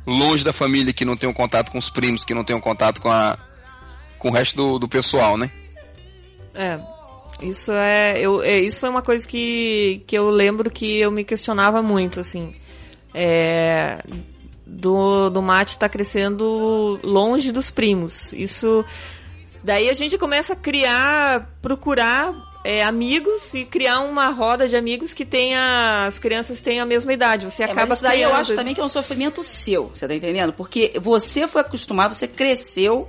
longe 0.06 0.44
da 0.44 0.52
família, 0.52 0.92
que 0.92 1.04
não 1.04 1.16
tem 1.16 1.28
um 1.28 1.32
contato 1.32 1.70
com 1.70 1.78
os 1.78 1.90
primos, 1.90 2.24
que 2.24 2.34
não 2.34 2.44
tem 2.44 2.54
um 2.56 2.60
contato 2.60 3.00
com 3.00 3.10
a 3.10 3.38
com 4.18 4.28
o 4.28 4.32
resto 4.32 4.54
do, 4.54 4.78
do 4.78 4.86
pessoal, 4.88 5.38
né? 5.38 5.50
É. 6.54 6.78
Isso 7.40 7.72
é, 7.72 8.20
eu, 8.20 8.42
é, 8.42 8.58
isso 8.60 8.78
foi 8.80 8.90
uma 8.90 9.00
coisa 9.00 9.26
que, 9.26 10.02
que 10.06 10.16
eu 10.16 10.28
lembro 10.28 10.70
que 10.70 10.98
eu 11.00 11.10
me 11.10 11.24
questionava 11.24 11.80
muito, 11.82 12.20
assim. 12.20 12.54
É, 13.14 14.02
do, 14.66 15.30
do 15.30 15.40
mate 15.40 15.70
estar 15.70 15.88
crescendo 15.88 17.00
longe 17.02 17.50
dos 17.50 17.70
primos. 17.70 18.34
Isso. 18.34 18.84
Daí 19.62 19.90
a 19.90 19.94
gente 19.94 20.16
começa 20.18 20.54
a 20.54 20.56
criar, 20.56 21.48
procurar 21.60 22.34
é, 22.64 22.82
amigos 22.82 23.52
e 23.54 23.64
criar 23.64 24.00
uma 24.00 24.28
roda 24.30 24.68
de 24.68 24.76
amigos 24.76 25.12
que 25.12 25.24
tenha. 25.24 26.06
As 26.06 26.18
crianças 26.18 26.60
tenham 26.60 26.82
a 26.84 26.86
mesma 26.86 27.12
idade. 27.12 27.44
Você 27.44 27.62
É, 27.62 27.66
acaba 27.66 27.86
mas 27.86 27.98
isso 27.98 28.02
daí 28.02 28.22
eu 28.22 28.34
acho 28.34 28.54
também 28.54 28.74
que 28.74 28.80
é 28.80 28.84
um 28.84 28.88
sofrimento 28.88 29.42
seu, 29.44 29.88
você 29.94 30.06
tá 30.08 30.14
entendendo? 30.14 30.52
Porque 30.52 30.92
você 31.00 31.46
foi 31.48 31.60
acostumado, 31.60 32.14
você 32.14 32.26
cresceu 32.28 33.08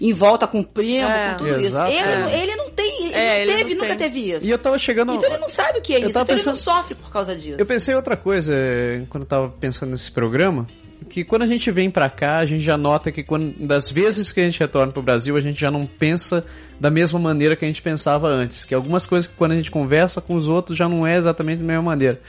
em 0.00 0.12
volta 0.12 0.46
com 0.48 0.60
o 0.60 0.64
primo, 0.66 1.08
É. 1.08 1.30
com 1.32 1.36
tudo 1.38 1.56
Exato, 1.60 1.92
isso. 1.92 2.00
Ele, 2.02 2.10
é. 2.12 2.18
não- 2.18 2.28
ele 2.30 2.56
não 2.56 2.70
tem, 2.70 3.04
ele 3.06 3.14
É, 3.14 3.18
não 3.28 3.34
ele 3.42 3.52
teve, 3.54 3.74
não 3.74 3.82
nunca 3.82 3.96
tem. 3.96 3.98
teve 4.10 4.30
isso. 4.32 4.44
E 4.46 4.50
eu 4.50 4.58
tava 4.58 4.78
chegando. 4.78 5.14
Então 5.14 5.28
ele 5.30 5.38
não 5.38 5.48
sabe 5.48 5.78
o 5.78 5.82
que 5.82 5.92
é 5.94 5.96
Eu 5.98 6.00
isso, 6.06 6.12
tava 6.14 6.24
então 6.24 6.34
ele 6.36 6.44
não 6.44 6.52
pensando- 6.54 6.76
sofre 6.76 6.94
por 6.96 7.10
causa 7.12 7.36
disso. 7.36 7.56
Eu 7.58 7.66
pensei 7.66 7.94
outra 7.94 8.16
coisa 8.16 8.52
eh, 8.56 9.02
quando 9.08 9.22
eu 9.24 9.28
tava 9.28 9.48
pensando 9.50 9.90
nesse 9.90 10.10
programa, 10.10 10.66
que 11.08 11.24
quando 11.24 11.42
a 11.42 11.46
gente 11.46 11.70
vem 11.70 11.90
pra 11.90 12.08
cá, 12.08 12.38
a 12.38 12.44
gente 12.44 12.62
já 12.62 12.76
nota 12.76 13.10
que 13.12 13.22
quando, 13.22 13.54
das 13.66 13.90
vezes 13.90 14.32
que 14.32 14.40
a 14.40 14.44
gente 14.44 14.58
retorna 14.58 14.92
pro 14.92 15.02
Brasil, 15.02 15.36
a 15.36 15.40
gente 15.40 15.60
já 15.60 15.70
não 15.70 15.86
pensa 15.86 16.44
da 16.78 16.90
mesma 16.90 17.18
maneira 17.18 17.54
que 17.56 17.64
a 17.64 17.68
gente 17.68 17.82
pensava 17.82 18.28
antes. 18.28 18.64
Que 18.64 18.74
algumas 18.74 19.06
coisas 19.06 19.28
que 19.28 19.34
quando 19.34 19.52
a 19.52 19.56
gente 19.56 19.70
conversa 19.70 20.20
com 20.20 20.34
os 20.34 20.48
outros 20.48 20.76
já 20.76 20.88
não 20.88 21.06
é 21.06 21.16
exatamente 21.16 21.58
da 21.58 21.64
mesma 21.64 21.82
maneira. 21.82 22.20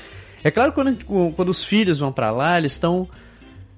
É 0.44 0.52
claro 0.52 0.72
que 0.72 0.76
quando, 0.76 1.34
quando 1.34 1.50
os 1.50 1.64
filhos 1.64 2.00
vão 2.00 2.12
pra 2.12 2.30
lá, 2.32 2.58
eles 2.58 2.74
estão 2.74 3.08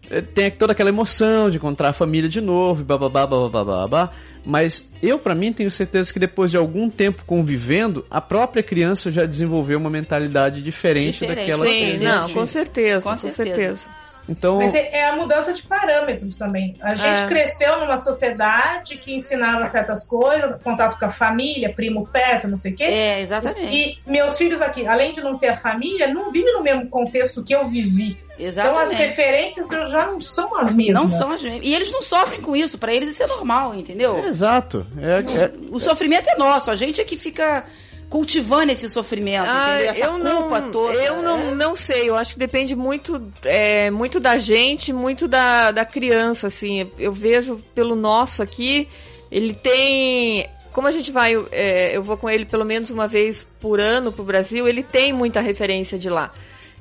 eh, 0.10 0.22
tem 0.22 0.50
toda 0.52 0.74
aquela 0.74 0.90
emoção 0.90 1.50
de 1.50 1.58
encontrar 1.58 1.90
a 1.90 1.94
família 1.94 2.30
de 2.30 2.42
novo, 2.42 2.82
e 2.82 2.84
bababá, 2.84 3.26
bababá, 3.28 3.64
bababá. 3.64 4.12
Mas 4.46 4.92
eu, 5.02 5.18
pra 5.18 5.34
mim, 5.34 5.52
tenho 5.52 5.72
certeza 5.72 6.14
que 6.14 6.20
depois 6.20 6.52
de 6.52 6.58
algum 6.58 6.88
tempo 6.90 7.24
convivendo, 7.26 8.06
a 8.12 8.22
própria 8.22 8.62
criança 8.62 9.12
já 9.12 9.26
desenvolveu 9.26 9.80
uma 9.80 9.90
mentalidade 9.90 10.62
diferente, 10.62 11.20
Diferente, 11.22 11.40
daquela 11.40 11.66
Sim, 11.66 11.98
que 11.98 12.06
não, 12.06 12.26
tinha. 12.26 12.36
com 12.40 12.46
certeza, 12.46 13.02
Com 13.02 13.10
com, 13.10 13.18
certeza. 13.18 13.46
certeza. 13.46 13.90
Então, 14.28 14.58
Mas 14.58 14.74
é 14.74 14.90
é 14.98 15.10
a 15.10 15.16
mudança 15.16 15.54
de 15.54 15.62
parâmetros 15.64 16.36
também. 16.36 16.76
A 16.82 16.96
gente 16.96 17.22
É. 17.24 17.28
cresceu 17.28 17.80
numa 17.80 17.98
sociedade 17.98 18.98
que 18.98 19.14
ensinava 19.16 19.66
certas 19.68 20.04
coisas, 20.06 20.60
contato 20.64 20.98
com 20.98 21.06
a 21.06 21.10
família, 21.10 21.72
primo 21.74 22.08
perto, 22.08 22.48
não 22.48 22.58
sei 22.58 22.72
o 22.74 22.76
quê. 22.76 22.84
É, 22.86 23.22
exatamente. 23.22 23.76
E 23.76 24.00
meus 24.10 24.38
filhos 24.38 24.62
aqui, 24.62 24.88
além 24.88 25.14
de 25.14 25.22
não 25.22 25.38
ter 25.38 25.50
a 25.50 25.56
família, 25.56 26.08
não 26.14 26.32
vivem 26.32 26.54
no 26.54 26.64
mesmo 26.64 26.88
contexto 26.90 27.44
que 27.44 27.54
eu 27.54 27.68
vivi. 27.68 28.18
Então 28.38 28.76
as 28.78 28.92
Exatamente. 28.92 28.96
referências 28.98 29.68
já 29.70 30.08
não 30.08 30.20
são 30.20 30.58
as 30.58 30.76
mesmas. 30.76 31.02
não 31.04 31.08
são 31.10 31.30
as 31.32 31.42
mesmas. 31.42 31.62
E 31.64 31.74
eles 31.74 31.90
não 31.92 32.02
sofrem 32.02 32.42
com 32.42 32.54
isso, 32.56 32.78
pra 32.78 32.94
eles 32.94 33.14
isso 33.14 33.24
é 33.24 33.28
normal, 33.28 33.74
entendeu? 33.76 34.18
é 34.18 34.28
exato. 34.28 34.86
É, 34.98 35.44
é- 35.44 35.52
O 35.72 35.80
sofrimento 35.80 36.28
é 36.30 36.36
nosso, 36.36 36.70
a 36.70 36.76
gente 36.76 37.00
é 37.00 37.04
que 37.06 37.16
fica 37.16 37.64
cultivando 38.16 38.72
esse 38.72 38.88
sofrimento, 38.88 39.46
Ah, 39.46 39.74
entendeu? 39.74 39.92
Essa 39.92 40.06
eu 40.06 40.12
culpa 40.12 40.62
não, 40.62 40.72
toda. 40.72 41.04
Eu 41.04 41.22
não, 41.22 41.52
É. 41.52 41.52
não 41.54 41.76
sei, 41.76 42.10
eu 42.10 42.16
acho 42.16 42.32
que 42.32 42.40
depende 42.40 42.74
muito, 42.74 43.22
é, 43.44 43.92
muito 43.92 44.22
da 44.22 44.38
gente, 44.38 44.94
muito 44.94 45.28
da, 45.28 45.72
da 45.72 45.84
criança, 45.84 46.48
assim. 46.48 46.90
Eu 46.98 47.12
vejo 47.12 47.62
pelo 47.76 47.94
nosso 47.94 48.42
aqui, 48.42 48.88
ele 49.30 49.54
tem. 49.54 50.50
Como 50.72 50.88
a 50.88 50.92
gente 50.92 51.12
vai, 51.12 51.34
é, 51.52 51.94
eu 51.94 52.02
vou 52.02 52.16
com 52.16 52.30
ele 52.30 52.46
pelo 52.46 52.64
menos 52.64 52.90
uma 52.90 53.06
vez 53.06 53.46
por 53.60 53.82
ano 53.82 54.14
pro 54.14 54.24
Brasil, 54.24 54.66
ele 54.66 54.82
tem 54.82 55.12
muita 55.12 55.42
referência 55.42 56.00
de 56.00 56.10
lá. 56.10 56.32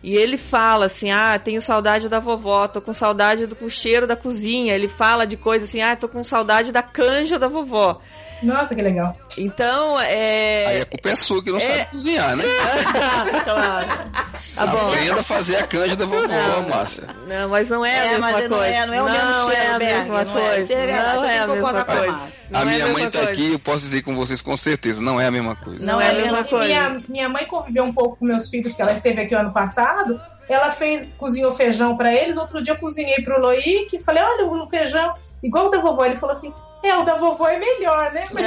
E 0.04 0.16
ele 0.16 0.36
fala 0.36 0.86
assim, 0.86 1.10
ah, 1.10 1.36
tenho 1.42 1.60
saudade 1.60 2.08
da 2.08 2.20
vovó, 2.20 2.68
tô 2.68 2.80
com 2.80 2.92
saudade 2.92 3.46
do 3.48 3.68
cheiro 3.68 4.06
da 4.06 4.14
cozinha. 4.14 4.72
Ele 4.72 4.86
fala 4.86 5.26
de 5.26 5.36
coisa 5.36 5.64
assim, 5.64 5.80
ah, 5.82 5.96
tô 5.96 6.08
com 6.08 6.22
saudade 6.22 6.70
da 6.70 6.82
canja 6.82 7.40
da 7.40 7.48
vovó. 7.48 8.00
Nossa, 8.44 8.74
que 8.74 8.82
legal. 8.82 9.16
Então, 9.38 9.98
é... 10.00 10.66
Aí 10.66 10.80
a 10.82 10.86
culpa 10.86 11.10
é 11.10 11.16
sua 11.16 11.42
que 11.42 11.50
não 11.50 11.58
É. 11.58 11.60
sabe 11.60 11.84
cozinhar, 11.90 12.36
né? 12.36 12.44
claro. 13.44 13.86
Tá 14.54 14.68
bom. 14.68 14.86
Aprenda 14.86 15.18
a 15.18 15.22
fazer 15.24 15.56
a 15.56 15.66
canja 15.66 15.96
da 15.96 16.06
vovó, 16.06 16.28
Márcia. 16.70 17.02
Não, 17.26 17.48
mas 17.48 17.68
não 17.68 17.84
é, 17.84 17.90
É, 17.92 17.98
a 18.00 18.04
mesma 18.12 18.20
mas 18.20 18.32
coisa. 18.34 18.48
não 18.50 18.62
é- 18.62 18.86
não 18.86 18.94
é 18.94 19.02
o 19.02 19.04
mesmo 19.10 19.50
cheiro, 19.50 19.52
é 19.62 19.66
a 19.66 19.78
mesma 19.80 20.24
não 20.24 20.30
é. 20.38 20.46
coisa. 20.54 20.72
É 20.72 20.86
verdade, 20.86 21.16
não 21.16 21.24
é 21.24 21.38
a 21.40 21.46
que 21.46 21.52
mesma 21.54 21.84
coisa. 21.84 22.20
Não 22.50 22.60
a 22.60 22.62
é 22.62 22.64
minha 22.66 22.86
mãe 22.86 23.10
tá 23.10 23.22
aqui, 23.22 23.52
eu 23.54 23.58
posso 23.58 23.80
dizer 23.80 24.02
com 24.02 24.14
vocês 24.14 24.40
com 24.40 24.56
certeza, 24.56 25.02
não 25.02 25.20
é 25.20 25.26
a 25.26 25.30
mesma 25.32 25.56
coisa. 25.56 25.84
Não 25.84 26.00
é 26.00 26.08
a 26.08 26.12
mesma 26.12 26.40
E 26.42 26.44
coisa. 26.44 26.66
Minha, 26.66 27.02
minha 27.08 27.28
mãe 27.28 27.44
conviveu 27.46 27.82
um 27.82 27.92
pouco 27.92 28.14
com 28.16 28.26
meus 28.26 28.48
filhos, 28.48 28.74
que 28.74 28.80
ela 28.80 28.92
esteve 28.92 29.22
aqui 29.22 29.34
o 29.34 29.38
ano 29.40 29.52
passado. 29.52 30.20
Ela 30.48 30.70
fez, 30.70 31.08
cozinhou 31.18 31.50
feijão 31.50 31.96
pra 31.96 32.14
eles. 32.14 32.36
Outro 32.36 32.62
dia 32.62 32.74
eu 32.74 32.78
cozinhei 32.78 33.24
pro 33.24 33.40
Loic. 33.40 33.98
Falei, 34.04 34.22
olha, 34.22 34.46
o 34.46 34.68
feijão 34.68 35.16
igual 35.42 35.66
o 35.66 35.70
da 35.70 35.80
vovó. 35.80 36.04
Ele 36.04 36.14
falou 36.14 36.36
assim, 36.36 36.54
é, 36.88 36.96
o 36.98 37.02
da 37.04 37.14
vovó 37.14 37.48
é 37.48 37.58
melhor, 37.58 38.12
né? 38.12 38.24
Mas 38.32 38.42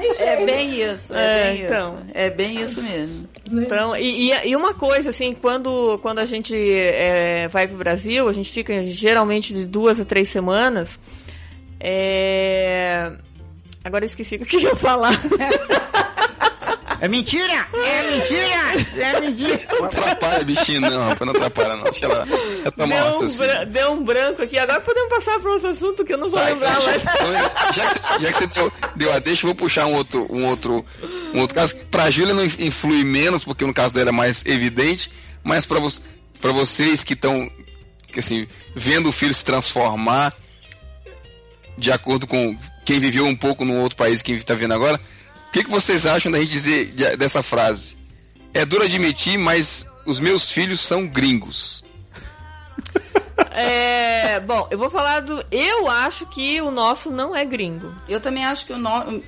tem 0.00 0.10
É 0.10 0.14
jeito. 0.36 0.46
bem 0.46 0.82
isso, 0.82 1.14
é, 1.14 1.22
É, 1.50 1.52
bem 1.54 1.64
então. 1.64 1.94
isso. 1.94 2.06
É 2.14 2.30
bem 2.30 2.54
isso 2.60 2.82
mesmo. 2.82 3.28
Então, 3.50 3.96
e, 3.96 4.30
e- 4.32 4.48
e 4.48 4.56
uma 4.56 4.74
coisa, 4.74 5.10
assim, 5.10 5.32
quando, 5.34 5.98
quando 6.02 6.18
a 6.20 6.24
gente 6.24 6.54
é, 6.72 7.48
vai 7.48 7.66
pro 7.66 7.76
Brasil, 7.76 8.28
a 8.28 8.32
gente 8.32 8.50
fica 8.50 8.80
geralmente 8.82 9.52
de 9.54 9.64
duas 9.66 10.00
a 10.00 10.04
três 10.04 10.28
semanas. 10.30 10.98
É... 11.80 13.10
Agora 13.84 14.04
eu 14.04 14.06
esqueci 14.06 14.36
o 14.36 14.46
que 14.46 14.56
eu 14.56 14.60
ia 14.60 14.76
falar. 14.76 15.12
é 17.02 17.08
mentira! 17.08 17.66
É 17.74 18.10
mentira! 18.10 19.04
É 19.04 19.20
mentira! 19.20 19.60
Não 19.72 19.84
atrapalha, 19.86 20.44
bichinho, 20.44 20.80
não, 20.80 21.08
rapaz, 21.08 21.20
não 21.20 21.30
atrapalha, 21.30 21.76
não. 21.76 21.84
Deixa 21.84 22.04
ela 22.06 22.24
retomar 22.64 22.88
Deu 22.88 22.96
um, 22.96 23.10
raciocínio. 23.10 23.66
deu 23.66 23.92
um 23.92 24.04
branco 24.04 24.42
aqui. 24.42 24.56
Agora 24.56 24.80
podemos 24.80 25.08
passar 25.10 25.40
para 25.40 25.50
outro 25.50 25.68
assunto 25.68 26.04
que 26.04 26.12
eu 26.12 26.18
não 26.18 26.30
vou 26.30 26.38
Vai, 26.38 26.52
lembrar 26.52 26.80
mais. 26.80 27.02
então, 27.02 27.32
já, 27.72 27.86
que 27.86 27.92
você, 27.92 28.00
já 28.20 28.32
que 28.32 28.38
você 28.38 28.46
deu, 28.46 28.72
deu 28.94 29.12
a 29.12 29.18
deixa, 29.18 29.42
eu 29.42 29.48
vou 29.48 29.54
puxar 29.56 29.86
um 29.86 29.94
outro, 29.94 30.26
um 30.30 30.46
outro, 30.46 30.86
um 31.34 31.40
outro 31.40 31.54
caso. 31.56 31.76
Pra 31.90 32.08
Júlia 32.08 32.32
não 32.34 32.44
influi 32.44 33.02
menos, 33.02 33.44
porque 33.44 33.64
no 33.66 33.74
caso 33.74 33.92
dela 33.92 34.10
é 34.10 34.12
mais 34.12 34.46
evidente, 34.46 35.10
mas 35.42 35.66
pra, 35.66 35.80
vo 35.80 35.88
pra 36.40 36.52
vocês 36.52 37.02
que 37.02 37.14
estão 37.14 37.50
que, 38.12 38.20
assim, 38.20 38.46
vendo 38.76 39.08
o 39.08 39.12
filho 39.12 39.34
se 39.34 39.44
transformar 39.44 40.32
de 41.76 41.90
acordo 41.90 42.26
com 42.26 42.56
quem 42.84 43.00
viveu 43.00 43.24
um 43.26 43.34
pouco 43.34 43.64
num 43.64 43.80
outro 43.80 43.96
país, 43.96 44.22
quem 44.22 44.34
está 44.36 44.54
vendo 44.54 44.74
agora. 44.74 45.00
O 45.52 45.54
que, 45.54 45.64
que 45.64 45.70
vocês 45.70 46.06
acham 46.06 46.32
da 46.32 46.38
gente 46.38 46.50
dizer 46.50 46.86
de- 46.92 47.14
dessa 47.14 47.42
frase? 47.42 47.94
É 48.54 48.64
duro 48.64 48.84
admitir, 48.84 49.36
mas 49.38 49.84
os 50.06 50.18
meus 50.18 50.50
filhos 50.50 50.80
são 50.80 51.06
gringos. 51.06 51.84
É, 53.50 54.40
bom, 54.40 54.66
eu 54.70 54.78
vou 54.78 54.88
falar 54.88 55.20
do. 55.20 55.44
Eu 55.50 55.90
acho 55.90 56.24
que 56.26 56.60
o 56.62 56.70
nosso 56.70 57.10
não 57.10 57.36
é 57.36 57.44
gringo. 57.44 57.94
Eu 58.08 58.18
também 58.18 58.46
acho 58.46 58.64
que 58.64 58.72
o 58.72 58.78
nome. 58.78 59.22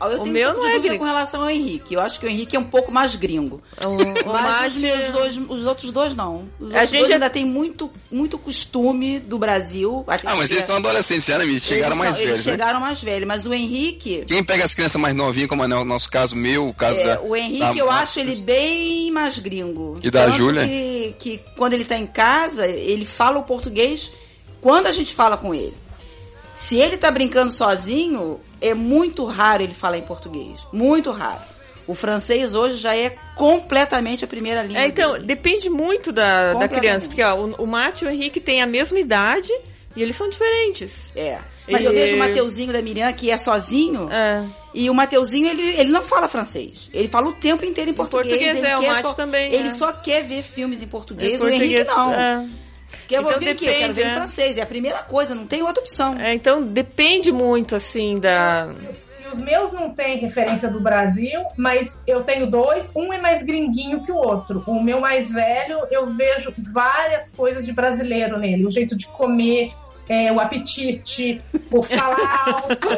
Eu 0.00 0.18
tenho 0.20 0.32
meu 0.32 0.50
um 0.50 0.54
não 0.54 0.60
de 0.60 0.66
é 0.66 0.78
gringo. 0.78 0.98
com 0.98 1.04
relação 1.04 1.42
ao 1.42 1.50
Henrique. 1.50 1.94
Eu 1.94 2.00
acho 2.00 2.20
que 2.20 2.26
o 2.26 2.28
Henrique 2.28 2.54
é 2.54 2.58
um 2.58 2.64
pouco 2.64 2.92
mais 2.92 3.14
gringo. 3.16 3.62
O, 3.82 4.28
o 4.28 4.32
Mas 4.32 4.74
os, 4.76 4.82
meus 4.82 5.10
dois, 5.10 5.36
os 5.48 5.64
outros 5.66 5.90
dois 5.90 6.14
não. 6.14 6.48
Os 6.60 6.70
A 6.72 6.74
outros 6.74 6.90
gente 6.90 6.98
dois 7.00 7.10
é- 7.10 7.14
ainda 7.14 7.30
tem 7.30 7.44
muito, 7.46 7.90
muito 8.10 8.38
costume 8.38 9.18
do 9.18 9.38
Brasil. 9.38 10.04
até 10.06 10.28
Ah, 10.28 10.36
mas 10.36 10.50
eles 10.50 10.64
são 10.64 10.76
adolescentes 10.76 11.24
já, 11.24 11.38
né? 11.38 11.46
Chegaram 11.58 11.94
eles 11.94 11.98
mais 11.98 12.16
são- 12.16 12.24
Eles 12.24 12.30
velhos, 12.32 12.46
né? 12.46 12.52
chegaram 12.52 12.80
mais 12.80 13.02
velhos. 13.02 13.26
Mas 13.28 13.46
o 13.46 13.54
Henrique. 13.54 14.24
Quem 14.26 14.44
pega 14.44 14.64
as 14.64 14.74
crianças 14.74 15.00
mais 15.00 15.14
novinhas, 15.14 15.48
como 15.48 15.64
é 15.64 15.66
o 15.66 15.84
nosso 15.84 16.10
caso, 16.10 16.36
meu, 16.36 16.68
o 16.68 16.74
caso 16.74 16.98
É, 17.00 17.14
da... 17.16 17.20
o 17.22 17.34
Henrique, 17.34 17.60
da- 17.60 17.74
eu 17.74 17.90
acho 17.90 18.20
ele 18.20 18.36
bem 18.42 19.10
mais 19.10 19.38
gringo. 19.38 19.98
E 20.02 20.10
da 20.10 20.30
Júlia? 20.30 20.66
Que, 20.66 21.14
que 21.18 21.40
quando 21.56 21.72
ele 21.72 21.84
tá 21.84 21.96
em 21.96 22.06
casa, 22.06 22.66
ele 22.66 23.06
fala 23.06 23.38
o 23.38 23.42
português 23.44 24.12
quando 24.60 24.86
a 24.88 24.92
gente 24.92 25.14
fala 25.14 25.36
com 25.36 25.54
ele. 25.54 25.74
Se 26.54 26.76
ele 26.76 26.96
tá 26.96 27.10
brincando 27.10 27.52
sozinho, 27.52 28.40
é 28.60 28.74
muito 28.74 29.24
raro 29.24 29.62
ele 29.62 29.74
falar 29.74 29.98
em 29.98 30.02
português. 30.02 30.58
Muito 30.72 31.10
raro. 31.10 31.40
O 31.86 31.94
francês 31.94 32.52
hoje 32.54 32.78
já 32.78 32.96
é 32.96 33.10
completamente 33.36 34.24
a 34.24 34.28
primeira 34.28 34.62
língua. 34.62 34.82
É, 34.82 34.88
então, 34.88 35.12
dele. 35.12 35.24
depende 35.26 35.70
muito 35.70 36.10
da, 36.12 36.54
da 36.54 36.66
criança. 36.68 37.06
Porque 37.06 37.22
ó, 37.22 37.34
o, 37.36 37.54
o 37.62 37.66
Mate 37.66 38.04
e 38.04 38.08
o 38.08 38.10
Henrique 38.10 38.40
têm 38.40 38.60
a 38.60 38.66
mesma 38.66 38.98
idade 38.98 39.52
e 39.94 40.02
eles 40.02 40.16
são 40.16 40.28
diferentes. 40.28 41.12
É. 41.14 41.38
Mas 41.68 41.82
eu 41.84 41.92
E- 41.92 41.94
vejo 41.94 42.16
o 42.16 42.18
Mateuzinho 42.18 42.72
da 42.72 42.82
Miriam, 42.82 43.12
que 43.12 43.30
é 43.30 43.38
sozinho, 43.38 44.08
É. 44.10 44.44
e 44.74 44.90
o 44.90 44.94
Mateuzinho, 44.94 45.48
ele, 45.48 45.62
ele 45.62 45.90
não 45.90 46.02
fala 46.02 46.26
francês. 46.28 46.90
Ele 46.92 47.06
fala 47.08 47.28
o 47.28 47.32
tempo 47.32 47.64
inteiro 47.64 47.90
em 47.90 47.94
português. 47.94 48.28
português, 48.34 48.56
ele 48.58 48.66
é, 48.66 48.76
o 48.78 48.86
Mate 48.86 49.02
só, 49.02 49.12
também, 49.14 49.52
Ele 49.52 49.68
é. 49.68 49.76
só 49.78 49.92
quer 49.92 50.22
ver 50.24 50.42
filmes 50.42 50.82
em 50.82 50.86
português, 50.88 51.40
Em 51.40 51.42
o 51.44 51.48
Henrique 51.48 51.84
não. 51.84 52.12
é. 52.12 52.46
Porque 52.90 53.16
eu 53.16 53.22
vou 53.22 53.32
Então 53.32 53.40
ver 53.40 53.54
o 53.54 53.58
quê? 53.58 53.64
Eu 53.64 53.68
Quero 53.68 53.94
depende, 53.94 53.94
ver 53.94 54.06
em 54.06 54.10
é. 54.10 54.14
francês. 54.14 54.56
É 54.58 54.62
a 54.62 54.66
primeira 54.66 54.98
coisa, 54.98 55.34
não 55.34 55.46
tem 55.46 55.62
outra 55.62 55.82
opção. 55.82 56.18
É, 56.18 56.34
então 56.34 56.62
depende 56.62 57.30
muito, 57.32 57.76
assim, 57.76 58.18
da. 58.18 58.68
E 59.24 59.28
os 59.28 59.40
meus 59.40 59.72
não 59.72 59.90
têm 59.90 60.18
referência 60.18 60.70
do 60.70 60.80
Brasil, 60.80 61.40
mas 61.56 62.02
eu 62.06 62.22
tenho 62.22 62.48
dois. 62.48 62.92
Um 62.94 63.12
é 63.12 63.18
mais 63.18 63.42
gringuinho 63.42 64.04
que 64.04 64.12
o 64.12 64.16
outro. 64.16 64.62
O 64.66 64.82
meu 64.82 65.00
mais 65.00 65.32
velho, 65.32 65.80
eu 65.90 66.12
vejo 66.12 66.54
várias 66.72 67.28
coisas 67.30 67.66
de 67.66 67.72
brasileiro 67.72 68.38
nele. 68.38 68.64
O 68.64 68.70
jeito 68.70 68.96
de 68.96 69.06
comer, 69.08 69.72
é, 70.08 70.30
o 70.32 70.38
apetite, 70.40 71.40
o 71.70 71.82
falar 71.82 72.44
alto. 72.46 72.88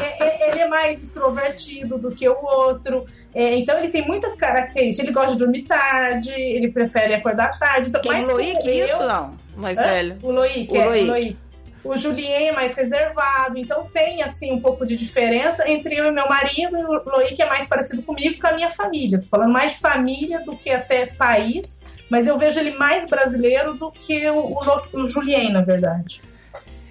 É, 0.00 0.24
é, 0.24 0.50
ele 0.50 0.60
é 0.60 0.68
mais 0.68 1.02
extrovertido 1.02 1.98
do 1.98 2.10
que 2.12 2.28
o 2.28 2.36
outro. 2.42 3.04
É, 3.34 3.54
então 3.56 3.78
ele 3.78 3.88
tem 3.88 4.06
muitas 4.06 4.36
características. 4.36 5.04
Ele 5.06 5.14
gosta 5.14 5.32
de 5.32 5.38
dormir 5.38 5.62
tarde, 5.62 6.30
ele 6.32 6.70
prefere 6.70 7.14
acordar 7.14 7.58
tarde. 7.58 7.88
Então, 7.88 8.00
Quem 8.00 8.12
mais 8.12 8.28
o 8.28 8.32
Loic, 8.32 8.66
eu- 8.66 8.86
isso 8.86 9.02
não. 9.06 9.36
Mais 9.56 9.78
Hã? 9.78 9.82
velho. 9.82 10.18
O 10.22 10.30
Loic, 10.30 10.72
O 10.72 10.76
é, 10.76 10.84
Loic. 10.84 11.04
o 11.04 11.06
Loic. 11.08 11.36
O 11.84 11.96
Julien 11.96 12.46
é 12.46 12.52
mais 12.52 12.76
reservado, 12.76 13.58
então 13.58 13.88
tem 13.92 14.22
assim 14.22 14.52
um 14.52 14.60
pouco 14.60 14.86
de 14.86 14.96
diferença 14.96 15.68
entre 15.68 15.96
eu 15.96 16.06
e 16.06 16.12
meu 16.12 16.28
marido, 16.28 16.76
e 16.78 16.84
o 16.84 17.02
Loic 17.10 17.42
é 17.42 17.46
mais 17.48 17.66
parecido 17.66 18.00
comigo 18.04 18.40
com 18.40 18.46
a 18.46 18.52
minha 18.52 18.70
família. 18.70 19.20
Tô 19.20 19.26
falando 19.26 19.50
mais 19.52 19.72
de 19.72 19.78
família 19.80 20.44
do 20.44 20.56
que 20.56 20.70
até 20.70 21.06
país, 21.06 21.80
mas 22.12 22.26
eu 22.26 22.36
vejo 22.36 22.60
ele 22.60 22.72
mais 22.72 23.08
brasileiro 23.08 23.72
do 23.72 23.90
que 23.90 24.28
o, 24.28 24.52
o, 24.52 25.02
o 25.02 25.06
Julien, 25.06 25.50
na 25.50 25.62
verdade. 25.62 26.20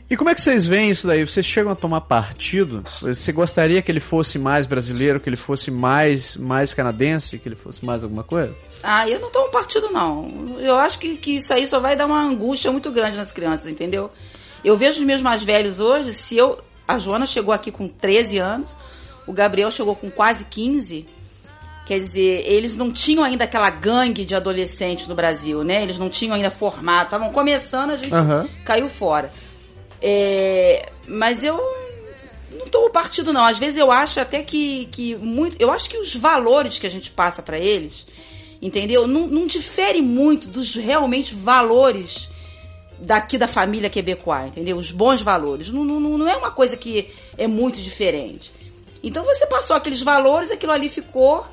E 0.09 0.17
como 0.17 0.31
é 0.31 0.33
que 0.33 0.41
vocês 0.41 0.65
veem 0.65 0.89
isso 0.89 1.05
daí? 1.05 1.23
Vocês 1.23 1.45
chegam 1.45 1.71
a 1.71 1.75
tomar 1.75 2.01
partido? 2.01 2.81
Você 2.83 3.31
gostaria 3.31 3.83
que 3.83 3.91
ele 3.91 3.99
fosse 3.99 4.39
mais 4.39 4.65
brasileiro, 4.65 5.19
que 5.19 5.29
ele 5.29 5.35
fosse 5.35 5.69
mais, 5.69 6.35
mais 6.35 6.73
canadense, 6.73 7.37
que 7.37 7.47
ele 7.47 7.55
fosse 7.55 7.85
mais 7.85 8.03
alguma 8.03 8.23
coisa? 8.23 8.55
Ah, 8.81 9.07
eu 9.07 9.19
não 9.19 9.29
tomo 9.29 9.51
partido, 9.51 9.91
não. 9.91 10.57
Eu 10.59 10.75
acho 10.79 10.97
que, 10.97 11.15
que 11.15 11.35
isso 11.35 11.53
aí 11.53 11.67
só 11.67 11.79
vai 11.79 11.95
dar 11.95 12.07
uma 12.07 12.19
angústia 12.19 12.71
muito 12.71 12.91
grande 12.91 13.15
nas 13.15 13.31
crianças, 13.31 13.67
entendeu? 13.67 14.09
Eu 14.65 14.75
vejo 14.75 15.01
os 15.01 15.05
meus 15.05 15.21
mais 15.21 15.43
velhos 15.43 15.79
hoje, 15.79 16.13
se 16.13 16.35
eu. 16.35 16.57
A 16.87 16.97
Joana 16.97 17.27
chegou 17.27 17.53
aqui 17.53 17.71
com 17.71 17.87
13 17.87 18.39
anos, 18.39 18.75
o 19.27 19.33
Gabriel 19.33 19.69
chegou 19.69 19.95
com 19.95 20.09
quase 20.09 20.45
15. 20.45 21.20
Quer 21.91 21.99
dizer, 21.99 22.43
eles 22.47 22.73
não 22.73 22.89
tinham 22.89 23.21
ainda 23.21 23.43
aquela 23.43 23.69
gangue 23.69 24.23
de 24.23 24.33
adolescentes 24.33 25.07
no 25.07 25.13
Brasil, 25.13 25.61
né? 25.61 25.83
Eles 25.83 25.97
não 25.97 26.09
tinham 26.09 26.35
ainda 26.35 26.49
formado, 26.49 27.07
estavam 27.07 27.33
começando, 27.33 27.89
a 27.89 27.97
gente 27.97 28.13
Aham. 28.13 28.47
caiu 28.63 28.87
fora. 28.87 29.29
É, 30.01 30.89
mas 31.05 31.43
eu 31.43 31.61
não 32.53 32.69
tomo 32.69 32.89
partido 32.91 33.33
não. 33.33 33.43
Às 33.43 33.57
vezes 33.59 33.77
eu 33.77 33.91
acho 33.91 34.21
até 34.21 34.41
que, 34.41 34.85
que 34.85 35.17
muito, 35.17 35.61
eu 35.61 35.69
acho 35.69 35.89
que 35.89 35.97
os 35.97 36.15
valores 36.15 36.79
que 36.79 36.87
a 36.87 36.89
gente 36.89 37.11
passa 37.11 37.41
pra 37.41 37.59
eles, 37.59 38.07
entendeu? 38.61 39.05
Não, 39.05 39.27
não 39.27 39.45
difere 39.45 40.01
muito 40.01 40.47
dos 40.47 40.73
realmente 40.73 41.35
valores 41.35 42.29
daqui 43.01 43.37
da 43.37 43.49
família 43.49 43.89
quebecois, 43.89 44.47
entendeu? 44.47 44.77
Os 44.77 44.93
bons 44.93 45.21
valores. 45.21 45.69
Não, 45.69 45.83
não, 45.83 45.99
não 45.99 46.29
é 46.29 46.37
uma 46.37 46.51
coisa 46.51 46.77
que 46.77 47.09
é 47.37 47.47
muito 47.47 47.81
diferente. 47.81 48.53
Então 49.03 49.25
você 49.25 49.45
passou 49.45 49.75
aqueles 49.75 50.01
valores, 50.01 50.49
aquilo 50.51 50.71
ali 50.71 50.87
ficou. 50.87 51.45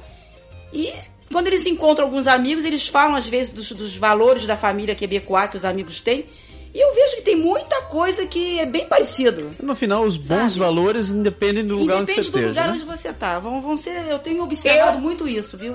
E 0.72 0.92
quando 1.32 1.46
eles 1.48 1.66
encontram 1.66 2.06
alguns 2.06 2.26
amigos, 2.26 2.64
eles 2.64 2.88
falam 2.88 3.14
às 3.14 3.28
vezes 3.28 3.50
dos, 3.52 3.70
dos 3.72 3.96
valores 3.96 4.46
da 4.46 4.56
família 4.56 4.94
quebecois 4.94 5.48
que 5.50 5.56
os 5.56 5.64
amigos 5.64 6.00
têm. 6.00 6.26
E 6.74 6.80
eu 6.80 6.94
vejo 6.94 7.16
que 7.16 7.22
tem 7.22 7.34
muita 7.36 7.80
coisa 7.82 8.26
que 8.26 8.60
é 8.60 8.66
bem 8.66 8.86
parecido. 8.86 9.54
No 9.60 9.74
final, 9.74 10.04
os 10.04 10.16
bons 10.18 10.52
Sabe? 10.52 10.58
valores 10.58 11.08
independem 11.08 11.66
do 11.66 11.78
lugar 11.78 11.96
onde 12.02 12.12
Independe 12.12 12.26
você 12.26 12.30
do 12.32 12.38
esteja. 12.38 12.48
lugar 12.48 12.66
né? 12.68 12.74
onde 12.74 12.84
você 12.84 13.12
tá. 13.12 13.38
Vão, 13.38 13.60
vão 13.62 13.76
ser, 13.76 14.06
eu 14.06 14.18
tenho 14.18 14.42
observado 14.42 14.98
Eu- 14.98 15.00
muito 15.00 15.26
isso, 15.26 15.56
viu? 15.56 15.74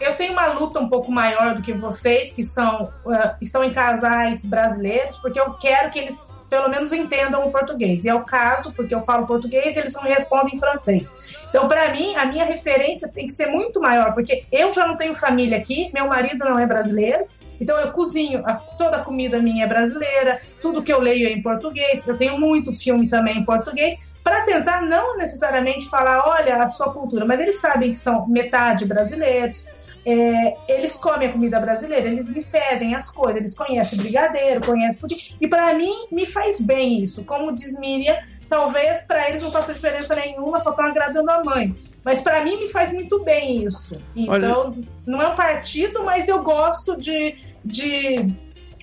Eu 0.00 0.16
tenho 0.16 0.32
uma 0.32 0.46
luta 0.54 0.80
um 0.80 0.88
pouco 0.88 1.12
maior 1.12 1.54
do 1.54 1.62
que 1.62 1.72
vocês, 1.72 2.32
que 2.32 2.42
são 2.42 2.92
ah, 3.06 3.36
estão 3.40 3.62
em 3.62 3.70
casais 3.70 4.44
brasileiros, 4.44 5.16
porque 5.18 5.38
eu 5.38 5.52
quero 5.54 5.90
que 5.90 5.98
eles 6.00 6.26
pelo 6.52 6.68
menos 6.68 6.92
entendam 6.92 7.46
o 7.46 7.50
português. 7.50 8.04
E 8.04 8.10
é 8.10 8.14
o 8.14 8.24
caso, 8.24 8.74
porque 8.74 8.94
eu 8.94 9.00
falo 9.00 9.26
português 9.26 9.74
e 9.74 9.78
eles 9.78 9.94
não 9.94 10.02
respondem 10.02 10.52
em 10.54 10.58
francês. 10.58 11.42
Então, 11.48 11.66
para 11.66 11.90
mim, 11.92 12.14
a 12.14 12.26
minha 12.26 12.44
referência 12.44 13.08
tem 13.08 13.26
que 13.26 13.32
ser 13.32 13.46
muito 13.46 13.80
maior, 13.80 14.12
porque 14.12 14.44
eu 14.52 14.70
já 14.70 14.86
não 14.86 14.94
tenho 14.94 15.14
família 15.14 15.56
aqui, 15.56 15.90
meu 15.94 16.06
marido 16.06 16.44
não 16.44 16.58
é 16.58 16.66
brasileiro, 16.66 17.24
então 17.58 17.80
eu 17.80 17.90
cozinho, 17.92 18.42
toda 18.76 18.98
a 18.98 19.02
comida 19.02 19.40
minha 19.40 19.64
é 19.64 19.66
brasileira, 19.66 20.38
tudo 20.60 20.82
que 20.82 20.92
eu 20.92 21.00
leio 21.00 21.26
é 21.26 21.32
em 21.32 21.40
português, 21.40 22.06
eu 22.06 22.18
tenho 22.18 22.38
muito 22.38 22.70
filme 22.70 23.08
também 23.08 23.38
em 23.38 23.44
português, 23.46 24.12
para 24.22 24.44
tentar 24.44 24.82
não 24.82 25.16
necessariamente 25.16 25.88
falar, 25.88 26.28
olha, 26.28 26.62
a 26.62 26.66
sua 26.66 26.92
cultura, 26.92 27.24
mas 27.24 27.40
eles 27.40 27.60
sabem 27.60 27.92
que 27.92 27.98
são 27.98 28.26
metade 28.26 28.84
brasileiros, 28.84 29.64
é, 30.04 30.56
eles 30.68 30.96
comem 30.96 31.28
a 31.28 31.32
comida 31.32 31.60
brasileira, 31.60 32.08
eles 32.08 32.28
me 32.30 32.44
pedem 32.44 32.94
as 32.94 33.08
coisas, 33.10 33.36
eles 33.36 33.54
conhecem 33.54 33.98
brigadeiro, 33.98 34.60
conhecem 34.60 35.00
pudim, 35.00 35.16
e 35.40 35.48
para 35.48 35.72
mim 35.74 36.06
me 36.10 36.26
faz 36.26 36.60
bem 36.60 37.02
isso. 37.02 37.24
Como 37.24 37.52
diz 37.52 37.78
Miriam, 37.78 38.16
talvez 38.48 39.02
para 39.02 39.28
eles 39.28 39.42
não 39.42 39.50
faça 39.50 39.72
diferença 39.72 40.14
nenhuma, 40.14 40.58
só 40.60 40.70
estão 40.70 40.86
agradando 40.86 41.30
a 41.30 41.42
mãe. 41.44 41.74
Mas 42.04 42.20
para 42.20 42.42
mim 42.44 42.56
me 42.58 42.68
faz 42.68 42.92
muito 42.92 43.22
bem 43.22 43.64
isso. 43.64 43.96
Então, 44.14 44.76
não 45.06 45.22
é 45.22 45.28
um 45.28 45.34
partido, 45.34 46.02
mas 46.04 46.28
eu 46.28 46.42
gosto 46.42 46.96
de, 46.96 47.34
de 47.64 48.34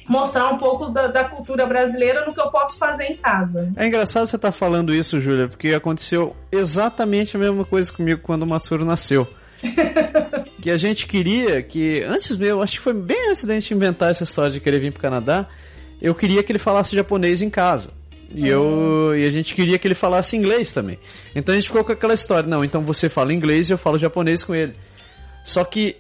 mostrar 0.08 0.50
um 0.50 0.58
pouco 0.58 0.90
da, 0.90 1.08
da 1.08 1.26
cultura 1.26 1.68
brasileira 1.68 2.26
no 2.26 2.34
que 2.34 2.42
eu 2.42 2.50
posso 2.50 2.78
fazer 2.78 3.06
em 3.06 3.18
casa. 3.18 3.72
É 3.76 3.86
engraçado 3.86 4.26
você 4.26 4.38
estar 4.38 4.52
falando 4.52 4.94
isso, 4.94 5.20
Júlia, 5.20 5.48
porque 5.48 5.74
aconteceu 5.74 6.36
exatamente 6.52 7.36
a 7.36 7.40
mesma 7.40 7.64
coisa 7.64 7.92
comigo 7.92 8.22
quando 8.22 8.44
o 8.44 8.48
Matsuro 8.48 8.84
nasceu. 8.84 9.28
que 10.62 10.70
a 10.70 10.78
gente 10.78 11.08
queria 11.08 11.62
que, 11.62 12.04
antes 12.04 12.36
mesmo, 12.36 12.62
acho 12.62 12.78
que 12.78 12.84
foi 12.84 12.94
bem 12.94 13.32
antes 13.32 13.44
da 13.44 13.54
gente 13.54 13.74
inventar 13.74 14.12
essa 14.12 14.24
história 14.24 14.52
de 14.52 14.60
querer 14.60 14.80
vir 14.80 14.92
pro 14.92 15.02
Canadá, 15.02 15.48
eu 16.02 16.16
queria 16.16 16.42
que 16.44 16.52
ele 16.52 16.60
falasse 16.60 16.96
japonês 16.96 17.42
em 17.42 17.50
casa. 17.50 17.92
E, 18.34 18.48
eu, 18.48 19.16
e 19.16 19.26
a 19.26 19.30
gente 19.30 19.56
queria 19.56 19.80
que 19.80 19.88
ele 19.88 19.96
falasse 19.96 20.38
inglês 20.38 20.72
também. 20.72 21.00
Então 21.36 21.54
a 21.54 21.56
gente 21.56 21.68
ficou 21.68 21.84
com 21.84 21.92
aquela 21.92 22.14
história, 22.14 22.48
não, 22.48 22.64
então 22.64 22.82
você 22.82 23.10
fala 23.10 23.34
inglês 23.34 23.70
e 23.70 23.74
eu 23.74 23.78
falo 23.78 23.98
japonês 23.98 24.44
com 24.44 24.54
ele. 24.54 24.76
Só 25.44 25.64
que 25.64 25.96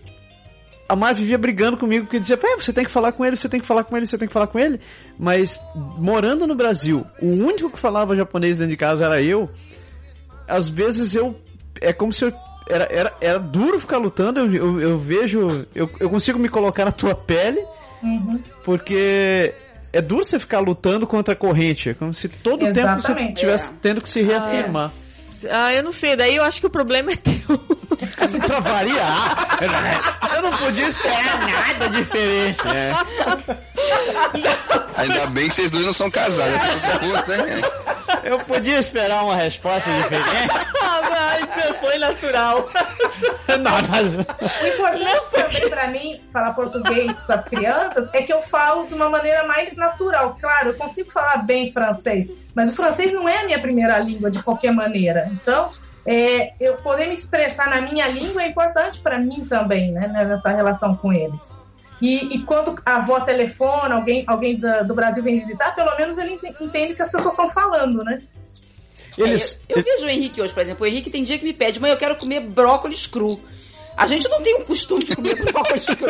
a 0.88 0.95
Mar 0.95 1.14
vivia 1.14 1.38
brigando 1.38 1.78
comigo 1.78 2.05
porque 2.05 2.20
dizia, 2.20 2.36
Pé, 2.38 2.55
você 2.55 2.74
tem 2.74 2.84
que 2.84 2.91
falar 2.91 3.12
com 3.12 3.24
ele, 3.24 3.36
você 3.36 3.47
tem 3.47 3.60
que 3.60 3.66
falar 3.66 3.84
com 3.84 3.95
ele, 3.95 4.07
você 4.07 4.18
tem 4.18 4.28
que 4.28 4.34
falar 4.34 4.47
com 4.47 4.57
ele. 4.57 4.80
Mas 5.18 5.62
morando 5.76 6.47
no 6.47 6.55
Brasil, 6.55 7.05
o 7.22 7.28
único 7.28 7.72
que 7.72 7.80
falava 7.80 8.16
japonês 8.16 8.57
dentro 8.57 8.72
de 8.72 8.78
casa 8.78 9.05
era 9.05 9.22
eu. 9.22 9.49
Às 10.47 10.68
vezes 10.68 11.16
eu. 11.16 11.39
É 11.80 11.93
como 11.93 12.12
se 12.12 12.26
eu. 12.26 12.34
Era, 12.70 12.88
era, 12.91 13.13
era 13.20 13.39
duro 13.39 13.80
ficar 13.80 13.97
lutando, 13.97 14.39
eu, 14.39 14.53
eu, 14.53 14.80
eu 14.80 14.97
vejo. 14.97 15.47
Eu, 15.74 15.89
eu 15.99 16.09
consigo 16.09 16.38
me 16.38 16.47
colocar 16.47 16.86
na 16.86 16.91
tua 16.91 17.15
pele, 17.15 17.59
porque 18.63 19.53
é 19.91 20.01
duro 20.01 20.24
você 20.24 20.39
ficar 20.39 20.59
lutando 20.59 21.07
contra 21.07 21.34
a 21.34 21.38
corrente. 21.38 21.89
É 21.89 21.93
como 21.93 22.13
se 22.13 22.30
todo 22.30 22.59
tempo 22.59 22.74
você 22.76 22.82
Exatamente. 22.82 23.34
estivesse 23.34 23.72
tendo 23.82 24.01
que 24.01 24.09
se 24.09 24.22
reafirmar. 24.22 24.91
Ah, 24.95 25.09
eu 25.44 25.84
não 25.84 25.92
sei, 25.92 26.16
daí 26.16 26.36
eu 26.36 26.44
acho 26.44 26.60
que 26.60 26.68
o 26.68 26.70
problema 26.70 27.12
é 27.12 27.16
teu. 27.16 27.58
pra 28.48 28.60
variar. 28.60 29.60
Eu 30.36 30.42
não 30.42 30.52
podia 30.58 30.88
esperar 30.88 31.40
nada 31.40 31.90
diferente, 31.90 32.66
né? 32.66 32.94
Ainda 34.98 35.28
bem 35.28 35.48
que 35.48 35.54
vocês 35.54 35.72
dois 35.72 35.86
não 35.86 35.94
são 35.94 36.12
casados. 36.12 36.74
Você 36.74 37.00
fosse, 37.00 37.30
né? 37.30 37.62
Eu 38.24 38.40
podia 38.40 38.80
esperar 38.80 39.24
uma 39.24 39.36
resposta 39.36 39.90
diferente. 39.92 40.50
Ah, 40.82 41.02
mas 41.10 41.80
foi 41.80 41.98
natural. 41.98 42.70
Não, 43.60 43.82
mas... 43.90 44.16
O 44.16 44.68
importante 44.68 45.22
também 45.32 45.70
pra 45.70 45.88
mim, 45.88 46.22
falar 46.32 46.54
português 46.54 47.22
com 47.22 47.34
as 47.34 47.46
crianças, 47.46 48.10
é 48.14 48.22
que 48.22 48.34
eu 48.34 48.42
falo 48.42 48.88
de 48.88 48.94
uma 48.94 49.10
maneira 49.10 49.48
mais 49.48 49.76
natural. 49.76 50.38
Claro, 50.40 50.70
eu 50.70 50.74
consigo 50.76 51.12
falar 51.12 51.44
bem 51.44 51.72
francês, 51.72 52.28
mas 52.54 52.72
o 52.72 52.76
francês 52.76 53.14
não 53.14 53.28
é 53.28 53.42
a 53.42 53.46
minha 53.46 53.60
primeira 53.60 53.98
língua 54.00 54.30
de 54.30 54.42
qualquer 54.44 54.72
maneira. 54.72 55.26
Então, 55.32 55.69
é, 56.05 56.53
eu 56.59 56.75
poder 56.77 57.07
me 57.07 57.13
expressar 57.13 57.69
na 57.69 57.82
minha 57.82 58.07
língua 58.07 58.43
é 58.43 58.47
importante 58.47 58.99
pra 58.99 59.19
mim 59.19 59.45
também, 59.45 59.91
né, 59.91 60.07
nessa 60.07 60.49
relação 60.51 60.95
com 60.95 61.11
eles. 61.13 61.63
E, 62.01 62.36
e 62.38 62.43
quando 62.43 62.75
a 62.86 62.95
avó 62.95 63.19
telefona, 63.19 63.95
alguém, 63.95 64.23
alguém 64.25 64.57
da- 64.57 64.84
do 64.84 64.93
Brasil 64.95 65.21
vem 65.21 65.36
visitar, 65.38 65.75
pelo 65.75 65.95
menos 65.97 66.17
eles 66.17 66.41
entendem 66.43 66.93
o 66.93 66.95
que 66.95 67.01
as 67.01 67.11
pessoas 67.11 67.34
estão 67.34 67.49
falando, 67.49 68.03
né? 68.03 68.21
Eles... 69.17 69.59
É, 69.67 69.73
eu, 69.73 69.77
eu 69.80 69.84
vejo 69.84 70.05
o 70.05 70.09
Henrique 70.09 70.41
hoje, 70.41 70.53
por 70.53 70.61
exemplo. 70.61 70.86
O 70.86 70.88
Henrique 70.88 71.09
tem 71.09 71.23
dia 71.25 71.38
que 71.38 71.43
me 71.43 71.53
pede, 71.53 71.80
mãe, 71.80 71.91
eu 71.91 71.97
quero 71.97 72.15
comer 72.15 72.39
brócolis 72.39 73.05
cru. 73.05 73.41
A 73.97 74.07
gente 74.07 74.30
não 74.30 74.41
tem 74.41 74.55
um 74.55 74.63
costume 74.63 75.03
de 75.03 75.13
comer 75.13 75.36
brócolis 75.51 75.84
cru. 75.86 76.07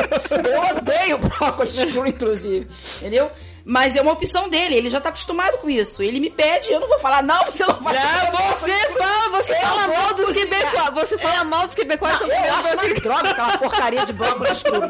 Eu 0.47 0.77
odeio 0.77 1.17
brócolis 1.17 1.73
cru, 1.91 2.05
inclusive. 2.05 2.67
Entendeu? 2.97 3.31
Mas 3.71 3.95
é 3.95 4.01
uma 4.01 4.13
opção 4.13 4.49
dele, 4.49 4.73
ele 4.75 4.89
já 4.89 4.99
tá 4.99 5.09
acostumado 5.09 5.59
com 5.59 5.69
isso. 5.69 6.01
Ele 6.01 6.19
me 6.19 6.31
pede, 6.31 6.71
eu 6.71 6.79
não 6.79 6.87
vou 6.87 6.97
falar, 6.97 7.21
não, 7.21 7.45
você 7.45 7.63
não 7.67 7.75
vai 7.75 7.93
Não, 7.93 8.31
você 8.57 8.71
fala, 8.97 9.29
você 9.29 9.51
Eu 9.53 9.59
fala 9.59 9.87
mal 9.87 10.13
dos 10.15 10.31
quebecois. 10.31 10.89
Você 10.95 11.17
fala 11.19 11.43
mal 11.43 11.65
dos 11.67 11.75
quebecois 11.75 12.11
Não, 12.13 12.19
também. 12.19 12.45
eu 12.45 12.53
acho 12.55 12.67
uma 12.73 12.93
droga 12.95 13.29
aquela 13.29 13.57
porcaria 13.59 14.05
de 14.07 14.13
brócolis 14.13 14.63
cru. 14.63 14.81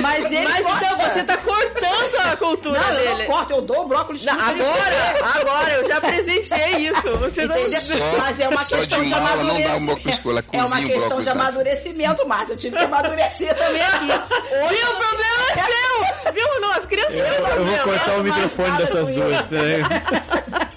Mas 0.00 0.24
ele 0.26 0.44
Mas 0.48 0.60
gosta. 0.62 0.84
então 0.84 0.96
você 0.98 1.24
tá 1.24 1.36
cortando 1.38 2.14
a 2.32 2.36
cultura 2.36 2.80
Não, 2.80 2.88
eu 2.90 2.96
dele. 2.98 3.18
não 3.18 3.26
corto, 3.26 3.52
eu 3.52 3.62
dou 3.62 3.80
o 3.82 3.88
brócolis 3.88 4.22
ele 4.22 4.30
agora, 4.30 5.40
agora, 5.40 5.70
eu 5.74 5.88
já 5.88 6.00
presenciei 6.00 6.76
isso. 6.88 7.16
Você 7.18 7.46
não... 7.46 7.58
Só- 7.60 8.18
Mas 8.18 8.38
é 8.38 8.48
uma 8.48 8.64
só 8.64 8.76
questão 8.76 9.00
de 9.00 9.06
de, 9.06 9.10
mala 9.20 9.42
não 9.42 9.60
dá 9.60 9.74
amadurecimento. 9.74 9.78
um 9.82 9.86
brócolis 9.86 10.18
ela 10.24 10.44
é 10.52 10.62
uma 10.66 10.82
questão 10.82 11.20
de 11.22 11.28
amadurecimento, 11.30 12.28
Márcia. 12.28 12.52
Eu 12.52 12.56
tive 12.58 12.76
que 12.76 12.84
amadurecer 12.84 13.54
também 13.56 13.82
aqui. 13.82 14.06
Hoje 14.54 14.80
E 14.80 14.84
o 14.84 14.94
problema 14.94 15.44
é 15.50 15.64
seu! 15.64 16.32
Viu? 16.32 16.60
Não, 16.60 16.72
as 16.72 16.86
crianças 16.86 17.12
têm 17.12 17.20
Eu 17.20 17.64
vou. 17.64 17.87
Cortar 17.88 18.18
o 18.18 18.24
microfone 18.24 18.76
dessas 18.76 19.08
duas. 19.10 19.42
peraí. 19.46 19.82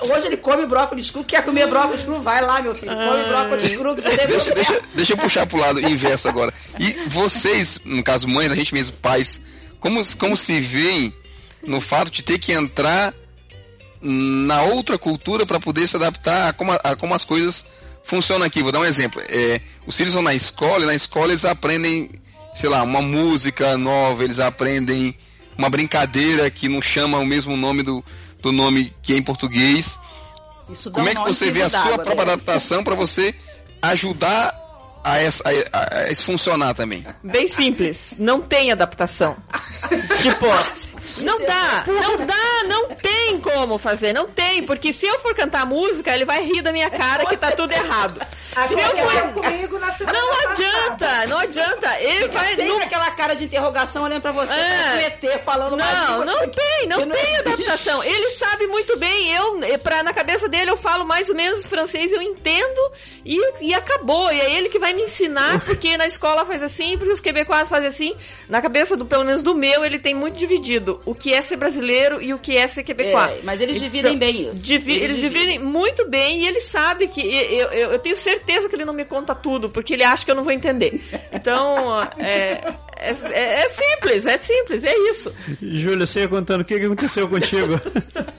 Hoje 0.00 0.26
ele 0.26 0.36
come 0.36 0.64
brócolis 0.64 1.10
cru, 1.10 1.24
quer 1.24 1.44
comer 1.44 1.66
brócolis 1.66 2.04
cru, 2.04 2.20
vai 2.22 2.40
lá, 2.40 2.62
meu 2.62 2.74
filho. 2.74 2.92
Come 2.92 3.24
brócolis 3.24 3.76
cru, 3.76 3.94
Deixa, 3.94 4.54
deixa, 4.54 4.82
deixa 4.94 5.12
eu 5.12 5.16
puxar 5.16 5.46
pro 5.46 5.58
lado 5.58 5.80
inverso 5.80 6.28
agora. 6.28 6.54
E 6.78 6.92
vocês, 7.08 7.80
no 7.84 8.02
caso 8.02 8.28
mães, 8.28 8.52
a 8.52 8.54
gente 8.54 8.72
mesmo, 8.72 8.96
pais, 8.98 9.42
como, 9.80 10.00
como 10.16 10.36
se 10.36 10.60
veem 10.60 11.12
no 11.66 11.80
fato 11.80 12.10
de 12.10 12.22
ter 12.22 12.38
que 12.38 12.52
entrar 12.52 13.12
na 14.00 14.62
outra 14.62 14.96
cultura 14.96 15.44
para 15.44 15.58
poder 15.58 15.88
se 15.88 15.96
adaptar 15.96 16.48
a 16.48 16.52
como, 16.52 16.72
a 16.72 16.94
como 16.94 17.14
as 17.14 17.24
coisas 17.24 17.66
funcionam 18.04 18.46
aqui? 18.46 18.62
Vou 18.62 18.70
dar 18.70 18.80
um 18.80 18.84
exemplo. 18.84 19.20
É, 19.28 19.60
os 19.84 19.96
filhos 19.96 20.14
vão 20.14 20.22
na 20.22 20.34
escola 20.34 20.84
e 20.84 20.86
na 20.86 20.94
escola 20.94 21.32
eles 21.32 21.44
aprendem, 21.44 22.08
sei 22.54 22.70
lá, 22.70 22.84
uma 22.84 23.02
música 23.02 23.76
nova, 23.76 24.22
eles 24.22 24.38
aprendem 24.38 25.16
uma 25.58 25.68
brincadeira 25.68 26.48
que 26.48 26.68
não 26.68 26.80
chama 26.80 27.18
o 27.18 27.26
mesmo 27.26 27.56
nome 27.56 27.82
do, 27.82 28.02
do 28.40 28.52
nome 28.52 28.94
que 29.02 29.12
é 29.12 29.16
em 29.16 29.22
português. 29.22 29.98
Isso 30.70 30.90
Como 30.90 31.08
é 31.08 31.14
que 31.14 31.20
você 31.22 31.50
vê 31.50 31.62
a 31.62 31.68
sua 31.68 31.98
própria 31.98 32.14
né? 32.26 32.32
adaptação 32.32 32.84
para 32.84 32.94
você 32.94 33.34
ajudar 33.82 34.54
a, 35.12 35.18
essa, 35.22 35.42
a, 35.72 36.00
a- 36.04 36.08
isso 36.12 36.26
funcionar 36.26 36.74
também? 36.74 37.04
Bem 37.22 37.48
simples. 37.54 37.98
Não 38.18 38.40
tem 38.40 38.70
adaptação. 38.72 39.36
tipo, 40.22 40.46
não 41.22 41.38
dá, 41.44 41.84
não 41.86 42.26
dá, 42.26 42.64
não 42.68 42.88
tem 42.94 43.38
como 43.40 43.78
fazer, 43.78 44.12
não 44.12 44.28
tem, 44.28 44.62
porque 44.64 44.92
se 44.92 45.06
eu 45.06 45.18
for 45.20 45.34
cantar 45.34 45.64
música, 45.66 46.14
ele 46.14 46.24
vai 46.24 46.42
rir 46.44 46.62
da 46.62 46.72
minha 46.72 46.90
cara 46.90 47.24
que 47.26 47.36
tá 47.36 47.50
tudo 47.52 47.72
errado. 47.72 48.20
Se 48.68 48.74
eu 48.74 48.96
for... 49.06 49.32
comigo 49.42 49.78
na 49.78 49.92
semana 49.92 50.18
Não 50.18 50.28
passada. 50.28 50.50
adianta, 50.52 51.26
não 51.28 51.38
adianta. 51.38 52.00
Ele 52.00 52.22
Fica 52.24 52.32
vai. 52.38 52.48
sempre 52.48 52.64
Não, 52.68 52.78
aquela 52.80 53.10
cara 53.12 53.36
de 53.36 53.44
interrogação 53.44 54.02
olhando 54.04 54.20
pra 54.22 54.32
você, 54.32 54.52
É. 54.52 55.06
ET 55.06 55.42
falando 55.44 55.76
não, 55.76 56.24
não 56.24 56.48
tem, 56.48 56.86
não, 56.88 57.06
não 57.06 57.14
tem 57.14 57.22
existe. 57.24 57.48
adaptação. 57.48 58.02
Ele 58.02 58.30
sabe 58.30 58.66
muito 58.66 58.96
bem. 58.98 59.32
Eu, 59.34 59.78
pra, 59.78 60.02
na 60.02 60.12
cabeça 60.12 60.48
dele, 60.48 60.70
eu 60.70 60.76
falo 60.76 61.04
mais 61.04 61.28
ou 61.28 61.34
menos 61.36 61.64
francês, 61.66 62.10
eu 62.10 62.20
entendo 62.20 62.80
e, 63.24 63.38
e 63.68 63.74
acabou. 63.74 64.32
E 64.32 64.40
é 64.40 64.50
ele 64.52 64.68
que 64.68 64.78
vai 64.78 64.92
me 64.98 65.04
ensinar, 65.04 65.64
porque 65.64 65.96
na 65.96 66.06
escola 66.06 66.44
faz 66.44 66.62
assim, 66.62 66.98
porque 66.98 67.12
os 67.12 67.20
quebecois 67.20 67.68
fazem 67.68 67.88
assim. 67.88 68.14
Na 68.48 68.60
cabeça 68.60 68.96
do, 68.96 69.06
pelo 69.06 69.24
menos 69.24 69.42
do 69.42 69.54
meu, 69.54 69.84
ele 69.84 69.98
tem 69.98 70.14
muito 70.14 70.36
dividido 70.36 71.00
o 71.06 71.14
que 71.14 71.32
é 71.32 71.40
ser 71.40 71.56
brasileiro 71.56 72.20
e 72.20 72.34
o 72.34 72.38
que 72.38 72.56
é 72.56 72.66
ser 72.66 72.82
quebecois. 72.82 73.30
É, 73.30 73.40
mas 73.44 73.60
eles 73.60 73.80
dividem 73.80 74.18
bem 74.18 74.48
isso. 74.50 74.62
Divi- 74.62 74.92
Eles 74.92 75.02
eles 75.10 75.16
dividem. 75.20 75.42
dividem 75.52 75.58
muito 75.60 76.06
bem 76.08 76.42
e 76.42 76.46
ele 76.48 76.60
sabe 76.62 77.06
que 77.08 77.20
eu, 77.20 77.70
eu, 77.70 77.90
eu 77.92 77.98
tenho 77.98 78.16
certeza 78.16 78.68
que 78.68 78.74
ele 78.74 78.84
não 78.84 78.92
me 78.92 79.04
conta 79.04 79.34
tudo, 79.34 79.70
porque 79.70 79.94
ele 79.94 80.04
acha 80.04 80.24
que 80.24 80.30
eu 80.30 80.34
não 80.34 80.42
vou 80.44 80.52
entender. 80.52 81.00
Então, 81.32 82.02
é, 82.18 82.60
é, 83.00 83.10
é- 83.32 83.60
é 83.64 83.68
simples, 83.70 84.26
é 84.26 84.38
simples, 84.38 84.84
é 84.84 84.96
isso. 85.10 85.34
Júlia, 85.60 86.06
você 86.06 86.20
ia 86.20 86.28
contando 86.28 86.60
o 86.62 86.64
que 86.64 86.74
aconteceu 86.74 87.28
contigo. 87.28 87.80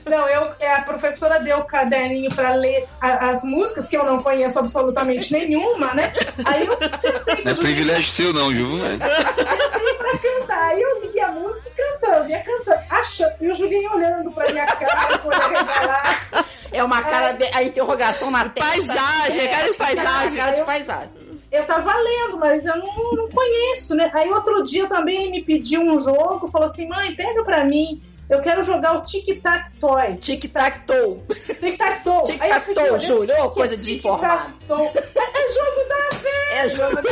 Não, 0.08 0.28
eu, 0.28 0.50
é, 0.60 0.74
a 0.74 0.82
professora 0.82 1.38
deu 1.40 1.58
o 1.58 1.64
caderninho 1.64 2.30
pra 2.34 2.54
ler 2.54 2.86
a- 3.00 3.30
as 3.30 3.44
músicas, 3.44 3.86
que 3.86 3.96
eu 3.96 4.04
não 4.04 4.22
conheço 4.22 4.58
absolutamente 4.58 5.32
nenhuma, 5.32 5.94
né? 5.94 6.12
Aí 6.44 6.66
eu 6.66 6.76
sentei 6.98 7.44
Não 7.44 7.52
é 7.52 7.54
privilégio 7.54 8.10
seu, 8.10 8.32
não, 8.32 8.52
Ju. 8.52 8.78
É. 8.84 8.90
sentei 8.90 9.94
pra 9.94 10.18
cantar. 10.18 10.68
Aí 10.70 10.82
eu 10.82 11.10
li 11.10 11.20
a 11.20 11.28
música 11.28 11.70
e 11.70 11.74
cantando, 12.00 12.28
ia 12.30 12.40
cantando. 12.42 12.80
Achando, 12.90 13.34
e 13.40 13.48
o 13.50 13.54
Julinho 13.54 13.92
olhando 13.94 14.30
pra 14.32 14.50
minha 14.52 14.66
cara, 14.66 15.18
por 15.18 15.32
regalar. 15.32 16.44
É 16.72 16.84
uma 16.84 17.02
cara, 17.02 17.32
bem- 17.32 17.50
a 17.54 17.62
interrogação 17.62 18.30
na 18.30 18.48
testa. 18.48 18.70
Paisagem, 18.70 19.40
é 19.40 19.48
cara 19.48 19.68
de 19.70 19.74
paisagem. 19.76 20.36
Cara 20.36 20.52
de 20.52 20.62
paisagem. 20.62 21.19
Eu 21.50 21.64
tava 21.66 21.92
lendo, 21.96 22.38
mas 22.38 22.64
eu 22.64 22.76
não, 22.76 23.12
não 23.12 23.28
conheço, 23.28 23.94
né? 23.94 24.10
Aí 24.14 24.30
outro 24.30 24.62
dia 24.62 24.88
também 24.88 25.22
ele 25.22 25.30
me 25.30 25.42
pediu 25.42 25.80
um 25.82 25.98
jogo, 25.98 26.46
falou 26.46 26.66
assim: 26.66 26.86
mãe, 26.86 27.14
pega 27.14 27.42
pra 27.42 27.64
mim. 27.64 28.00
Eu 28.28 28.40
quero 28.40 28.62
jogar 28.62 28.96
o 28.96 29.02
Tic 29.02 29.42
Tac 29.42 29.72
Toy. 29.80 30.16
Tic-tac-toe. 30.18 31.20
Tic 31.58 31.76
Tac 31.76 32.04
Toe. 32.04 32.22
Tic 32.26 32.40
Aí 32.40 32.48
eu 32.48 32.54
tac 32.54 32.60
fiquei 32.60 32.74
toe, 32.74 32.84
olhando, 32.84 33.04
Júlio. 33.04 33.50
Coisa 33.50 33.74
é. 33.74 33.76
Tic 33.76 34.02
Tac 34.02 34.52
Toe. 34.68 34.86
É, 34.86 34.90
é 34.92 35.48
jogo 35.52 35.80
da 35.88 36.16
velha. 36.16 36.54
É 36.54 36.68
jogo 36.68 36.94
da 37.02 37.10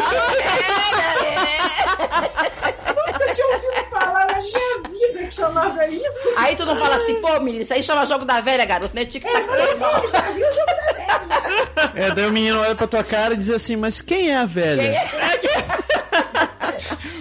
Nunca 3.18 3.34
tinha 3.34 3.46
ouvido 3.46 3.90
falar 3.90 4.26
na 4.26 4.38
minha 4.38 4.88
vida 4.90 5.24
que 5.26 5.34
chamava 5.34 5.86
isso. 5.86 6.34
Aí 6.36 6.56
tu 6.56 6.64
não 6.64 6.76
fala 6.76 6.96
assim, 6.96 7.20
pô, 7.20 7.40
menino, 7.40 7.62
isso 7.62 7.72
aí 7.74 7.82
chama 7.82 8.06
jogo 8.06 8.24
da 8.24 8.40
velha, 8.40 8.64
garoto, 8.64 8.96
é. 8.96 9.04
Brasil, 9.04 10.46
jogo 10.52 10.66
da 10.66 10.92
velha. 10.92 11.92
É, 11.94 12.10
daí 12.14 12.26
o 12.26 12.32
menino 12.32 12.60
olha 12.60 12.74
pra 12.74 12.86
tua 12.86 13.04
cara 13.04 13.34
e 13.34 13.36
diz 13.36 13.50
assim, 13.50 13.76
mas 13.76 14.00
quem 14.00 14.30
é 14.30 14.36
a 14.36 14.46
velha? 14.46 14.94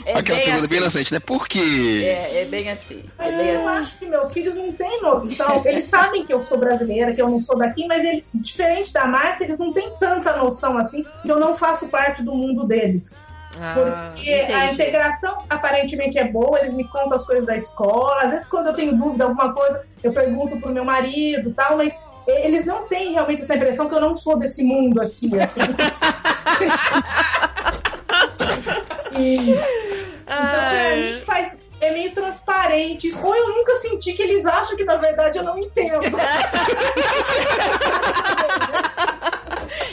É 0.05 0.13
Aquela 0.19 0.37
bem 0.37 0.45
pergunta 0.45 0.59
assim. 0.59 0.67
bem 0.69 0.77
inocente, 0.77 1.13
né? 1.13 1.19
Por 1.19 1.47
quê? 1.49 2.01
É, 2.05 2.41
é 2.41 2.45
bem 2.45 2.69
assim. 2.69 3.03
É 3.19 3.25
Mas 3.25 3.35
bem 3.35 3.47
eu 3.49 3.59
assim. 3.59 3.79
acho 3.79 3.99
que 3.99 4.05
meus 4.05 4.31
filhos 4.31 4.55
não 4.55 4.71
têm 4.71 5.01
noção. 5.01 5.61
Eles 5.65 5.83
sabem 5.83 6.25
que 6.25 6.33
eu 6.33 6.39
sou 6.39 6.57
brasileira, 6.57 7.13
que 7.13 7.21
eu 7.21 7.29
não 7.29 7.39
sou 7.39 7.57
daqui, 7.57 7.85
mas 7.87 8.05
ele, 8.05 8.23
diferente 8.33 8.93
da 8.93 9.05
Márcia, 9.05 9.43
eles 9.43 9.57
não 9.57 9.73
têm 9.73 9.91
tanta 9.99 10.37
noção 10.37 10.77
assim 10.77 11.05
que 11.21 11.29
eu 11.29 11.37
não 11.37 11.53
faço 11.53 11.89
parte 11.89 12.23
do 12.23 12.33
mundo 12.33 12.65
deles. 12.65 13.25
Porque 13.73 14.29
a 14.29 14.43
entendi. 14.65 14.73
integração 14.73 15.43
aparentemente 15.49 16.17
é 16.17 16.23
boa, 16.25 16.59
eles 16.59 16.73
me 16.73 16.87
contam 16.87 17.15
as 17.15 17.25
coisas 17.25 17.45
da 17.45 17.55
escola. 17.55 18.21
Às 18.23 18.31
vezes, 18.31 18.47
quando 18.47 18.67
eu 18.67 18.73
tenho 18.73 18.95
dúvida, 18.95 19.25
alguma 19.25 19.53
coisa, 19.53 19.83
eu 20.03 20.11
pergunto 20.13 20.59
pro 20.59 20.71
meu 20.71 20.85
marido 20.85 21.49
e 21.49 21.53
tal, 21.53 21.77
mas 21.77 21.97
eles 22.27 22.65
não 22.65 22.87
têm 22.87 23.13
realmente 23.13 23.41
essa 23.41 23.55
impressão 23.55 23.87
que 23.87 23.95
eu 23.95 24.01
não 24.01 24.15
sou 24.15 24.37
desse 24.37 24.63
mundo 24.63 25.01
aqui, 25.01 25.29
assim. 25.39 25.61
E- 29.17 29.51
então, 29.51 30.69
pra 30.69 30.95
mim, 30.97 31.21
faz. 31.25 31.61
É 31.79 31.91
meio 31.91 32.11
transparente. 32.11 33.07
Ou 33.23 33.35
eu 33.35 33.49
nunca 33.55 33.75
senti 33.75 34.13
que 34.13 34.23
eles 34.23 34.47
acham 34.47 34.75
que, 34.75 34.83
na 34.83 34.95
verdade, 34.97 35.37
eu 35.37 35.43
não 35.43 35.59
entendo. 35.59 36.01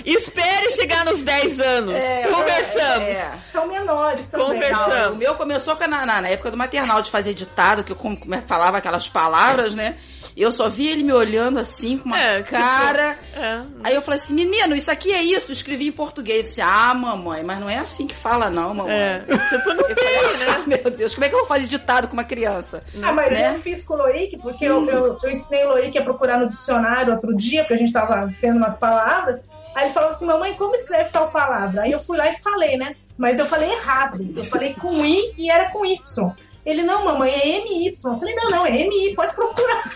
Espere 0.05 0.71
chegar 0.73 1.05
nos 1.05 1.23
10 1.23 1.59
anos. 1.61 1.95
É, 1.95 2.27
Conversamos. 2.29 3.09
é, 3.09 3.13
é. 3.13 3.39
São 3.51 3.67
menores 3.67 4.29
também. 4.29 4.47
Conversa- 4.47 4.89
Não, 5.07 5.13
o 5.13 5.17
meu 5.17 5.35
começou 5.35 5.77
com 5.77 5.85
a- 5.85 5.89
na, 5.89 6.05
na 6.21 6.29
época 6.29 6.51
do 6.51 6.57
maternal, 6.57 7.01
de 7.01 7.11
fazer 7.11 7.33
ditado, 7.33 7.83
que 7.83 7.93
eu 7.93 7.99
é, 8.33 8.41
falava 8.43 8.79
aquelas 8.79 9.09
palavras, 9.09 9.75
né? 9.75 9.97
Eu 10.37 10.51
só 10.51 10.69
vi 10.69 10.89
ele 10.89 11.03
me 11.05 11.13
olhando 11.13 11.59
assim, 11.61 11.97
com 11.97 12.09
uma 12.09 12.21
É, 12.21 12.39
tipo, 12.43 12.51
cara. 12.51 13.17
é. 13.37 13.63
Aí 13.85 13.95
eu 13.95 14.03
falei 14.03 14.19
assim, 14.19 14.35
menino, 14.35 14.75
isso 14.75 14.91
aqui 14.91 15.13
é 15.13 15.23
isso. 15.23 15.47
Eu 15.51 15.53
escrevi 15.53 15.87
em 15.87 15.93
português. 15.93 16.39
Eu 16.39 16.43
disse, 16.45 16.61
ah, 16.61 16.93
mamãe, 16.95 17.43
mas 17.45 17.61
não 17.61 17.71
é 17.71 17.79
assim 17.79 18.07
que 18.07 18.15
fala, 18.15 18.51
não, 18.51 18.75
mamãe. 18.75 18.93
É. 18.93 19.21
Tipo, 19.21 19.75
não 19.75 19.85
Eu 19.89 19.97
falei, 19.97 20.29
tem, 20.29 20.39
né? 20.39 20.47
ah, 20.49 20.63
meu 20.67 20.91
Deus, 20.91 21.15
como 21.15 21.25
é 21.25 21.29
que 21.29 21.35
eu 21.35 21.39
vou 21.41 21.49
fazer 21.49 21.67
ditado 21.67 22.09
com 22.09 22.15
uma 22.15 22.25
criança? 22.25 22.83
Ah, 23.03 23.13
mas 23.13 23.31
Né? 23.33 23.55
eu 23.55 23.61
fiz 23.61 23.83
com 23.85 23.95
o 23.95 23.97
Loic, 23.99 24.37
porque 24.39 24.65
eu, 24.65 24.85
eu, 24.89 25.19
eu 25.23 25.31
ensinei 25.31 25.65
o 25.65 25.69
Loic 25.69 25.97
a 25.97 26.03
procurar 26.03 26.39
no 26.39 26.49
dicionário 26.49 27.13
outro 27.13 27.35
dia, 27.37 27.63
porque 27.63 27.75
a 27.75 27.79
gente 27.79 27.93
tava 27.93 28.27
vendo 28.41 28.57
umas 28.57 28.77
palavras. 28.79 29.41
Aí 29.75 29.85
ele 29.87 29.95
falava 29.95 30.13
assim, 30.13 30.27
mamãe, 30.27 30.55
como 30.55 30.75
escreve 30.75 31.11
tal 31.11 31.31
palavra? 31.31 31.83
Aí 31.83 31.93
eu 31.93 32.01
fui 32.01 32.17
lá 32.17 32.29
e 32.29 32.35
falei, 32.43 32.77
né? 32.77 32.97
Mas 33.17 33.39
eu 33.39 33.47
falei 33.47 33.71
errado. 33.71 34.27
Eu 34.37 34.45
falei 34.45 34.75
com 34.75 35.05
I 35.05 35.35
e 35.39 35.49
era 35.51 35.71
com 35.71 35.85
Y. 35.85 36.33
Ele, 36.65 36.83
não, 36.83 37.05
mamãe, 37.05 37.31
é 37.31 37.63
MY. 37.65 37.89
Eu 37.89 37.97
falei, 38.17 38.35
não, 38.35 38.51
não, 38.51 38.65
é 38.67 38.71
MI, 38.71 39.15
pode 39.15 39.35
procurar. 39.35 39.85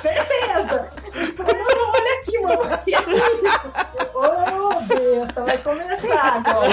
Certeza. 0.00 0.88
Ele 1.14 1.32
falou, 1.32 1.54
não, 1.54 1.66
não, 1.66 1.92
olha 1.92 2.20
aqui, 2.20 2.38
mamãe, 2.38 2.78
é 2.86 2.90
isso. 2.90 3.72
Oh, 4.14 4.80
Deus, 4.94 5.30
vai 5.32 5.58
começar 5.58 6.36
agora. 6.36 6.70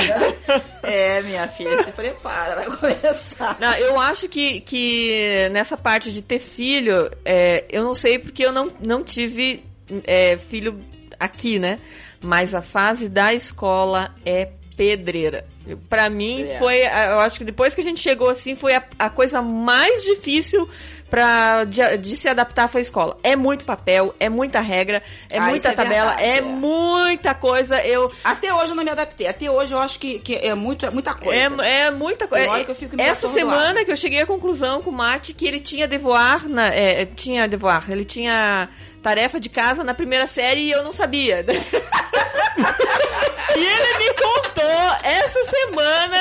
É, 0.84 1.24
minha 1.24 1.48
filha, 1.48 1.84
se 1.84 1.92
prepara, 1.92 2.56
vai 2.56 2.66
começar. 2.78 3.58
Não, 3.60 3.74
eu 3.76 4.00
acho 4.00 4.30
que, 4.30 4.62
que 4.62 5.50
nessa 5.52 5.76
parte 5.76 6.12
de 6.12 6.22
ter 6.22 6.38
filho, 6.40 7.10
é, 7.26 7.66
eu 7.70 7.84
não 7.84 7.96
sei 7.96 8.20
porque 8.20 8.46
eu 8.46 8.52
não, 8.52 8.72
não 8.86 9.04
tive 9.04 9.66
é, 10.06 10.38
filho 10.38 10.80
aqui, 11.20 11.58
né? 11.58 11.80
Mas 12.22 12.54
a 12.54 12.62
fase 12.62 13.10
da 13.10 13.34
escola 13.34 14.14
é 14.26 14.52
pedreira. 14.78 15.48
Pra 15.90 16.10
mim 16.10 16.44
É. 16.44 16.58
foi, 16.60 16.82
eu 16.82 17.20
acho 17.20 17.38
que 17.38 17.44
depois 17.46 17.74
que 17.74 17.82
a 17.82 17.84
gente 17.84 18.00
chegou 18.00 18.30
assim, 18.30 18.56
foi 18.56 18.76
a, 18.76 18.84
a 18.98 19.10
coisa 19.10 19.42
mais 19.42 20.04
difícil 20.04 20.68
pra, 21.10 21.64
de, 21.64 21.98
de 21.98 22.16
se 22.16 22.30
adaptar 22.30 22.68
foi 22.68 22.82
a 22.82 22.84
escola. 22.84 23.18
É 23.24 23.36
muito 23.36 23.66
papel, 23.66 24.14
é 24.20 24.30
muita 24.30 24.60
regra, 24.62 25.02
é 25.30 25.40
Ah, 25.40 25.48
muita 25.48 25.70
é 25.70 25.74
tabela, 25.74 26.12
verdade, 26.16 26.30
é, 26.30 26.38
é. 26.38 26.42
muita 26.42 27.34
coisa. 27.34 27.82
Eu, 27.86 28.12
Até 28.24 28.54
hoje 28.54 28.70
eu 28.70 28.76
não 28.76 28.84
me 28.84 28.90
adaptei. 28.92 29.28
Até 29.28 29.50
hoje 29.50 29.74
eu 29.74 29.80
acho 29.80 30.00
que, 30.00 30.20
que 30.20 30.36
é, 30.36 30.54
muito, 30.54 30.86
é 30.86 30.90
muita 30.90 31.14
coisa. 31.16 31.66
É, 31.66 31.82
é 31.88 31.92
muita 31.92 32.28
coisa. 32.28 32.46
Tem 32.46 32.54
hora 32.54 32.64
que 32.64 32.72
eu 32.72 32.76
fico 32.76 32.96
meio 32.96 33.10
Essa 33.10 33.28
semana 33.34 33.84
que 33.84 33.92
eu 33.92 33.98
cheguei 33.98 34.22
à 34.22 34.26
conclusão 34.26 34.82
com 34.82 34.90
o 34.92 34.94
Mate 34.94 35.34
que 35.34 35.48
ele 35.48 35.60
tinha 35.60 35.88
devoar 35.88 36.48
na, 36.48 36.68
é, 36.68 37.06
tinha 37.06 37.48
devoar, 37.48 37.90
ele 37.90 38.06
tinha 38.06 38.70
tarefa 39.02 39.40
de 39.40 39.50
casa 39.50 39.84
na 39.84 39.94
primeira 39.94 40.28
série 40.28 40.62
e 40.62 40.72
eu 40.72 40.84
não 40.84 40.92
sabia. 40.92 41.46
e 43.56 43.66
ele 43.66 43.98
me 43.98 44.14
contou 44.14 44.92
essa 45.04 45.46
semana, 45.46 46.18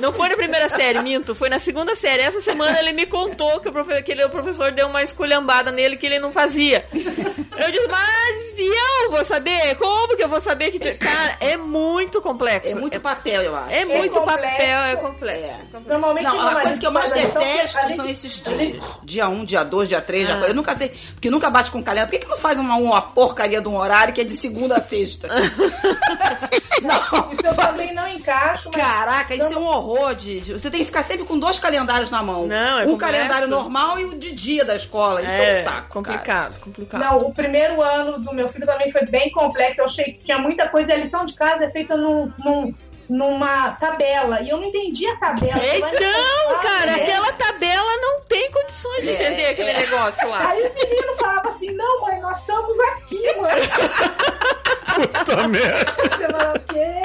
não 0.00 0.12
foi 0.12 0.28
na 0.28 0.36
primeira 0.36 0.68
série, 0.70 0.98
minto, 1.00 1.34
foi 1.34 1.48
na 1.48 1.58
segunda 1.58 1.94
série. 1.96 2.22
Essa 2.22 2.40
semana 2.40 2.78
ele 2.78 2.92
me 2.92 3.06
contou 3.06 3.60
que 3.60 3.68
o, 3.68 3.72
profe- 3.72 4.02
que 4.02 4.12
ele- 4.12 4.24
o 4.24 4.30
professor 4.30 4.72
deu 4.72 4.86
uma 4.86 5.02
esculhambada 5.02 5.70
nele 5.70 5.96
que 5.96 6.06
ele 6.06 6.18
não 6.18 6.32
fazia. 6.32 6.86
Eu 6.92 7.70
disse, 7.70 7.86
mas 7.88 8.54
e 8.56 9.04
eu 9.04 9.10
vou 9.10 9.24
saber? 9.24 9.74
Como 9.76 10.16
que 10.16 10.22
eu 10.24 10.28
vou 10.28 10.40
saber 10.40 10.70
que 10.72 10.78
tinha... 10.78 10.94
Cara, 10.96 11.36
é 11.40 11.56
muito 11.56 12.20
complexo. 12.22 12.70
É 12.72 12.74
muito 12.74 13.00
papel, 13.00 13.42
eu 13.42 13.56
acho. 13.56 13.70
É 13.70 13.84
muito 13.84 14.20
complexo. 14.20 14.50
papel, 14.50 14.78
é 14.80 14.96
complexo. 14.96 15.60
Normalmente 15.86 16.24
Não, 16.24 16.48
a 16.48 16.60
coisa 16.60 16.78
que 16.78 16.86
eu 16.86 16.90
mais 16.92 17.12
lição, 17.12 17.40
detesto 17.42 17.78
a 17.78 17.86
gente- 17.86 17.96
são 17.96 18.08
esses 18.08 18.32
gente- 18.32 18.56
dias. 18.72 18.84
Dia 19.02 19.28
1, 19.28 19.44
dia 19.44 19.64
2, 19.64 19.88
dia 19.88 20.00
3, 20.00 20.26
dia 20.26 20.34
Ah. 20.34 20.38
4. 20.38 20.52
Eu 20.52 20.56
nunca 20.56 20.74
sei. 20.76 20.88
Porque 21.14 21.30
nunca 21.30 21.50
bate 21.50 21.70
com 21.70 21.82
calendário. 21.82 22.03
Por 22.06 22.12
que, 22.12 22.18
que 22.20 22.28
não 22.28 22.38
faz 22.38 22.58
uma, 22.58 22.76
uma 22.76 23.02
porcaria 23.02 23.60
de 23.60 23.68
um 23.68 23.76
horário 23.76 24.12
que 24.14 24.20
é 24.20 24.24
de 24.24 24.36
segunda 24.36 24.76
a 24.76 24.80
sexta? 24.80 25.28
não. 26.82 27.30
Isso 27.32 27.46
eu 27.46 27.54
também 27.54 27.94
não 27.94 28.06
encaixo, 28.08 28.70
mas 28.72 28.82
Caraca, 28.82 29.34
isso 29.34 29.52
é 29.52 29.56
um 29.58 29.66
horror 29.66 30.14
de. 30.14 30.40
Você 30.52 30.70
tem 30.70 30.80
que 30.80 30.86
ficar 30.86 31.02
sempre 31.02 31.24
com 31.24 31.38
dois 31.38 31.58
calendários 31.58 32.10
na 32.10 32.22
mão. 32.22 32.46
Não, 32.46 32.78
é 32.80 32.84
Um 32.84 32.90
complexo. 32.92 32.98
calendário 33.16 33.48
normal 33.48 33.98
e 33.98 34.04
o 34.04 34.14
de 34.18 34.32
dia 34.32 34.64
da 34.64 34.76
escola. 34.76 35.22
Isso 35.22 35.30
é, 35.30 35.60
um 35.60 35.64
saco. 35.64 35.74
cara. 35.76 35.82
complicado, 35.88 36.60
complicado. 36.60 37.00
Não, 37.00 37.18
o 37.18 37.34
primeiro 37.34 37.80
ano 37.82 38.18
do 38.18 38.32
meu 38.34 38.48
filho 38.48 38.66
também 38.66 38.90
foi 38.90 39.04
bem 39.06 39.30
complexo. 39.30 39.80
Eu 39.80 39.84
achei 39.86 40.04
que 40.06 40.22
tinha 40.22 40.38
muita 40.38 40.68
coisa. 40.68 40.90
E 40.90 40.94
a 40.94 40.96
lição 40.98 41.24
de 41.24 41.34
casa 41.34 41.64
é 41.64 41.70
feita 41.70 41.96
num, 41.96 42.32
num- 42.38 42.74
numa 43.08 43.72
tabela. 43.72 44.40
E 44.40 44.48
eu 44.48 44.56
não 44.56 44.64
entendi 44.64 45.06
a 45.06 45.16
tabela. 45.16 45.60
Então, 45.64 46.60
cara, 46.62 46.86
né? 46.86 47.02
aquela 47.02 47.32
tabela 47.32 47.96
não 48.00 48.20
tem 48.22 48.50
condições 48.50 49.02
de 49.02 49.10
É, 49.10 49.12
entender 49.14 49.46
aquele 49.46 49.70
é. 49.70 49.76
negócio 49.78 50.28
lá. 50.28 50.48
Aí 50.50 50.62
o 50.66 50.74
menino 50.74 51.14
falava 51.16 51.48
assim: 51.48 51.70
Não, 51.72 52.00
mãe, 52.02 52.20
nós 52.20 52.40
estamos 52.40 52.76
aqui, 52.80 53.34
mãe. 53.40 53.60
Puta 55.24 55.48
merda. 55.48 55.92
Você 55.92 56.28
fala, 56.28 56.54
"O 56.56 56.60
quê?" 56.60 57.02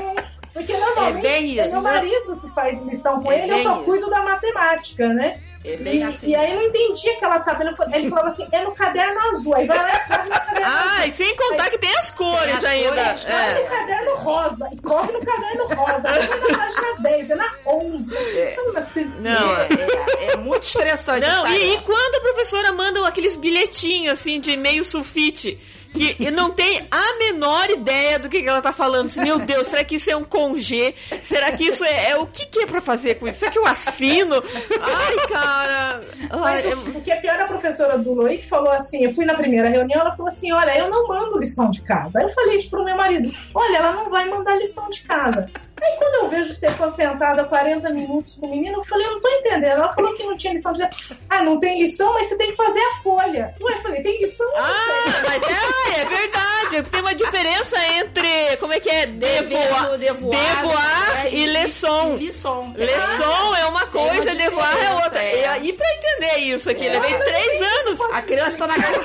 Porque 0.54 0.78
normalmente 0.78 1.18
É 1.26 1.30
bem 1.30 1.60
é 1.60 1.66
isso. 1.66 1.72
meu 1.74 1.82
marido 1.82 2.38
que 2.42 2.50
faz 2.50 2.80
lição 2.82 3.22
com 3.22 3.32
É 3.32 3.40
ele, 3.44 3.54
eu 3.54 3.60
só 3.60 3.76
isso. 3.76 3.84
cuido 3.84 4.10
da 4.10 4.22
matemática, 4.24 5.08
né? 5.10 5.40
É 5.66 5.76
bem 5.76 5.98
E, 5.98 6.04
assim. 6.04 6.28
e 6.30 6.36
aí 6.36 6.52
eu 6.52 6.56
não 6.58 6.64
entendi 6.68 7.10
aquela 7.10 7.40
tabela. 7.42 7.74
Ele 7.94 8.10
falava 8.10 8.28
assim: 8.30 8.48
é 8.52 8.64
no 8.64 8.72
caderno 8.74 9.20
azul. 9.30 9.56
Aí 9.56 9.66
vai 9.68 9.78
lá 9.78 9.94
e 9.94 10.00
corre 10.08 10.24
no 10.24 10.30
caderno 10.30 10.64
Ah, 10.66 10.94
azul. 10.96 11.06
e 11.08 11.12
sem 11.14 11.36
contar 11.36 11.70
que 11.70 11.78
tem 11.78 11.98
as 11.98 12.12
cores 12.12 12.44
Tem 12.46 12.54
as 12.54 12.66
ainda. 12.66 13.04
cores, 13.06 13.26
É. 13.26 13.60
no 13.62 13.68
caderno 13.70 14.16
rosa 14.16 14.70
e 14.72 14.82
corre 14.82 15.12
no 15.12 15.20
caderno 15.26 15.68
rosa. 15.76 16.10
Aí 16.10 16.28
vai 16.28 16.40
na 16.40 16.58
página 16.58 16.94
10, 17.00 17.30
é 17.32 17.36
na 17.36 17.54
11. 17.66 18.14
São 18.56 18.70
umas 18.72 18.90
coisas 18.92 19.20
Não, 19.20 19.58
É, 19.58 19.68
é- 20.20 20.32
é 20.34 20.38
muito 20.38 20.64
estressante 20.64 21.28
Não, 21.28 21.48
e, 21.50 21.74
e 21.74 21.82
quando 21.82 22.16
a 22.16 22.22
professora 22.22 22.72
manda 22.72 23.06
aqueles 23.06 23.36
bilhetinhos 23.36 24.14
assim 24.18 24.40
de 24.40 24.56
meio 24.56 24.84
sulfite, 24.86 25.60
que 25.94 26.32
não 26.32 26.52
tem 26.52 26.88
a 26.92 27.18
menor 27.18 27.70
ideia 27.70 28.20
do 28.20 28.30
que, 28.30 28.42
que 28.42 28.48
ela 28.48 28.62
tá 28.62 28.72
falando. 28.72 29.14
Meu 29.18 29.40
Deus, 29.40 29.68
será 29.68 29.84
que 29.84 29.96
isso 29.96 30.12
é 30.12 30.16
um 30.16 30.24
congê? 30.24 30.94
Será 31.22 31.52
que 31.52 31.66
isso 31.66 31.84
é. 31.84 32.12
é 32.12 32.18
o 32.18 32.26
que, 32.26 32.46
que 32.46 32.60
é 32.60 32.66
pra 32.66 32.82
fazer 32.82 33.16
com 33.16 33.28
isso? 33.28 33.40
Será 33.40 33.52
que 33.52 33.60
eu 33.60 33.66
assino? 33.66 34.36
Ai, 34.82 35.28
cara. 35.28 36.02
Ai, 36.32 36.72
é- 36.72 36.76
o, 36.76 37.02
que 37.02 37.12
é 37.12 37.16
pior, 37.18 37.40
a 37.40 37.46
professora 37.48 37.98
do 37.98 38.14
Loic 38.14 38.46
falou 38.46 38.72
assim: 38.72 39.04
eu 39.04 39.12
fui 39.12 39.26
na 39.26 39.36
primeira 39.36 39.70
reunião, 39.70 40.02
ela 40.02 40.12
falou 40.12 40.30
assim: 40.30 40.52
olha, 40.52 40.78
eu 40.78 40.90
não 40.90 41.08
mando 41.08 41.40
lição 41.40 41.70
de 41.70 41.82
casa. 41.82 42.20
Aí 42.20 42.26
eu 42.26 42.30
falei 42.30 42.58
isso 42.58 42.70
pro 42.70 42.84
meu 42.84 42.96
marido: 42.96 43.32
olha, 43.54 43.78
ela 43.78 43.94
não 43.94 44.10
vai 44.10 44.26
mandar 44.26 44.56
lição 44.56 44.88
de 44.90 45.02
casa. 45.02 45.50
Aí 45.82 45.96
quando 45.98 46.16
eu 46.24 46.30
vejo 46.30 46.54
Stefan 46.54 46.90
sentada 46.92 47.46
40 47.46 47.90
minutos 47.92 48.34
com 48.36 48.48
o 48.48 48.50
menino, 48.52 48.80
eu 48.80 48.84
falei: 48.84 49.08
eu 49.08 49.12
não 49.12 49.22
tô 49.22 49.30
entendendo. 49.30 49.72
Ela 49.72 49.90
falou 49.90 50.14
que 50.16 50.24
não 50.24 50.36
tinha 50.36 50.54
lição 50.54 50.74
de 50.74 50.80
casa. 50.82 51.18
Ah, 51.30 51.42
não 51.42 51.60
tem 51.60 51.80
lição, 51.80 52.14
mas 52.14 52.28
você 52.28 52.38
tem 52.38 52.52
que 52.52 52.58
fazer 52.58 52.80
a 52.80 52.96
folha. 53.02 53.56
Ué, 53.62 53.74
eu 53.74 53.78
falei: 53.78 54.02
tem 54.02 54.22
lição? 54.22 54.46
ou 54.46 54.62
não 54.62 54.68
tem?" 54.68 55.14
Ah, 55.14 55.24
mas 55.26 55.44
é, 55.44 56.02
é 56.02 56.06
verdade. 56.06 56.90
Tem 56.92 57.02
uma 57.02 57.16
diferença 57.16 57.78
entre. 57.98 58.58
Como 58.58 58.74
é 58.74 58.80
que 58.80 58.90
é? 58.90 59.06
Devoar, 60.14 60.32
Dever, 60.40 60.56
devoar, 60.56 60.62
devoar 60.62 61.26
é, 61.26 61.30
e 61.36 61.46
leçon. 61.48 62.16
Lição. 62.18 62.74
Leção 62.76 63.56
é 63.56 63.66
uma 63.66 63.86
coisa, 63.88 64.36
devoar 64.36 64.72
é 64.72 64.76
diferença, 64.80 65.04
outra. 65.06 65.24
é. 65.24 65.40
E 65.42 65.46
aí, 65.46 65.74
pra 65.74 65.88
entender 65.96 66.38
isso 66.38 66.70
aqui, 66.70 66.90
levei 66.90 67.14
três 67.16 67.62
anos. 67.62 68.00
A 68.14 68.22
criança 68.22 68.58
tá 68.58 68.68
na 68.68 68.76
casa 68.76 69.00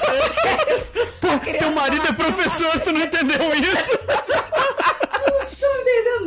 Pô, 1.20 1.28
teu 1.58 1.70
marido 1.72 2.06
é 2.08 2.12
professor, 2.12 2.80
tu 2.80 2.92
não 2.92 3.00
entendeu 3.02 3.54
isso? 3.54 3.98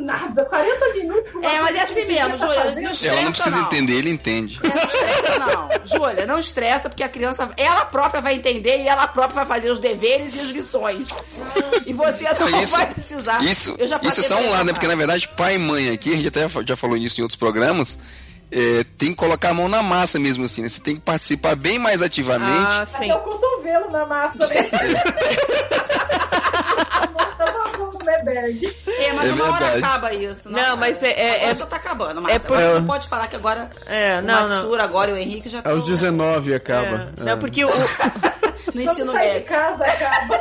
Nada. 0.04 0.46
40 0.46 0.94
minutos 0.94 1.32
com 1.32 1.44
É, 1.44 1.60
mas 1.62 1.76
é 1.76 1.82
assim 1.82 2.06
mesmo, 2.06 2.38
tá 2.38 2.46
Júlia. 2.46 2.62
fazendo. 2.62 2.76
Não 2.76 2.82
Ela 2.84 2.92
estressa, 2.94 3.22
não 3.22 3.32
precisa 3.32 3.58
não. 3.58 3.66
entender, 3.66 3.94
ele 3.96 4.10
entende. 4.10 4.60
Não 4.64 4.76
estressa, 4.76 5.40
não. 5.40 5.70
Júlia, 5.86 6.26
não 6.26 6.40
estressa, 6.40 6.90
porque 6.90 7.04
a 7.04 7.10
criança, 7.10 7.50
ela 7.58 7.86
própria 7.86 8.22
vai 8.22 8.36
entender 8.36 8.78
e 8.84 8.88
ela 8.88 9.06
própria 9.08 9.36
vai 9.36 9.46
fazer 9.46 9.70
os 9.70 9.80
deveres 9.80 10.34
e 10.34 10.40
as 10.40 10.48
lições. 10.48 11.10
E 11.86 11.92
você 11.92 12.24
não 12.40 12.62
Isso- 12.62 12.72
vai 12.78 12.86
precisar. 13.36 13.52
Isso, 13.52 13.76
Eu 13.78 13.88
já 13.88 14.00
isso 14.04 14.20
é 14.20 14.24
só 14.24 14.40
um 14.40 14.50
lado, 14.50 14.66
né? 14.66 14.74
Porque 14.74 14.88
na 14.88 14.96
verdade, 14.96 15.28
pai 15.30 15.56
e 15.56 15.60
mãe 15.60 15.90
aqui, 15.90 16.14
a 16.14 16.16
gente 16.16 16.28
até 16.28 16.48
já 16.66 16.76
falou 16.76 16.98
isso 16.98 17.20
em 17.20 17.24
outros 17.24 17.38
programas, 17.38 18.00
é, 18.52 18.86
tem 18.98 19.10
que 19.10 19.16
colocar 19.16 19.50
a 19.50 19.54
mão 19.54 19.68
na 19.68 19.84
massa 19.84 20.18
mesmo 20.20 20.46
assim, 20.46 20.62
né? 20.62 20.70
Você 20.70 20.82
tem 20.82 20.96
que 20.96 21.02
participar 21.02 21.56
bem 21.56 21.78
mais 21.78 22.02
ativamente. 22.02 22.66
Ah, 22.66 22.88
sim. 22.98 23.12
Até 23.12 23.16
o 23.16 23.20
cotovelo 23.20 23.92
na 23.92 24.06
massa, 24.06 24.48
né? 24.48 24.70
É, 28.12 29.14
mas 29.14 29.30
É 29.30 29.34
uma 29.34 29.46
hora 29.52 29.66
verdade. 29.66 29.84
acaba 29.84 30.14
isso. 30.14 30.50
Não, 30.50 30.78
mas 30.78 31.02
é- 31.04 31.12
é- 31.12 31.36
Agora 31.36 31.52
é- 31.52 31.56
já 31.56 31.66
tá 31.66 31.76
acabando, 31.76 32.22
mas 32.22 32.36
é 32.36 32.40
por- 32.40 32.58
agora 32.58 32.80
não 32.80 32.88
pode 32.88 33.08
falar 33.08 33.28
que 33.28 33.36
agora 33.36 33.70
É, 33.86 34.20
o 34.20 34.22
não, 34.22 34.48
não. 34.48 34.56
Matsura 34.58 34.84
agora 34.84 35.12
e 35.12 35.14
o 35.14 35.18
Henrique 35.18 35.50
já 35.50 35.58
Aos 35.60 35.78
estão 35.84 35.90
19 35.94 36.54
É. 36.54 36.56
acaba. 36.56 37.12
É. 37.18 37.24
Não, 37.24 37.38
porque 37.40 37.64
o, 37.66 37.68
no 37.70 37.74
Quando 37.76 38.80
ensino 38.82 39.12
sai 39.12 39.30
de 39.32 39.40
casa, 39.42 39.84
acaba. 39.86 40.40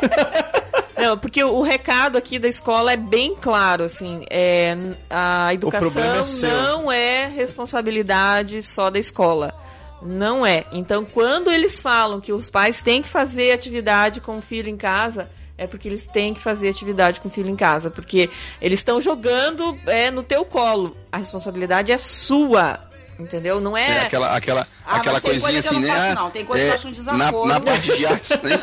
não, 0.98 1.18
porque 1.18 1.42
o 1.44 1.60
recado 1.62 2.16
aqui 2.16 2.38
da 2.38 2.48
escola 2.48 2.92
é 2.92 2.96
bem 2.96 3.34
claro, 3.34 3.84
assim, 3.84 4.24
é, 4.30 4.76
a 5.10 5.52
educação 5.52 5.92
é 6.02 6.52
não 6.52 6.92
é 6.92 7.26
responsabilidade 7.28 8.62
só 8.62 8.90
da 8.90 8.98
escola. 8.98 9.54
Não 10.02 10.46
é. 10.46 10.64
Então, 10.72 11.04
quando 11.06 11.50
eles 11.50 11.80
falam 11.80 12.20
que 12.20 12.32
os 12.32 12.50
pais 12.50 12.80
têm 12.82 13.00
que 13.02 13.08
fazer 13.08 13.52
atividade 13.52 14.20
com 14.20 14.38
o 14.38 14.42
filho 14.42 14.68
em 14.68 14.76
casa, 14.76 15.28
é 15.58 15.66
porque 15.66 15.88
eles 15.88 16.06
têm 16.08 16.34
que 16.34 16.40
fazer 16.40 16.68
atividade 16.68 17.20
com 17.20 17.28
o 17.28 17.30
filho 17.30 17.48
em 17.48 17.56
casa. 17.56 17.90
Porque 17.90 18.28
eles 18.60 18.80
estão 18.80 19.00
jogando 19.00 19.78
é, 19.86 20.10
no 20.10 20.22
teu 20.22 20.44
colo. 20.44 20.96
A 21.10 21.18
responsabilidade 21.18 21.92
é 21.92 21.98
sua. 21.98 22.80
Entendeu? 23.18 23.58
Não 23.60 23.74
É, 23.74 23.88
é. 23.88 24.00
aquela, 24.02 24.36
aquela, 24.36 24.68
Ah, 24.84 24.96
aquela 24.96 25.20
coisinha 25.22 25.58
assim, 25.58 25.76
não 25.76 25.80
né? 25.80 25.88
faço, 25.88 26.14
não. 26.14 26.30
Tem 26.30 26.44
coisa 26.44 26.64
que 26.64 26.70
eu 26.70 26.74
acho 26.74 26.88
um 26.88 26.90
na, 26.90 26.96
desaforo. 26.96 27.48
na 27.48 27.60
parte 27.60 27.96
de 27.96 28.06
artes, 28.06 28.30
né? 28.42 28.60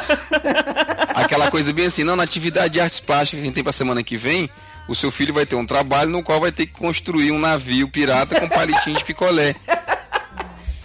aquela 1.16 1.50
coisa 1.50 1.74
bem 1.74 1.88
assim, 1.88 2.04
não, 2.04 2.16
na 2.16 2.22
atividade 2.24 2.74
de 2.74 2.80
artes 2.80 3.00
plásticas 3.00 3.40
que 3.40 3.42
a 3.42 3.46
gente 3.46 3.56
tem 3.56 3.64
pra 3.64 3.74
semana 3.74 4.04
que 4.04 4.16
vem, 4.16 4.48
o 4.88 4.94
seu 4.94 5.10
filho 5.10 5.34
vai 5.34 5.46
ter 5.46 5.56
um 5.56 5.66
trabalho 5.66 6.12
no 6.12 6.22
qual 6.22 6.40
vai 6.40 6.52
ter 6.52 6.68
que 6.68 6.74
construir 6.74 7.32
um 7.32 7.40
navio 7.40 7.90
pirata 7.90 8.40
com 8.40 8.48
palitinho 8.48 8.96
de 8.96 9.04
picolé. 9.04 9.56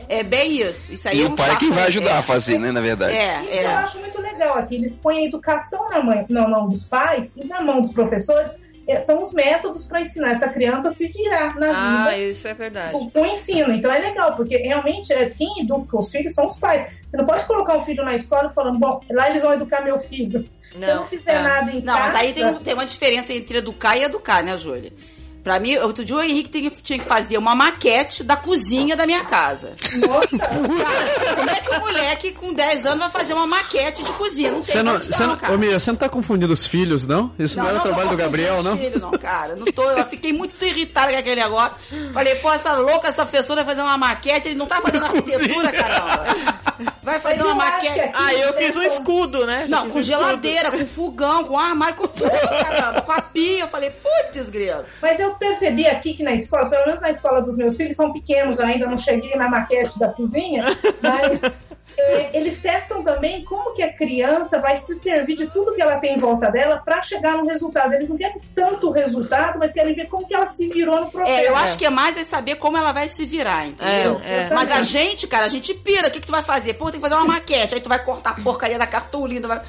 É 0.08 0.22
bem 0.22 0.62
isso. 0.62 0.92
Isso 0.92 1.08
aí 1.08 1.18
E 1.18 1.22
é 1.22 1.26
o 1.26 1.28
um 1.30 1.34
pai 1.34 1.46
é 1.46 1.48
saco, 1.50 1.60
quem 1.60 1.70
vai 1.70 1.82
né? 1.82 1.88
ajudar 1.88 2.10
É. 2.10 2.18
a 2.18 2.22
fazer, 2.22 2.58
né, 2.58 2.72
na 2.72 2.80
verdade. 2.80 3.16
É, 3.16 3.42
Isso 3.42 3.52
eu 3.54 3.60
é. 3.70 3.74
acho 3.74 3.98
muito 3.98 4.20
legal 4.20 4.56
aqui. 4.58 4.74
Eles 4.76 4.96
põem 4.96 5.18
a 5.24 5.26
educação 5.26 5.88
na, 5.90 6.02
mãe, 6.02 6.24
na 6.28 6.48
mão 6.48 6.68
dos 6.68 6.84
pais 6.84 7.36
e 7.36 7.44
na 7.46 7.60
mão 7.60 7.80
dos 7.82 7.92
professores. 7.92 8.54
é, 8.90 8.98
são 9.00 9.20
os 9.20 9.34
métodos 9.34 9.84
para 9.84 10.00
ensinar 10.00 10.30
essa 10.30 10.48
criança 10.48 10.88
a 10.88 10.90
se 10.90 11.06
virar 11.08 11.54
na 11.56 11.68
Ah, 11.76 12.04
vida 12.08 12.16
isso 12.22 12.48
é 12.48 12.54
verdade. 12.54 12.92
com, 12.92 13.10
o 13.20 13.26
ensino. 13.26 13.74
Então 13.74 13.92
é 13.92 13.98
legal, 13.98 14.34
porque 14.34 14.56
realmente 14.56 15.12
é, 15.12 15.28
quem 15.28 15.60
educa 15.60 15.98
os 15.98 16.10
filhos 16.10 16.32
são 16.32 16.46
os 16.46 16.58
pais. 16.58 16.98
Você 17.04 17.18
não 17.18 17.26
pode 17.26 17.44
colocar 17.44 17.76
um 17.76 17.80
filho 17.80 18.02
na 18.02 18.14
escola 18.14 18.48
falando, 18.48 18.78
bom, 18.78 18.98
lá 19.10 19.28
eles 19.28 19.42
vão 19.42 19.52
educar 19.52 19.82
meu 19.84 19.98
filho. 19.98 20.42
Se 20.62 20.82
eu 20.82 20.96
não 20.96 21.04
fizer 21.04 21.32
é. 21.34 21.42
nada 21.42 21.70
em 21.70 21.82
Não, 21.82 21.94
casa. 21.94 22.12
mas 22.12 22.14
aí 22.16 22.32
tem, 22.32 22.46
um- 22.46 22.54
tem 22.62 22.72
uma 22.72 22.86
diferença 22.86 23.30
entre 23.34 23.58
educar 23.58 23.94
e 23.98 24.04
educar, 24.04 24.42
né, 24.42 24.56
Júlia? 24.56 24.90
Pra 25.42 25.58
mim, 25.60 25.76
outro 25.78 26.04
dia 26.04 26.16
o 26.16 26.20
Henrique 26.22 26.48
tinha, 26.50 26.70
tinha 26.70 26.98
que 26.98 27.04
fazer 27.04 27.38
uma 27.38 27.54
maquete 27.54 28.22
da 28.22 28.36
cozinha 28.36 28.94
da 28.96 29.06
minha 29.06 29.24
casa. 29.24 29.72
Nossa, 30.06 30.36
Cara, 30.38 31.36
como 31.36 31.50
é 31.50 31.54
que 31.54 31.70
um 31.70 31.80
moleque 31.80 32.32
com 32.32 32.52
10 32.52 32.84
anos 32.86 32.98
vai 33.00 33.10
fazer 33.10 33.32
uma 33.34 33.46
maquete 33.46 34.02
de 34.02 34.12
cozinha? 34.12 34.50
Não 34.50 34.60
tem 34.60 34.64
Você 34.72 34.82
não, 34.82 34.92
condição, 34.92 35.16
você 35.18 35.26
não, 35.26 35.36
cara. 35.36 35.54
ô, 35.54 35.58
Miriam, 35.58 35.78
você 35.78 35.90
não 35.90 35.96
tá 35.98 36.08
confundindo 36.08 36.52
os 36.52 36.66
filhos, 36.66 37.06
não? 37.06 37.32
Isso 37.38 37.58
não, 37.58 37.66
era 37.68 37.78
o 37.78 37.80
tô 37.80 37.88
trabalho 37.88 38.10
do 38.10 38.16
Gabriel, 38.16 38.62
não? 38.62 38.76
Filhos, 38.76 39.00
não, 39.00 39.10
cara. 39.12 39.54
Não 39.56 39.64
tô, 39.66 39.88
eu 39.90 40.04
fiquei 40.06 40.32
muito 40.32 40.62
irritada 40.64 41.12
com 41.12 41.18
aquele 41.18 41.40
negócio. 41.40 41.76
Falei, 42.12 42.34
pô, 42.36 42.52
essa 42.52 42.72
louca, 42.74 43.08
essa 43.08 43.24
pessoa 43.24 43.56
vai 43.56 43.64
fazer 43.64 43.80
uma 43.82 43.96
maquete, 43.96 44.48
ele 44.48 44.56
não 44.56 44.66
tá 44.66 44.80
fazendo 44.82 45.04
arquitetura, 45.06 45.72
caramba. 45.72 46.24
Vai 47.02 47.18
fazer 47.20 47.42
uma 47.42 47.54
maquete. 47.54 48.10
Ah, 48.14 48.34
eu 48.34 48.52
fiz 48.54 48.76
um 48.76 48.82
escudo, 48.82 49.46
né? 49.46 49.66
Já 49.66 49.76
Não, 49.76 49.88
com 49.90 49.98
um 49.98 50.00
escudo. 50.00 50.04
geladeira, 50.04 50.70
com 50.70 50.86
fogão, 50.86 51.44
com 51.44 51.58
armário, 51.58 51.94
com 51.96 52.06
tudo, 52.06 52.28
caramba. 52.30 53.00
Com 53.02 53.12
a 53.12 53.22
pia. 53.22 53.60
Eu 53.60 53.68
falei, 53.68 53.90
putz, 53.90 54.50
grilo. 54.50 54.84
Mas 55.00 55.18
eu 55.18 55.32
percebi 55.38 55.86
aqui 55.86 56.14
que 56.14 56.22
na 56.22 56.32
escola, 56.32 56.68
pelo 56.68 56.86
menos 56.86 57.00
na 57.00 57.10
escola 57.10 57.40
dos 57.40 57.56
meus 57.56 57.76
filhos, 57.76 57.96
são 57.96 58.12
pequenos, 58.12 58.58
eu 58.58 58.66
ainda 58.66 58.86
não 58.86 58.96
cheguei 58.96 59.34
na 59.36 59.48
maquete 59.48 59.98
da 59.98 60.08
cozinha, 60.08 60.64
mas 61.02 61.42
é, 61.98 62.30
eles 62.36 62.60
testam 62.60 63.02
também 63.02 63.44
como 63.44 63.74
que 63.74 63.82
a 63.82 63.92
criança 63.92 64.60
vai 64.60 64.76
se 64.76 64.94
servir 64.94 65.34
de 65.34 65.46
tudo 65.48 65.74
que 65.74 65.82
ela 65.82 65.96
tem 65.98 66.14
em 66.14 66.18
volta 66.18 66.48
dela 66.50 66.76
para 66.78 67.02
chegar 67.02 67.36
no 67.36 67.46
resultado. 67.46 67.92
Eles 67.92 68.08
não 68.08 68.16
querem 68.16 68.40
tanto 68.54 68.88
o 68.88 68.92
resultado, 68.92 69.58
mas 69.58 69.72
querem 69.72 69.94
ver 69.94 70.06
como 70.06 70.26
que 70.26 70.34
ela 70.34 70.46
se 70.46 70.68
virou 70.68 71.00
no 71.00 71.10
processo. 71.10 71.40
É, 71.40 71.48
eu 71.48 71.56
acho 71.56 71.76
que 71.76 71.84
é 71.84 71.90
mais 71.90 72.16
é 72.16 72.22
saber 72.22 72.54
como 72.56 72.76
ela 72.76 72.92
vai 72.92 73.08
se 73.08 73.26
virar, 73.26 73.66
entendeu? 73.66 74.20
É, 74.24 74.42
é. 74.42 74.50
Mas 74.54 74.70
a 74.70 74.82
gente, 74.82 75.26
cara, 75.26 75.46
a 75.46 75.48
gente 75.48 75.74
pira. 75.74 76.06
O 76.06 76.10
que, 76.10 76.20
que 76.20 76.26
tu 76.26 76.32
vai 76.32 76.44
fazer? 76.44 76.74
Pô, 76.74 76.84
tem 76.90 77.00
que 77.00 77.08
fazer 77.08 77.20
uma 77.20 77.34
maquete. 77.34 77.74
Aí 77.74 77.80
tu 77.80 77.88
vai 77.88 78.02
cortar 78.02 78.30
a 78.30 78.40
porcaria 78.42 78.78
da 78.78 78.86
cartolina. 78.86 79.40
Tu, 79.40 79.48
vai... 79.48 79.62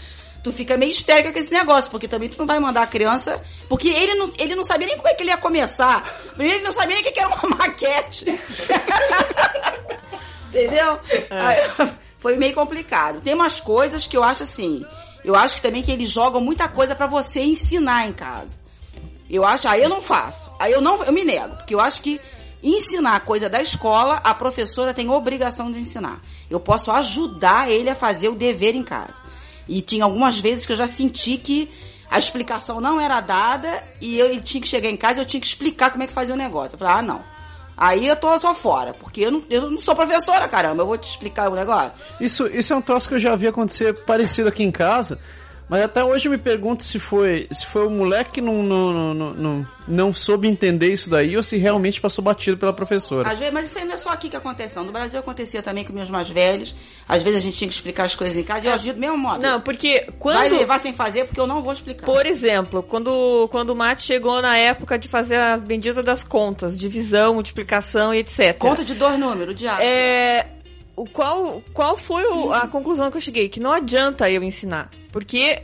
tu 0.43 0.51
fica 0.51 0.77
meio 0.77 0.91
histérica 0.91 1.31
com 1.31 1.39
esse 1.39 1.51
negócio, 1.51 1.89
porque 1.89 2.07
também 2.07 2.29
tu 2.29 2.37
não 2.37 2.45
vai 2.45 2.59
mandar 2.59 2.83
a 2.83 2.87
criança. 2.87 3.41
Porque 3.67 3.89
ele 3.89 4.15
não, 4.15 4.31
ele 4.37 4.55
não 4.55 4.63
sabia 4.63 4.87
nem 4.87 4.97
como 4.97 5.07
é 5.07 5.13
que 5.13 5.23
ele 5.23 5.31
ia 5.31 5.37
começar. 5.37 6.03
Primeiro, 6.35 6.57
ele 6.57 6.65
não 6.65 6.71
sabia 6.71 6.95
nem 6.95 7.05
o 7.05 7.13
que 7.13 7.19
era 7.19 7.29
uma 7.29 7.49
maquete. 7.57 8.25
Entendeu? 10.49 10.99
Aí, 11.29 11.97
foi 12.19 12.37
meio 12.37 12.53
complicado. 12.53 13.21
Tem 13.21 13.33
umas 13.33 13.59
coisas 13.59 14.07
que 14.07 14.17
eu 14.17 14.23
acho 14.23 14.43
assim. 14.43 14.85
Eu 15.23 15.35
acho 15.35 15.55
que 15.55 15.61
também 15.61 15.83
que 15.83 15.91
eles 15.91 16.09
jogam 16.09 16.41
muita 16.41 16.67
coisa 16.67 16.95
pra 16.95 17.07
você 17.07 17.41
ensinar 17.41 18.07
em 18.07 18.13
casa. 18.13 18.57
Eu 19.29 19.45
acho, 19.45 19.67
aí 19.67 19.83
eu 19.83 19.89
não 19.89 20.01
faço. 20.01 20.49
Aí 20.59 20.71
eu 20.71 20.81
não, 20.81 21.03
eu 21.03 21.13
me 21.13 21.23
nego, 21.23 21.55
porque 21.57 21.75
eu 21.75 21.79
acho 21.79 22.01
que 22.01 22.19
ensinar 22.63 23.19
coisa 23.21 23.47
da 23.49 23.61
escola, 23.61 24.15
a 24.23 24.33
professora 24.33 24.93
tem 24.93 25.09
obrigação 25.09 25.71
de 25.71 25.79
ensinar. 25.79 26.21
Eu 26.49 26.59
posso 26.59 26.91
ajudar 26.91 27.69
ele 27.69 27.89
a 27.89 27.95
fazer 27.95 28.29
o 28.29 28.35
dever 28.35 28.75
em 28.75 28.83
casa. 28.83 29.15
E 29.69 29.81
tinha 29.81 30.03
algumas 30.03 30.39
vezes 30.39 30.65
que 30.65 30.73
eu 30.73 30.77
já 30.77 30.87
senti 30.87 31.37
que 31.37 31.69
a 32.09 32.17
explicação 32.17 32.81
não 32.81 32.99
era 32.99 33.21
dada 33.21 33.83
e 34.01 34.17
eu 34.17 34.41
tinha 34.41 34.59
que 34.59 34.67
chegar 34.67 34.89
em 34.89 34.97
casa 34.97 35.21
eu 35.21 35.25
tinha 35.25 35.39
que 35.39 35.45
explicar 35.45 35.91
como 35.91 36.03
é 36.03 36.07
que 36.07 36.13
fazia 36.13 36.33
o 36.33 36.37
negócio. 36.37 36.73
Eu 36.73 36.79
falei, 36.79 36.93
ah, 36.95 37.01
não. 37.03 37.21
Aí 37.77 38.07
eu 38.07 38.15
tô, 38.15 38.37
tô 38.39 38.53
fora, 38.53 38.93
porque 38.93 39.21
eu 39.21 39.31
não, 39.31 39.43
eu 39.49 39.71
não 39.71 39.77
sou 39.77 39.95
professora, 39.95 40.47
caramba. 40.49 40.81
Eu 40.81 40.87
vou 40.87 40.97
te 40.97 41.07
explicar 41.07 41.49
o 41.49 41.55
negócio. 41.55 41.91
Isso, 42.19 42.47
isso 42.47 42.73
é 42.73 42.75
um 42.75 42.81
troço 42.81 43.07
que 43.07 43.13
eu 43.13 43.19
já 43.19 43.35
vi 43.35 43.47
acontecer 43.47 43.93
parecido 44.03 44.49
aqui 44.49 44.63
em 44.63 44.71
casa. 44.71 45.19
Mas 45.69 45.83
até 45.83 46.03
hoje 46.03 46.27
eu 46.27 46.31
me 46.31 46.37
pergunto 46.37 46.83
se 46.83 46.97
foi, 46.97 47.47
se 47.51 47.65
foi 47.67 47.85
o 47.85 47.89
moleque 47.91 48.33
que 48.33 48.41
não, 48.41 48.63
não, 48.63 48.91
não, 48.91 49.13
não, 49.13 49.33
não, 49.33 49.67
não 49.87 50.13
soube 50.13 50.47
entender 50.47 50.91
isso 50.91 51.09
daí 51.11 51.37
ou 51.37 51.43
se 51.43 51.57
realmente 51.57 52.01
passou 52.01 52.23
batido 52.23 52.57
pela 52.57 52.73
professora. 52.73 53.29
Às 53.29 53.37
vezes, 53.37 53.53
mas 53.53 53.67
isso 53.67 53.77
aí 53.77 53.85
não 53.85 53.93
é 53.93 53.97
só 53.97 54.09
aqui 54.09 54.29
que 54.29 54.35
acontece, 54.35 54.75
não. 54.75 54.83
No 54.83 54.91
Brasil 54.91 55.19
acontecia 55.19 55.61
também 55.61 55.85
com 55.85 55.93
meus 55.93 56.09
mais 56.09 56.27
velhos. 56.27 56.75
Às 57.07 57.21
vezes 57.21 57.37
a 57.37 57.41
gente 57.41 57.55
tinha 57.55 57.67
que 57.67 57.73
explicar 57.75 58.05
as 58.05 58.15
coisas 58.15 58.35
em 58.35 58.43
casa 58.43 58.65
e 58.65 58.67
eu 58.69 58.73
agiu 58.73 58.95
do 58.95 58.99
mesmo 58.99 59.17
modo. 59.17 59.43
Não, 59.43 59.61
porque 59.61 60.05
Vai 60.19 60.49
quando... 60.49 60.57
levar 60.57 60.79
sem 60.79 60.91
fazer 60.91 61.25
porque 61.25 61.39
eu 61.39 61.45
não 61.45 61.61
vou 61.61 61.71
explicar. 61.71 62.03
Por 62.03 62.25
exemplo, 62.25 62.81
quando, 62.81 63.47
quando 63.51 63.69
o 63.69 63.75
Mate 63.75 64.01
chegou 64.01 64.41
na 64.41 64.57
época 64.57 64.97
de 64.97 65.07
fazer 65.07 65.35
a 65.35 65.57
bendita 65.57 66.01
das 66.01 66.23
contas, 66.23 66.75
divisão, 66.75 67.35
multiplicação 67.35 68.11
e 68.11 68.19
etc. 68.19 68.57
Conta 68.57 68.83
de 68.83 68.95
dois 68.95 69.19
números, 69.19 69.53
diabo. 69.53 69.83
É, 69.83 70.47
o 71.03 71.09
qual, 71.09 71.61
qual 71.73 71.95
foi 71.97 72.23
o- 72.25 72.51
a 72.53 72.67
conclusão 72.67 73.09
que 73.11 73.17
eu 73.17 73.21
cheguei? 73.21 73.47
Que 73.49 73.59
não 73.59 73.71
adianta 73.71 74.29
eu 74.29 74.43
ensinar. 74.43 74.89
Porque 75.11 75.61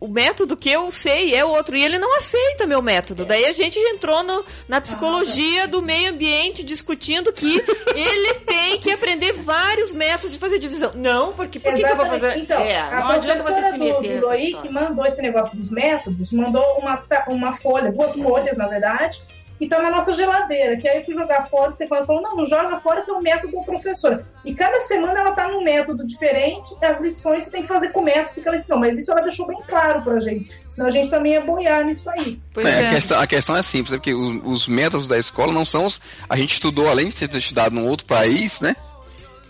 o 0.00 0.08
método 0.08 0.56
que 0.56 0.70
eu 0.70 0.90
sei 0.90 1.34
é 1.34 1.44
outro. 1.44 1.76
E 1.76 1.84
ele 1.84 1.98
não 1.98 2.16
aceita 2.16 2.66
meu 2.66 2.80
método. 2.80 3.26
Daí 3.26 3.44
a 3.44 3.52
gente 3.52 3.78
entrou 3.78 4.22
no- 4.22 4.42
na 4.66 4.80
psicologia 4.80 5.68
do 5.68 5.82
meio 5.82 6.10
ambiente 6.10 6.64
discutindo 6.64 7.30
que 7.34 7.62
ele 7.94 8.34
tem 8.46 8.78
que 8.80 8.90
aprender 8.90 9.34
vários 9.34 9.92
métodos 9.92 10.32
de 10.32 10.38
fazer 10.38 10.58
divisão. 10.58 10.92
Não, 10.94 11.34
porque 11.34 11.60
por 11.60 11.74
que, 11.74 11.82
que 11.84 11.90
eu 11.90 11.96
vou 11.96 12.06
fazer. 12.06 12.38
Então, 12.38 12.58
É, 12.62 12.78
a 12.80 13.00
não 13.00 13.08
adianta 13.10 13.42
você 13.42 13.52
professora 13.52 13.72
se 13.72 13.78
do, 13.78 13.84
meter 13.84 14.20
do 14.20 14.26
Loic 14.26 14.46
história. 14.46 14.70
mandou 14.72 15.04
esse 15.06 15.20
negócio 15.20 15.54
dos 15.56 15.70
métodos, 15.70 16.32
mandou 16.32 16.64
uma, 16.78 17.04
uma 17.28 17.52
folha, 17.52 17.92
duas 17.92 18.14
folhas, 18.14 18.56
na 18.56 18.66
verdade, 18.68 19.20
e 19.60 19.68
tá 19.68 19.80
na 19.82 19.90
nossa 19.90 20.12
geladeira. 20.14 20.76
Que 20.78 20.88
aí 20.88 20.98
eu 20.98 21.04
fui 21.04 21.14
jogar 21.14 21.42
fora, 21.42 21.70
você 21.70 21.86
falou, 21.86 22.22
não, 22.22 22.36
não 22.36 22.46
joga 22.46 22.80
fora 22.80 23.02
que 23.02 23.10
é 23.10 23.14
o 23.14 23.20
método 23.20 23.52
da 23.54 23.62
professora. 23.62 24.24
E 24.44 24.54
cada 24.54 24.78
semana 24.80 25.20
ela 25.20 25.32
tá 25.32 25.48
num 25.48 25.62
método 25.62 26.04
diferente, 26.06 26.74
as 26.82 27.00
lições 27.00 27.44
você 27.44 27.50
tem 27.50 27.62
que 27.62 27.68
fazer 27.68 27.90
com 27.92 28.00
o 28.00 28.04
método 28.04 28.40
que 28.40 28.48
ela 28.48 28.56
ensinou. 28.56 28.80
Mas 28.80 28.98
isso 28.98 29.10
ela 29.12 29.20
deixou 29.22 29.46
bem 29.46 29.58
claro 29.68 30.02
pra 30.02 30.18
gente. 30.20 30.50
Senão 30.66 30.86
a 30.86 30.90
gente 30.90 31.10
também 31.10 31.32
ia 31.32 31.40
boiar 31.42 31.84
nisso 31.84 32.08
aí. 32.10 32.40
Pois 32.54 32.66
É, 32.66 32.82
é. 32.82 32.86
A, 32.86 32.90
questão, 32.90 33.20
a 33.20 33.26
questão 33.26 33.56
é 33.56 33.62
simples, 33.62 33.92
é 33.92 33.96
porque 33.98 34.14
o- 34.14 34.48
os 34.48 34.66
métodos 34.66 35.06
da 35.06 35.18
escola 35.18 35.52
não 35.52 35.64
são 35.64 35.84
os. 35.84 36.00
A 36.28 36.36
gente 36.36 36.54
estudou, 36.54 36.88
além 36.88 37.08
de 37.08 37.16
ter 37.16 37.34
estudado 37.36 37.74
num 37.74 37.86
outro 37.86 38.06
país, 38.06 38.60
né? 38.60 38.74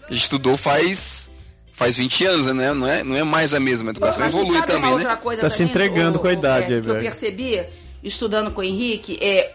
A 0.09 0.13
gente 0.13 0.23
estudou 0.25 0.57
faz. 0.57 1.31
Faz 1.73 1.97
20 1.97 2.27
anos, 2.27 2.47
né? 2.55 2.75
Não 2.75 2.87
é, 2.87 3.03
não 3.03 3.17
é 3.17 3.23
mais 3.25 3.55
a 3.55 3.61
mesma. 3.61 3.89
A 3.89 3.93
educação 3.93 4.23
Mas 4.27 4.35
evolui 4.35 4.61
também, 4.67 4.93
outra 4.93 5.09
né? 5.09 5.17
coisa 5.17 5.41
Tá 5.41 5.49
se 5.49 5.59
também, 5.59 5.71
entregando 5.71 6.19
ô, 6.19 6.21
com 6.21 6.29
a 6.29 6.33
idade, 6.35 6.75
Beto, 6.75 6.83
que 6.83 6.91
eu 6.91 6.99
percebi, 7.01 7.63
estudando 8.03 8.51
com 8.51 8.61
o 8.61 8.65
Henrique, 8.65 9.19
é, 9.23 9.55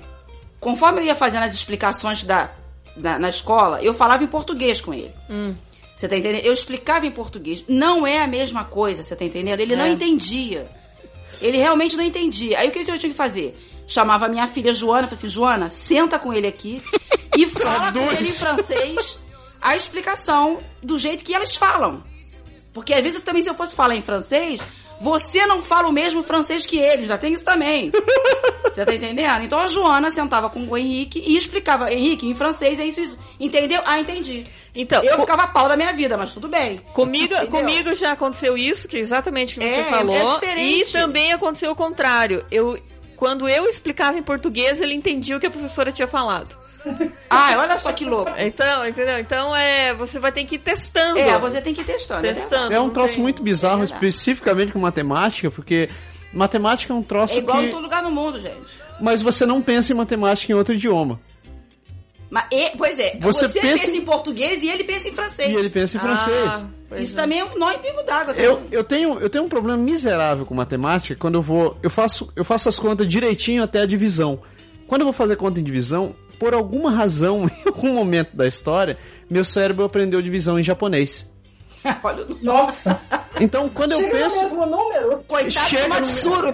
conforme 0.66 1.00
eu 1.02 1.06
ia 1.06 1.14
fazendo 1.16 1.44
as 1.44 1.54
explicações 1.54 2.24
da, 2.24 2.50
da- 2.98 3.20
na 3.20 3.30
escola, 3.30 3.80
eu 3.84 3.94
falava 3.94 4.24
em 4.24 4.28
português 4.28 4.82
com 4.82 4.92
ele. 4.92 5.14
Você 5.96 6.08
tá 6.08 6.18
entendendo? 6.18 6.44
Eu 6.44 6.52
explicava 6.54 7.06
em 7.06 7.12
português. 7.12 7.64
Não 7.70 8.06
é 8.06 8.20
a 8.20 8.26
mesma 8.28 8.64
coisa, 8.66 9.04
você 9.04 9.16
tá 9.16 9.24
entendendo? 9.24 9.60
Ele 9.60 9.76
não 9.76 9.86
É. 9.86 9.90
entendia. 9.92 10.68
Ele 11.40 11.58
realmente 11.60 11.96
não 11.96 12.04
entendia. 12.04 12.58
Aí 12.60 12.68
o 12.68 12.72
que, 12.72 12.84
que 12.84 12.90
eu 12.92 12.98
tinha 12.98 13.12
que 13.12 13.16
fazer? 13.18 13.56
Chamava 13.86 14.28
minha 14.28 14.48
filha 14.48 14.74
Joana, 14.74 15.04
falei 15.08 15.20
assim, 15.20 15.30
Joana, 15.30 15.70
senta 15.70 16.18
com 16.18 16.34
ele 16.34 16.48
aqui 16.48 16.82
e 17.38 17.46
fala 17.46 17.92
com 17.94 18.12
ele 18.12 18.28
em 18.28 18.32
francês 18.32 19.20
a 19.62 19.76
explicação 19.76 20.60
do 20.82 20.98
jeito 20.98 21.24
que 21.24 21.34
eles 21.34 21.56
falam. 21.56 22.04
Porque 22.74 22.92
às 22.92 23.04
vezes 23.04 23.20
também 23.20 23.44
se 23.44 23.50
eu 23.50 23.56
fosse 23.56 23.76
falar 23.76 23.96
em 23.96 24.02
francês, 24.02 24.60
você 25.02 25.46
não 25.46 25.62
fala 25.62 25.88
o 25.88 25.92
mesmo 25.92 26.24
francês 26.24 26.66
que 26.66 26.78
eles, 26.78 27.08
já 27.08 27.18
tem 27.18 27.34
isso 27.34 27.44
também. 27.44 27.92
Você 28.66 28.84
tá 28.84 28.94
entendendo? 28.94 29.42
Então 29.44 29.58
a 29.58 29.68
Joana 29.68 30.12
sentava 30.12 30.50
com 30.50 30.60
o 30.68 30.76
Henrique 30.78 31.24
e 31.26 31.38
explicava, 31.38 31.94
Henrique, 31.94 32.28
em 32.28 32.36
francês 32.36 32.78
é 32.78 32.86
isso, 32.86 33.00
isso. 33.00 33.18
Entendeu? 33.40 33.82
Ah, 33.86 34.00
entendi. 34.00 34.46
Então, 34.74 35.02
Eu 35.02 35.18
ficava 35.20 35.48
pau 35.48 35.70
da 35.70 35.78
minha 35.78 35.94
vida, 35.94 36.18
mas 36.18 36.34
tudo 36.34 36.50
bem. 36.50 36.78
Comigo, 36.94 37.34
Entendeu? 37.36 37.48
comigo 37.52 37.96
já 37.96 38.12
aconteceu 38.12 38.58
isso, 38.58 38.90
que 38.90 38.98
é 38.98 39.00
exatamente 39.00 39.56
o 39.56 39.60
que 39.62 39.70
você 39.70 39.80
É, 39.80 39.84
falou. 39.86 40.14
é 40.16 40.26
diferente. 40.26 40.90
E 40.90 40.92
também 40.92 41.32
aconteceu 41.32 41.72
o 41.72 41.76
contrário. 41.76 42.46
Eu, 42.52 42.78
quando 43.16 43.48
eu 43.48 43.66
explicava 43.70 44.18
em 44.18 44.24
português, 44.24 44.82
ele 44.82 44.94
entendia 44.94 45.38
o 45.38 45.40
que 45.40 45.48
a 45.48 45.52
professora 45.52 45.90
tinha 45.94 46.08
falado. 46.08 46.58
Ah, 47.30 47.56
olha 47.60 47.78
só 47.78 47.92
que 47.92 48.06
louco. 48.06 48.32
Então, 48.38 48.88
entendeu? 48.88 49.20
Então 49.20 49.56
é, 49.56 49.94
você 49.94 50.20
vai 50.20 50.32
ter 50.32 50.44
que 50.46 50.56
ir 50.56 50.60
testando. 50.60 51.20
É, 51.20 51.38
você 51.38 51.62
tem 51.62 51.74
que 51.74 51.82
ir 51.82 51.86
testando. 51.86 52.26
é 52.26 52.34
testando. 52.34 52.74
É 52.74 52.80
um 52.80 52.90
troço 52.90 53.16
tem- 53.16 53.24
muito 53.24 53.42
bizarro, 53.44 53.82
É 53.82 53.86
especificamente 53.86 54.72
com 54.72 54.80
matemática, 54.80 55.50
porque 55.52 55.90
matemática 56.34 56.94
é 56.94 56.96
um 56.96 57.04
troço 57.04 57.34
É 57.34 57.38
igual 57.38 57.58
que... 57.60 57.66
em 57.66 57.70
todo 57.70 57.82
lugar 57.84 58.04
no 58.04 58.12
mundo, 58.12 58.40
gente. 58.40 58.56
Mas 59.00 59.22
você 59.22 59.46
não 59.46 59.62
pensa 59.62 59.92
em 59.92 59.96
matemática 59.96 60.52
em 60.52 60.56
outro 60.56 60.74
idioma. 60.76 61.20
Mas, 62.30 62.46
e- 62.52 62.72
pois 62.78 62.98
é, 63.00 63.18
Você 63.22 63.48
você, 63.48 63.50
pensa 63.50 63.68
pensa 63.68 63.92
em- 63.92 63.98
em 63.98 64.06
português 64.06 64.64
e 64.64 64.68
ele 64.70 64.84
pensa 64.84 65.08
em 65.10 65.12
francês. 65.14 65.50
E 65.50 65.56
ele 65.56 65.70
pensa 65.70 65.98
em 65.98 66.00
francês. 66.00 66.54
Ah, 66.54 66.68
pois 66.90 67.02
Isso 67.02 67.14
é. 67.14 67.22
também 67.22 67.40
é 67.40 67.46
um 67.46 67.58
nó 67.58 67.72
em 67.72 67.78
pingo 67.80 68.02
d'água. 68.04 68.34
também. 68.34 68.44
Eu, 68.46 68.64
eu, 68.72 68.84
tenho, 68.84 69.20
eu 69.20 69.30
tenho 69.30 69.44
um 69.44 69.50
problema 69.50 69.78
miserável 69.78 70.46
com 70.46 70.54
matemática 70.56 71.16
quando 71.20 71.36
eu 71.36 71.42
vou. 71.42 71.78
Eu 71.84 71.90
faço, 71.90 72.32
eu 72.36 72.44
faço 72.44 72.68
as 72.68 72.80
contas 72.80 73.08
direitinho 73.08 73.64
até 73.64 73.82
a 73.82 73.86
divisão. 73.86 74.40
Quando 74.88 75.02
eu 75.02 75.06
vou 75.06 75.14
fazer 75.14 75.36
conta 75.36 75.60
em 75.60 75.64
divisão, 75.64 76.16
por 76.40 76.54
alguma 76.54 76.92
razão, 76.92 77.46
em 77.66 77.68
algum 77.70 77.94
momento 77.94 78.36
da 78.36 78.48
história, 78.48 78.98
meu 79.30 79.44
cérebro 79.44 79.86
aprendeu 79.86 80.22
divisão 80.22 80.60
em 80.60 80.64
japonês. 80.64 81.28
Olha 82.04 82.26
o 82.26 82.38
Nossa, 82.44 83.00
Então, 83.40 83.70
quando 83.70 83.92
eu 83.92 84.00
chega 84.00 84.12
penso. 84.12 84.36
no 84.36 84.42
mesmo 84.42 84.66
número. 84.66 85.24
coitado 85.28 85.68
Chega 85.68 86.02
do 86.02 86.30
no-. 86.30 86.54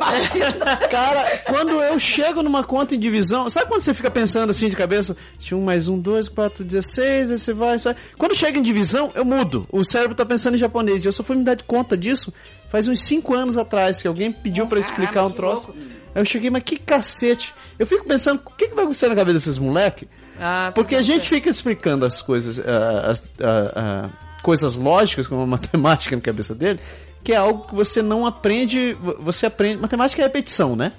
Cara, 0.90 1.38
quando 1.46 1.82
eu 1.82 1.98
chego 2.00 2.44
numa 2.44 2.64
conta 2.64 2.96
em 2.96 3.00
divisão, 3.00 3.50
sabe 3.50 3.68
quando 3.68 3.82
você 3.82 3.94
fica 3.94 4.12
pensando 4.12 4.50
assim 4.50 4.68
de 4.68 4.76
cabeça? 4.76 5.16
Tinha 5.40 5.58
um 5.58 5.64
mais 5.64 5.88
um, 5.88 5.98
dois, 5.98 6.28
quatro, 6.28 6.66
dezesseis, 6.66 7.32
aí 7.32 7.38
você 7.38 7.54
vai, 7.54 7.80
você 7.80 7.94
vai. 7.94 7.96
Quando 8.18 8.36
chega 8.36 8.60
em 8.60 8.62
divisão, 8.62 9.12
eu 9.16 9.24
mudo. 9.24 9.66
O 9.72 9.86
cérebro 9.86 10.16
tá 10.16 10.26
pensando 10.26 10.56
em 10.56 10.60
japonês. 10.60 11.06
E 11.06 11.08
eu 11.08 11.14
só 11.14 11.24
fui 11.24 11.36
me 11.38 11.44
dar 11.44 11.62
conta 11.64 11.96
disso 11.96 12.34
faz 12.72 12.88
uns 12.88 13.02
cinco 13.02 13.34
anos 13.34 13.58
atrás, 13.58 14.02
que 14.02 14.08
alguém 14.08 14.32
pediu 14.32 14.66
pra 14.66 14.78
eu 14.80 14.82
explicar 14.82 15.26
um 15.26 15.32
troço. 15.32 15.68
louco. 15.68 16.01
Aí 16.14 16.22
eu 16.22 16.26
cheguei, 16.26 16.50
mas 16.50 16.64
que 16.64 16.78
cacete. 16.78 17.54
Eu 17.80 17.88
fico 17.88 18.06
pensando, 18.06 18.42
o 18.46 18.52
que, 18.52 18.68
que 18.68 18.76
vai 18.76 18.84
acontecer 18.84 19.08
na 19.08 19.16
cabeça 19.16 19.34
desses 19.34 19.58
moleques? 19.58 20.08
Ah, 20.40 20.72
Porque 20.74 20.96
a 20.96 21.02
gente 21.02 21.30
fica 21.30 21.50
explicando 21.50 22.06
as 22.06 22.22
coisas, 22.22 22.60
ah, 22.60 23.12
as 23.12 23.24
ah, 23.42 23.72
ah, 23.76 24.10
coisas 24.42 24.76
lógicas, 24.76 25.28
como 25.28 25.42
a 25.42 25.48
matemática 25.48 26.16
na 26.16 26.22
cabeça 26.22 26.56
dele, 26.56 26.80
que 27.24 27.34
é 27.34 27.38
algo 27.38 27.68
que 27.68 27.76
você 27.76 28.02
não 28.02 28.26
aprende, 28.26 28.98
você 29.20 29.46
aprende, 29.46 29.82
matemática 29.82 30.22
é 30.22 30.26
repetição, 30.26 30.76
né? 30.76 30.94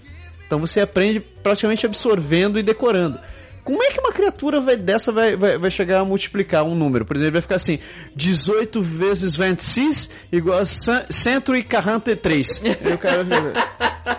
Então 0.47 0.59
você 0.59 0.81
aprende 0.81 1.21
praticamente 1.21 1.85
absorvendo 1.87 2.59
e 2.59 2.63
decorando. 2.63 3.19
Como 3.65 3.83
é 3.83 3.91
que 3.93 4.01
uma 4.01 4.13
criatura 4.13 4.61
vai- 4.61 4.77
dessa 4.77 5.13
vai, 5.13 5.37
vai, 5.37 5.57
vai 5.57 5.71
chegar 5.71 6.01
a 6.01 6.05
multiplicar 6.05 6.65
um 6.65 6.75
número? 6.75 7.05
Por 7.05 7.15
exemplo, 7.17 7.35
vai 7.35 7.43
ficar 7.43 7.57
assim, 7.57 7.79
18 8.15 8.83
vezes 8.83 9.37
26 9.37 10.11
igual 10.33 10.59
a 10.59 10.67
143. 10.67 12.63
Aí 12.85 12.93
o 12.93 12.99
cara 12.99 13.25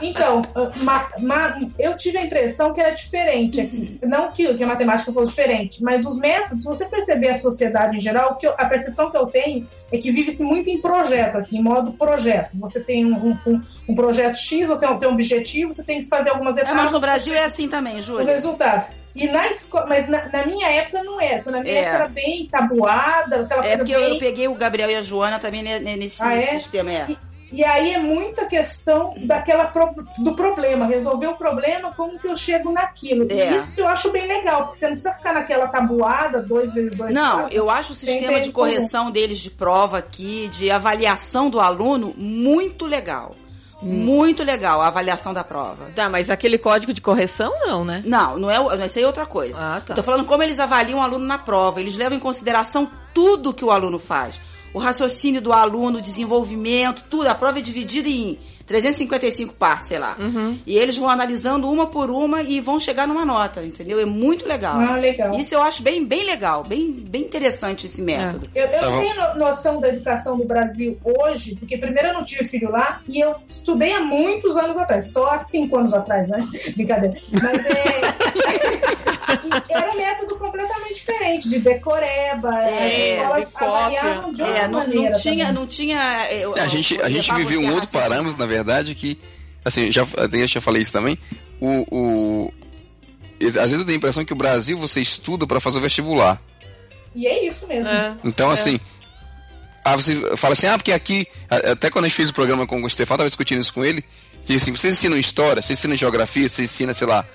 Então, 0.01 0.41
ma- 0.83 1.09
ma- 1.19 1.53
eu 1.77 1.95
tive 1.97 2.17
a 2.17 2.25
impressão 2.25 2.73
que 2.73 2.79
era 2.81 2.91
diferente 2.91 3.59
aqui. 3.59 3.99
Não 4.03 4.31
que, 4.31 4.53
que 4.53 4.63
a 4.63 4.67
matemática 4.67 5.11
fosse 5.11 5.29
diferente, 5.31 5.83
mas 5.83 6.05
os 6.05 6.17
métodos, 6.17 6.61
se 6.63 6.67
você 6.67 6.85
perceber 6.85 7.29
a 7.29 7.35
sociedade 7.39 7.97
em 7.97 7.99
geral, 7.99 8.31
o 8.31 8.35
que 8.35 8.47
eu- 8.47 8.53
a 8.57 8.65
percepção 8.65 9.11
que 9.11 9.17
eu 9.17 9.25
tenho 9.27 9.67
é 9.91 9.97
que 9.97 10.11
vive-se 10.11 10.43
muito 10.43 10.69
em 10.69 10.79
projeto 10.81 11.37
aqui, 11.37 11.57
em 11.57 11.61
modo 11.61 11.91
projeto. 11.93 12.51
Você 12.59 12.79
tem 12.81 13.05
um, 13.05 13.37
um- 13.45 13.61
um- 13.89 13.95
projeto 13.95 14.37
X, 14.37 14.67
você 14.67 14.87
tem 14.97 15.09
um 15.09 15.13
objetivo, 15.13 15.71
você 15.73 15.83
tem 15.83 16.01
que 16.01 16.07
fazer 16.07 16.29
algumas 16.31 16.57
É, 16.57 16.61
etapas. 16.61 16.81
mas 16.83 16.91
no 16.91 16.99
Brasil 16.99 17.33
é 17.33 17.43
assim 17.43 17.67
também, 17.67 17.99
o 17.99 18.01
Júlia. 18.01 18.25
resultado. 18.25 19.02
E 19.15 19.27
na 19.27 19.47
escola, 19.51 19.85
mas 19.87 20.09
na, 20.09 20.27
na 20.29 20.45
minha 20.45 20.67
época 20.71 21.03
não 21.03 21.21
era. 21.21 21.37
porque 21.43 21.51
Na 21.51 21.59
minha 21.63 21.73
É. 21.75 21.77
época 21.79 21.95
era 21.95 22.07
bem 22.07 22.47
tabuada, 22.49 23.41
aquela 23.41 23.61
É 23.65 23.67
coisa 23.69 23.77
porque 23.77 23.91
eu, 23.95 23.99
bem. 24.01 24.13
eu 24.13 24.19
peguei 24.19 24.47
o 24.47 24.55
Gabriel 24.55 24.89
e 24.89 24.95
a 24.95 25.01
Joana 25.03 25.39
também 25.39 25.61
ne- 25.61 25.79
ne- 25.79 25.95
nesse 25.97 26.21
Ah, 26.21 26.35
é? 26.35 26.57
sistema. 26.59 26.91
É. 26.91 27.07
E 27.51 27.63
aí 27.63 27.93
é 27.93 27.99
muita 27.99 28.47
questão 28.47 29.13
daquela 29.27 29.65
pro- 29.65 29.93
do 30.17 30.35
problema, 30.35 30.87
resolver 30.87 31.27
o 31.27 31.35
problema, 31.37 31.93
como 31.93 32.17
que 32.17 32.27
eu 32.27 32.35
chego 32.35 32.71
naquilo. 32.71 33.27
É. 33.31 33.51
E 33.51 33.57
isso 33.57 33.79
eu 33.81 33.87
acho 33.87 34.11
bem 34.11 34.27
legal, 34.27 34.63
porque 34.63 34.77
você 34.79 34.85
não 34.87 34.93
precisa 34.93 35.13
ficar 35.13 35.33
naquela 35.33 35.67
tabuada, 35.67 36.41
dois 36.41 36.73
vezes 36.73 36.97
dois. 36.97 37.13
Não, 37.13 37.41
quatro. 37.41 37.55
eu 37.55 37.69
acho 37.69 37.93
o 37.93 37.95
Tem 37.95 38.07
sistema 38.09 38.39
de 38.39 38.45
tempo 38.47 38.53
comum. 38.55 38.73
correção 38.73 39.11
deles 39.11 39.37
de 39.37 39.51
prova 39.51 39.99
aqui, 39.99 40.47
de 40.47 40.71
avaliação 40.71 41.47
do 41.51 41.59
aluno, 41.59 42.15
muito 42.17 42.87
legal. 42.87 43.35
Muito 43.83 44.43
legal 44.43 44.81
a 44.81 44.87
avaliação 44.87 45.33
da 45.33 45.43
prova. 45.43 45.91
Tá, 45.95 46.09
mas 46.09 46.29
aquele 46.29 46.57
código 46.57 46.93
de 46.93 47.01
correção 47.01 47.51
não, 47.65 47.83
né? 47.83 48.01
Não, 48.05 48.37
não 48.37 48.49
é, 48.49 48.57
não, 48.57 48.85
isso 48.85 48.97
aí 48.97 49.03
é 49.03 49.07
outra 49.07 49.25
coisa. 49.25 49.57
Ah, 49.59 49.81
tá. 49.81 49.93
Tô 49.93 50.03
falando 50.03 50.25
como 50.25 50.41
eles 50.41 50.59
avaliam 50.59 50.99
o 50.99 51.01
aluno 51.01 51.25
na 51.25 51.37
prova. 51.37 51.79
Eles 51.79 51.95
levam 51.95 52.17
em 52.17 52.21
consideração 52.21 52.89
tudo 53.13 53.53
que 53.53 53.65
o 53.65 53.71
aluno 53.71 53.99
faz. 53.99 54.39
O 54.73 54.79
raciocínio 54.79 55.41
do 55.41 55.53
aluno, 55.53 55.99
o 55.99 56.01
desenvolvimento, 56.01 57.03
tudo. 57.09 57.27
A 57.27 57.35
prova 57.35 57.59
é 57.59 57.61
dividida 57.61 58.09
em 58.09 58.39
355 58.65 59.53
partes, 59.53 59.89
sei 59.89 59.99
lá. 59.99 60.15
Uhum. 60.19 60.57
E 60.65 60.77
eles 60.77 60.97
vão 60.97 61.09
analisando 61.09 61.69
uma 61.69 61.87
por 61.87 62.09
uma 62.09 62.41
e 62.41 62.59
vão 62.61 62.79
chegar 62.79 63.07
numa 63.07 63.25
nota, 63.25 63.63
entendeu? 63.63 63.99
É 63.99 64.05
muito 64.05 64.47
legal. 64.47 64.79
Ah, 64.79 64.95
legal. 64.95 65.31
Isso 65.37 65.53
eu 65.53 65.61
acho 65.61 65.83
bem, 65.83 66.05
bem 66.05 66.23
legal, 66.25 66.63
bem, 66.63 66.91
bem 66.91 67.21
interessante 67.23 67.85
esse 67.87 68.01
método. 68.01 68.49
Eu, 68.55 68.65
eu 68.65 68.79
Tá 68.79 68.91
tenho 68.99 69.15
no- 69.15 69.39
noção 69.45 69.79
da 69.81 69.89
educação 69.89 70.37
do 70.37 70.45
Brasil 70.45 70.97
hoje, 71.03 71.55
porque 71.57 71.77
primeiro 71.77 72.09
eu 72.09 72.13
não 72.13 72.23
tive 72.23 72.45
filho 72.47 72.69
lá 72.71 73.01
e 73.07 73.19
eu 73.19 73.33
estudei 73.45 73.91
há 73.93 73.99
muitos 73.99 74.55
anos 74.57 74.77
atrás, 74.77 75.11
só 75.11 75.27
há 75.31 75.39
cinco 75.39 75.77
anos 75.77 75.93
atrás, 75.93 76.29
né? 76.29 76.47
Brincadeira. 76.75 77.15
Mas 77.41 77.65
é. 77.65 79.02
era 79.69 79.91
um 79.91 79.95
método 79.97 80.37
completamente 80.37 80.95
diferente, 80.95 81.49
de 81.49 81.59
decoreba, 81.59 82.53
É, 82.63 83.23
as 83.25 83.47
escolas 83.47 83.91
de 83.91 83.97
avaliavam 83.97 84.33
de 84.33 84.41
outra 84.43 84.57
É, 84.57 84.67
não, 84.67 84.79
maneira. 84.79 85.09
não 85.11 85.19
tinha, 85.19 85.45
também. 85.45 85.53
não 85.61 85.67
tinha. 85.67 86.25
é, 86.27 86.45
eu- 86.45 86.55
A 86.55 86.67
gente, 86.67 87.01
a 87.01 87.09
gente 87.09 87.33
viveu 87.35 87.59
um 87.61 87.67
a 87.69 87.73
outro 87.73 87.85
raciocinar. 87.85 88.09
parâmetro, 88.09 88.39
na 88.39 88.45
verdade, 88.45 88.95
que. 88.95 89.19
Assim, 89.65 89.91
já, 89.91 90.05
eu 90.31 90.47
já 90.47 90.59
falei 90.61 90.81
isso 90.81 90.91
também. 90.91 91.17
O, 91.61 91.85
o, 91.89 92.53
às 93.47 93.51
vezes 93.71 93.79
eu 93.79 93.85
tenho 93.85 93.95
a 93.95 93.97
impressão 93.97 94.25
que 94.25 94.33
o 94.33 94.35
Brasil 94.35 94.77
você 94.77 94.99
estuda 95.01 95.47
para 95.47 95.59
fazer 95.59 95.77
o 95.77 95.81
vestibular. 95.81 96.41
E 97.15 97.25
é 97.27 97.45
isso 97.47 97.67
mesmo. 97.67 97.89
É. 97.89 98.15
Então, 98.23 98.49
assim. 98.49 98.79
Ah, 99.85 99.95
você 99.97 100.15
fala 100.37 100.53
assim, 100.53 100.67
ah, 100.67 100.77
porque 100.77 100.91
aqui. 100.93 101.27
Até 101.49 101.89
quando 101.89 102.05
a 102.05 102.07
gente 102.07 102.15
fez 102.17 102.29
o 102.29 102.33
programa 102.33 102.65
com 102.65 102.81
o 102.81 102.89
Stefano, 102.89 103.17
tava 103.19 103.29
discutindo 103.29 103.59
isso 103.61 103.73
com 103.73 103.83
ele. 103.83 104.03
Que 104.45 104.55
assim, 104.55 104.71
vocês 104.75 104.93
ensinam 104.95 105.17
história, 105.17 105.61
vocês 105.61 105.79
ensinam 105.79 105.95
geografia, 105.95 106.47
vocês 106.49 106.69
ensinam, 106.71 106.93
sei 106.93 107.07
lá, 107.07 107.25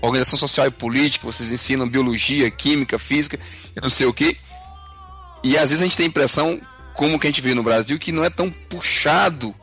organização 0.00 0.38
social 0.38 0.66
e 0.66 0.70
política, 0.70 1.26
vocês 1.26 1.50
ensinam 1.52 1.88
biologia, 1.88 2.50
química, 2.50 2.98
física, 2.98 3.38
não 3.82 3.90
sei 3.90 4.06
o 4.06 4.12
quê. 4.12 4.36
E 5.42 5.56
às 5.56 5.70
vezes 5.70 5.80
a 5.80 5.84
gente 5.84 5.96
tem 5.96 6.06
a 6.06 6.08
impressão, 6.08 6.60
como 6.94 7.18
que 7.18 7.26
a 7.26 7.30
gente 7.30 7.40
vê 7.40 7.54
no 7.54 7.62
Brasil, 7.62 7.98
que 7.98 8.12
não 8.12 8.24
é 8.24 8.30
tão 8.30 8.50
puxado 8.50 9.54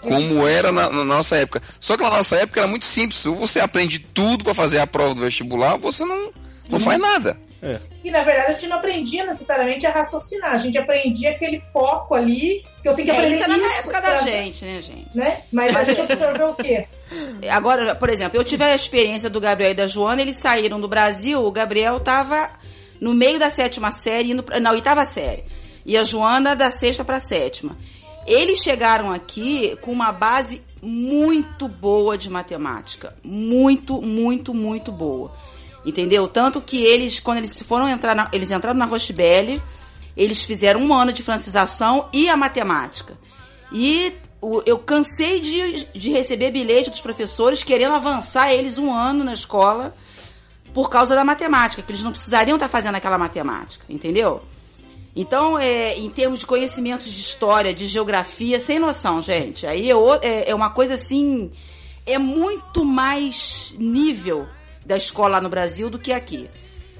como 0.00 0.46
era 0.46 0.70
na, 0.70 0.88
na 0.90 1.04
nossa 1.04 1.36
época. 1.36 1.62
Só 1.80 1.96
que 1.96 2.02
na 2.02 2.10
nossa 2.10 2.36
época 2.36 2.60
era 2.60 2.68
muito 2.68 2.84
simples. 2.84 3.24
Ou 3.26 3.34
você 3.34 3.60
aprende 3.60 3.98
tudo 3.98 4.44
para 4.44 4.54
fazer 4.54 4.78
a 4.78 4.86
prova 4.86 5.14
do 5.14 5.20
vestibular, 5.20 5.74
ou 5.74 5.80
você 5.80 6.04
não, 6.04 6.32
não 6.70 6.80
faz 6.80 7.00
nada. 7.00 7.38
É. 7.60 7.80
E 8.06 8.10
na 8.12 8.22
verdade 8.22 8.50
a 8.50 8.52
gente 8.52 8.68
não 8.68 8.76
aprendia 8.76 9.26
necessariamente 9.26 9.84
a 9.84 9.90
raciocinar, 9.90 10.52
a 10.52 10.58
gente 10.58 10.78
aprendia 10.78 11.32
aquele 11.32 11.58
foco 11.58 12.14
ali, 12.14 12.62
que 12.80 12.88
eu 12.88 12.94
tenho 12.94 13.06
que 13.08 13.10
É, 13.10 13.16
aprender 13.16 13.34
isso 13.34 13.42
era 13.44 13.56
na 13.56 13.66
isso 13.66 13.78
época 13.80 14.00
da 14.00 14.08
pra- 14.12 14.16
gente, 14.18 14.64
né, 14.64 14.80
gente? 14.82 15.08
Né? 15.18 15.42
Mas 15.52 15.76
a 15.76 15.82
gente 15.82 16.00
observou 16.02 16.50
o 16.50 16.54
quê? 16.54 16.86
Agora, 17.50 17.96
por 17.96 18.08
exemplo, 18.08 18.38
eu 18.38 18.44
tive 18.44 18.62
a 18.62 18.74
experiência 18.76 19.28
do 19.28 19.40
Gabriel 19.40 19.72
e 19.72 19.74
da 19.74 19.88
Joana, 19.88 20.22
eles 20.22 20.36
saíram 20.38 20.80
do 20.80 20.86
Brasil, 20.86 21.44
o 21.44 21.50
Gabriel 21.50 21.98
tava 21.98 22.48
no 23.00 23.12
meio 23.12 23.40
da 23.40 23.50
sétima 23.50 23.90
série, 23.90 24.30
indo 24.30 24.42
pra, 24.44 24.60
na 24.60 24.70
oitava 24.70 25.04
série. 25.04 25.42
E 25.84 25.96
a 25.96 26.04
Joana 26.04 26.54
da 26.54 26.70
sexta 26.70 27.04
pra 27.04 27.18
sétima. 27.18 27.76
Eles 28.24 28.60
chegaram 28.62 29.12
aqui 29.12 29.76
com 29.80 29.90
uma 29.90 30.12
base 30.12 30.62
muito 30.80 31.66
boa 31.66 32.16
de 32.16 32.30
matemática. 32.30 33.16
Muito, 33.22 34.00
muito, 34.00 34.54
muito 34.54 34.92
boa. 34.92 35.32
Entendeu? 35.86 36.26
Tanto 36.26 36.60
que 36.60 36.82
eles, 36.84 37.20
quando 37.20 37.38
eles 37.38 37.62
foram 37.62 37.88
entrar 37.88 38.14
na, 38.14 38.28
eles 38.32 38.50
entraram 38.50 38.76
na 38.78 38.84
Rochebelle, 38.86 39.62
eles 40.16 40.42
fizeram 40.42 40.80
um 40.80 40.92
ano 40.92 41.12
de 41.12 41.22
francização 41.22 42.08
e 42.12 42.28
a 42.28 42.36
matemática. 42.36 43.16
E 43.72 44.12
o- 44.42 44.62
eu 44.66 44.78
cansei 44.78 45.38
de, 45.40 45.86
de 45.94 46.10
receber 46.10 46.50
bilhete 46.50 46.90
dos 46.90 47.00
professores 47.00 47.62
querendo 47.62 47.94
avançar 47.94 48.52
eles 48.52 48.78
um 48.78 48.92
ano 48.92 49.22
na 49.22 49.32
escola 49.34 49.94
por 50.74 50.90
causa 50.90 51.14
da 51.14 51.24
matemática, 51.24 51.80
que 51.82 51.90
eles 51.92 52.02
não 52.02 52.10
precisariam 52.10 52.56
estar 52.56 52.68
fazendo 52.68 52.96
aquela 52.96 53.16
matemática, 53.16 53.84
entendeu? 53.88 54.42
Então, 55.14 55.58
é, 55.58 55.96
em 55.96 56.10
termos 56.10 56.40
de 56.40 56.46
conhecimentos 56.46 57.10
de 57.10 57.20
história, 57.20 57.72
de 57.72 57.86
geografia, 57.86 58.58
sem 58.60 58.78
noção, 58.78 59.22
gente. 59.22 59.66
Aí 59.66 59.88
é, 59.90 59.94
é- 60.22 60.50
é 60.50 60.54
uma 60.54 60.68
coisa 60.70 60.94
assim. 60.94 61.50
É 62.04 62.18
muito 62.18 62.84
mais 62.84 63.74
nível 63.78 64.46
da 64.86 64.96
escola 64.96 65.36
lá 65.36 65.40
no 65.40 65.48
Brasil 65.48 65.90
do 65.90 65.98
que 65.98 66.12
aqui. 66.12 66.48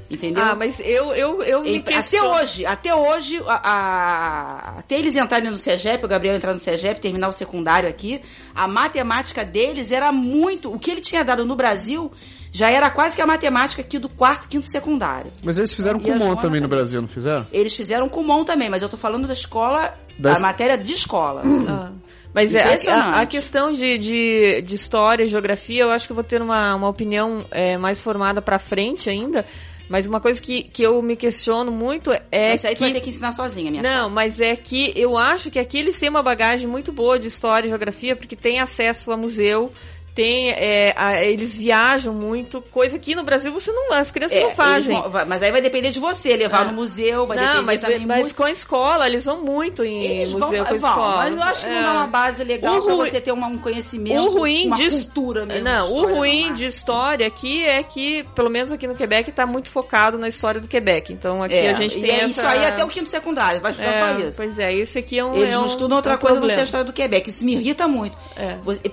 Entendeu? 0.09 0.41
Ah, 0.45 0.55
mas 0.55 0.79
eu, 0.79 1.13
eu, 1.15 1.43
eu 1.43 1.63
me 1.63 1.77
E 1.77 1.79
até 1.79 1.93
questiono. 1.95 2.31
hoje, 2.35 2.65
até 2.65 2.95
hoje, 2.95 3.43
a, 3.49 3.71
a- 3.71 4.79
até 4.79 4.97
eles 4.97 5.15
entrarem 5.17 5.51
no 5.51 5.57
CEGEP, 5.59 6.05
o 6.05 6.09
Gabriel 6.09 6.37
entrar 6.37 6.55
no 6.55 6.61
CEGEP, 6.61 7.01
terminar 7.01 7.29
o 7.29 7.33
secundário 7.33 7.89
aqui, 7.89 8.23
a 8.55 8.69
matemática 8.69 9.45
deles 9.45 9.91
era 9.91 10.13
muito. 10.13 10.73
O 10.73 10.79
que 10.79 10.93
ele 10.93 11.01
tinha 11.01 11.25
dado 11.25 11.45
no 11.45 11.57
Brasil 11.57 12.13
já 12.53 12.71
era 12.71 12.89
quase 12.89 13.17
que 13.17 13.23
a 13.23 13.27
matemática 13.27 13.83
aqui 13.83 13.99
do 13.99 14.09
quarto, 14.09 14.49
quinto 14.49 14.67
secundário. 14.71 15.33
Mas 15.43 15.59
eles 15.59 15.73
fizeram 15.75 15.99
com 15.99 16.13
a 16.13 16.17
Mon 16.17 16.37
também 16.37 16.61
no. 16.61 16.69
Brasil, 16.69 17.01
não 17.03 17.09
fizeram? 17.09 17.45
Eles 17.53 17.75
fizeram 17.75 18.09
com 18.09 18.23
Mon 18.23 18.45
também, 18.45 18.71
mas 18.71 18.83
eu 18.83 18.89
tô 18.89 18.97
falando 18.97 19.27
da 19.27 19.33
escola, 19.35 19.93
Da 20.17 20.33
es- 20.35 20.41
matéria 20.41 20.79
de 20.79 20.93
escola. 20.93 21.43
Ah. 21.69 21.91
Mas 22.37 22.55
é, 22.55 22.91
a, 22.91 23.21
a- 23.21 23.27
questão 23.27 23.73
de, 23.73 23.97
de, 23.97 24.61
de 24.61 24.75
história 24.75 25.25
e 25.25 25.29
geografia, 25.29 25.85
eu 25.85 25.91
acho 25.91 26.07
que 26.07 26.13
eu 26.13 26.15
vou 26.15 26.23
ter 26.23 26.43
uma, 26.43 26.75
uma 26.75 26.87
opinião 26.87 27.47
é, 27.51 27.79
mais 27.79 28.03
formada 28.03 28.43
pra 28.43 28.59
frente 28.59 29.09
ainda. 29.09 29.47
Mas 29.89 30.07
uma 30.07 30.21
coisa 30.21 30.43
que, 30.43 30.65
que 30.65 30.83
eu 30.83 31.01
me 31.01 31.17
questiono 31.17 31.71
muito 31.71 32.13
é 32.13 32.53
Esse 32.53 32.67
aí 32.67 32.75
tu 32.75 32.79
que... 32.79 32.85
vai 32.85 32.93
ter 32.93 33.01
que 33.01 33.09
ensinar 33.09 33.33
sozinha, 33.33 33.71
minha 33.71 33.83
Não, 33.83 34.11
mas 34.11 34.39
é 34.39 34.55
que 34.55 34.93
eu 34.97 35.17
acho 35.17 35.51
que 35.51 35.59
aqui 35.59 35.79
eles 35.79 35.99
têm 35.99 36.11
uma 36.11 36.23
bagagem 36.23 36.67
muito 36.67 36.93
boa 36.93 37.19
de 37.19 37.29
história 37.29 37.67
e 37.67 37.71
geografia, 37.71 38.15
porque 38.15 38.37
tem 38.37 38.61
acesso 38.61 39.13
a 39.13 39.17
museu, 39.17 39.73
tem, 40.17 40.49
é, 40.51 40.95
a- 40.97 41.23
eles 41.23 41.55
viajam 41.57 42.15
muito, 42.15 42.63
coisa 42.63 42.99
que 42.99 43.15
no 43.15 43.23
Brasil 43.23 43.53
você 43.53 43.71
não, 43.71 43.93
as 43.93 44.11
crianças 44.11 44.39
É, 44.39 44.41
não 44.45 44.51
fazem. 44.53 44.99
vão- 44.99 45.27
mas 45.27 45.43
aí 45.43 45.53
vai 45.53 45.61
depender 45.61 45.91
de 45.91 46.01
você, 46.01 46.35
levar 46.35 46.63
Ah. 46.63 46.65
no 46.65 46.73
museu, 46.73 47.27
vai 47.27 47.37
não, 47.37 47.45
depender 47.45 47.63
mas, 47.67 47.81
também 47.83 48.07
mas 48.07 48.21
muito. 48.23 48.35
com 48.35 48.45
a 48.45 48.51
escola, 48.51 49.07
eles 49.07 49.27
vão 49.27 49.43
muito 49.43 49.85
em 49.85 50.03
Eles 50.03 50.31
vão, 50.33 50.41
museu 50.41 50.65
com 50.65 50.79
vão, 50.79 50.91
escola. 50.91 51.17
mas 51.19 51.33
eu 51.35 51.43
acho 51.43 51.65
que 51.67 51.71
não 51.71 51.79
É. 51.79 51.83
dá 51.83 51.93
uma 51.93 52.07
base 52.07 52.43
legal 52.45 52.81
ruim- 52.81 53.11
você 53.11 53.21
ter 53.21 53.31
uma- 53.33 53.47
um 53.47 53.59
conhecimento, 53.59 54.23
O 54.23 54.31
ruim 54.39 54.67
uma 54.69 54.77
de 54.77 54.91
cultura 54.91 55.45
mesmo. 55.45 55.65
Não, 55.65 55.93
o 55.93 56.07
ruim 56.15 56.55
de 56.55 56.65
história 56.65 57.27
aqui 57.27 57.63
é 57.67 57.83
que, 57.83 58.25
pelo 58.35 58.49
menos 58.49 58.73
aqui 58.73 58.87
no 58.87 58.95
Quebec, 58.95 59.31
tá 59.33 59.45
muito 59.47 59.71
focado 59.71 60.17
na 60.17 60.29
história 60.29 60.63
do 60.63 60.67
Quebec. 60.67 61.13
Então 61.13 61.43
aqui 61.43 61.55
É, 61.55 61.71
a 61.71 61.75
gente 61.75 61.99
e 61.99 62.01
tem 62.01 62.11
é 62.11 62.15
essa... 62.21 62.27
isso 62.29 62.47
aí 62.47 62.65
até 62.65 62.83
o 62.83 62.89
quinto 62.89 63.11
secundário, 63.11 63.61
vai 63.61 63.71
estudar 63.71 63.93
só 64.17 64.21
isso. 64.27 64.37
Pois 64.39 64.59
é, 64.59 64.73
esse 64.73 64.99
aqui 64.99 65.19
é 65.19 65.25
um. 65.25 65.35
Eles 65.37 65.53
não 65.53 65.65
um- 65.65 65.67
estudam 65.67 65.97
outra 65.99 66.15
um 66.15 66.19
coisa 66.19 66.35
não 66.37 66.41
problema. 66.41 66.57
ser 66.57 66.63
a 66.63 66.65
história 66.65 66.85
do 66.87 66.93
Quebec. 66.95 67.29
Isso 67.29 67.45
me 67.45 67.53
irrita 67.55 67.87
muito. 67.87 68.17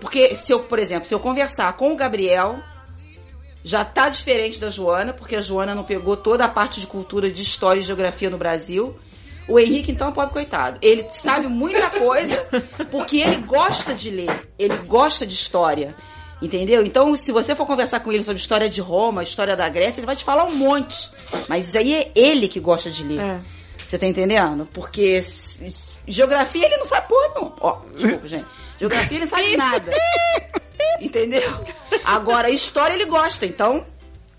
Porque 0.02 0.36
se 0.36 0.52
eu, 0.52 0.60
por 0.60 0.80
exemplo, 0.80 1.08
se 1.14 1.16
eu 1.16 1.20
conversar 1.20 1.72
com 1.74 1.94
o 1.94 1.96
Gabriel, 1.96 2.58
já 3.64 3.86
tá 3.86 4.10
diferente 4.10 4.60
da 4.60 4.72
Joana, 4.72 5.14
porque 5.14 5.36
a 5.36 5.44
Joana 5.44 5.76
não 5.76 5.84
pegou 5.84 6.18
toda 6.18 6.44
a 6.44 6.48
parte 6.48 6.82
de 6.82 6.88
cultura, 6.88 7.30
de 7.30 7.40
história 7.40 7.80
e 7.80 7.84
geografia 7.84 8.32
no 8.32 8.38
Brasil. 8.38 8.98
O 9.48 9.60
Henrique, 9.60 9.92
então, 9.92 10.08
é 10.08 10.10
um 10.10 10.14
pobre 10.14 10.34
coitado. 10.34 10.80
Ele 10.82 11.06
sabe 11.12 11.46
muita 11.46 11.88
coisa 11.92 12.36
porque 12.90 13.18
ele 13.18 13.46
gosta 13.46 13.94
de 13.94 14.10
ler, 14.10 14.50
ele 14.58 14.76
gosta 14.88 15.24
de 15.24 15.36
história. 15.36 15.96
Entendeu? 16.42 16.84
Então, 16.84 17.16
se 17.16 17.32
você 17.32 17.54
for 17.54 17.68
conversar 17.68 18.00
com 18.00 18.12
ele 18.12 18.24
sobre 18.24 18.42
história 18.42 18.68
de 18.68 18.82
Roma, 18.82 19.22
história 19.22 19.56
da 19.56 19.70
Grécia, 19.70 20.00
ele 20.00 20.08
vai 20.08 20.16
te 20.16 20.24
falar 20.24 20.46
um 20.46 20.56
monte. 20.56 21.12
Mas 21.48 21.76
aí 21.76 21.94
é 21.94 22.12
ele 22.16 22.48
que 22.48 22.60
gosta 22.60 22.90
de 22.90 23.04
ler. 23.04 23.20
É. 23.20 23.42
Você 23.86 24.00
tá 24.00 24.08
entendendo? 24.08 24.68
Porque 24.74 25.24
geografia 26.08 26.66
ele 26.66 26.78
não 26.78 26.86
sabe 26.86 27.08
porra 27.08 27.28
não. 27.36 27.54
Ó, 27.62 27.82
desculpa, 27.94 28.28
gente. 28.28 28.48
Geografia 28.80 29.18
ele 29.18 29.26
não 29.26 29.28
sabe 29.28 29.56
nada. 29.56 29.92
Entendeu? 31.02 31.42
Agora, 32.06 32.50
história 32.50 32.94
ele 32.94 33.06
gosta, 33.06 33.46
então 33.46 33.86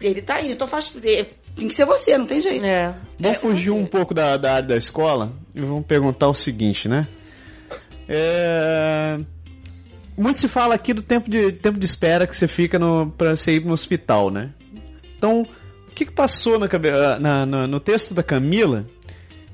ele 0.00 0.22
tá 0.22 0.40
indo. 0.42 0.52
Então 0.52 0.66
faz. 0.66 0.92
é, 1.04 1.24
Tem 1.56 1.68
que 1.68 1.74
ser 1.74 1.84
você, 1.84 2.16
não 2.18 2.26
tem 2.26 2.40
jeito. 2.40 2.64
É. 2.64 2.94
Vamos 3.18 3.38
fugir 3.38 3.70
um 3.70 3.86
pouco 3.86 4.12
da, 4.14 4.36
da 4.36 4.54
área 4.54 4.68
da 4.68 4.76
escola 4.76 5.32
e 5.54 5.60
vamos 5.60 5.86
perguntar 5.86 6.28
o 6.28 6.34
seguinte, 6.34 6.88
né? 6.88 7.06
É... 8.08 9.18
Muito 10.16 10.38
se 10.38 10.46
fala 10.48 10.74
aqui 10.74 10.92
do 10.94 11.02
tempo 11.02 11.28
de, 11.28 11.50
tempo 11.52 11.78
de 11.78 11.86
espera 11.86 12.26
que 12.26 12.36
você 12.36 12.46
fica 12.46 12.78
no, 12.78 13.10
pra 13.16 13.34
você 13.34 13.52
ir 13.56 13.64
no 13.64 13.72
hospital, 13.72 14.30
né? 14.30 14.50
Então, 15.16 15.42
o 15.42 15.90
que, 15.94 16.06
que 16.06 16.12
passou 16.12 16.58
na, 16.58 16.66
ah, 16.66 17.18
na- 17.18 17.46
na- 17.46 17.66
no 17.66 17.80
texto 17.80 18.14
da 18.14 18.22
Camila? 18.22 18.86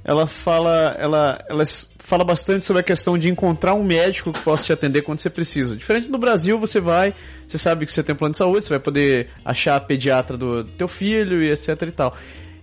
Ela 0.05 0.27
fala, 0.27 0.97
ela, 0.99 1.43
ela 1.49 1.62
fala 2.11 2.24
bastante 2.24 2.65
sobre 2.65 2.81
a 2.81 2.82
questão 2.82 3.16
de 3.16 3.28
encontrar 3.28 3.74
um 3.74 3.85
médico 3.85 4.32
que 4.32 4.41
possa 4.41 4.65
te 4.65 4.73
atender 4.73 5.03
quando 5.03 5.20
você 5.20 5.31
precisa. 5.31 5.77
Diferente 5.77 6.11
do 6.11 6.19
Brasil, 6.19 6.59
você 6.59 6.81
vai, 6.81 7.15
você 7.47 7.57
sabe 7.57 7.87
que 7.87 7.93
você 7.93 8.03
tem 8.03 8.12
um 8.12 8.19
plano 8.19 8.32
de 8.32 8.39
saúde, 8.39 8.65
você 8.65 8.70
vai 8.70 8.81
poder 8.81 9.28
achar 9.45 9.77
a 9.77 9.81
pediatra 9.81 10.37
do 10.37 10.65
teu 10.65 10.89
filho 10.89 11.41
e 11.41 11.53
etc 11.53 11.82
e 11.82 11.93
tal. 11.93 12.16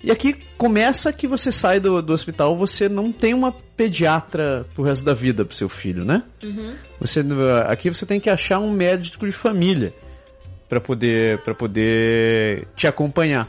E 0.03 0.11
aqui 0.11 0.35
começa 0.57 1.13
que 1.13 1.29
você 1.29 1.49
sai 1.49 1.79
do, 1.79 2.01
do 2.01 2.11
hospital, 2.11 2.57
você 2.57 2.89
não 2.89 3.09
tem 3.09 3.33
uma 3.33 3.53
pediatra 3.53 4.65
pro 4.75 4.83
resto 4.83 5.05
da 5.05 5.13
vida 5.13 5.45
pro 5.45 5.55
seu 5.55 5.69
filho, 5.69 6.03
né? 6.03 6.23
Você, 6.99 7.23
aqui 7.67 7.89
você 7.89 8.05
tem 8.05 8.19
que 8.19 8.29
achar 8.29 8.59
um 8.59 8.71
médico 8.71 9.25
de 9.25 9.31
família 9.31 9.93
para 10.67 10.81
poder, 10.81 11.37
pra 11.39 11.55
poder 11.55 12.67
te 12.75 12.85
acompanhar. 12.85 13.47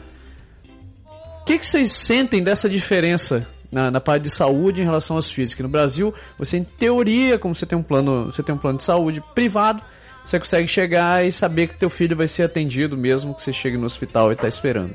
O 1.40 1.44
que, 1.44 1.58
que 1.58 1.66
vocês 1.66 1.90
sentem 1.90 2.40
dessa 2.40 2.68
diferença 2.68 3.48
na, 3.70 3.90
na 3.90 4.00
parte 4.00 4.24
de 4.24 4.30
saúde 4.30 4.80
em 4.80 4.84
relação 4.84 5.16
aos 5.16 5.30
filhos? 5.30 5.54
Que 5.54 5.62
no 5.62 5.68
Brasil, 5.68 6.12
você 6.38 6.56
em 6.58 6.64
teoria, 6.64 7.38
como 7.38 7.54
você 7.54 7.66
tem 7.66 7.78
um 7.78 7.82
plano, 7.82 8.26
você 8.26 8.42
tem 8.42 8.54
um 8.54 8.58
plano 8.58 8.78
de 8.78 8.84
saúde 8.84 9.22
privado, 9.34 9.82
você 10.24 10.38
consegue 10.38 10.68
chegar 10.68 11.26
e 11.26 11.32
saber 11.32 11.68
que 11.68 11.74
teu 11.74 11.88
filho 11.88 12.16
vai 12.16 12.28
ser 12.28 12.42
atendido 12.42 12.96
mesmo 12.96 13.34
que 13.34 13.42
você 13.42 13.52
chegue 13.52 13.76
no 13.76 13.86
hospital 13.86 14.30
e 14.30 14.36
tá 14.36 14.46
esperando. 14.46 14.94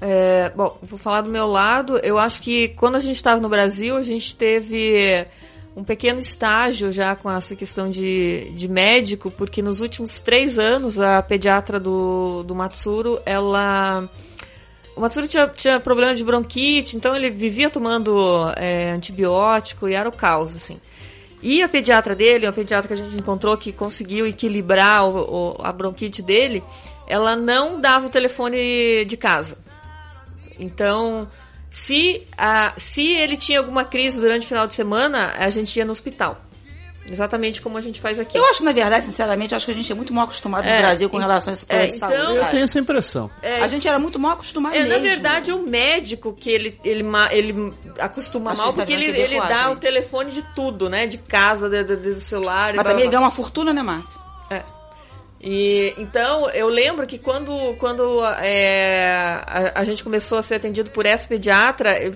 É, 0.00 0.50
bom, 0.50 0.76
vou 0.82 0.98
falar 0.98 1.22
do 1.22 1.30
meu 1.30 1.46
lado. 1.46 1.98
Eu 1.98 2.18
acho 2.18 2.40
que 2.42 2.68
quando 2.68 2.96
a 2.96 3.00
gente 3.00 3.16
estava 3.16 3.40
no 3.40 3.48
Brasil, 3.48 3.96
a 3.96 4.02
gente 4.02 4.36
teve 4.36 5.26
um 5.76 5.84
pequeno 5.84 6.18
estágio 6.18 6.90
já 6.90 7.14
com 7.14 7.30
essa 7.30 7.54
questão 7.54 7.90
de, 7.90 8.50
de 8.54 8.68
médico, 8.68 9.30
porque 9.30 9.60
nos 9.60 9.80
últimos 9.80 10.20
três 10.20 10.58
anos 10.58 10.98
a 10.98 11.22
pediatra 11.22 11.78
do, 11.78 12.42
do 12.42 12.54
Matsuro, 12.54 13.20
ela. 13.26 14.08
O 14.96 15.00
Matsuro 15.02 15.28
tinha, 15.28 15.46
tinha 15.48 15.78
problema 15.78 16.14
de 16.14 16.24
bronquite, 16.24 16.96
então 16.96 17.14
ele 17.14 17.30
vivia 17.30 17.68
tomando 17.68 18.50
é, 18.56 18.90
antibiótico 18.90 19.86
e 19.86 19.92
era 19.92 20.08
o 20.08 20.12
caos, 20.12 20.56
assim. 20.56 20.80
E 21.42 21.62
a 21.62 21.68
pediatra 21.68 22.14
dele, 22.14 22.46
uma 22.46 22.52
pediatra 22.52 22.88
que 22.88 22.94
a 22.94 22.96
gente 22.96 23.14
encontrou 23.14 23.56
que 23.58 23.72
conseguiu 23.72 24.26
equilibrar 24.26 25.04
o- 25.06 25.52
o- 25.52 25.56
a 25.62 25.70
bronquite 25.70 26.22
dele, 26.22 26.64
ela 27.06 27.36
não 27.36 27.78
dava 27.78 28.06
o 28.06 28.10
telefone 28.10 29.04
de 29.04 29.16
casa. 29.18 29.58
Então, 30.58 31.28
se, 31.70 32.26
a, 32.36 32.72
se 32.78 33.06
ele 33.16 33.36
tinha 33.36 33.58
alguma 33.58 33.84
crise 33.84 34.18
durante 34.18 34.46
o 34.46 34.48
final 34.48 34.66
de 34.66 34.74
semana, 34.74 35.34
a 35.38 35.50
gente 35.50 35.76
ia 35.76 35.84
no 35.84 35.92
hospital. 35.92 36.40
Exatamente 37.08 37.60
como 37.60 37.78
a 37.78 37.80
gente 37.80 38.00
faz 38.00 38.18
aqui. 38.18 38.36
Eu 38.36 38.44
acho, 38.46 38.64
na 38.64 38.72
verdade, 38.72 39.04
sinceramente, 39.06 39.52
eu 39.52 39.56
acho 39.56 39.66
que 39.66 39.72
a 39.72 39.74
gente 39.74 39.90
é 39.90 39.94
muito 39.94 40.12
mal 40.12 40.24
acostumado 40.24 40.66
É, 40.66 40.74
no 40.76 40.78
Brasil 40.82 41.08
com 41.10 41.16
e- 41.18 41.20
relação 41.20 41.52
a 41.52 41.56
esse 41.56 41.66
plano 41.66 41.82
é, 41.82 41.86
de 41.86 41.98
saúde. 41.98 42.16
então- 42.18 42.36
Eu 42.36 42.44
tenho 42.46 42.64
essa 42.64 42.78
impressão. 42.78 43.30
É, 43.42 43.60
A 43.62 43.68
gente 43.68 43.86
era 43.86 43.98
muito 43.98 44.18
mal 44.18 44.32
acostumado 44.32 44.74
É, 44.74 44.80
mesmo. 44.82 44.92
na 44.92 44.98
verdade, 44.98 45.52
o 45.52 45.62
médico 45.62 46.32
que 46.32 46.50
ele, 46.50 46.78
ele, 46.84 47.02
ma- 47.02 47.32
ele 47.32 47.72
acostuma 47.98 48.50
Acho 48.52 48.60
mal, 48.60 48.70
ele 48.70 48.76
tá 48.76 48.82
porque 48.82 48.92
ele, 48.92 49.06
TV 49.12 49.20
ele 49.22 49.36
fora, 49.36 49.48
dá 49.54 49.70
o 49.70 49.76
telefone 49.76 50.30
de 50.32 50.42
tudo, 50.54 50.88
né? 50.90 51.06
De 51.06 51.18
casa, 51.18 51.68
de- 51.70 51.84
de- 51.84 51.96
do 52.14 52.20
celular. 52.20 52.72
e 52.74 52.76
Mas 52.76 52.82
blá, 52.82 52.90
também 52.92 53.04
ele 53.04 53.10
ganha 53.12 53.22
uma 53.22 53.30
fortuna, 53.30 53.72
né, 53.72 53.82
Márcia? 53.82 54.18
É. 54.50 54.62
E 55.40 55.94
então 55.98 56.48
eu 56.50 56.66
lembro 56.68 57.06
que 57.06 57.18
quando, 57.18 57.74
quando 57.78 58.24
é, 58.42 59.42
a, 59.46 59.80
a 59.80 59.84
gente 59.84 60.02
começou 60.02 60.38
a 60.38 60.42
ser 60.42 60.54
atendido 60.54 60.90
por 60.90 61.04
essa 61.04 61.28
pediatra, 61.28 62.02
eu- 62.02 62.14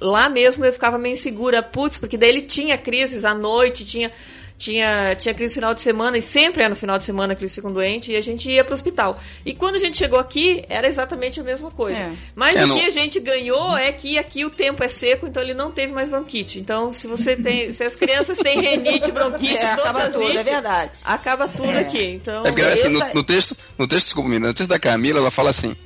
lá 0.00 0.28
mesmo 0.28 0.64
eu 0.64 0.72
ficava 0.72 0.98
meio 0.98 1.12
insegura, 1.12 1.62
putz, 1.62 1.96
porque 1.96 2.18
daí 2.18 2.28
ele 2.30 2.42
tinha 2.42 2.76
crises 2.76 3.24
à 3.24 3.32
noite, 3.34 3.84
tinha 3.84 4.10
tinha 4.58 5.14
tinha 5.16 5.34
crise 5.34 5.54
no 5.54 5.60
final 5.60 5.74
de 5.74 5.82
semana 5.82 6.16
e 6.16 6.22
sempre 6.22 6.62
é 6.62 6.68
no 6.68 6.74
final 6.74 6.98
de 6.98 7.04
semana 7.04 7.34
que 7.34 7.42
eles 7.42 7.54
ficam 7.54 7.72
doentes 7.72 8.08
e 8.08 8.16
a 8.16 8.20
gente 8.22 8.50
ia 8.50 8.64
pro 8.64 8.72
hospital. 8.74 9.20
E 9.44 9.52
quando 9.52 9.76
a 9.76 9.78
gente 9.78 9.96
chegou 9.96 10.18
aqui 10.18 10.64
era 10.68 10.88
exatamente 10.88 11.38
a 11.38 11.42
mesma 11.42 11.70
coisa. 11.70 11.98
É. 12.00 12.12
Mas 12.34 12.56
É, 12.56 12.64
o 12.64 12.68
não- 12.68 12.78
que 12.78 12.86
a 12.86 12.90
gente 12.90 13.20
ganhou 13.20 13.76
é 13.76 13.92
que 13.92 14.16
aqui 14.18 14.44
o 14.44 14.50
tempo 14.50 14.82
é 14.82 14.88
seco, 14.88 15.26
então 15.26 15.42
ele 15.42 15.52
não 15.54 15.70
teve 15.70 15.92
mais 15.92 16.08
bronquite. 16.08 16.58
Então 16.58 16.92
se 16.92 17.06
você 17.06 17.36
tem, 17.36 17.72
se 17.72 17.84
as 17.84 17.94
crianças 17.94 18.38
têm 18.38 18.60
renite, 18.60 19.12
bronquite, 19.12 19.56
É, 19.56 19.66
acaba 19.72 20.08
tudo, 20.10 20.38
é 20.38 20.42
verdade. 20.42 20.92
acaba 21.04 21.48
tudo 21.48 21.70
É. 21.70 21.80
aqui. 21.80 22.02
Então, 22.04 22.40
É 22.44 22.48
porque, 22.48 22.62
assim, 22.62 22.88
no, 22.88 23.00
no 23.14 23.22
texto, 23.22 23.56
no 23.76 23.86
texto, 23.86 24.04
desculpa, 24.06 24.28
no 24.30 24.54
texto 24.54 24.70
da 24.70 24.78
Camila, 24.78 25.18
ela 25.18 25.30
fala 25.30 25.50
assim: 25.50 25.76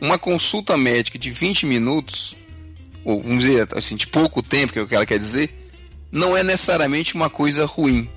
uma 0.00 0.18
consulta 0.18 0.76
médica 0.76 1.18
de 1.18 1.30
20 1.30 1.64
minutos, 1.66 2.36
ou 3.04 3.22
vamos 3.22 3.44
dizer 3.44 3.66
assim, 3.74 3.96
de 3.96 4.06
pouco 4.06 4.42
tempo, 4.42 4.72
que 4.74 4.78
é 4.78 4.82
o 4.82 4.86
que 4.86 4.94
ela 4.94 5.06
quer 5.06 5.18
dizer, 5.18 5.50
não 6.10 6.36
é 6.36 6.42
necessariamente 6.42 7.14
uma 7.14 7.30
coisa 7.30 7.64
ruim. 7.64 8.08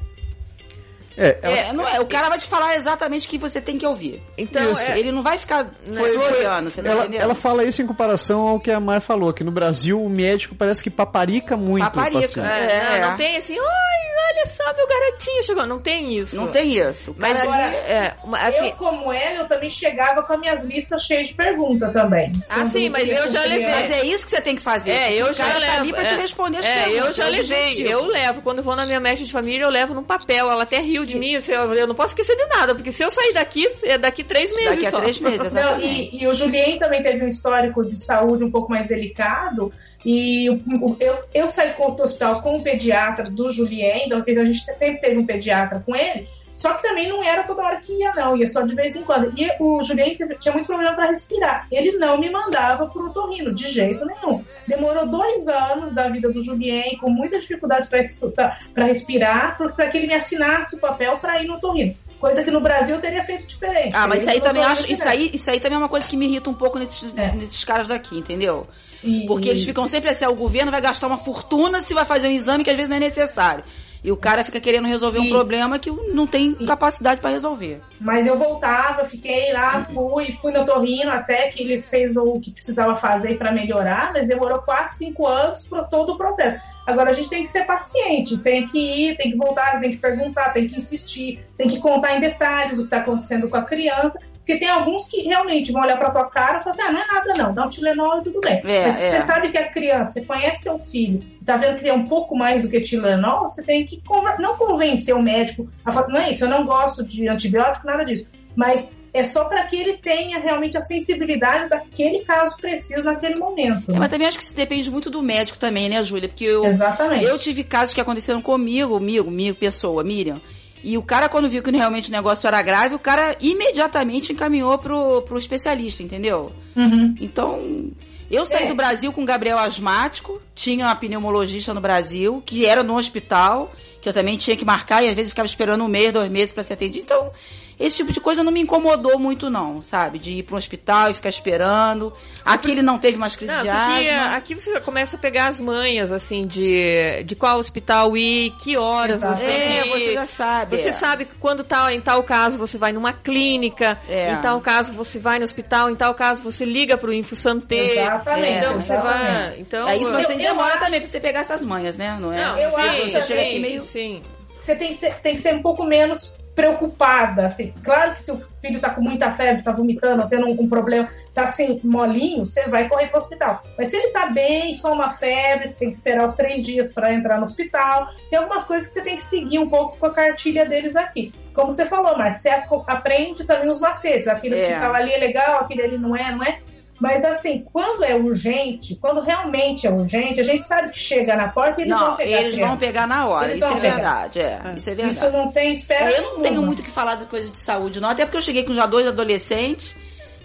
É, 1.17 1.37
ela- 1.41 1.55
É, 1.57 1.73
não 1.73 1.87
é. 1.87 1.99
O 1.99 2.05
cara 2.05 2.29
vai 2.29 2.39
te 2.39 2.47
falar 2.47 2.75
exatamente 2.75 3.27
o 3.27 3.29
que 3.29 3.37
você 3.37 3.61
tem 3.61 3.77
que 3.77 3.85
ouvir. 3.85 4.21
Então, 4.37 4.71
Isso. 4.73 4.81
é- 4.81 4.99
Ele 4.99 5.11
não 5.11 5.21
vai 5.21 5.37
ficar 5.37 5.67
Foi- 5.95 6.13
floreando, 6.13 6.69
você 6.69 6.81
não 6.81 6.91
ela, 6.91 7.01
entendeu? 7.03 7.21
ela 7.21 7.35
fala 7.35 7.63
isso 7.63 7.81
em 7.81 7.87
comparação 7.87 8.41
ao 8.47 8.59
que 8.59 8.71
a 8.71 8.79
Mar 8.79 9.01
falou, 9.01 9.33
que 9.33 9.43
no 9.43 9.51
Brasil 9.51 10.01
o 10.03 10.09
médico 10.09 10.55
parece 10.55 10.83
que 10.83 10.89
paparica 10.89 11.55
muito 11.57 11.83
Paparica. 11.83 12.41
É, 12.41 12.95
É. 12.97 13.01
não, 13.01 13.09
não 13.11 13.17
tem 13.17 13.37
assim, 13.37 13.57
olha 13.59 14.51
só, 14.57 14.73
meu 14.75 14.87
garotinho 14.87 15.43
chegou. 15.43 15.65
Não 15.65 15.79
tem 15.79 16.17
isso. 16.17 16.35
Não 16.35 16.47
tem 16.47 16.77
isso. 16.77 17.11
O 17.11 17.15
Mas 17.17 17.39
agora, 17.39 17.65
ali- 17.65 17.75
é, 17.75 18.13
uma- 18.23 18.39
assim, 18.39 18.67
eu, 18.69 18.71
como 18.73 19.11
ela, 19.11 19.37
eu 19.39 19.47
também 19.47 19.69
chegava 19.69 20.23
com 20.23 20.33
as 20.33 20.39
minhas 20.39 20.65
listas 20.65 21.03
cheias 21.03 21.27
de 21.29 21.33
perguntas 21.35 21.91
também. 21.91 22.31
Ah, 22.49 22.65
sim, 22.69 22.89
mas 22.89 23.09
eu 23.09 23.27
já 23.27 23.41
levei. 23.43 23.67
Mas 23.67 23.91
é 23.91 24.05
isso 24.05 24.25
que 24.25 24.31
você 24.31 24.41
tem 24.41 24.55
que 24.55 24.61
fazer. 24.61 24.91
é, 24.91 25.13
eu 25.13 25.27
o 25.27 25.33
já 25.33 25.45
cara 25.45 25.59
levo. 25.59 25.71
tá 25.73 25.81
ali 25.81 25.93
pra 25.93 26.05
te 26.05 26.13
é. 26.13 26.17
responder 26.17 26.57
as 26.59 26.65
É, 26.65 26.83
perguntas. 26.85 27.05
eu 27.07 27.13
já 27.13 27.25
é 27.25 27.29
levei. 27.29 27.87
Eu 27.87 28.05
levo. 28.05 28.41
Quando 28.41 28.57
eu 28.59 28.63
vou 28.63 28.75
na 28.75 28.85
minha 28.85 28.99
médica 28.99 29.25
de 29.25 29.31
família, 29.31 29.65
eu 29.65 29.69
levo 29.69 29.93
num 29.93 30.03
papel. 30.03 30.49
Ela 30.49 30.63
até 30.63 30.79
riu 30.79 31.02
de 31.05 31.17
mim. 31.17 31.33
Eu, 31.47 31.73
eu 31.75 31.87
não 31.87 31.95
posso 31.95 32.09
esquecer 32.09 32.35
de 32.35 32.45
nada, 32.47 32.73
porque 32.75 32.91
se 32.91 33.03
eu 33.03 33.09
sair 33.11 33.33
daqui, 33.33 33.69
é 33.83 33.97
daqui 33.97 34.23
três 34.23 34.51
meses 34.53 34.69
Daqui 34.71 34.91
só. 34.91 34.99
três 35.01 35.19
meses, 35.19 35.53
Não, 35.53 35.79
e, 35.79 36.21
e 36.21 36.27
o 36.27 36.33
Julien 36.33 36.77
também 36.77 37.01
teve 37.03 37.23
um 37.23 37.27
histórico 37.27 37.85
de 37.85 37.95
saúde 37.97 38.43
um 38.43 38.51
pouco 38.51 38.69
mais 38.71 38.87
delicado. 38.87 39.71
E 40.05 40.49
o- 40.49 40.95
eu, 40.99 41.17
eu 41.33 41.49
saí 41.49 41.71
com 41.73 41.83
o 41.83 42.03
hospital 42.03 42.41
com 42.41 42.57
o 42.57 42.63
pediatra 42.63 43.29
do 43.29 43.51
Julien, 43.51 44.03
então 44.05 44.23
a 44.25 44.45
gente 44.45 44.59
sempre 44.75 44.99
teve 45.01 45.17
um 45.17 45.25
pediatra 45.25 45.81
com 45.85 45.95
ele. 45.95 46.27
Só 46.53 46.73
que 46.75 46.83
também 46.83 47.09
não 47.09 47.23
era 47.23 47.43
toda 47.43 47.63
hora 47.63 47.77
que 47.81 47.91
ia, 47.93 48.13
não, 48.13 48.37
ia 48.37 48.47
só 48.47 48.61
de 48.61 48.75
vez 48.75 48.95
em 48.95 49.01
quando. 49.03 49.33
E 49.35 49.49
o 49.59 49.81
Julien 49.83 50.15
tinha 50.39 50.53
muito 50.53 50.67
problema 50.67 50.93
para 50.93 51.07
respirar. 51.09 51.67
Ele 51.71 51.93
não 51.93 52.19
me 52.19 52.29
mandava 52.29 52.85
pro 52.87 53.07
otorrino, 53.07 53.51
de 53.53 53.67
jeito 53.67 54.05
nenhum. 54.05 54.43
Demorou 54.67 55.07
dois 55.07 55.47
anos 55.47 55.93
da 55.93 56.07
vida 56.09 56.31
do 56.31 56.39
Julien, 56.39 56.95
com 56.99 57.09
muitas 57.09 57.41
dificuldades 57.41 57.89
para 57.89 58.85
respirar, 58.85 59.57
para 59.57 59.89
que 59.89 59.97
ele 59.97 60.07
me 60.07 60.13
assinasse 60.13 60.75
o 60.75 60.79
papel 60.79 61.17
para 61.17 61.41
ir 61.41 61.47
no 61.47 61.55
otorrino. 61.55 61.95
Coisa 62.19 62.41
que 62.43 62.51
no 62.51 62.61
Brasil 62.61 62.95
eu 62.95 63.01
teria 63.01 63.21
feito 63.21 63.45
diferente. 63.45 63.93
Ah, 63.95 64.07
mas 64.07 64.21
isso 64.21 64.29
aí 64.29 64.39
também 64.39 64.63
acho. 64.63 64.89
Isso 64.89 65.05
aí, 65.05 65.29
isso 65.33 65.49
aí 65.49 65.59
também 65.59 65.75
é 65.75 65.79
uma 65.79 65.89
coisa 65.89 66.05
que 66.07 66.15
me 66.15 66.25
irrita 66.25 66.49
um 66.49 66.53
pouco 66.53 66.79
nesses, 66.79 67.11
É. 67.17 67.31
nesses 67.35 67.65
caras 67.65 67.87
daqui, 67.87 68.17
entendeu? 68.17 68.65
E- 69.03 69.25
Porque 69.27 69.49
eles 69.49 69.65
ficam 69.65 69.85
sempre 69.87 70.09
assim, 70.11 70.23
ah, 70.23 70.29
o 70.29 70.35
governo 70.35 70.71
vai 70.71 70.79
gastar 70.79 71.07
uma 71.07 71.17
fortuna 71.17 71.81
se 71.81 71.93
vai 71.93 72.05
fazer 72.05 72.29
um 72.29 72.31
exame 72.31 72.63
que 72.63 72.69
às 72.69 72.75
vezes 72.77 72.89
não 72.89 72.95
é 72.95 72.99
necessário. 73.01 73.63
E 74.03 74.11
o 74.11 74.17
cara 74.17 74.43
fica 74.43 74.59
querendo 74.59 74.87
resolver 74.87 75.19
um 75.19 75.29
problema 75.29 75.79
que 75.79 75.89
não 75.89 76.27
tem 76.27 76.53
capacidade 76.53 77.21
pra 77.21 77.29
resolver. 77.29 77.81
Mas 78.01 78.27
eu 78.27 78.37
voltava, 78.37 79.05
fiquei 79.05 79.53
lá, 79.53 79.81
fui, 79.81 80.25
fui 80.33 80.51
no 80.51 80.65
Torrino 80.65 81.09
até 81.09 81.47
que 81.47 81.63
ele 81.63 81.81
fez 81.81 82.17
o 82.17 82.37
que 82.39 82.51
precisava 82.51 82.95
fazer 82.95 83.37
para 83.37 83.51
melhorar, 83.51 84.11
mas 84.11 84.27
demorou 84.27 84.59
4, 84.59 84.97
5 84.97 85.25
anos 85.25 85.67
para 85.67 85.85
todo 85.85 86.13
o 86.13 86.17
processo. 86.17 86.59
Agora 86.85 87.11
a 87.11 87.13
gente 87.13 87.29
tem 87.29 87.43
que 87.43 87.49
ser 87.49 87.63
paciente, 87.63 88.37
tem 88.39 88.67
que 88.67 88.77
ir, 88.77 89.15
tem 89.15 89.31
que 89.31 89.37
voltar, 89.37 89.79
tem 89.79 89.91
que 89.91 89.97
perguntar, 89.97 90.51
tem 90.51 90.67
que 90.67 90.77
insistir, 90.77 91.39
tem 91.55 91.69
que 91.69 91.79
contar 91.79 92.17
em 92.17 92.19
detalhes 92.19 92.77
o 92.77 92.81
que 92.81 92.87
está 92.87 92.97
acontecendo 92.97 93.49
com 93.49 93.55
a 93.55 93.63
criança, 93.63 94.19
porque 94.45 94.57
tem 94.57 94.69
alguns 94.69 95.05
que 95.05 95.21
realmente 95.21 95.71
vão 95.71 95.81
olhar 95.81 95.97
para 95.97 96.11
tua 96.11 96.29
cara 96.29 96.59
e 96.59 96.63
falar 96.63 96.75
assim: 96.75 96.81
ah, 96.81 96.91
não 96.91 96.99
é 96.99 97.07
nada 97.07 97.33
não, 97.37 97.53
dá 97.53 97.65
um 97.65 97.69
Tilenol 97.69 98.19
e 98.19 98.23
tudo 98.23 98.39
bem. 98.41 98.61
É, 98.65 98.85
mas 98.85 98.95
se 98.95 99.05
é. 99.05 99.07
você 99.07 99.21
sabe 99.21 99.49
que 99.49 99.57
a 99.57 99.69
criança, 99.69 100.11
você 100.11 100.25
conhece 100.25 100.63
teu 100.63 100.77
filho, 100.77 101.23
tá 101.45 101.55
vendo 101.55 101.77
que 101.77 101.83
tem 101.83 101.93
um 101.93 102.05
pouco 102.05 102.37
mais 102.37 102.61
do 102.61 102.69
que 102.69 102.81
Tilenol, 102.81 103.47
você 103.47 103.63
tem 103.63 103.85
que 103.85 104.01
não 104.39 104.57
convencer 104.57 105.15
o 105.15 105.21
médico 105.21 105.67
a 105.85 105.91
falar: 105.91 106.09
não 106.09 106.19
é 106.19 106.31
isso, 106.31 106.43
eu 106.43 106.49
não 106.49 106.65
gosto 106.65 107.03
de 107.03 107.27
antibiótico, 107.27 107.87
nada 107.87 108.03
disso. 108.03 108.29
Mas 108.53 108.95
é 109.13 109.23
só 109.23 109.45
para 109.45 109.65
que 109.67 109.77
ele 109.77 109.93
tenha 109.93 110.39
realmente 110.39 110.75
a 110.75 110.81
sensibilidade 110.81 111.69
daquele 111.69 112.25
caso 112.25 112.57
preciso 112.57 113.03
naquele 113.03 113.39
momento. 113.39 113.91
É, 113.91 113.97
mas 113.97 114.09
também 114.09 114.27
acho 114.27 114.37
que 114.37 114.43
isso 114.43 114.53
depende 114.53 114.91
muito 114.91 115.09
do 115.09 115.21
médico 115.21 115.57
também, 115.57 115.87
né, 115.87 116.03
Júlia? 116.03 116.27
Porque 116.27 116.43
eu, 116.43 116.65
Exatamente. 116.65 117.23
eu 117.23 117.39
tive 117.39 117.63
casos 117.63 117.93
que 117.93 118.01
aconteceram 118.01 118.41
comigo, 118.41 118.95
comigo, 118.95 119.25
comigo, 119.25 119.57
pessoa, 119.57 120.03
Miriam. 120.03 120.41
E 120.83 120.97
o 120.97 121.01
cara, 121.01 121.29
quando 121.29 121.49
viu 121.49 121.63
que 121.63 121.71
realmente 121.71 122.09
o 122.09 122.11
negócio 122.11 122.45
era 122.45 122.61
grave, 122.61 122.95
o 122.95 122.99
cara 122.99 123.35
imediatamente 123.41 124.33
encaminhou 124.33 124.77
pro, 124.77 125.21
pro 125.21 125.37
especialista, 125.37 126.03
entendeu? 126.03 126.51
Uhum. 126.75 127.15
Então, 127.21 127.89
eu 128.29 128.45
saí 128.45 128.65
É. 128.65 128.67
do 128.67 128.75
Brasil 128.75 129.13
com 129.13 129.23
o 129.23 129.25
Gabriel 129.25 129.57
asmático, 129.57 130.41
tinha 130.53 130.85
uma 130.85 130.95
pneumologista 130.95 131.73
no 131.73 131.79
Brasil, 131.79 132.43
que 132.45 132.65
era 132.65 132.83
no 132.83 132.97
hospital, 132.97 133.71
que 134.03 134.09
eu 134.09 134.13
também 134.13 134.37
tinha 134.37 134.55
que 134.57 134.65
marcar, 134.65 135.01
e 135.01 135.07
às 135.07 135.15
vezes 135.15 135.31
ficava 135.31 135.47
esperando 135.47 135.83
um 135.83 135.87
mês, 135.87 136.11
dois 136.11 136.29
meses 136.29 136.53
pra 136.53 136.61
ser 136.61 136.73
atendido. 136.73 136.99
Então, 137.05 137.31
esse 137.79 137.97
tipo 137.97 138.13
de 138.13 138.19
coisa 138.21 138.43
não 138.43 138.51
me 138.51 138.59
incomodou 138.61 139.17
muito, 139.17 139.49
não, 139.49 139.81
sabe? 139.81 140.19
De 140.19 140.33
ir 140.37 140.43
para 140.43 140.53
um 140.55 140.57
hospital 140.59 141.09
e 141.09 141.13
ficar 141.15 141.29
esperando. 141.29 142.13
Aqui 142.45 142.69
ele 142.69 142.83
não 142.83 142.99
teve 142.99 143.17
mais 143.17 143.35
crise 143.35 143.51
Não, 143.51 143.63
de 143.63 143.69
asma. 143.69 144.35
aqui 144.35 144.53
você 144.53 144.71
já 144.73 144.79
começa 144.79 145.15
a 145.15 145.19
pegar 145.19 145.47
as 145.47 145.59
manhas, 145.59 146.11
assim, 146.11 146.45
de, 146.45 147.23
de 147.25 147.35
qual 147.35 147.57
hospital 147.57 148.15
ir, 148.15 148.51
que 148.61 148.77
horas 148.77 149.17
Exato. 149.17 149.37
você 149.39 149.45
É, 149.47 149.87
ir. 149.87 149.89
você 149.89 150.13
já 150.13 150.25
sabe. 150.27 150.77
Você 150.77 150.89
é. 150.89 150.93
sabe 150.93 151.25
que 151.25 151.33
quando 151.39 151.63
tá, 151.63 151.91
em 151.91 151.99
tal 151.99 152.21
caso 152.23 152.59
você 152.59 152.77
vai 152.77 152.91
numa 152.91 153.11
clínica, 153.11 153.99
É. 154.07 154.33
em 154.33 154.37
tal 154.41 154.61
caso 154.61 154.93
você 154.93 155.17
vai 155.17 155.39
no 155.39 155.43
hospital, 155.45 155.89
em 155.89 155.95
tal 155.95 156.13
caso 156.13 156.43
você 156.43 156.63
liga 156.65 156.95
pro 156.95 157.11
InfoSanté. 157.11 157.93
Exatamente, 158.03 158.57
Então 158.59 158.79
você 158.79 158.97
vai. 158.97 159.55
Então, 159.59 159.87
É 159.89 159.97
isso, 159.97 160.13
mas 160.13 160.27
você 160.27 160.33
Eu- 160.33 160.39
eu 160.39 160.47
demora 160.49 160.73
acho- 160.75 160.83
também 160.85 160.99
pra 161.01 161.09
você 161.09 161.19
pegar 161.19 161.39
essas 161.39 161.65
manhas, 161.65 161.97
né? 161.97 162.17
Não 162.21 162.31
é? 162.31 162.43
Não, 162.45 162.57
eu 162.59 162.69
você, 162.69 162.81
acho 162.81 163.01
você 163.11 163.21
chega 163.23 163.41
aqui 163.41 163.59
meio. 163.59 163.81
Sim. 163.93 164.23
Você 164.57 164.75
tem 164.75 164.89
que, 164.89 164.95
ser, 164.95 165.13
tem 165.15 165.35
que 165.35 165.39
ser 165.39 165.53
um 165.53 165.61
pouco 165.61 165.83
menos 165.83 166.35
preocupada, 166.55 167.45
assim. 167.45 167.73
Claro 167.83 168.13
que 168.13 168.21
se 168.21 168.31
o 168.31 168.37
filho 168.37 168.79
tá 168.79 168.91
com 168.91 169.01
muita 169.01 169.31
febre, 169.31 169.63
tá 169.63 169.71
vomitando, 169.71 170.27
tendo 170.29 170.47
um, 170.47 170.61
um 170.61 170.69
problema, 170.69 171.07
tá 171.33 171.43
assim, 171.43 171.79
molinho, 171.83 172.45
você 172.45 172.67
vai 172.67 172.87
correr 172.87 173.07
pro 173.07 173.17
hospital. 173.17 173.63
Mas 173.77 173.89
se 173.89 173.97
ele 173.97 174.09
tá 174.09 174.27
bem, 174.27 174.73
só 174.75 174.93
uma 174.93 175.09
febre, 175.09 175.67
você 175.67 175.79
tem 175.79 175.89
que 175.89 175.95
esperar 175.95 176.27
os 176.27 176.35
três 176.35 176.63
dias 176.63 176.91
para 176.91 177.13
entrar 177.13 177.37
no 177.37 177.43
hospital. 177.43 178.07
Tem 178.29 178.39
algumas 178.39 178.63
coisas 178.65 178.87
que 178.87 178.93
você 178.93 179.03
tem 179.03 179.15
que 179.15 179.23
seguir 179.23 179.59
um 179.59 179.69
pouco 179.69 179.97
com 179.97 180.05
a 180.05 180.13
cartilha 180.13 180.65
deles 180.65 180.95
aqui. 180.95 181.33
Como 181.53 181.71
você 181.71 181.85
falou, 181.85 182.17
mas 182.17 182.37
você 182.37 182.49
aprende 182.49 183.43
também 183.43 183.69
os 183.69 183.79
macetes. 183.79 184.27
Aquele 184.27 184.57
É. 184.59 184.67
hospital 184.69 184.95
ali 184.95 185.11
é 185.11 185.17
legal, 185.17 185.59
aquele 185.61 185.83
ali 185.83 185.97
não 185.97 186.15
é, 186.15 186.31
não 186.31 186.43
é. 186.43 186.59
Mas 186.99 187.25
assim, 187.25 187.65
quando 187.73 188.03
é 188.03 188.15
urgente, 188.15 188.95
quando 188.95 189.19
realmente 189.21 189.85
é 189.85 189.91
urgente, 189.91 190.39
a 190.39 190.43
gente 190.43 190.65
sabe 190.65 190.89
que 190.91 190.97
chega 190.99 191.35
na 191.35 191.49
porta 191.49 191.81
e 191.81 191.83
eles 191.85 191.93
vão 191.97 192.09
Não, 192.11 192.15
pegar. 192.15 192.37
a 192.37 192.41
eles 192.41 192.57
vão 192.59 192.77
pegar 192.77 193.07
na 193.07 193.27
hora. 193.27 193.45
Eles 193.47 193.55
isso 193.57 193.65
é 193.65 193.69
vão 193.69 193.79
pegar. 193.81 193.93
verdade, 193.95 194.39
é. 194.39 194.59
Isso 194.77 194.89
é 194.89 194.95
verdade. 194.95 195.17
Isso 195.17 195.31
não 195.31 195.51
tem 195.51 195.71
espera. 195.73 196.11
É, 196.11 196.17
eu 196.17 196.21
não 196.23 196.29
tenho 196.35 196.43
nenhuma. 196.43 196.65
muito 196.67 196.79
o 196.79 196.83
que 196.83 196.91
falar 196.91 197.15
de 197.15 197.25
coisa 197.25 197.49
de 197.49 197.57
saúde, 197.57 197.99
não. 197.99 198.09
Até 198.09 198.25
porque 198.25 198.37
eu 198.37 198.41
cheguei 198.41 198.63
com 198.63 198.73
já 198.73 198.85
dois 198.85 199.05
adolescentes. 199.07 199.95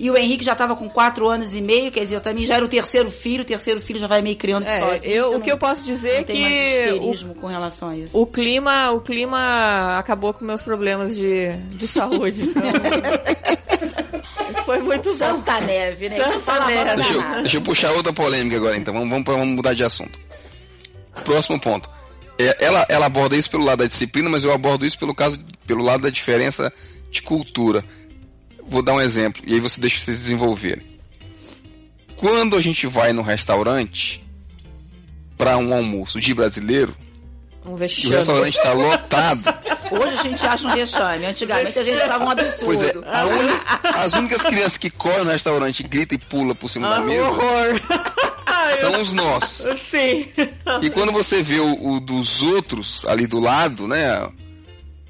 E 0.00 0.08
o 0.12 0.16
Henrique 0.16 0.44
já 0.44 0.54
tava 0.54 0.76
com 0.76 0.88
quatro 0.88 1.26
anos 1.26 1.52
e 1.56 1.60
meio, 1.60 1.90
quer 1.90 2.02
dizer, 2.04 2.14
eu 2.14 2.20
também 2.20 2.46
já 2.46 2.54
era 2.54 2.64
o 2.64 2.68
terceiro 2.68 3.10
filho, 3.10 3.42
o 3.42 3.44
terceiro 3.44 3.80
filho 3.80 3.98
já 3.98 4.06
vai 4.06 4.22
meio 4.22 4.36
criando 4.36 4.64
É, 4.64 4.78
sozinho. 4.78 5.12
eu, 5.12 5.34
o 5.36 5.40
que 5.40 5.50
eu 5.50 5.58
posso 5.58 5.82
dizer 5.82 6.10
é 6.10 6.18
não 6.18 6.24
que 6.24 6.32
histerismo 6.34 7.34
com 7.34 7.48
relação 7.48 7.88
a 7.88 7.96
isso. 7.96 8.16
o, 8.16 8.22
o 8.22 8.26
clima, 8.26 8.92
o 8.92 9.00
clima 9.00 9.98
acabou 9.98 10.32
com 10.32 10.44
meus 10.44 10.62
problemas 10.62 11.16
de, 11.16 11.50
de 11.56 11.88
saúde. 11.88 12.42
Então, 12.42 12.62
foi 14.64 14.80
muito 14.80 15.09
bom. 15.10 15.16
Santa 15.16 15.60
Neve, 15.60 16.09
né? 16.09 16.18
Santa 16.18 16.66
Neve. 16.66 16.96
Deixa 16.96 17.14
eu, 17.14 17.22
deixa 17.40 17.56
eu 17.56 17.62
puxar 17.62 17.92
outra 17.92 18.12
polêmica 18.12 18.56
agora, 18.56 18.76
então. 18.76 18.94
Vamos, 18.94 19.09
vamos, 19.09 19.24
vamos 19.24 19.48
mudar 19.48 19.74
de 19.74 19.84
assunto. 19.84 20.18
Próximo 21.24 21.59
ponto. 21.60 21.88
É, 22.38 22.64
ela, 22.64 22.86
ela 22.88 23.06
aborda 23.06 23.36
isso 23.36 23.50
pelo 23.50 23.64
lado 23.64 23.80
da 23.80 23.86
disciplina, 23.86 24.28
mas 24.28 24.44
eu 24.44 24.52
abordo 24.52 24.86
isso 24.86 24.98
pelo, 24.98 25.14
caso, 25.14 25.38
pelo 25.66 25.82
lado 25.82 26.02
da 26.02 26.10
diferença 26.10 26.72
de 27.10 27.22
cultura. 27.22 27.84
Vou 28.64 28.82
dar 28.82 28.94
um 28.94 29.00
exemplo, 29.00 29.42
e 29.46 29.55
aí 29.55 29.60
você 29.60 29.80
deixa 29.80 29.98
vocês 29.98 30.18
desenvolverem. 30.18 30.86
Quando 32.16 32.56
a 32.56 32.60
gente 32.60 32.86
vai 32.86 33.12
no 33.12 33.22
restaurante 33.22 34.24
para 35.36 35.56
um 35.56 35.72
almoço 35.72 36.20
de 36.20 36.34
brasileiro, 36.34 36.94
Um 37.64 37.70
e 37.70 37.74
o 37.74 37.76
vexame. 37.76 38.14
restaurante 38.16 38.56
está 38.56 38.72
lotado, 38.72 39.55
Hoje 39.90 40.14
a 40.18 40.22
gente 40.22 40.47
acha 40.47 40.68
um 40.68 40.72
vexame. 40.74 41.26
Antigamente 41.26 41.78
a 41.78 41.82
gente 41.82 42.01
achava 42.02 42.24
um 42.24 42.30
absurdo. 42.30 42.64
pois 42.64 42.82
é, 42.82 42.93
a 43.10 43.24
uni- 43.26 43.60
as 43.97 44.12
únicas 44.12 44.43
crianças 44.43 44.76
que 44.76 44.90
correm 44.90 45.24
no 45.24 45.30
restaurante, 45.30 45.82
grita 45.82 46.14
e 46.14 46.18
pula 46.18 46.55
por 46.55 46.68
cima 46.68 46.89
da 46.90 46.97
Ah, 46.97 47.01
mesa, 47.01 47.22
horror. 47.28 47.80
são 48.80 49.01
os 49.01 49.12
nossos. 49.12 49.66
Sim. 49.90 50.28
E 50.82 50.90
quando 50.90 51.10
você 51.12 51.43
vê 51.43 51.59
o, 51.59 51.93
o 51.94 52.01
dos 52.01 52.43
outros 52.43 53.05
ali 53.06 53.26
do 53.26 53.40
lado, 53.40 53.89
né? 53.89 54.28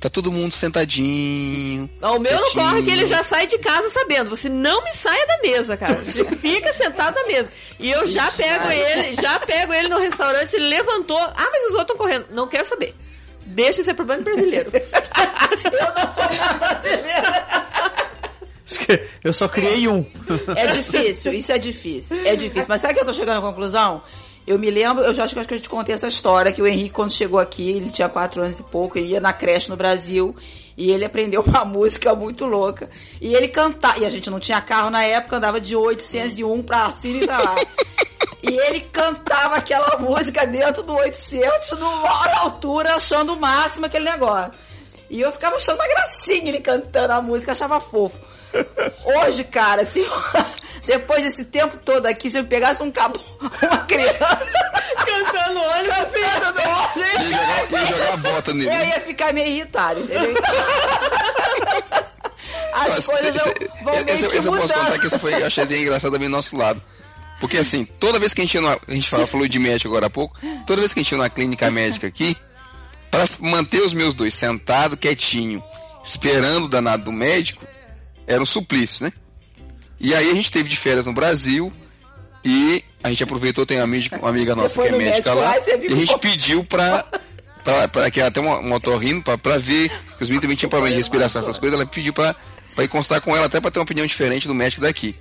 Tá 0.00 0.08
todo 0.08 0.30
mundo 0.30 0.52
sentadinho. 0.52 1.90
Não, 2.00 2.16
o 2.16 2.20
meu 2.20 2.32
não 2.32 2.42
quietinho. 2.42 2.64
corre 2.64 2.82
que 2.82 2.90
ele 2.90 3.06
já 3.06 3.24
sai 3.24 3.48
de 3.48 3.58
casa 3.58 3.90
sabendo. 3.90 4.30
Você 4.30 4.48
não 4.48 4.84
me 4.84 4.94
saia 4.94 5.26
da 5.26 5.38
mesa, 5.38 5.76
cara. 5.76 6.04
Você 6.04 6.24
Fica 6.36 6.72
sentado 6.72 7.16
na 7.16 7.26
mesa. 7.26 7.48
E 7.80 7.90
eu 7.90 8.06
já 8.06 8.30
pego 8.30 8.70
ele, 8.70 9.16
já 9.20 9.40
pego 9.40 9.72
ele 9.74 9.88
no 9.88 9.98
restaurante, 9.98 10.54
ele 10.54 10.68
levantou. 10.68 11.18
Ah, 11.18 11.48
mas 11.50 11.64
os 11.64 11.70
outros 11.70 11.80
estão 11.80 11.96
correndo. 11.96 12.26
Não 12.30 12.46
quero 12.46 12.66
saber. 12.66 12.94
Deixa 13.44 13.80
esse 13.80 13.92
problema 13.94 14.22
brasileiro. 14.22 14.70
Eu 19.24 19.32
só 19.32 19.48
criei 19.48 19.88
um. 19.88 20.04
É 20.54 20.66
difícil, 20.68 21.32
isso 21.32 21.50
é 21.50 21.58
difícil. 21.58 22.20
É 22.24 22.36
difícil. 22.36 22.66
Mas 22.68 22.82
sabe 22.82 22.94
que 22.94 23.00
eu 23.00 23.06
tô 23.06 23.12
chegando 23.14 23.38
à 23.38 23.40
conclusão? 23.40 24.02
Eu 24.48 24.58
me 24.58 24.70
lembro, 24.70 25.04
eu 25.04 25.12
já 25.12 25.24
acho 25.24 25.34
que 25.34 25.54
eu 25.54 25.60
te 25.60 25.68
contei 25.68 25.94
essa 25.94 26.08
história, 26.08 26.50
que 26.50 26.62
o 26.62 26.66
Henrique, 26.66 26.88
quando 26.88 27.12
chegou 27.12 27.38
aqui, 27.38 27.68
ele 27.68 27.90
tinha 27.90 28.08
quatro 28.08 28.40
anos 28.40 28.58
e 28.58 28.62
pouco, 28.62 28.96
ele 28.96 29.08
ia 29.08 29.20
na 29.20 29.30
creche 29.30 29.68
no 29.68 29.76
Brasil, 29.76 30.34
e 30.74 30.90
ele 30.90 31.04
aprendeu 31.04 31.42
uma 31.42 31.64
música 31.66 32.14
muito 32.14 32.46
louca. 32.46 32.88
E 33.20 33.34
ele 33.34 33.48
cantava, 33.48 33.98
e 33.98 34.06
a 34.06 34.10
gente 34.10 34.30
não 34.30 34.40
tinha 34.40 34.58
carro 34.62 34.88
na 34.88 35.04
época, 35.04 35.36
andava 35.36 35.60
de 35.60 35.76
801 35.76 36.62
pra 36.62 36.94
cima 36.96 37.18
e 37.18 37.26
pra 37.26 37.38
lá. 37.38 37.56
E 38.42 38.56
ele 38.56 38.80
cantava 38.90 39.56
aquela 39.56 39.98
música 39.98 40.46
dentro 40.46 40.82
do 40.82 40.94
800, 40.94 41.72
numa 41.72 42.38
altura, 42.38 42.94
achando 42.94 43.34
o 43.34 43.38
máximo 43.38 43.84
aquele 43.84 44.06
negócio. 44.06 44.52
E 45.10 45.20
eu 45.20 45.32
ficava 45.32 45.56
achando 45.56 45.76
uma 45.76 45.88
gracinha 45.88 46.48
ele 46.48 46.60
cantando 46.60 47.12
a 47.14 47.20
música, 47.22 47.52
achava 47.52 47.80
fofo. 47.80 48.18
Hoje, 49.04 49.44
cara, 49.44 49.84
se 49.84 50.04
depois 50.86 51.22
desse 51.22 51.44
tempo 51.44 51.76
todo 51.84 52.06
aqui, 52.06 52.30
se 52.30 52.38
eu 52.38 52.44
pegasse 52.44 52.82
um 52.82 52.90
cabo, 52.90 53.18
uma 53.40 53.78
criança 53.86 54.18
Cantando 54.98 55.60
olho. 55.60 55.88
cantando 55.88 56.60
olho, 56.60 56.98
Ia 57.00 57.22
jogar, 57.22 57.72
ia 57.80 57.86
jogar 57.86 58.12
a 58.12 58.16
bota 58.16 58.52
nele. 58.54 58.70
eu 58.70 58.86
ia 58.86 59.00
ficar 59.00 59.32
meio 59.32 59.48
irritado, 59.48 60.00
entendeu? 60.00 60.34
As 62.72 62.94
Mas 62.94 63.06
coisas 63.06 63.34
esse- 63.36 63.54
vão- 63.82 63.94
vão 63.94 63.94
esse- 64.06 64.26
esse 64.26 64.46
eu 64.48 64.52
posso 64.56 64.72
contar 64.74 64.98
que 64.98 65.06
isso 65.06 65.18
foi, 65.18 65.34
eu 65.34 65.46
achei 65.46 65.64
bem 65.66 65.82
engraçado 65.82 66.12
também 66.12 66.28
do 66.28 66.32
nosso 66.32 66.56
lado. 66.56 66.82
Porque 67.40 67.56
assim, 67.58 67.84
toda 67.84 68.18
vez 68.18 68.34
que 68.34 68.40
a 68.40 68.44
gente 68.44 68.54
ia 68.54 68.60
numa, 68.60 68.78
a 68.86 68.92
gente 68.92 69.08
fala, 69.08 69.26
falou 69.26 69.46
de 69.48 69.58
médico 69.58 69.88
agora 69.88 70.06
há 70.06 70.10
pouco, 70.10 70.36
toda 70.66 70.80
vez 70.80 70.92
que 70.92 71.00
a 71.00 71.02
gente 71.02 71.12
ia 71.12 71.18
numa 71.18 71.30
clínica 71.30 71.70
médica 71.70 72.06
aqui, 72.06 72.36
para 73.10 73.28
manter 73.38 73.80
os 73.82 73.92
meus 73.94 74.14
dois 74.14 74.34
sentados, 74.34 74.98
quietinho, 74.98 75.62
esperando 76.04 76.64
o 76.64 76.68
danado 76.68 77.04
do 77.04 77.12
médico, 77.12 77.64
era 78.26 78.42
um 78.42 78.46
suplício, 78.46 79.04
né? 79.04 79.12
E 80.00 80.14
aí 80.14 80.30
a 80.30 80.34
gente 80.34 80.50
teve 80.52 80.68
de 80.68 80.76
férias 80.76 81.06
no 81.06 81.12
Brasil 81.12 81.72
e 82.44 82.84
a 83.02 83.08
gente 83.08 83.22
aproveitou, 83.22 83.64
tem 83.66 83.78
uma 83.78 83.84
amiga, 83.84 84.16
uma 84.18 84.28
amiga 84.28 84.54
nossa 84.54 84.74
que 84.74 84.88
é 84.88 84.92
médica 84.98 85.34
lá, 85.34 85.42
lá 85.50 85.58
e 85.58 85.86
a 85.92 85.96
gente 85.96 86.18
pediu 86.20 86.64
pra, 86.64 87.04
pra, 87.64 87.88
pra 87.88 88.10
que 88.10 88.20
até 88.20 88.40
uma, 88.40 88.58
uma 88.58 88.76
otorrino 88.76 89.22
pra, 89.22 89.36
pra 89.36 89.58
ver, 89.58 89.88
que 90.16 90.22
os 90.22 90.28
meninos 90.28 90.42
também 90.42 90.56
tinham 90.56 90.70
problema 90.70 90.92
de 90.94 90.98
respiração, 91.00 91.40
essas 91.40 91.58
coisas, 91.58 91.78
ela 91.78 91.88
pediu 91.88 92.12
pra, 92.12 92.34
pra 92.74 92.84
ir 92.84 92.88
constar 92.88 93.20
com 93.20 93.36
ela 93.36 93.46
até 93.46 93.60
pra 93.60 93.70
ter 93.70 93.78
uma 93.78 93.84
opinião 93.84 94.06
diferente 94.06 94.46
do 94.46 94.54
médico 94.54 94.82
daqui. 94.82 95.16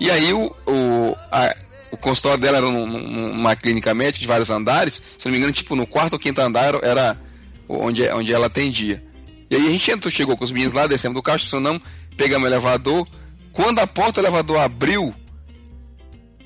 E 0.00 0.10
aí 0.10 0.32
o, 0.32 0.46
o, 0.66 1.16
a- 1.30 1.54
o 1.92 1.96
consultório 1.96 2.38
dela 2.40 2.56
era 2.58 2.66
num- 2.70 2.86
num- 2.86 3.34
numa 3.34 3.54
clínica 3.54 3.94
médica 3.94 4.18
de 4.20 4.26
vários 4.26 4.50
andares, 4.50 4.94
se 5.18 5.24
não 5.26 5.30
me 5.32 5.38
engano, 5.38 5.52
tipo, 5.52 5.76
no 5.76 5.86
quarto 5.86 6.14
ou 6.14 6.18
quinto 6.18 6.40
andar 6.40 6.74
era 6.82 7.20
onde, 7.68 8.08
onde 8.10 8.32
ela 8.32 8.46
atendia. 8.46 9.02
E 9.50 9.54
aí 9.54 9.66
a 9.68 9.70
gente 9.70 9.90
entrou, 9.90 10.10
chegou 10.10 10.36
com 10.36 10.44
os 10.44 10.50
meninos 10.50 10.72
lá, 10.72 10.86
descemos 10.86 11.14
do 11.14 11.22
carro, 11.22 11.36
estacionamos, 11.36 11.82
pegamos 12.16 12.48
o 12.48 12.50
elevador. 12.50 13.06
Quando 13.52 13.78
a 13.80 13.86
porta 13.86 14.20
do 14.20 14.26
elevador 14.26 14.58
abriu, 14.58 15.14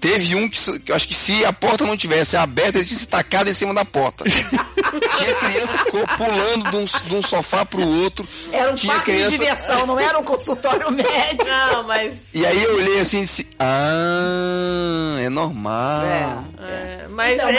teve 0.01 0.35
um 0.35 0.49
que, 0.49 0.79
que 0.81 0.93
eu 0.93 0.97
acho 0.97 1.09
que 1.09 1.15
se 1.15 1.45
a 1.45 1.53
porta 1.53 1.85
não 1.85 1.97
tivesse 1.97 2.37
aberta, 2.37 2.79
ele 2.79 2.87
tinha 2.87 2.99
se 2.99 3.07
tacado 3.09 3.51
em 3.51 3.55
cima 3.55 3.73
da 3.75 3.85
porta. 3.85 4.25
tinha 4.29 5.35
criança 5.35 5.79
pulando 6.17 6.71
de 6.71 6.77
um, 6.77 6.85
de 6.85 7.15
um 7.17 7.23
sofá 7.23 7.65
pro 7.65 7.87
outro. 7.87 8.27
Era 8.53 8.73
um 8.73 8.75
tinha 8.75 8.93
parque 8.95 9.13
de 9.13 9.29
diversão, 9.31 9.87
não 9.87 9.99
era 9.99 10.19
um 10.19 10.25
consultório 10.25 10.91
médico. 10.93 11.45
Não, 11.45 11.83
mas. 11.85 12.15
E 12.35 12.45
aí 12.47 12.63
eu 12.63 12.75
olhei 12.77 13.01
assim 13.01 13.19
e 13.19 13.23
disse, 13.23 13.47
ah, 13.59 15.17
é 15.21 15.29
normal. 15.29 16.03
é, 16.61 17.07
mas 17.09 17.35
Então, 17.35 17.49
é. 17.49 17.53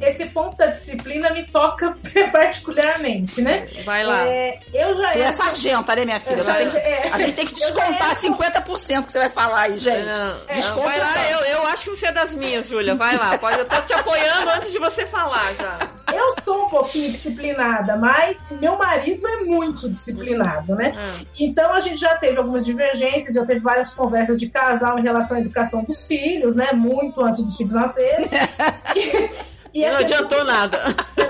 mas 0.00 0.08
esse 0.14 0.26
ponto 0.26 0.56
da 0.56 0.66
disciplina 0.66 1.30
me 1.30 1.44
toca 1.44 1.96
particularmente, 2.32 3.40
né? 3.42 3.66
Vai 3.84 4.04
lá. 4.04 4.26
É, 4.26 4.58
eu 4.72 4.94
já 4.94 5.10
Tu 5.12 5.18
é 5.18 5.22
era. 5.22 5.32
sargenta, 5.32 5.96
né, 5.96 6.04
minha 6.04 6.20
filha? 6.20 6.34
É, 6.34 6.36
Você 6.42 6.52
tem 6.52 6.68
que- 6.70 6.76
é. 6.78 7.10
A 7.12 7.18
gente 7.18 7.34
tem 7.34 7.46
que 7.46 7.54
descontar 7.54 8.10
era- 8.10 8.14
50% 8.20 9.06
que 9.06 9.12
você 9.12 9.18
vai 9.18 9.30
falar 9.30 9.60
aí, 9.62 9.78
gente. 9.78 10.06
Não, 10.06 10.36
Desconta 10.54 10.76
não, 10.76 10.82
vai 10.84 10.98
lá, 10.98 11.12
então. 11.12 11.40
eu, 11.40 11.46
eu 11.46 11.66
acho 11.72 11.84
que 11.84 11.90
você 11.90 12.06
é 12.06 12.12
das 12.12 12.34
minhas, 12.34 12.68
Júlia. 12.68 12.94
Vai 12.94 13.16
lá, 13.16 13.36
pode, 13.38 13.58
eu 13.58 13.64
tô 13.64 13.80
te 13.82 13.92
apoiando 13.92 14.50
antes 14.50 14.70
de 14.70 14.78
você 14.78 15.06
falar 15.06 15.52
já. 15.54 15.78
Eu 16.12 16.40
sou 16.42 16.66
um 16.66 16.68
pouquinho 16.68 17.10
disciplinada, 17.10 17.96
mas 17.96 18.48
meu 18.60 18.76
marido 18.76 19.26
é 19.26 19.38
muito 19.38 19.88
disciplinado, 19.88 20.74
né? 20.74 20.92
Ah. 20.96 21.24
Então 21.38 21.72
a 21.72 21.80
gente 21.80 21.96
já 21.96 22.16
teve 22.16 22.38
algumas 22.38 22.64
divergências, 22.64 23.34
já 23.34 23.44
teve 23.44 23.60
várias 23.60 23.90
conversas 23.90 24.38
de 24.38 24.48
casal 24.50 24.98
em 24.98 25.02
relação 25.02 25.38
à 25.38 25.40
educação 25.40 25.82
dos 25.84 26.06
filhos, 26.06 26.56
né? 26.56 26.72
Muito 26.72 27.20
antes 27.20 27.42
dos 27.42 27.56
filhos 27.56 27.72
nascerem. 27.72 28.28
E 29.74 29.86
Não 29.88 29.96
adiantou 29.96 30.44
nada. 30.44 30.82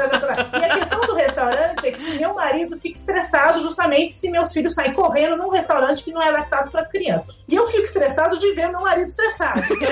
E 0.59 0.65
a 0.65 0.79
questão 0.79 1.01
do 1.03 1.15
restaurante 1.15 1.87
é 1.87 1.93
que 1.93 2.19
meu 2.19 2.35
marido 2.35 2.77
fica 2.77 2.97
estressado 2.99 3.61
justamente 3.61 4.13
se 4.15 4.31
meus 4.31 4.53
filhos 4.53 4.75
saem 4.75 4.93
correndo 4.95 5.37
num 5.37 5.51
restaurante 5.51 6.03
que 6.03 6.11
não 6.13 6.21
é 6.23 6.29
adaptado 6.29 6.71
para 6.71 6.85
criança. 6.87 7.29
E 7.47 7.55
eu 7.55 7.67
fico 7.67 7.83
estressado 7.85 8.39
de 8.39 8.51
ver 8.53 8.69
meu 8.69 8.81
marido 8.81 9.07
estressado. 9.07 9.61
Por 9.63 9.77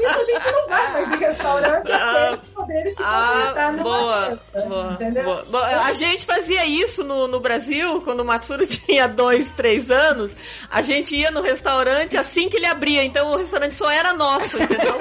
isso 0.00 0.20
a 0.20 0.24
gente 0.24 0.52
não 0.52 0.68
vai 0.68 0.92
mais 0.92 1.12
em 1.12 1.16
restaurante 1.18 1.92
até 1.92 2.28
eles 2.32 2.48
poderem 2.48 2.90
se 2.90 3.02
Ah, 3.04 3.70
numa 3.72 3.82
boa, 3.82 4.40
mesa, 4.54 4.68
boa, 4.68 4.92
entendeu? 4.92 5.24
boa. 5.24 5.44
Bom, 5.50 5.58
A 5.58 5.92
gente 5.92 6.24
fazia 6.26 6.64
isso 6.66 7.04
no, 7.04 7.28
no 7.28 7.40
Brasil, 7.40 8.00
quando 8.02 8.20
o 8.20 8.24
Matsuro 8.24 8.66
tinha 8.66 9.06
dois, 9.06 9.46
três 9.52 9.90
anos. 9.90 10.34
A 10.70 10.80
gente 10.82 11.14
ia 11.16 11.30
no 11.30 11.42
restaurante 11.42 12.16
assim 12.16 12.48
que 12.48 12.56
ele 12.56 12.66
abria, 12.66 13.04
então 13.04 13.30
o 13.32 13.36
restaurante 13.36 13.74
só 13.74 13.90
era 13.90 14.12
nosso, 14.14 14.60
entendeu? 14.60 14.98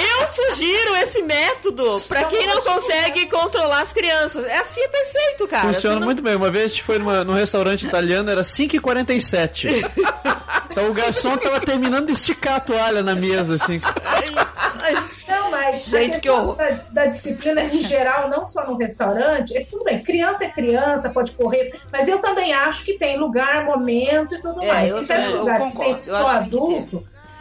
Eu 0.00 0.26
sugiro 0.26 0.96
esse 0.96 1.22
método 1.22 2.00
pra 2.08 2.24
quem 2.24 2.46
não 2.46 2.60
consegue 2.62 3.26
controlar 3.26 3.82
as 3.82 3.92
crianças. 3.92 4.44
É 4.46 4.58
assim, 4.58 4.80
é 4.80 4.88
perfeito, 4.88 5.46
cara. 5.48 5.66
Funciona 5.72 5.96
não- 5.98 6.06
muito 6.06 6.22
bem. 6.22 6.36
Uma 6.36 6.50
vez 6.50 6.64
a 6.64 6.68
gente 6.68 6.82
foi 6.82 6.98
numa, 6.98 7.24
num 7.24 7.34
restaurante 7.34 7.86
italiano, 7.86 8.30
era 8.30 8.42
5h47. 8.42 9.68
Então 10.72 10.88
o 10.88 10.94
garçom 10.94 11.36
tava 11.36 11.60
terminando 11.60 12.06
de 12.06 12.12
esticar 12.14 12.54
a 12.54 12.60
toalha 12.60 13.02
na 13.02 13.14
mesa, 13.14 13.56
assim. 13.56 13.78
Não, 15.28 15.50
mas 15.50 15.84
Gente, 15.84 16.16
a 16.16 16.20
que 16.20 16.30
horror. 16.30 16.56
da, 16.56 16.70
da 16.90 17.06
disciplina 17.06 17.62
em 17.62 17.78
geral, 17.78 18.28
não 18.30 18.46
só 18.46 18.66
no 18.66 18.78
restaurante, 18.78 19.54
é 19.56 19.64
tudo 19.64 19.84
bem, 19.84 20.02
criança 20.02 20.44
é 20.44 20.48
criança, 20.48 21.10
pode 21.10 21.32
correr, 21.32 21.72
mas 21.92 22.08
eu 22.08 22.18
também 22.20 22.54
acho 22.54 22.84
que 22.84 22.94
tem 22.94 23.18
lugar, 23.18 23.66
momento 23.66 24.34
e 24.34 24.40
tudo 24.40 24.62
É, 24.62 24.66
mais. 24.66 24.88
eu 24.90 24.94
Porque 24.96 25.06
certos 25.06 25.24
também- 25.26 25.38
eu 25.38 25.44
lugares 25.44 25.66
que 25.66 25.78
tem 25.78 25.90
eu 25.92 26.04
só 26.04 26.26
acho 26.28 26.44
que 26.50 26.50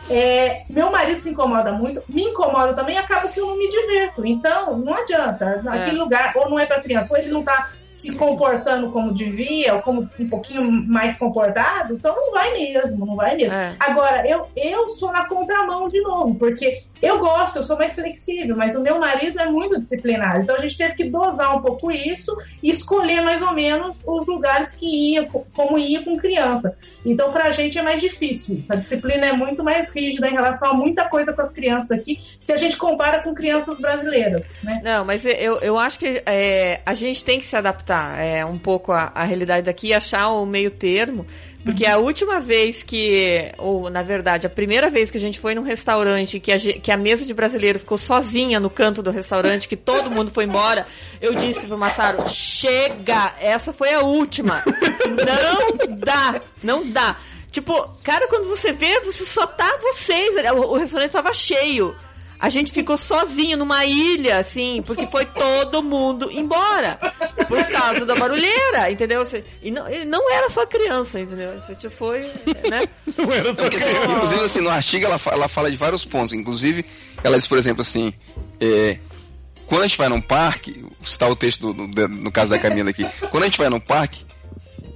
é, 0.10 0.64
meu 0.70 0.92
marido 0.92 1.20
se 1.20 1.30
incomoda 1.30 1.72
muito, 1.72 2.04
me 2.08 2.24
incomoda 2.24 2.74
também, 2.74 2.98
acaba 2.98 3.28
que 3.30 3.40
eu 3.40 3.48
não 3.48 3.58
me 3.58 3.70
divirto. 3.70 4.26
Então, 4.26 4.78
não 4.78 4.94
adianta. 4.94 5.62
Aquele 5.68 5.98
lugar, 5.98 6.34
ou 6.36 6.50
não 6.50 6.60
é 6.60 6.66
para 6.66 6.82
criança, 6.82 7.14
ou 7.14 7.20
ele 7.20 7.30
não 7.30 7.44
tá 7.44 7.70
se 7.92 8.16
comportando 8.16 8.90
como 8.90 9.14
devia, 9.14 9.76
ou 9.76 9.82
como 9.82 10.10
um 10.18 10.30
pouquinho 10.30 10.72
mais 10.88 11.18
comportado, 11.18 11.94
então 11.94 12.16
não 12.16 12.32
vai 12.32 12.54
mesmo, 12.54 13.06
não 13.06 13.16
vai 13.18 13.36
mesmo. 13.36 13.54
É. 13.54 13.76
Agora, 13.80 14.26
eu, 14.28 14.48
eu 14.56 14.90
sou 14.90 15.12
na 15.12 15.28
contramão 15.28 15.90
de 15.90 16.00
novo, 16.02 16.34
porque 16.36 16.84
eu 17.02 17.18
gosto, 17.20 17.58
eu 17.58 17.64
sou 17.64 17.78
mais 17.78 17.96
flexível, 17.96 18.56
mas 18.56 18.76
o 18.76 18.82
meu 18.82 19.00
marido 19.00 19.42
é 19.42 19.48
muito 19.48 19.78
disciplinado. 19.78 20.44
Então 20.44 20.56
a 20.56 20.60
gente 20.60 20.78
teve 20.78 20.94
que 20.94 21.06
dosar 21.10 21.58
um 21.58 21.62
pouco 21.62 21.92
isso 21.92 22.32
e 22.62 22.70
escolher 22.70 23.22
mais 23.22 23.42
ou 23.42 23.52
menos 23.54 24.02
os 24.06 24.28
lugares 24.28 24.72
que 24.72 24.86
ia, 25.14 25.26
co- 25.26 25.46
como 25.54 25.80
ia 25.80 26.04
com 26.06 26.16
criança. 26.16 26.78
Então 27.04 27.32
pra 27.34 27.50
gente 27.52 27.78
é 27.78 27.82
mais 27.82 28.00
difícil 28.00 28.56
isso. 28.60 28.72
A 28.72 28.76
disciplina 28.76 29.26
é 29.26 29.34
muito 29.34 29.64
mais 29.64 29.92
rígida 29.94 30.28
em 30.28 30.34
relação 30.34 30.70
a 30.70 30.74
muita 30.76 31.10
coisa 31.10 31.34
com 31.34 31.42
as 31.42 31.52
crianças 31.52 31.90
aqui, 31.92 32.20
se 32.40 32.54
a 32.54 32.56
gente 32.56 32.78
compara 32.78 33.22
com 33.24 33.34
crianças 33.34 33.80
brasileiras, 33.80 34.62
né? 34.64 34.80
Não, 34.84 35.04
mas 35.04 35.26
eu, 35.26 35.58
eu 35.60 35.78
acho 35.80 35.98
que 35.98 36.22
é, 36.26 36.82
a 36.86 36.94
gente 36.94 37.24
tem 37.24 37.40
que 37.40 37.46
se 37.48 37.56
adaptar 37.56 37.81
é, 38.18 38.46
um 38.46 38.58
pouco 38.58 38.92
à, 38.92 39.12
à 39.14 39.24
realidade 39.24 39.66
daqui 39.66 39.88
e 39.88 39.94
achar 39.94 40.30
o 40.30 40.46
meio 40.46 40.72
termo. 40.72 41.26
Porque 41.64 41.86
a 41.86 41.98
última 41.98 42.40
vez 42.40 42.82
que, 42.82 43.52
ou 43.58 43.90
na 43.90 44.02
verdade, 44.02 44.48
a 44.48 44.50
primeira 44.50 44.90
vez 44.90 45.12
que 45.12 45.18
a 45.18 45.22
gente 45.22 45.40
foi 45.40 45.54
num 45.54 45.62
restaurante 45.62 46.40
que 46.40 46.52
a, 46.52 46.58
que 46.58 46.92
a 46.92 46.98
mesa 46.98 47.24
de 47.24 47.34
brasileiro 47.34 47.78
ficou 47.78 47.98
sozinha 47.98 48.60
no 48.60 48.70
canto 48.70 49.04
do 49.04 49.12
restaurante, 49.12 49.68
que 49.68 49.78
todo 49.78 50.10
mundo 50.10 50.32
foi 50.32 50.46
embora, 50.46 50.88
eu 51.22 51.36
disse 51.36 51.68
pro 51.68 51.78
Massaro, 51.78 52.28
chega, 52.28 53.36
essa 53.40 53.72
foi 53.72 53.94
a 53.94 54.02
última. 54.02 54.64
Não 55.06 55.98
dá, 55.98 56.42
não 56.64 56.90
dá. 56.90 57.18
Tipo, 57.52 57.90
cara, 58.02 58.28
quando 58.28 58.48
você 58.48 58.72
vê, 58.72 59.02
você 59.02 59.26
só 59.26 59.46
tá 59.46 59.78
vocês. 59.82 60.36
O, 60.54 60.74
o 60.74 60.78
restaurante 60.78 61.12
tava 61.12 61.34
cheio. 61.34 61.96
A 62.42 62.50
gente 62.50 62.72
ficou 62.72 62.98
sozinho 62.98 63.56
numa 63.56 63.86
ilha, 63.86 64.40
assim, 64.40 64.82
porque 64.84 65.06
foi 65.08 65.26
todo 65.26 65.84
mundo 65.84 66.32
embora. 66.32 66.98
Por 67.48 67.64
causa 67.68 68.04
da 68.04 68.16
barulheira, 68.16 68.90
entendeu? 68.90 69.24
E 69.62 69.70
não, 69.70 69.88
e 69.88 70.04
não 70.06 70.32
era 70.34 70.50
só 70.50 70.66
criança, 70.66 71.20
entendeu? 71.20 71.54
Você 71.62 71.76
tipo, 71.76 71.96
foi, 71.96 72.22
né? 72.68 72.88
Não 73.16 73.32
era 73.32 73.56
só 73.56 73.62
Porque, 73.62 73.78
assim, 73.78 73.92
inclusive, 73.92 74.42
assim, 74.42 74.62
no 74.62 74.70
artigo 74.72 75.06
ela, 75.06 75.20
ela 75.28 75.48
fala 75.48 75.70
de 75.70 75.78
vários 75.78 76.04
pontos. 76.04 76.34
Inclusive, 76.34 76.84
ela 77.24 77.38
diz, 77.38 77.46
por 77.46 77.60
exemplo, 77.60 77.82
assim, 77.82 78.12
é, 78.60 78.98
quando 79.68 79.84
a 79.84 79.88
gente 79.88 79.98
vai 80.00 80.10
num 80.10 80.20
parque, 80.22 80.84
citar 81.04 81.30
o 81.30 81.36
texto 81.36 81.72
do- 81.72 81.88
do- 81.88 82.08
no 82.08 82.32
caso 82.32 82.50
da 82.50 82.58
Camila 82.58 82.90
aqui, 82.90 83.06
quando 83.30 83.44
a 83.44 83.46
gente 83.46 83.58
vai 83.60 83.70
num 83.70 83.80
parque, 83.80 84.26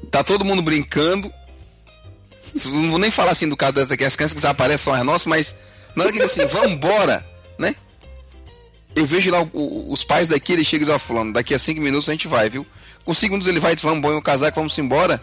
tá 0.09 0.23
todo 0.23 0.43
mundo 0.43 0.63
brincando, 0.63 1.31
não 2.65 2.89
vou 2.89 2.99
nem 2.99 3.11
falar 3.11 3.31
assim 3.31 3.47
do 3.47 3.55
caso 3.55 3.73
dessa 3.73 3.89
daqui, 3.89 4.03
as 4.03 4.15
crianças 4.15 4.33
que 4.33 4.41
desaparecem 4.41 4.83
são 4.85 4.93
as 4.95 5.03
nossas, 5.03 5.27
mas 5.27 5.55
na 5.95 6.03
hora 6.03 6.11
que 6.11 6.17
diz 6.19 6.31
assim, 6.31 6.45
vamos 6.47 6.71
embora, 6.71 7.25
né? 7.57 7.75
Eu 8.95 9.05
vejo 9.05 9.29
lá 9.29 9.41
o- 9.41 9.49
o- 9.53 9.91
os 9.91 10.03
pais 10.03 10.27
daqui, 10.27 10.53
eles 10.53 10.65
chegam 10.67 10.83
e 10.83 10.85
dizem, 10.87 10.99
fulano, 10.99 11.33
daqui 11.33 11.53
a 11.53 11.59
cinco 11.59 11.81
minutos 11.81 12.07
a 12.07 12.13
gente 12.13 12.27
vai, 12.27 12.49
viu? 12.49 12.65
Com 13.03 13.13
segundos 13.13 13.47
ele 13.47 13.59
vai 13.59 13.73
e 13.73 13.75
vamos, 13.75 14.01
o 14.17 14.21
casaco, 14.21 14.55
vamos 14.55 14.77
embora. 14.81 15.21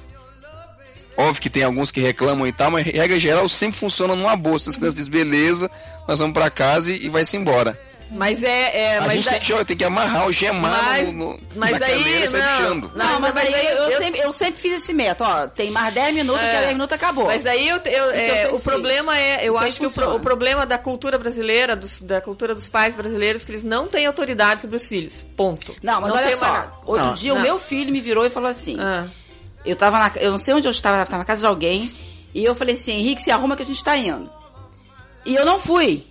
Óbvio 1.17 1.43
que 1.43 1.51
tem 1.51 1.63
alguns 1.63 1.91
que 1.91 2.01
reclamam 2.01 2.47
e 2.47 2.53
tal, 2.53 2.71
mas 2.71 2.87
regra 2.87 3.19
geral 3.19 3.49
sempre 3.49 3.79
funciona 3.79 4.15
numa 4.17 4.35
boa. 4.37 4.57
As 4.57 4.65
crianças 4.77 4.95
dizem, 4.95 5.11
beleza, 5.11 5.71
nós 6.09 6.19
vamos 6.19 6.33
pra 6.35 6.51
casa 6.51 6.93
e, 6.93 7.05
e 7.07 7.09
vai 7.09 7.25
se 7.25 7.37
embora. 7.37 7.79
Mas 8.15 8.43
é. 8.43 8.79
é 8.79 8.99
a 8.99 9.01
mas 9.03 9.13
gente 9.15 9.29
é- 9.29 9.31
tem 9.39 9.41
que, 9.41 9.65
tem 9.65 9.77
que 9.77 9.85
amarrar 9.85 10.27
o 10.27 10.33
gemar 10.33 10.85
Mas- 10.85 11.13
no, 11.15 11.33
no, 11.33 11.41
mas 11.57 11.81
na 11.81 11.87
aí, 11.87 11.97
cadeira 11.99 12.25
e 12.25 12.27
sair 12.29 12.43
não. 12.43 12.75
Não, 12.95 13.21
mas 13.21 13.37
aí 13.37 13.53
eu, 13.53 13.59
eu 13.59 13.91
eu- 13.91 13.99
sempre, 13.99 14.21
eu 14.21 14.33
sempre 14.33 14.61
fiz 14.61 14.83
esse 14.83 14.93
método. 14.93 15.31
Ó, 15.31 15.47
tem 15.49 15.71
mais 15.71 15.95
10 15.95 16.15
minutos, 16.15 16.43
É. 16.43 16.51
que 16.51 16.57
a 16.57 16.61
10 16.61 16.73
minutos 16.75 16.93
acabou. 16.95 17.25
Mas 17.27 17.47
aí 17.47 17.69
eu, 17.69 17.77
eu- 17.79 18.11
é, 18.11 18.47
eu 18.47 18.55
o 18.57 18.61
problema 18.61 19.19
é, 19.19 19.47
eu 19.49 19.55
Isso 19.55 19.63
aí 19.65 19.71
acho 19.71 19.81
que 19.81 19.87
o, 20.01 20.15
o 20.17 20.21
problema 20.21 20.67
da 20.67 20.77
cultura 20.79 21.17
brasileira, 21.17 21.75
dos- 21.75 22.01
da 22.03 22.21
cultura 22.21 22.55
dos 22.55 22.69
pais 22.69 22.95
brasileiros, 22.95 23.43
é 23.43 23.47
que 23.47 23.53
eles 23.53 23.65
não 23.65 23.89
têm 23.89 24.05
autoridade 24.07 24.61
sobre 24.63 24.77
os 24.77 24.87
filhos. 24.87 25.25
Ponto. 25.37 25.75
Não, 25.83 26.01
mas 26.01 26.13
tem 26.13 26.23
olha 26.27 26.37
só. 26.37 26.47
nada. 26.53 26.73
Outro 26.85 27.07
Não. 27.07 27.15
dia 27.15 27.33
o 27.33 27.37
Não. 27.37 27.43
meu 27.43 27.57
filho 27.57 27.91
me 27.93 28.01
virou 28.01 28.27
e 28.27 28.31
falou 28.31 28.51
assim: 28.51 28.77
Ah. 28.79 29.07
Eu 29.65 29.77
tava 29.77 29.99
na. 29.99 30.13
Eu 30.17 30.33
não 30.33 30.39
sei 30.39 30.53
onde 30.55 30.67
eu 30.69 30.73
estava, 30.73 30.99
eu 30.99 31.05
tava 31.07 31.19
na 31.19 31.25
casa 31.25 31.41
de 31.41 31.47
alguém. 31.47 31.91
E 32.35 32.45
eu 32.45 32.55
falei 32.55 32.75
assim, 32.75 32.93
Henrique, 32.93 33.23
se 33.23 33.31
arruma 33.31 33.55
que 33.57 33.63
a 33.63 33.67
gente 33.67 33.83
tá 33.85 33.97
indo. 33.97 34.29
E 35.25 35.35
eu 35.35 35.45
não 35.45 35.61
fui. 35.61 36.05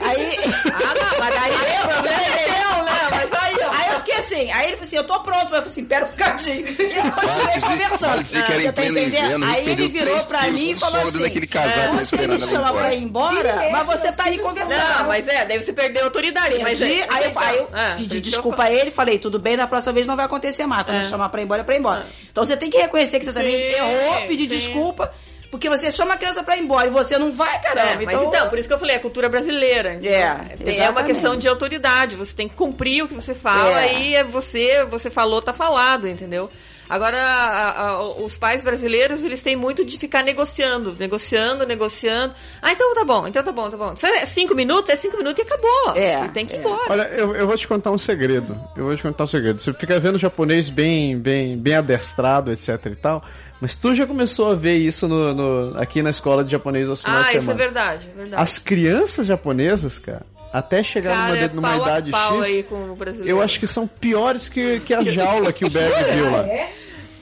Aí. 0.00 0.38
Ah, 0.66 0.94
não, 0.94 1.18
mas 1.20 1.36
aí 1.42 1.52
você 1.52 2.14
entendeu, 2.14 2.84
né? 2.84 2.92
Mas 3.10 3.42
aí, 3.42 3.56
ó. 3.62 3.70
Aí 3.72 3.92
eu 3.94 3.98
fiquei 4.00 4.14
assim, 4.16 4.50
aí 4.52 4.66
ele 4.66 4.72
falou 4.76 4.82
assim, 4.82 4.96
eu 4.96 5.04
tô 5.06 5.20
pronto. 5.20 5.40
Aí 5.40 5.44
eu 5.44 5.62
falei 5.62 5.66
assim, 5.66 5.84
pera 5.84 6.04
um 6.04 6.08
bocadinho. 6.10 6.66
E 6.66 6.96
eu 6.96 7.12
continuei 7.12 7.60
conversando. 7.60 8.22
dizer 8.22 8.44
que 8.44 8.52
era 8.52 8.60
Você 8.62 8.68
em 8.68 8.72
pleno 8.72 8.98
entendendo? 8.98 9.24
inverno, 9.24 9.44
a 9.44 9.48
gente 9.48 9.60
Aí 9.60 9.70
ele 9.72 9.88
virou 9.88 10.20
pra 10.26 10.42
mim 10.48 10.70
e 10.70 10.78
falou 10.78 11.00
assim, 11.00 11.18
daquele 11.22 11.48
é, 11.54 11.66
né, 11.66 11.88
você 12.04 12.26
me 12.26 12.40
chama 12.40 12.72
pra 12.72 12.94
ir 12.94 13.02
embora, 13.02 13.66
e 13.68 13.72
mas 13.72 13.86
você 13.86 14.12
tá 14.12 14.24
aí 14.24 14.38
conversando. 14.38 14.98
Não, 14.98 15.06
mas 15.06 15.26
é, 15.28 15.44
daí 15.46 15.62
você 15.62 15.72
perdeu 15.72 16.02
a 16.02 16.04
autoridade. 16.06 16.58
mas 16.62 16.78
Perdi, 16.78 17.00
é, 17.00 17.06
aí 17.10 17.24
eu, 17.32 17.38
aí 17.38 17.56
eu 17.56 17.68
Ah, 17.72 17.90
por 17.92 17.96
pedi 17.98 18.16
eu 18.16 18.22
desculpa 18.22 18.64
a 18.64 18.70
ele, 18.70 18.90
falei, 18.90 19.18
tudo 19.18 19.38
bem, 19.38 19.56
da 19.56 19.66
próxima 19.66 19.92
vez 19.92 20.06
não 20.06 20.16
vai 20.16 20.26
acontecer 20.26 20.66
mais. 20.66 20.84
Quando 20.84 20.98
É. 20.98 21.02
eu 21.02 21.06
chamar 21.06 21.28
pra 21.30 21.40
ir 21.40 21.44
embora, 21.44 21.62
é 21.62 21.64
pra 21.64 21.74
ir 21.74 21.78
embora. 21.78 22.06
Então 22.30 22.44
você 22.44 22.56
tem 22.56 22.68
que 22.70 22.76
reconhecer 22.78 23.18
que 23.18 23.24
você 23.24 23.32
também 23.32 23.54
errou, 23.54 24.26
pedir 24.28 24.46
desculpa, 24.46 25.12
porque 25.54 25.68
você 25.68 25.92
chama 25.92 26.14
a 26.14 26.16
criança 26.16 26.42
pra 26.42 26.56
ir 26.56 26.62
embora 26.64 26.88
e 26.88 26.90
você 26.90 27.16
não 27.16 27.30
vai, 27.32 27.60
caramba. 27.60 28.02
É, 28.02 28.06
mas 28.06 28.22
então, 28.22 28.48
por 28.48 28.58
isso 28.58 28.66
que 28.66 28.74
eu 28.74 28.78
falei, 28.78 28.96
a 28.96 29.00
cultura 29.00 29.28
brasileira. 29.28 29.94
entendeu? 29.94 30.10
É, 30.12 30.56
Tem- 30.62 30.80
é 30.80 30.90
uma 30.90 31.04
questão 31.04 31.36
de 31.36 31.46
autoridade. 31.46 32.16
Você 32.16 32.34
tem 32.34 32.48
que 32.48 32.56
cumprir 32.56 33.04
o 33.04 33.08
que 33.08 33.14
você 33.14 33.36
fala 33.36 33.82
É. 33.84 33.94
e 34.00 34.14
é 34.16 34.24
você, 34.24 34.84
você 34.84 35.10
falou, 35.10 35.40
tá 35.40 35.52
falado, 35.52 36.08
entendeu? 36.08 36.50
Agora, 36.88 37.16
a- 37.18 37.80
a- 37.88 38.08
os 38.22 38.36
pais 38.36 38.62
brasileiros, 38.62 39.24
eles 39.24 39.40
têm 39.40 39.56
muito 39.56 39.84
de 39.84 39.98
ficar 39.98 40.22
negociando, 40.22 40.94
negociando, 40.98 41.66
negociando. 41.66 42.34
Ah, 42.60 42.72
então 42.72 42.94
tá 42.94 43.04
bom, 43.04 43.26
então 43.26 43.42
tá 43.42 43.52
bom, 43.52 43.70
tá 43.70 43.76
bom. 43.76 43.96
Se 43.96 44.06
é 44.06 44.26
cinco 44.26 44.54
minutos, 44.54 44.90
é 44.90 44.96
cinco 44.96 45.16
minutos 45.16 45.42
e 45.42 45.46
acabou. 45.46 45.96
É, 45.96 46.24
E 46.24 46.28
tem 46.28 46.46
que 46.46 46.54
ir 46.54 46.56
é. 46.56 46.60
embora. 46.60 46.82
Olha, 46.92 47.02
eu, 47.08 47.34
eu 47.34 47.46
vou 47.46 47.56
te 47.56 47.66
contar 47.66 47.90
um 47.90 47.98
segredo. 47.98 48.58
Eu 48.76 48.84
vou 48.84 48.96
te 48.96 49.02
contar 49.02 49.24
um 49.24 49.26
segredo. 49.26 49.58
Você 49.58 49.72
fica 49.72 49.98
vendo 49.98 50.18
japonês 50.18 50.68
bem, 50.68 51.18
bem, 51.18 51.56
bem 51.56 51.74
adestrado, 51.76 52.52
etc 52.52 52.86
e 52.86 52.94
tal. 52.94 53.24
Mas 53.60 53.76
tu 53.76 53.94
já 53.94 54.06
começou 54.06 54.50
a 54.50 54.54
ver 54.54 54.74
isso 54.74 55.08
no, 55.08 55.32
no- 55.32 55.78
aqui 55.78 56.02
na 56.02 56.10
escola 56.10 56.44
de 56.44 56.50
japonês 56.50 56.90
aos 56.90 57.00
finais 57.00 57.18
Ah, 57.20 57.22
de 57.22 57.28
isso 57.28 57.36
é 57.38 57.40
semana. 57.40 57.58
verdade, 57.64 58.10
é 58.12 58.16
verdade. 58.16 58.42
As 58.42 58.58
crianças 58.58 59.26
japonesas, 59.26 59.96
cara, 59.98 60.26
até 60.54 60.84
chegar 60.84 61.12
Cara, 61.16 61.34
numa, 61.34 61.44
é 61.44 61.48
numa 61.48 61.68
pau 61.68 61.72
a 61.72 61.82
idade 61.82 62.10
pau 62.12 62.44
X, 62.44 62.44
aí 62.44 62.62
com 62.62 62.76
o 62.92 62.94
brasileiro. 62.94 63.28
eu 63.28 63.42
acho 63.42 63.58
que 63.58 63.66
são 63.66 63.88
piores 63.88 64.48
que, 64.48 64.78
que 64.80 64.94
a 64.94 65.02
jaula 65.02 65.52
que 65.52 65.64
o 65.64 65.70
Berg 65.70 65.92
viu 66.14 66.30
lá. 66.30 66.44
Cara, 66.44 66.68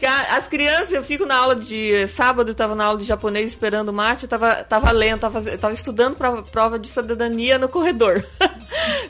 as 0.06 0.46
crianças, 0.48 0.90
eu 0.92 1.02
fico 1.02 1.24
na 1.26 1.36
aula 1.36 1.56
de. 1.56 2.06
Sábado 2.08 2.50
eu 2.50 2.54
tava 2.54 2.74
na 2.74 2.84
aula 2.84 2.98
de 2.98 3.04
japonês 3.04 3.48
esperando 3.48 3.88
o 3.90 3.92
mate, 3.92 4.24
eu 4.24 4.28
tava, 4.28 4.54
tava 4.64 4.90
lendo, 4.90 5.20
tava, 5.20 5.40
tava 5.58 5.72
estudando 5.74 6.16
pra 6.16 6.42
prova 6.42 6.78
de 6.78 6.88
cidadania 6.88 7.58
no 7.58 7.68
corredor. 7.68 8.24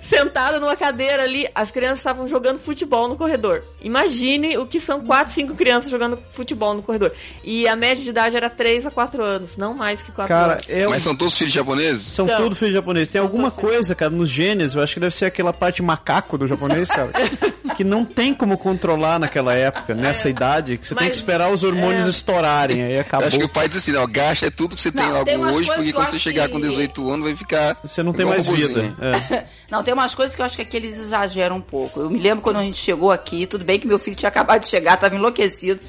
Sentada 0.02 0.58
numa 0.58 0.76
cadeira 0.76 1.22
ali, 1.22 1.46
as 1.54 1.70
crianças 1.70 1.98
estavam 1.98 2.26
jogando 2.26 2.58
futebol 2.58 3.08
no 3.08 3.16
corredor. 3.16 3.62
Imagine 3.80 4.58
o 4.58 4.66
que 4.66 4.80
são 4.80 5.00
quatro, 5.04 5.32
cinco 5.32 5.54
crianças 5.54 5.90
jogando 5.90 6.18
futebol 6.30 6.74
no 6.74 6.82
corredor. 6.82 7.12
E 7.44 7.66
a 7.68 7.76
média 7.76 8.02
de 8.02 8.10
idade 8.10 8.36
era 8.36 8.50
3 8.50 8.86
a 8.86 8.90
4 8.90 9.22
anos, 9.24 9.56
não 9.56 9.72
mais 9.74 10.02
que 10.02 10.10
4 10.12 10.28
Cara, 10.34 10.52
anos. 10.54 10.66
é 10.68 10.86
um- 10.86 10.90
Mas 10.90 11.02
são 11.02 11.14
todos 11.16 11.36
filhos 11.38 11.52
japoneses? 11.52 12.02
são 12.02 12.26
são- 12.26 12.36
tudo 12.42 12.56
filho 12.56 12.72
japonês. 12.72 13.08
Tem 13.08 13.20
alguma 13.20 13.50
todos 13.50 13.70
coisa, 13.70 13.94
cara, 13.94 14.10
nos 14.10 14.28
genes, 14.28 14.74
eu 14.74 14.82
acho 14.82 14.94
que 14.94 15.00
deve 15.00 15.14
ser 15.14 15.26
aquela 15.26 15.52
parte 15.52 15.82
macaco 15.82 16.36
do 16.36 16.46
japonês, 16.46 16.88
cara. 16.88 17.10
que 17.76 17.84
não 17.84 18.04
tem 18.04 18.34
como 18.34 18.58
controlar 18.58 19.18
naquela 19.18 19.54
época, 19.54 19.94
nessa 19.94 20.28
idade, 20.28 20.76
que 20.82 20.88
você 20.88 20.94
tem 20.94 21.04
que 21.04 21.10
Mas- 21.10 21.16
esperar 21.16 21.50
os 21.50 21.64
hormônios 21.64 22.06
é. 22.06 22.10
estourarem, 22.10 22.82
aí 22.82 22.94
Eu 22.96 23.00
acabou. 23.00 23.26
acho 23.28 23.38
que 23.38 23.44
o 23.44 23.48
pai 23.48 23.68
diz 23.68 23.78
assim, 23.78 23.92
não, 23.92 24.06
gasta 24.06 24.50
tudo 24.50 24.76
que 24.76 24.82
você 24.82 24.92
tem 24.92 25.02
Não, 25.06 25.12
logo 25.12 25.24
tem 25.24 25.38
hoje, 25.42 25.70
porque 25.74 25.92
quando 25.92 26.10
você 26.10 26.18
chegar 26.18 26.46
que- 26.48 26.52
com 26.52 26.60
18 26.60 27.10
anos 27.10 27.24
vai 27.24 27.34
ficar. 27.34 27.76
Você 27.82 28.02
não 28.02 28.12
tem 28.12 28.26
mais 28.26 28.46
vida. 28.46 28.94
É. 29.00 29.44
Não, 29.70 29.82
tem 29.82 29.94
umas 29.94 30.14
coisas 30.14 30.36
que 30.36 30.42
eu 30.42 30.46
acho 30.46 30.56
que 30.56 30.62
aqui 30.62 30.76
eles 30.76 30.98
exageram 30.98 31.56
um 31.56 31.60
pouco. 31.62 32.00
Eu 32.00 32.10
me 32.10 32.18
lembro 32.18 32.42
quando 32.42 32.58
a 32.58 32.62
gente 32.62 32.76
chegou 32.76 33.10
aqui, 33.10 33.46
tudo 33.46 33.64
bem 33.64 33.80
que 33.80 33.86
meu 33.86 33.98
filho 33.98 34.14
tinha 34.14 34.28
acabado 34.28 34.60
de 34.60 34.68
chegar, 34.68 34.98
tava 34.98 35.14
enlouquecido, 35.14 35.80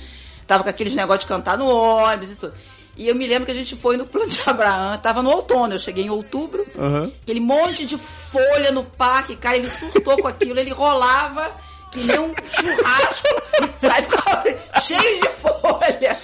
tava 0.48 0.64
com 0.64 0.70
aqueles 0.70 0.96
negócios 0.96 1.24
de 1.24 1.28
cantar 1.28 1.58
no 1.58 1.66
ônibus 1.68 2.32
e 2.32 2.36
tudo. 2.36 2.54
E 2.96 3.08
eu 3.10 3.16
me 3.16 3.26
lembro 3.26 3.46
que 3.48 3.52
a 3.52 3.56
gente 3.56 3.76
foi 3.76 3.98
no 3.98 4.06
plano 4.06 4.30
de 4.30 4.40
Abraão, 4.46 4.96
tava 5.00 5.22
no 5.24 5.32
outono, 5.32 5.74
eu 5.74 5.80
cheguei 5.80 6.06
em 6.06 6.10
outubro, 6.12 6.64
Aham. 6.78 7.12
aquele 7.24 7.40
monte 7.40 7.86
de 7.88 7.98
folha 7.98 8.72
no 8.72 8.84
parque, 8.84 9.36
cara, 9.36 9.58
ele 9.58 9.68
surtou 9.70 10.16
com 10.22 10.28
aquilo, 10.28 10.60
ele 10.60 10.70
rolava 10.72 11.52
que 11.94 12.04
nem 12.06 12.20
um 12.20 12.34
churrasco? 12.44 13.28
Ficava 13.80 14.44
cheio 14.82 15.22
de 15.22 15.28
folha. 15.30 16.20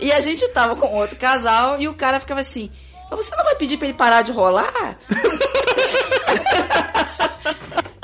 E 0.00 0.12
a 0.12 0.20
gente 0.20 0.46
tava 0.48 0.74
com 0.76 0.86
outro 0.94 1.16
casal 1.16 1.80
e 1.80 1.88
o 1.88 1.94
cara 1.94 2.18
ficava 2.20 2.40
assim, 2.40 2.70
mas 3.10 3.24
você 3.24 3.34
não 3.36 3.44
vai 3.44 3.54
pedir 3.56 3.76
pra 3.78 3.86
ele 3.88 3.96
parar 3.96 4.22
de 4.22 4.32
rolar? 4.32 4.98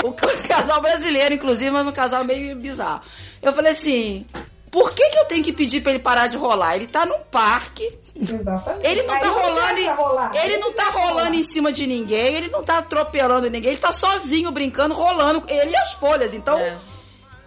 O 0.05 0.12
ca- 0.12 0.28
casal 0.47 0.81
brasileiro, 0.81 1.35
inclusive, 1.35 1.70
mas 1.73 1.86
um 1.86 1.93
casal 1.93 2.24
meio 2.24 2.55
bizarro. 2.56 3.01
Eu 3.43 3.52
falei 3.52 3.73
assim, 3.73 4.24
por 4.70 4.93
que, 4.93 5.09
que 5.10 5.19
eu 5.19 5.24
tenho 5.24 5.43
que 5.43 5.52
pedir 5.52 5.82
pra 5.82 5.90
ele 5.93 5.98
parar 5.98 6.28
de 6.28 6.36
rolar? 6.36 6.77
Ele 6.77 6.86
tá 6.86 7.05
num 7.05 7.19
parque, 7.31 7.98
Exatamente. 8.20 8.86
ele 8.86 9.03
não 9.03 9.19
tá 9.19 9.28
rolando, 9.28 9.90
rolar. 9.97 10.31
ele 10.45 10.57
não 10.59 10.73
tá 10.73 10.85
rolando 10.90 11.36
em 11.36 11.43
cima 11.45 11.70
de 11.73 11.86
ninguém, 11.86 12.35
ele 12.35 12.49
não 12.49 12.62
tá 12.65 12.78
atropelando 12.78 13.49
ninguém, 13.51 13.70
ele 13.73 13.81
tá 13.81 13.93
sozinho 13.93 14.51
brincando, 14.51 14.95
rolando, 14.95 15.43
ele 15.49 15.70
e 15.70 15.77
as 15.77 15.93
folhas. 15.93 16.35
Então, 16.35 16.59
É. 16.59 16.77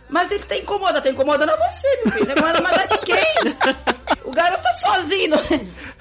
mas 0.10 0.32
ele 0.32 0.44
tá 0.44 0.56
incomodando, 0.56 1.04
tá 1.04 1.10
incomodando 1.10 1.50
a 1.50 1.70
você, 1.70 1.88
meu 2.06 2.14
filho, 2.14 2.26
não 2.26 2.34
incomoda 2.34 2.62
mais 2.62 2.78
a 2.78 2.88
ninguém. 2.98 3.58
O 4.26 4.32
garoto 4.34 4.62
tá 4.64 4.74
sozinho. 4.74 5.36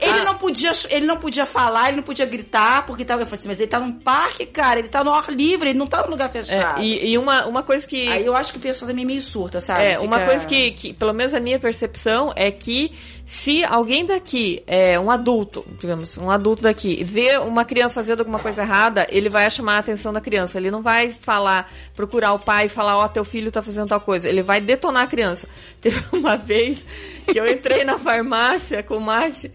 Ele 0.01 0.21
Ah. 0.21 0.25
não 0.25 0.35
podia, 0.37 0.71
ele 0.89 1.07
não 1.07 1.17
podia 1.17 1.47
falar, 1.47 1.89
ele 1.89 1.97
não 1.99 2.03
podia 2.05 2.27
gritar, 2.27 2.85
porque 2.87 3.05
tava, 3.05 3.23
eu 3.23 3.27
falei 3.27 3.39
assim, 3.41 3.49
mas 3.49 3.59
ele 3.59 3.69
tá 3.69 3.81
num 3.81 3.93
parque, 3.93 4.47
cara, 4.47 4.79
ele 4.79 4.89
tá 4.89 5.03
no 5.03 5.13
ar 5.13 5.29
livre, 5.31 5.71
ele 5.71 5.79
não 5.79 5.87
tá 5.87 6.03
num 6.03 6.11
lugar 6.11 6.29
É, 6.29 6.33
fechado. 6.43 6.81
e, 6.81 7.13
e 7.13 7.19
uma, 7.19 7.47
uma 7.47 7.63
coisa 7.63 7.87
que. 7.87 8.09
Aí 8.09 8.25
eu 8.27 8.37
acho 8.37 8.53
que 8.53 8.59
o 8.59 8.61
pessoal 8.61 8.89
também 8.89 9.05
é 9.05 9.07
meio 9.07 9.23
surta, 9.23 9.61
sabe? 9.61 9.85
É, 9.93 9.99
uma 9.99 10.17
Fica- 10.19 10.29
coisa 10.31 10.47
que, 10.47 10.71
que, 10.73 10.93
pelo 10.93 11.13
menos 11.13 11.35
a 11.35 11.41
minha 11.41 11.59
percepção, 11.59 12.33
é 12.37 12.51
que 12.51 12.93
se 13.31 13.65
alguém 13.65 14.05
daqui, 14.05 14.61
é, 14.67 14.99
um 14.99 15.09
adulto, 15.09 15.65
digamos, 15.79 16.19
um 16.19 16.29
adulto 16.33 16.65
daqui, 16.65 17.05
vê 17.05 17.39
uma 17.39 17.65
criança 17.65 18.01
fazendo 18.01 18.19
alguma 18.19 18.41
coisa 18.41 18.63
errada, 18.63 19.07
ele 19.09 19.29
vai 19.31 19.49
chamar 19.49 19.77
a 19.77 19.79
atenção 19.79 20.13
da 20.13 20.21
criança. 20.21 20.59
Ele 20.59 20.69
não 20.69 20.83
vai 20.83 21.13
falar, 21.13 21.71
procurar 21.95 22.33
o 22.33 22.41
pai 22.41 22.67
e 22.67 22.69
falar, 22.69 22.99
ó, 22.99 23.07
teu 23.07 23.25
filho 23.25 23.53
tá 23.53 23.63
fazendo 23.63 23.87
tal 23.87 24.01
coisa. 24.01 24.29
Ele 24.29 24.43
vai 24.43 24.61
detonar 24.61 25.05
a 25.05 25.07
criança. 25.07 25.49
Teve 25.81 26.05
uma 26.13 26.37
vez 26.37 26.85
que 27.25 27.39
eu 27.39 27.49
entrei 27.49 27.85
na 27.85 28.01
farmácia 28.01 28.83
com 28.83 28.97
o 28.97 29.01
Mate, 29.01 29.53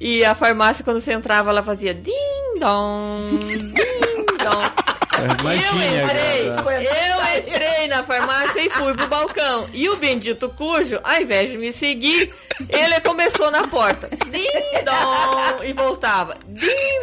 e 0.00 0.24
a 0.24 0.34
farmácia, 0.34 0.82
quando 0.82 0.98
você 0.98 1.12
entrava, 1.12 1.50
ela 1.50 1.62
fazia 1.62 1.92
ding 1.92 2.58
dong, 2.58 3.36
ding 3.36 3.74
dong. 4.38 4.99
Imagine 5.40 5.84
eu 5.84 6.04
entrei, 6.04 6.50
agora. 6.50 6.82
eu 6.82 7.38
entrei 7.38 7.88
na 7.88 8.02
farmácia 8.02 8.60
e 8.60 8.70
fui 8.70 8.94
pro 8.94 9.06
balcão. 9.08 9.68
E 9.72 9.88
o 9.88 9.96
bendito 9.96 10.48
cujo, 10.50 10.98
ao 11.02 11.20
invés 11.20 11.50
de 11.50 11.58
me 11.58 11.72
seguir, 11.72 12.32
ele 12.68 13.00
começou 13.00 13.50
na 13.50 13.66
porta. 13.66 14.08
Dong! 14.84 15.66
E 15.68 15.72
voltava. 15.72 16.36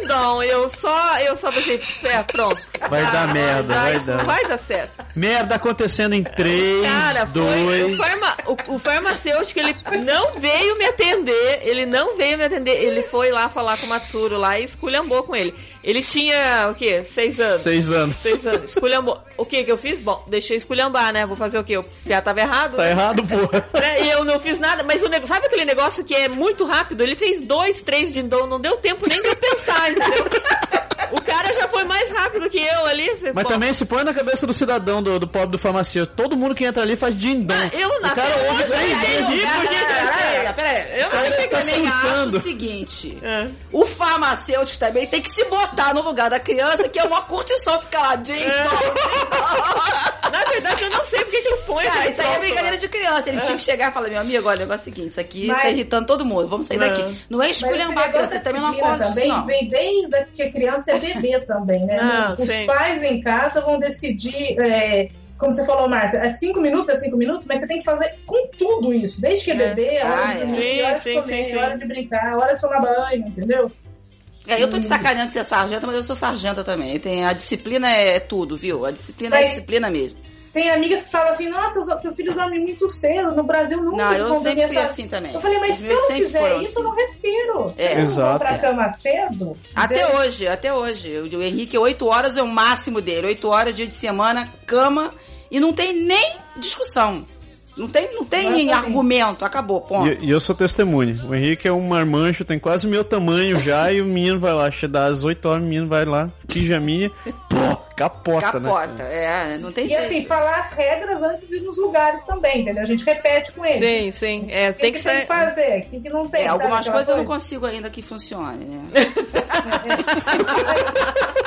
Dong! 0.06 0.46
Eu 0.46 0.68
só, 0.70 1.18
eu 1.18 1.36
só 1.36 1.50
pensei, 1.50 1.80
é, 2.04 2.22
pronto. 2.22 2.56
Vai 2.88 3.02
dar 3.10 3.32
merda, 3.32 3.74
vai 3.74 3.96
isso 3.96 4.06
dar. 4.06 4.24
Vai 4.24 4.44
dar 4.46 4.58
certo. 4.58 5.04
Merda 5.14 5.54
acontecendo 5.56 6.14
em 6.14 6.22
3, 6.22 6.82
Cara, 6.86 7.26
foi 7.26 7.82
o, 7.84 7.88
2. 7.88 7.96
farma- 7.96 8.36
o- 8.46 8.74
o 8.74 8.78
farmacêutico, 8.78 9.58
ele 9.60 9.74
não 10.04 10.34
veio 10.38 10.76
me 10.78 10.84
atender, 10.86 11.60
ele 11.62 11.86
não 11.86 12.16
veio 12.16 12.38
me 12.38 12.44
atender, 12.44 12.80
ele 12.82 13.02
foi 13.02 13.30
lá 13.30 13.48
falar 13.48 13.76
com 13.78 13.86
o 13.86 13.88
Matsuro 13.88 14.36
lá 14.36 14.58
e 14.58 14.64
esculhambou 14.64 15.22
com 15.24 15.34
ele. 15.34 15.54
Ele 15.82 16.02
tinha, 16.02 16.68
o 16.70 16.74
quê? 16.74 17.02
Seis 17.04 17.40
anos. 17.40 17.60
6 17.62 17.90
anos. 17.92 18.07
Seis 18.12 18.46
anos. 18.46 18.70
Esculhambou. 18.70 19.20
O 19.36 19.44
que 19.44 19.64
que 19.64 19.72
eu 19.72 19.76
fiz? 19.76 20.00
Bom, 20.00 20.24
deixei 20.26 20.56
esculhambar, 20.56 21.12
né? 21.12 21.26
Vou 21.26 21.36
fazer 21.36 21.58
o 21.58 21.64
quê? 21.64 21.76
Eu 21.76 21.84
já 22.06 22.20
tava 22.20 22.40
errado. 22.40 22.76
Tá 22.76 22.82
né? 22.82 22.90
errado, 22.90 23.24
porra. 23.24 23.68
Né? 23.78 24.02
E 24.02 24.10
eu 24.10 24.24
não 24.24 24.40
fiz 24.40 24.58
nada, 24.58 24.82
mas 24.82 25.02
o 25.02 25.08
negócio, 25.08 25.34
sabe 25.34 25.46
aquele 25.46 25.64
negócio 25.64 26.04
que 26.04 26.14
é 26.14 26.28
muito 26.28 26.64
rápido? 26.64 27.02
Ele 27.02 27.14
fez 27.14 27.40
dois, 27.40 27.80
três 27.80 28.10
de 28.10 28.22
dom, 28.22 28.46
não 28.46 28.60
deu 28.60 28.76
tempo 28.78 29.08
nem 29.08 29.20
de 29.20 29.28
eu 29.28 29.36
pensar, 29.36 29.90
entendeu? 29.90 30.26
O 31.12 31.20
cara 31.20 31.52
já 31.52 31.68
foi 31.68 31.84
mais 31.84 32.10
rápido 32.10 32.48
que 32.50 32.58
eu 32.58 32.86
ali. 32.86 33.08
Você, 33.10 33.32
Mas 33.32 33.44
bom, 33.44 33.50
também 33.50 33.72
se 33.72 33.84
põe 33.84 34.04
na 34.04 34.12
cabeça 34.14 34.46
do 34.46 34.52
cidadão, 34.52 35.02
do, 35.02 35.18
do 35.18 35.28
pobre 35.28 35.48
do 35.52 35.58
farmacêutico. 35.58 36.16
Todo 36.16 36.36
mundo 36.36 36.54
que 36.54 36.64
entra 36.64 36.82
ali 36.82 36.96
faz 36.96 37.16
din-dom. 37.16 37.54
Ah, 37.54 37.70
eu 37.76 38.00
na 38.00 38.12
O 38.12 38.14
cara 38.14 38.36
ouve 38.50 38.62
três 38.64 39.00
vezes. 39.00 39.26
Sei? 39.26 40.52
Peraí, 40.54 41.00
Eu 41.00 41.08
tá 41.10 41.16
também 41.58 41.86
acho 41.86 42.36
o 42.36 42.40
seguinte: 42.40 43.18
É. 43.22 43.48
o 43.72 43.84
farmacêutico 43.84 44.78
também 44.78 45.06
tem 45.06 45.20
que 45.20 45.28
se 45.30 45.44
botar 45.44 45.94
no 45.94 46.02
lugar 46.02 46.30
da 46.30 46.40
criança, 46.40 46.88
que 46.88 46.98
é 46.98 47.04
uma 47.04 47.22
curtição 47.22 47.80
ficar 47.80 48.00
lá, 48.00 48.14
ding 48.16 48.42
É. 48.42 48.64
dong. 48.64 50.30
Na 50.32 50.44
verdade, 50.44 50.84
eu 50.84 50.90
não 50.90 51.04
sei 51.04 51.24
porque 51.24 51.40
que 51.40 51.48
eles 51.48 51.60
põem 51.60 51.86
Cara, 51.86 52.08
isso 52.08 52.20
aí 52.20 52.26
é 52.26 52.30
troço 52.30 52.40
brincadeira 52.46 52.76
de 52.78 52.88
criança. 52.88 53.28
Ele 53.28 53.40
tinha 53.40 53.56
que 53.56 53.62
chegar 53.62 53.90
e 53.90 53.94
falar, 53.94 54.08
meu 54.08 54.20
amigo, 54.20 54.48
olha, 54.48 54.56
o 54.56 54.60
negócio 54.60 54.80
é 54.80 54.82
o 54.82 54.84
seguinte, 54.84 55.08
isso 55.10 55.20
aqui 55.20 55.46
Mas- 55.46 55.62
tá 55.62 55.70
irritando 55.70 56.06
todo 56.06 56.24
mundo, 56.24 56.48
vamos 56.48 56.66
sair 56.66 56.78
daqui. 56.78 57.02
Não 57.30 57.42
é 57.42 57.46
Mas 57.48 57.56
esse 57.56 57.64
esculhambar 57.64 58.10
criança, 58.10 58.40
também 58.40 58.60
não 58.60 58.70
disciplina 58.70 58.94
acorda 58.94 59.04
também 59.08 59.30
assim, 59.30 59.38
não. 59.40 59.46
vem 59.46 59.68
desde 59.68 60.24
que 60.34 60.42
a 60.42 60.50
criança 60.50 60.90
é 60.92 60.97
bebê 61.00 61.40
também, 61.40 61.84
né? 61.86 61.96
Não, 61.96 62.34
Os 62.34 62.50
sim. 62.50 62.66
pais 62.66 63.02
em 63.02 63.20
casa 63.20 63.60
vão 63.60 63.78
decidir, 63.78 64.58
é, 64.60 65.08
como 65.38 65.52
você 65.52 65.64
falou, 65.64 65.88
Márcia, 65.88 66.18
é 66.18 66.28
cinco 66.28 66.60
minutos, 66.60 66.90
é 66.90 66.96
cinco 66.96 67.16
minutos, 67.16 67.46
mas 67.46 67.60
você 67.60 67.66
tem 67.68 67.78
que 67.78 67.84
fazer 67.84 68.14
com 68.26 68.48
tudo 68.58 68.92
isso. 68.92 69.20
Desde 69.20 69.44
que 69.44 69.50
é 69.52 69.54
É. 69.54 69.56
bebê, 69.74 69.98
a 70.00 70.06
hora 70.10 70.22
Ah, 70.22 70.26
de 70.34 70.42
é. 70.42 70.46
dormir, 70.46 70.80
a 70.82 70.86
hora 70.88 70.98
de 70.98 71.12
comer, 71.12 71.22
sim, 71.22 71.44
sim. 71.44 71.56
a 71.58 71.62
hora 71.62 71.78
de 71.78 71.84
brincar, 71.86 72.32
a 72.32 72.36
hora 72.36 72.54
de 72.54 72.60
tomar 72.60 72.80
banho, 72.80 73.28
entendeu? 73.28 73.72
É, 74.46 74.62
eu 74.62 74.70
tô 74.70 74.80
te 74.80 74.86
sacaneando 74.86 75.26
que 75.26 75.32
você 75.34 75.40
é 75.40 75.44
sargenta, 75.44 75.86
mas 75.86 75.96
eu 75.96 76.02
sou 76.04 76.16
sargenta 76.16 76.64
também. 76.64 76.98
Tem, 76.98 77.24
a 77.24 77.34
disciplina 77.34 77.90
é 77.90 78.18
tudo, 78.18 78.56
viu? 78.56 78.86
A 78.86 78.90
disciplina 78.90 79.36
é 79.36 79.40
Mas- 79.42 79.50
disciplina 79.54 79.90
mesmo. 79.90 80.18
Tem 80.52 80.70
amigas 80.70 81.04
que 81.04 81.10
falam 81.10 81.30
assim, 81.30 81.48
nossa, 81.48 81.84
seus, 81.84 82.00
seus 82.00 82.16
filhos 82.16 82.34
dormem 82.34 82.60
muito 82.60 82.88
cedo, 82.88 83.32
no 83.34 83.42
Brasil 83.44 83.82
nunca 83.82 83.96
Não, 83.96 84.12
eu 84.14 84.42
sempre 84.42 84.66
fui 84.68 84.76
essa- 84.76 84.90
assim 84.90 85.06
também. 85.08 85.34
Eu 85.34 85.40
falei, 85.40 85.58
mas 85.60 85.76
se 85.76 85.92
eu 85.92 86.00
não 86.00 86.08
fizer 86.10 86.56
isso, 86.56 86.66
assim. 86.66 86.78
eu 86.78 86.82
não 86.84 86.94
respiro. 86.96 87.68
Se 87.72 87.82
É. 87.82 87.92
eu 87.92 87.96
não 87.96 88.02
Exato. 88.02 88.30
vou 88.30 88.38
pra 88.38 88.58
cama 88.58 88.88
cedo... 88.90 89.56
Até 89.74 90.16
hoje, 90.16 90.46
até 90.48 90.72
hoje. 90.72 91.18
O 91.36 91.42
Henrique, 91.42 91.76
8 91.78 92.06
horas 92.06 92.36
é 92.36 92.42
o 92.42 92.48
máximo 92.48 93.00
dele. 93.00 93.26
8 93.28 93.48
horas, 93.48 93.74
dia 93.74 93.86
de 93.86 93.94
semana, 93.94 94.52
cama. 94.66 95.12
E 95.50 95.60
não 95.60 95.72
tem 95.72 95.92
nem 96.04 96.36
discussão. 96.56 97.26
Não 97.76 97.86
tem, 97.88 98.12
não 98.12 98.24
tem 98.24 98.72
argumento. 98.72 99.44
Acabou, 99.44 99.80
ponto. 99.80 100.08
E, 100.08 100.26
e 100.26 100.30
eu 100.30 100.40
sou 100.40 100.52
testemunha. 100.54 101.14
O 101.28 101.32
Henrique 101.34 101.68
é 101.68 101.72
um 101.72 101.80
marmanjo, 101.86 102.44
tem 102.44 102.58
quase 102.58 102.88
meu 102.88 103.04
tamanho 103.04 103.56
já, 103.60 103.92
e 103.92 104.00
o 104.00 104.04
menino 104.04 104.40
vai 104.40 104.52
lá, 104.52 104.68
chega 104.68 105.04
às 105.06 105.22
8 105.22 105.48
horas, 105.48 105.62
o 105.62 105.66
menino 105.66 105.86
vai 105.86 106.04
lá, 106.04 106.28
pijaminha, 106.48 107.08
pô, 107.48 107.80
capota, 107.98 108.60
né? 108.60 108.68
Capota. 108.68 109.02
É, 109.02 109.58
não 109.58 109.72
tem 109.72 109.86
E 109.86 109.94
assim, 109.96 110.24
falar 110.24 110.58
as 110.60 110.72
regras 110.74 111.22
antes 111.22 111.46
de 111.48 111.56
ir 111.56 111.60
nos 111.60 111.76
lugares 111.76 112.24
também, 112.24 112.62
entendeu? 112.62 112.82
A 112.82 112.86
gente 112.86 113.04
repete 113.04 113.52
com 113.52 113.64
eles. 113.64 113.78
Sim, 113.78 114.10
sim. 114.10 114.46
É, 114.50 114.70
O 114.70 114.74
que, 114.74 114.80
tem 114.80 114.92
que 114.92 114.98
que 114.98 115.04
tem 115.04 115.14
ser. 115.14 115.20
que 115.22 115.26
fazer? 115.26 115.78
O 115.78 115.90
que, 115.90 116.00
que 116.00 116.08
não 116.08 116.26
tem? 116.28 116.42
É, 116.44 116.48
algumas 116.48 116.88
coisas 116.88 117.08
eu 117.08 117.16
não 117.18 117.24
consigo 117.24 117.66
ainda 117.66 117.90
que 117.90 118.00
funcione, 118.02 118.64
né? 118.64 118.82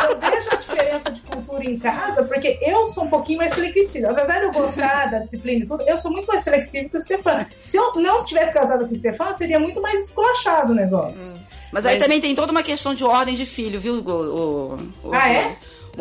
Eu 0.04 0.18
vejo 0.20 0.50
a 0.52 0.56
diferença 0.56 1.12
de 1.12 1.22
cultura 1.22 1.64
em 1.64 1.78
casa, 1.80 2.24
porque 2.24 2.58
eu 2.62 2.86
sou 2.88 3.04
um 3.06 3.10
pouquinho 3.10 3.38
mais 3.40 3.54
flexível. 3.54 4.12
Apesar 4.12 4.40
de 4.40 4.46
eu 4.46 4.52
gostar 4.52 5.10
da 5.12 5.20
disciplina 5.20 5.64
e 5.64 5.68
tudo, 5.68 5.84
eu 5.88 5.98
sou 5.98 6.12
muito 6.12 6.28
mais 6.28 6.44
flexível 6.44 6.90
que 6.90 6.98
o 6.98 7.00
Stefano. 7.00 7.46
Se 7.64 7.78
eu 7.78 7.94
não 7.96 8.18
estivesse 8.18 8.54
casada 8.54 8.86
com 8.86 8.92
o 8.92 8.96
Stefano, 8.96 9.36
seria 9.36 9.60
muito 9.60 9.82
mais 9.82 10.08
esculachado 10.08 10.72
o 10.74 10.76
negócio. 10.76 11.34
Mas 11.72 11.86
aí 11.86 11.94
Mas- 11.96 12.04
também 12.04 12.20
tem 12.20 12.36
toda 12.36 12.52
uma 12.52 12.64
questão 12.64 12.94
de 12.96 13.04
ordem 13.04 13.36
de 13.36 13.46
filho, 13.46 13.80
viu? 13.80 13.96
O, 13.96 14.10
o, 14.12 14.74
o- 15.10 15.14
Ah, 15.14 15.30
é? 15.30 15.48
O 15.48 15.56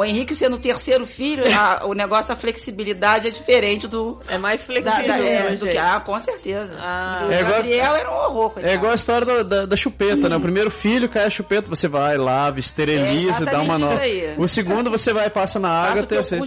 Henrique 0.05 0.35
sendo 0.35 0.57
o 0.57 0.59
terceiro 0.59 1.05
filho, 1.07 1.45
a- 1.53 1.83
o 1.85 1.93
negócio, 1.95 2.33
a 2.33 2.37
flexibilidade 2.37 3.27
é 3.27 3.31
diferente 3.31 3.89
do. 3.89 4.21
É 4.29 4.39
mais 4.39 4.61
Da, 4.67 4.67
flexível. 4.75 5.07
da- 5.09 5.19
é, 5.19 5.43
pelo 5.43 5.57
do 5.59 5.67
que, 5.69 5.77
ah, 5.79 6.01
com 6.01 6.19
certeza. 6.21 6.75
Ah. 6.81 7.27
O 7.29 7.33
É 7.33 7.41
igual- 7.41 7.53
Gabriel 7.57 7.95
era 7.97 8.11
um 8.11 8.15
horror, 8.15 8.51
coitado. 8.51 8.73
É 8.73 8.77
igual 8.77 8.93
a 8.93 8.95
história 8.95 9.27
da, 9.27 9.43
da, 9.43 9.67
da 9.67 9.77
chupeta, 9.77 10.29
né? 10.29 10.37
O 10.37 10.41
primeiro 10.41 10.71
filho 10.71 11.09
cai 11.09 11.25
a 11.25 11.31
chupeta, 11.31 11.69
você 11.69 11.89
vai, 11.89 12.17
lava, 12.17 12.59
esteriliza, 12.61 13.45
É 13.45 13.51
dá 13.51 13.61
uma 13.61 13.75
exatamente 13.75 13.81
nova. 13.81 13.95
isso 13.95 14.03
aí. 14.03 14.35
O 14.39 14.49
segundo 14.49 14.91
você 14.91 15.13
vai, 15.13 15.29
passa 15.29 15.59
na 15.59 15.69
água, 15.71 15.89
Passa 15.91 16.01
o 16.01 16.05
o 16.05 16.07
teu 16.07 16.19
terceiro. 16.19 16.45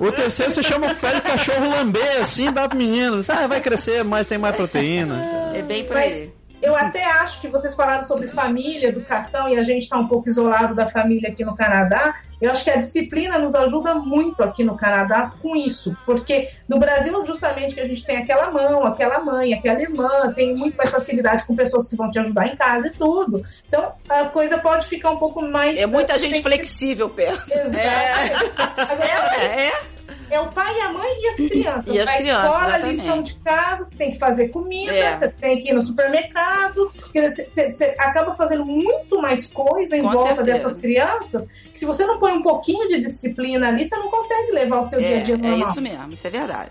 O 0.00 0.12
terceiro 0.12 0.52
você 0.52 0.62
chama 0.62 0.86
o 0.86 0.94
pé 0.96 1.14
de 1.16 1.20
cachorro 1.22 1.68
lamber, 1.70 2.20
assim, 2.20 2.52
dá 2.52 2.68
pro 2.68 2.78
menino. 2.78 3.20
Ah, 3.28 3.46
vai 3.46 3.60
crescer, 3.60 4.04
mais 4.04 4.26
tem 4.26 4.38
mais 4.38 4.54
proteína. 4.56 5.50
É 5.54 5.62
bem 5.62 5.84
por 5.84 5.94
Mas 5.96 6.12
aí. 6.12 6.32
Eu 6.64 6.74
até 6.76 7.04
acho 7.04 7.40
que 7.40 7.48
vocês 7.48 7.74
falaram 7.74 8.04
sobre 8.04 8.28
família, 8.28 8.88
educação, 8.88 9.48
e 9.48 9.56
a 9.58 9.62
gente 9.62 9.82
está 9.82 9.96
um 9.98 10.08
pouco 10.08 10.28
isolado 10.28 10.74
da 10.74 10.86
família 10.88 11.30
aqui 11.30 11.44
no 11.44 11.54
Canadá. 11.56 12.14
Eu 12.40 12.50
acho 12.50 12.64
que 12.64 12.70
a 12.70 12.76
disciplina 12.76 13.38
nos 13.38 13.54
ajuda 13.54 13.94
muito 13.94 14.42
aqui 14.42 14.64
no 14.64 14.76
Canadá 14.76 15.30
com 15.42 15.54
isso. 15.56 15.96
Porque 16.06 16.48
no 16.68 16.78
Brasil, 16.78 17.24
justamente, 17.24 17.74
que 17.74 17.80
a 17.80 17.86
gente 17.86 18.04
tem 18.04 18.16
aquela 18.16 18.50
mão, 18.50 18.84
aquela 18.84 19.20
mãe, 19.20 19.52
aquela 19.54 19.80
irmã, 19.80 20.32
tem 20.34 20.54
muito 20.54 20.76
mais 20.76 20.90
facilidade 20.90 21.44
com 21.44 21.54
pessoas 21.54 21.88
que 21.88 21.96
vão 21.96 22.10
te 22.10 22.18
ajudar 22.18 22.46
em 22.48 22.56
casa 22.56 22.88
e 22.88 22.90
tudo. 22.92 23.42
Então 23.68 23.92
a 24.08 24.24
coisa 24.26 24.58
pode 24.58 24.86
ficar 24.86 25.10
um 25.10 25.18
pouco 25.18 25.42
mais. 25.42 25.78
É 25.78 25.86
muita 25.86 26.18
gente 26.18 26.32
tem- 26.32 26.42
flexível 26.42 27.08
perto. 27.10 27.44
Exato. 27.50 28.52
Agora, 28.76 29.34
É, 29.44 29.68
é. 29.68 29.93
É 30.30 30.38
o 30.40 30.50
pai, 30.52 30.80
a 30.80 30.92
mãe 30.92 31.10
e 31.20 31.28
as 31.28 31.36
crianças. 31.36 31.94
E 31.94 32.00
as 32.00 32.08
a 32.10 32.16
crianças, 32.16 32.44
escola, 32.44 32.64
exatamente. 32.68 32.96
lição 32.96 33.22
de 33.22 33.34
casa, 33.36 33.84
você 33.84 33.96
tem 33.96 34.12
que 34.12 34.18
fazer 34.18 34.48
comida, 34.48 34.92
É. 34.94 35.12
você 35.12 35.28
tem 35.28 35.60
que 35.60 35.70
ir 35.70 35.72
no 35.72 35.80
supermercado. 35.80 36.90
Quer 37.12 37.28
dizer, 37.28 37.48
Você, 37.50 37.70
você 37.70 37.84
acaba 37.98 38.32
fazendo 38.32 38.64
muito 38.64 39.20
mais 39.20 39.46
coisa 39.46 39.96
em 39.96 40.02
Com 40.02 40.10
volta 40.10 40.36
certeza. 40.36 40.44
dessas 40.58 40.80
crianças 40.80 41.46
que 41.72 41.78
se 41.78 41.84
você 41.86 42.04
não 42.06 42.18
põe 42.18 42.32
um 42.32 42.42
pouquinho 42.42 42.88
de 42.88 42.98
disciplina 42.98 43.68
ali, 43.68 43.86
você 43.86 43.96
não 43.96 44.10
consegue 44.10 44.52
levar 44.52 44.80
o 44.80 44.84
seu 44.84 44.98
dia 44.98 45.16
É, 45.16 45.18
a 45.20 45.22
dia 45.22 45.34
é 45.34 45.38
normal. 45.38 45.70
isso 45.70 45.80
mesmo, 45.80 46.12
isso 46.12 46.26
é 46.26 46.30
verdade. 46.30 46.70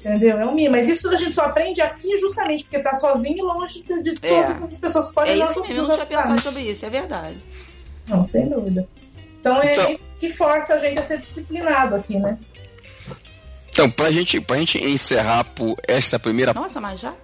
Entendeu? 0.00 0.38
É 0.38 0.46
um 0.46 0.54
mimo. 0.54 0.70
Mas 0.76 0.88
isso 0.88 1.10
a 1.10 1.16
gente 1.16 1.32
só 1.34 1.42
aprende 1.42 1.82
aqui 1.82 2.16
justamente 2.16 2.64
porque 2.64 2.78
tá 2.78 2.94
sozinho 2.94 3.36
e 3.38 3.42
longe 3.42 3.82
de, 3.82 4.02
de 4.02 4.14
É. 4.26 4.42
todas 4.42 4.62
as 4.62 4.78
pessoas 4.78 5.08
que 5.08 5.14
podem 5.14 5.32
É 5.32 5.44
isso 5.44 5.60
mesmo, 5.60 5.74
eu 5.74 5.78
nos 5.80 5.88
não 5.88 5.96
tinha 5.96 6.06
pensado 6.06 6.40
sobre 6.40 6.62
isso, 6.62 6.86
é 6.86 6.90
verdade. 6.90 7.38
Não, 8.08 8.24
sem 8.24 8.48
dúvida. 8.48 8.88
Então 9.40 9.60
é 9.62 9.72
Então- 9.72 9.96
que 10.18 10.28
força 10.28 10.74
a 10.74 10.78
gente 10.78 10.98
a 10.98 11.02
ser 11.02 11.18
disciplinado 11.18 11.94
aqui, 11.96 12.18
né? 12.18 12.38
Então, 13.80 13.90
pra 13.90 14.12
gente, 14.12 14.38
pra 14.42 14.58
gente 14.58 14.76
encerrar 14.76 15.42
por 15.42 15.74
esta 15.88 16.18
primeira 16.18 16.52
Nossa, 16.52 16.78
mas 16.78 17.00
já? 17.00 17.14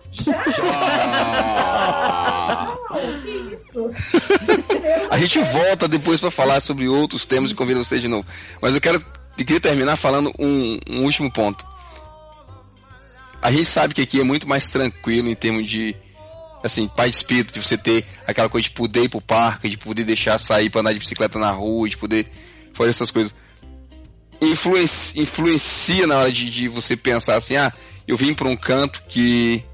Não, 2.91 3.21
que 3.21 3.55
isso? 3.55 3.91
A 5.13 5.19
gente 5.19 5.39
volta 5.39 5.87
depois 5.87 6.19
pra 6.19 6.31
falar 6.31 6.61
sobre 6.61 6.89
outros 6.89 7.27
temas 7.27 7.51
e 7.51 7.55
convido 7.55 7.85
você 7.85 7.99
de 7.99 8.09
novo. 8.09 8.27
Mas 8.63 8.75
eu 8.75 8.81
quero 8.81 9.05
eu 9.39 9.45
queria 9.45 9.61
terminar 9.61 9.97
falando 9.97 10.33
um, 10.39 10.79
um 10.89 11.05
último 11.05 11.31
ponto. 11.31 11.63
A 13.43 13.51
gente 13.51 13.67
sabe 13.67 13.93
que 13.93 14.01
aqui 14.01 14.19
é 14.19 14.25
muito 14.25 14.49
mais 14.49 14.71
tranquilo 14.71 15.29
em 15.29 15.35
termos 15.35 15.69
de 15.69 15.95
assim, 16.65 16.89
pai 16.89 17.11
de 17.11 17.17
espírito, 17.17 17.53
de 17.53 17.63
você 17.63 17.77
ter 17.77 18.07
aquela 18.27 18.49
coisa 18.49 18.63
de 18.63 18.71
poder 18.71 19.03
ir 19.03 19.11
pro 19.11 19.21
parque, 19.21 19.69
de 19.69 19.77
poder 19.77 20.05
deixar 20.05 20.39
sair 20.39 20.71
pra 20.71 20.81
andar 20.81 20.95
de 20.95 21.01
bicicleta 21.01 21.39
na 21.39 21.51
rua, 21.51 21.87
de 21.87 21.99
poder 21.99 22.27
fazer 22.73 22.89
essas 22.89 23.11
coisas. 23.11 23.35
Influencia, 24.41 25.23
influencia 25.23 26.07
na 26.07 26.19
hora 26.19 26.33
de, 26.33 26.51
de 26.51 26.69
você 26.69 26.97
pensar 26.97 27.37
assim, 27.37 27.57
ah, 27.57 27.73
eu 28.07 28.17
vim 28.17 28.35
pra 28.35 28.49
um 28.49 28.57
canto 28.57 29.03
que, 29.09 29.65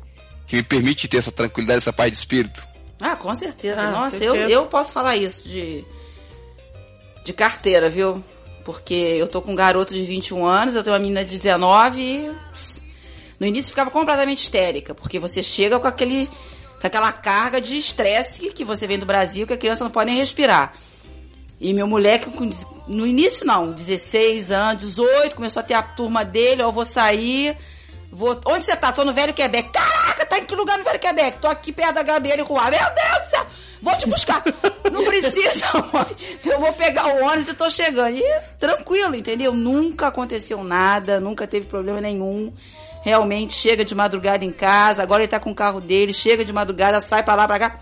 que 0.46 0.56
me 0.56 0.62
permite 0.62 1.08
ter 1.08 1.18
essa 1.18 1.32
tranquilidade, 1.32 1.78
essa 1.78 1.92
paz 1.92 2.10
de 2.10 2.16
espírito. 2.16 2.66
Ah, 3.00 3.16
com 3.16 3.34
certeza. 3.34 3.80
Ah, 3.80 3.90
Nossa, 3.90 4.18
certeza. 4.18 4.36
Eu, 4.36 4.48
eu 4.48 4.66
posso 4.66 4.92
falar 4.92 5.16
isso 5.16 5.48
de, 5.48 5.84
de 7.24 7.32
carteira, 7.32 7.90
viu? 7.90 8.22
Porque 8.64 8.94
eu 8.94 9.26
tô 9.26 9.42
com 9.42 9.52
um 9.52 9.56
garoto 9.56 9.92
de 9.92 10.02
21 10.02 10.44
anos, 10.46 10.74
eu 10.74 10.84
tenho 10.84 10.94
uma 10.94 11.00
menina 11.00 11.24
de 11.24 11.36
19 11.36 12.00
e 12.00 12.30
no 13.40 13.46
início 13.46 13.70
ficava 13.70 13.90
completamente 13.90 14.38
histérica, 14.38 14.94
porque 14.94 15.18
você 15.18 15.42
chega 15.42 15.80
com 15.80 15.88
aquele 15.88 16.28
com 16.80 16.86
aquela 16.86 17.12
carga 17.12 17.60
de 17.60 17.76
estresse 17.76 18.50
que 18.50 18.64
você 18.64 18.86
vem 18.86 18.98
do 18.98 19.06
Brasil, 19.06 19.46
que 19.46 19.52
a 19.52 19.56
criança 19.56 19.84
não 19.84 19.90
pode 19.90 20.10
nem 20.10 20.18
respirar. 20.18 20.74
E 21.62 21.72
meu 21.72 21.86
moleque, 21.86 22.28
no 22.88 23.06
início 23.06 23.46
não, 23.46 23.70
16 23.70 24.50
anos, 24.50 24.82
18, 24.82 25.36
começou 25.36 25.60
a 25.60 25.62
ter 25.62 25.74
a 25.74 25.82
turma 25.82 26.24
dele, 26.24 26.60
ó, 26.60 26.66
eu 26.66 26.72
vou 26.72 26.84
sair, 26.84 27.56
vou... 28.10 28.40
Onde 28.44 28.64
você 28.64 28.74
tá? 28.74 28.90
Tô 28.90 29.04
no 29.04 29.12
Velho 29.12 29.32
Quebec. 29.32 29.70
Caraca, 29.70 30.26
tá 30.26 30.40
em 30.40 30.44
que 30.44 30.56
lugar 30.56 30.76
no 30.76 30.82
Velho 30.82 30.98
Quebec? 30.98 31.38
Tô 31.38 31.46
aqui 31.46 31.72
perto 31.72 31.94
da 31.94 32.02
Gabriela 32.02 32.40
e 32.40 32.44
Rua. 32.44 32.68
Meu 32.68 32.80
Deus 32.80 33.18
do 33.20 33.30
céu, 33.30 33.46
vou 33.80 33.96
te 33.96 34.08
buscar. 34.08 34.42
Não 34.90 35.04
precisa, 35.04 35.66
mãe. 35.94 36.16
Eu 36.44 36.58
vou 36.58 36.72
pegar 36.72 37.06
o 37.06 37.24
ônibus 37.24 37.50
e 37.50 37.54
tô 37.54 37.70
chegando. 37.70 38.16
E 38.16 38.40
tranquilo, 38.58 39.14
entendeu? 39.14 39.54
Nunca 39.54 40.08
aconteceu 40.08 40.64
nada, 40.64 41.20
nunca 41.20 41.46
teve 41.46 41.66
problema 41.68 42.00
nenhum. 42.00 42.52
Realmente 43.04 43.52
chega 43.52 43.84
de 43.84 43.94
madrugada 43.94 44.44
em 44.44 44.50
casa, 44.50 45.00
agora 45.00 45.22
ele 45.22 45.30
tá 45.30 45.38
com 45.38 45.52
o 45.52 45.54
carro 45.54 45.80
dele, 45.80 46.12
chega 46.12 46.44
de 46.44 46.52
madrugada, 46.52 47.06
sai 47.06 47.22
pra 47.22 47.36
lá, 47.36 47.46
pra 47.46 47.60
cá. 47.60 47.78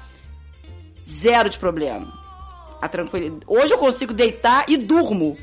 Zero 1.09 1.49
de 1.49 1.59
problema. 1.59 2.20
A 2.81 2.89
tranquilidade. 2.89 3.43
Hoje 3.47 3.75
eu 3.75 3.79
consigo 3.79 4.13
deitar 4.13 4.65
e 4.69 4.77
durmo. 4.77 5.37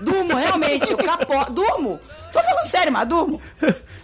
Durmo, 0.00 0.34
realmente. 0.34 0.90
Eu 0.90 0.96
capo... 0.96 1.52
Durmo. 1.52 2.00
Tô 2.32 2.40
falando 2.42 2.66
sério, 2.66 2.92
mas 2.92 3.08
durmo. 3.08 3.40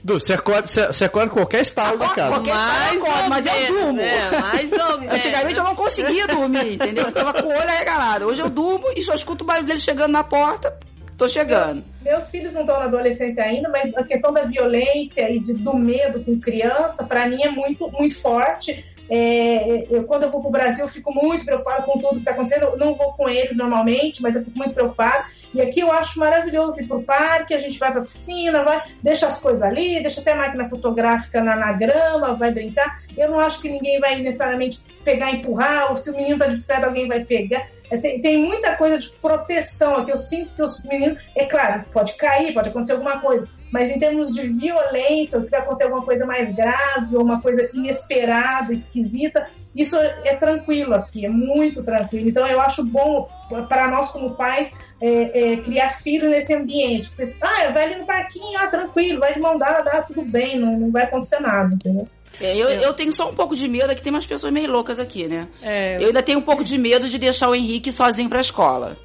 Du, 0.02 0.20
você 0.20 0.34
acorda, 0.34 0.66
você, 0.66 0.86
você 0.86 1.04
acorda 1.04 1.32
em 1.32 1.34
qualquer 1.34 1.60
estado 1.62 1.98
da 1.98 2.08
casa. 2.08 2.28
Qualquer 2.28 2.54
estado 2.54 2.94
eu 2.94 3.06
acordo, 3.06 3.28
mas 3.28 3.46
eu 3.46 3.52
menos, 3.52 3.68
durmo. 3.68 3.92
né? 3.92 4.30
Mais 4.40 4.72
ou 4.72 4.98
menos. 4.98 5.14
Antigamente 5.14 5.58
eu 5.58 5.64
não 5.64 5.74
conseguia 5.74 6.26
dormir, 6.26 6.74
entendeu? 6.74 7.04
Eu 7.04 7.12
tava 7.12 7.32
com 7.32 7.48
o 7.48 7.50
olho 7.50 7.68
arregalado. 7.68 8.26
Hoje 8.26 8.40
eu 8.40 8.50
durmo 8.50 8.86
e 8.96 9.02
só 9.02 9.14
escuto 9.14 9.44
o 9.44 9.46
barulho 9.46 9.66
dele 9.66 9.78
chegando 9.78 10.12
na 10.12 10.24
porta. 10.24 10.76
Tô 11.16 11.26
chegando. 11.28 11.82
Meus 12.02 12.28
filhos 12.28 12.52
não 12.52 12.60
estão 12.60 12.78
na 12.78 12.84
adolescência 12.84 13.42
ainda, 13.42 13.70
mas 13.70 13.96
a 13.96 14.04
questão 14.04 14.32
da 14.32 14.42
violência 14.42 15.30
e 15.30 15.40
de, 15.40 15.54
do 15.54 15.74
medo 15.74 16.22
com 16.24 16.38
criança, 16.38 17.04
para 17.04 17.26
mim, 17.26 17.42
é 17.42 17.48
muito, 17.48 17.88
muito 17.90 18.20
forte. 18.20 18.84
É, 19.10 19.86
eu, 19.90 20.04
quando 20.04 20.24
eu 20.24 20.30
vou 20.30 20.40
pro 20.40 20.50
Brasil, 20.50 20.84
eu 20.84 20.88
fico 20.88 21.12
muito 21.12 21.44
preocupada 21.44 21.82
com 21.82 21.98
tudo 21.98 22.14
que 22.14 22.18
está 22.18 22.32
acontecendo. 22.32 22.64
Eu 22.64 22.76
não 22.76 22.94
vou 22.94 23.12
com 23.12 23.28
eles 23.28 23.56
normalmente, 23.56 24.22
mas 24.22 24.36
eu 24.36 24.44
fico 24.44 24.56
muito 24.56 24.74
preocupada. 24.74 25.24
E 25.54 25.60
aqui 25.60 25.80
eu 25.80 25.92
acho 25.92 26.18
maravilhoso 26.18 26.80
ir 26.80 26.86
pro 26.86 27.02
parque, 27.02 27.54
a 27.54 27.58
gente 27.58 27.78
vai 27.78 27.92
pra 27.92 28.02
piscina, 28.02 28.64
vai, 28.64 28.80
deixa 29.02 29.26
as 29.26 29.38
coisas 29.38 29.62
ali, 29.62 30.00
deixa 30.00 30.20
até 30.20 30.32
a 30.32 30.36
máquina 30.36 30.68
fotográfica 30.68 31.40
na, 31.40 31.56
na 31.56 31.72
grama, 31.72 32.34
vai 32.34 32.52
brincar. 32.52 32.94
Eu 33.16 33.30
não 33.30 33.40
acho 33.40 33.60
que 33.60 33.68
ninguém 33.68 34.00
vai 34.00 34.16
necessariamente 34.20 34.82
pegar 35.06 35.30
e 35.30 35.36
empurrar, 35.36 35.88
ou 35.88 35.96
se 35.96 36.10
o 36.10 36.16
menino 36.16 36.36
tá 36.36 36.46
de 36.46 36.54
bicicleta, 36.54 36.86
alguém 36.86 37.06
vai 37.06 37.24
pegar. 37.24 37.64
É, 37.88 37.96
tem, 37.96 38.20
tem 38.20 38.38
muita 38.38 38.76
coisa 38.76 38.98
de 38.98 39.08
proteção 39.10 39.98
aqui. 39.98 40.10
Eu 40.10 40.18
sinto 40.18 40.52
que 40.52 40.62
os 40.62 40.82
meninos, 40.82 41.24
é 41.36 41.46
claro, 41.46 41.84
pode 41.92 42.14
cair, 42.14 42.52
pode 42.52 42.68
acontecer 42.70 42.94
alguma 42.94 43.20
coisa, 43.20 43.48
mas 43.72 43.88
em 43.88 44.00
termos 44.00 44.34
de 44.34 44.42
violência, 44.42 45.38
ou 45.38 45.44
que 45.44 45.50
vai 45.50 45.60
acontecer 45.60 45.84
alguma 45.84 46.04
coisa 46.04 46.26
mais 46.26 46.52
grave, 46.54 47.16
ou 47.16 47.22
uma 47.22 47.40
coisa 47.40 47.70
inesperada, 47.72 48.72
esquisita, 48.72 49.48
isso 49.76 49.96
é 49.96 50.34
tranquilo 50.34 50.94
aqui, 50.94 51.24
é 51.24 51.28
muito 51.28 51.84
tranquilo. 51.84 52.28
Então 52.28 52.44
eu 52.48 52.60
acho 52.60 52.84
bom 52.84 53.28
para 53.68 53.88
nós 53.88 54.08
como 54.08 54.34
pais 54.34 54.72
é, 55.00 55.52
é, 55.52 55.56
criar 55.58 55.90
filho 55.90 56.28
nesse 56.28 56.52
ambiente. 56.52 57.14
Você, 57.14 57.36
ah, 57.40 57.70
vai 57.70 57.84
ali 57.84 57.96
no 57.96 58.06
parquinho, 58.06 58.58
ah, 58.58 58.66
tranquilo, 58.66 59.20
vai 59.20 59.34
de 59.34 59.40
mão 59.40 59.56
dada, 59.56 59.90
ah, 59.90 60.02
tudo 60.02 60.24
bem, 60.24 60.58
não, 60.58 60.78
não 60.78 60.90
vai 60.90 61.04
acontecer 61.04 61.38
nada, 61.38 61.74
entendeu? 61.74 62.08
É, 62.40 62.56
eu, 62.56 62.68
eu 62.68 62.92
tenho 62.94 63.12
só 63.12 63.30
um 63.30 63.34
pouco 63.34 63.56
de 63.56 63.66
medo, 63.68 63.90
é 63.90 63.94
que 63.94 64.02
tem 64.02 64.12
umas 64.12 64.26
pessoas 64.26 64.52
meio 64.52 64.70
loucas 64.70 64.98
aqui, 64.98 65.26
né? 65.26 65.48
É, 65.62 65.98
Eu 66.00 66.08
ainda 66.08 66.22
tenho 66.22 66.38
um 66.38 66.42
pouco 66.42 66.62
de 66.64 66.76
medo 66.78 67.08
de 67.08 67.18
deixar 67.18 67.48
o 67.48 67.54
Henrique 67.54 67.90
sozinho 67.90 68.28
pra 68.28 68.40
escola. 68.40 68.96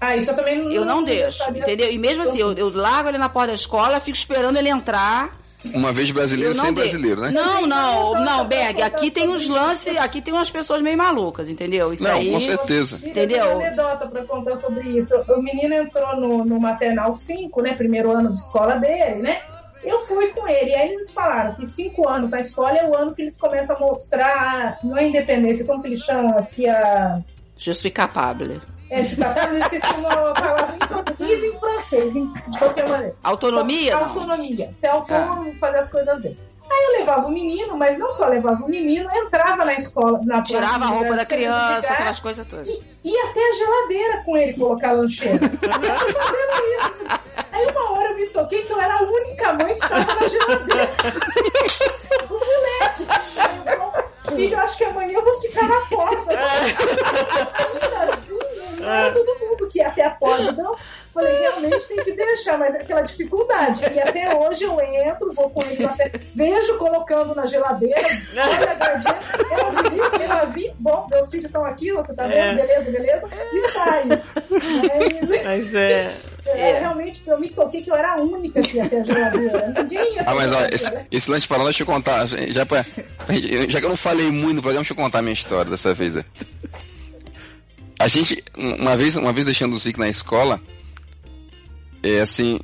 Ah, 0.00 0.16
isso 0.16 0.30
eu 0.30 0.36
também 0.36 0.58
não 0.62 0.70
Eu 0.70 0.84
não 0.84 1.02
deixo, 1.02 1.42
entendeu? 1.50 1.90
E 1.90 1.96
mesmo 1.96 2.22
assim, 2.24 2.38
eu, 2.38 2.52
eu 2.52 2.68
largo 2.74 3.08
ele 3.08 3.16
na 3.18 3.28
porta 3.28 3.48
da 3.48 3.54
escola, 3.54 3.98
fico 4.00 4.16
esperando 4.16 4.56
ele 4.58 4.68
entrar. 4.68 5.34
Uma 5.72 5.92
vez 5.94 6.10
brasileiro, 6.10 6.54
Eu 6.54 6.62
de- 6.62 6.72
brasileiro, 6.72 7.22
né? 7.22 7.30
Não, 7.30 7.66
não, 7.66 8.22
Não, 8.22 8.44
Berg, 8.46 8.82
aqui 8.82 9.10
tem 9.10 9.26
uns 9.30 9.48
lances, 9.48 9.96
aqui 9.96 10.20
tem 10.20 10.34
umas 10.34 10.50
pessoas 10.50 10.82
meio 10.82 10.98
malucas, 10.98 11.48
entendeu? 11.48 11.90
Isso 11.90 12.02
Não, 12.02 12.18
aí. 12.18 12.30
com 12.30 12.38
certeza. 12.38 13.00
Entendeu? 13.02 13.38
Tem 13.46 13.54
uma 13.54 13.66
anedota 13.66 14.06
pra 14.06 14.24
contar 14.24 14.56
sobre 14.56 14.90
isso. 14.90 15.14
O 15.26 15.40
menino 15.40 15.72
entrou 15.74 16.20
no, 16.20 16.44
no 16.44 16.60
maternal 16.60 17.14
5, 17.14 17.62
né? 17.62 17.72
Primeiro 17.72 18.10
ano 18.10 18.30
de 18.30 18.38
escola 18.40 18.74
dele, 18.74 19.22
né? 19.22 19.40
Eu 19.84 19.98
fui 20.00 20.28
com 20.28 20.48
ele, 20.48 20.70
e 20.70 20.74
aí 20.74 20.92
eles 20.92 21.12
falaram 21.12 21.54
que 21.54 21.66
cinco 21.66 22.08
anos 22.08 22.30
na 22.30 22.40
escola 22.40 22.76
é 22.76 22.88
o 22.88 22.96
ano 22.96 23.14
que 23.14 23.22
eles 23.22 23.36
começam 23.36 23.76
a 23.76 23.80
mostrar, 23.80 24.78
não 24.82 24.96
é 24.96 25.06
independência, 25.06 25.66
como 25.66 25.82
que 25.82 25.88
eles 25.88 26.00
chamam 26.00 26.38
aqui 26.38 26.66
a. 26.66 27.20
Je 27.58 27.72
suis 27.74 27.92
capable. 27.92 28.60
É, 28.90 29.00
eu 29.00 29.58
esqueci 29.58 29.94
uma 29.98 30.10
palavra 30.34 30.76
em 30.76 30.86
português 30.86 31.42
e 31.42 31.46
em 31.48 31.56
francês, 31.56 32.12
de 32.12 32.58
qualquer 32.58 32.88
maneira. 32.88 33.14
Autonomia? 33.22 33.88
Então, 33.88 34.04
autonomia. 34.04 34.72
Ser 34.72 34.88
autônomo, 34.88 35.52
fazer 35.54 35.78
as 35.78 35.90
coisas 35.90 36.20
dele. 36.22 36.38
Aí 36.70 36.84
eu 36.86 36.98
levava 37.00 37.26
o 37.26 37.30
menino, 37.30 37.76
mas 37.76 37.98
não 37.98 38.12
só 38.12 38.26
levava 38.26 38.64
o 38.64 38.68
menino, 38.68 39.08
entrava 39.14 39.64
na 39.64 39.74
escola, 39.74 40.20
na 40.24 40.42
Tirava 40.42 40.84
a 40.84 40.88
roupa 40.88 41.14
da 41.14 41.22
de 41.22 41.28
criança, 41.28 41.80
graça, 41.80 41.92
aquelas 41.92 42.20
coisas 42.20 42.46
todas. 42.46 42.66
e 42.68 42.82
ia 43.04 43.24
até 43.30 43.40
a 43.40 43.52
geladeira 43.52 44.22
com 44.24 44.36
ele 44.36 44.54
colocar 44.54 44.92
lancheira. 44.92 45.38
Eu 45.44 45.50
fazendo 45.50 46.54
isso. 46.74 47.20
Aí 47.52 47.66
uma 47.66 47.92
hora 47.92 48.10
eu 48.10 48.16
me 48.16 48.23
toquei 48.34 48.62
que 48.64 48.72
eu 48.72 48.80
era 48.80 48.94
a 48.94 49.02
única 49.02 49.52
mãe 49.52 49.74
que 49.74 49.80
tava 49.80 50.14
na 50.14 50.26
geladeira. 50.28 50.90
o 52.28 52.34
moleque. 52.34 53.06
Filho, 54.34 54.58
acho 54.58 54.76
que 54.76 54.84
amanhã 54.84 55.12
eu 55.12 55.24
vou 55.24 55.34
ficar 55.40 55.68
na 55.68 55.80
porta. 55.82 56.32
Assim, 58.12 58.80
não 58.80 58.92
era 58.92 59.12
todo 59.12 59.38
mundo 59.38 59.68
que 59.68 59.78
ia 59.78 59.86
até 59.86 60.04
a 60.04 60.10
porta. 60.10 60.42
Então, 60.42 60.76
falei, 61.08 61.38
realmente 61.38 61.86
tem 61.86 62.02
que 62.02 62.12
deixar, 62.12 62.58
mas 62.58 62.74
é 62.74 62.80
aquela 62.80 63.02
dificuldade. 63.02 63.82
E 63.94 64.00
até 64.00 64.34
hoje 64.34 64.64
eu 64.64 64.80
entro, 64.80 65.32
vou 65.32 65.50
com 65.50 65.62
eles 65.62 65.84
até. 65.84 66.10
Vejo 66.34 66.76
colocando 66.78 67.32
na 67.36 67.46
geladeira, 67.46 68.00
olha 68.36 68.70
a 68.72 68.74
gordinha, 68.74 69.18
eu 69.52 69.90
vi, 69.92 69.98
eu 70.40 70.46
vi, 70.48 70.74
bom, 70.80 71.06
meus 71.08 71.30
filhos 71.30 71.46
estão 71.46 71.64
aqui, 71.64 71.92
você 71.92 72.12
tá 72.14 72.26
vendo, 72.26 72.34
É. 72.34 72.54
beleza, 72.54 72.90
beleza, 72.90 73.28
e 73.52 73.68
sai. 73.70 74.04
Mas, 74.06 75.44
mas 75.44 75.74
é. 75.76 76.12
É, 76.46 76.78
realmente, 76.80 77.22
eu 77.26 77.38
me 77.40 77.48
toquei 77.48 77.80
que 77.82 77.90
eu 77.90 77.94
era 77.94 78.14
a 78.14 78.16
única 78.20 78.60
que 78.62 78.76
ia 78.76 78.84
até 78.84 79.00
a 79.00 79.02
geladeira. 79.02 79.74
Ninguém 79.82 80.14
ia 80.14 80.22
Ah, 80.26 80.34
mas 80.34 80.52
olha, 80.52 80.74
esse, 80.74 80.92
esse 81.10 81.30
lance 81.30 81.46
para 81.48 81.58
lá, 81.58 81.64
deixa 81.64 81.82
eu 81.82 81.86
contar. 81.86 82.26
Já, 82.26 82.66
pra, 82.66 82.84
já 83.68 83.80
que 83.80 83.84
eu 83.86 83.90
não 83.90 83.96
falei 83.96 84.30
muito 84.30 84.56
no 84.56 84.62
programa, 84.62 84.82
deixa 84.82 84.92
eu 84.92 84.96
contar 84.96 85.18
a 85.20 85.22
minha 85.22 85.32
história 85.32 85.70
dessa 85.70 85.94
vez. 85.94 86.14
né? 86.16 86.24
A 87.98 88.08
gente, 88.08 88.42
um- 88.58 88.74
uma 88.82 88.96
vez, 88.96 89.16
uma 89.16 89.32
vez 89.32 89.44
deixando 89.46 89.74
o 89.74 89.78
Zico 89.78 90.00
na 90.00 90.08
escola, 90.08 90.60
é 92.02 92.20
assim. 92.20 92.60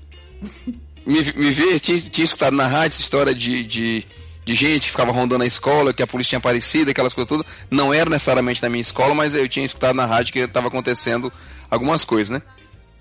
Me, 1.07 1.23
me 1.35 1.51
ver, 1.51 1.81
tinha, 1.81 1.99
tinha 2.01 2.25
escutado 2.25 2.55
na 2.55 2.67
rádio 2.67 2.95
essa 2.95 3.01
história 3.01 3.35
de, 3.35 3.63
de, 3.65 4.07
de 4.45 4.55
gente 4.55 4.83
que 4.85 4.91
ficava 4.91 5.11
rondando 5.13 5.43
a 5.43 5.47
escola, 5.47 5.95
que 5.95 6.03
a 6.03 6.07
polícia 6.07 6.31
tinha 6.31 6.39
aparecido, 6.39 6.91
aquelas 6.91 7.15
coisas 7.15 7.29
todas. 7.29 7.47
Não 7.71 7.93
era 7.95 8.11
necessariamente 8.11 8.63
na 8.63 8.69
minha 8.69 8.81
escola, 8.83 9.15
mas 9.15 9.35
eu 9.35 9.49
tinha 9.49 9.65
escutado 9.65 9.95
na 9.97 10.05
rádio 10.05 10.33
que 10.33 10.41
estava 10.41 10.69
acontecendo 10.69 11.33
algumas 11.71 12.05
coisas, 12.05 12.31
né? 12.31 12.43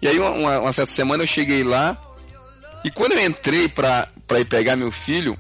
E 0.02 0.08
aí, 0.08 0.20
uma, 0.20 0.60
uma- 0.60 0.72
certa 0.72 0.92
semana, 0.92 1.24
eu 1.24 1.28
cheguei 1.28 1.64
lá 1.64 1.98
E 2.84 2.90
quando 2.92 3.14
eu 3.14 3.26
entrei 3.26 3.68
pra, 3.68 4.08
pra 4.26 4.40
ir 4.40 4.46
pegar 4.46 4.76
meu 4.76 4.92
filho, 4.92 5.38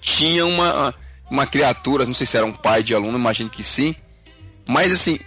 tinha 0.00 0.46
uma, 0.46 0.94
uma 1.30 1.46
criatura, 1.46 2.06
não 2.06 2.14
sei 2.14 2.26
se 2.26 2.36
era 2.36 2.46
um 2.46 2.52
pai 2.52 2.82
de 2.82 2.94
aluno, 2.94 3.18
imagino 3.18 3.50
que 3.50 3.62
sim, 3.62 3.94
mas 4.66 4.92
assim, 4.92 5.18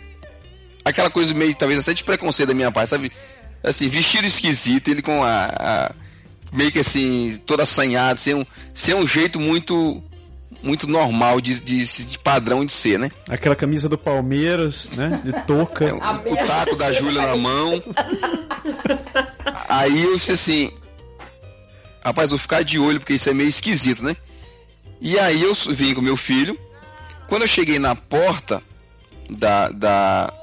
aquela 0.85 1.09
coisa 1.09 1.33
meio, 1.33 1.53
talvez 1.55 1.79
até 1.81 1.93
de 1.93 2.03
preconceito 2.03 2.49
da 2.49 2.55
minha 2.55 2.71
parte, 2.71 2.89
sabe? 2.89 3.11
Assim, 3.63 3.87
vestido 3.87 4.25
esquisito, 4.25 4.89
ele 4.89 5.01
com 5.01 5.23
a. 5.23 5.45
a- 5.45 5.91
meio 6.51 6.71
que 6.71 6.79
assim, 6.79 7.41
todo 7.45 7.61
assanhado, 7.61 8.19
sem 8.19 8.33
um, 8.35 8.45
sem 8.73 8.93
um 8.93 9.05
jeito 9.07 9.39
muito. 9.39 10.03
Muito 10.63 10.87
normal 10.87 11.41
de, 11.41 11.59
de, 11.59 12.05
de 12.05 12.17
padrão 12.17 12.65
de 12.65 12.71
ser, 12.71 12.97
né? 12.97 13.09
Aquela 13.29 13.55
camisa 13.55 13.89
do 13.89 13.97
Palmeiras, 13.97 14.89
né? 14.91 15.21
De 15.23 15.33
touca. 15.45 15.85
É, 15.85 15.93
um, 15.93 15.97
o 15.97 16.47
taco 16.47 16.75
da 16.77 16.91
Júlia 16.91 17.21
na 17.21 17.35
mão. 17.35 17.83
Aí 19.67 20.03
eu 20.03 20.15
disse 20.15 20.31
assim, 20.31 20.71
rapaz, 22.03 22.29
vou 22.29 22.39
ficar 22.39 22.63
de 22.63 22.79
olho 22.79 22.99
porque 22.99 23.13
isso 23.13 23.29
é 23.29 23.33
meio 23.33 23.49
esquisito, 23.49 24.03
né? 24.03 24.15
E 25.01 25.19
aí 25.19 25.41
eu 25.41 25.53
vim 25.53 25.93
com 25.93 26.01
meu 26.01 26.15
filho. 26.15 26.57
Quando 27.27 27.41
eu 27.41 27.47
cheguei 27.47 27.77
na 27.77 27.93
porta 27.93 28.63
da, 29.29 29.69
da, 29.69 30.33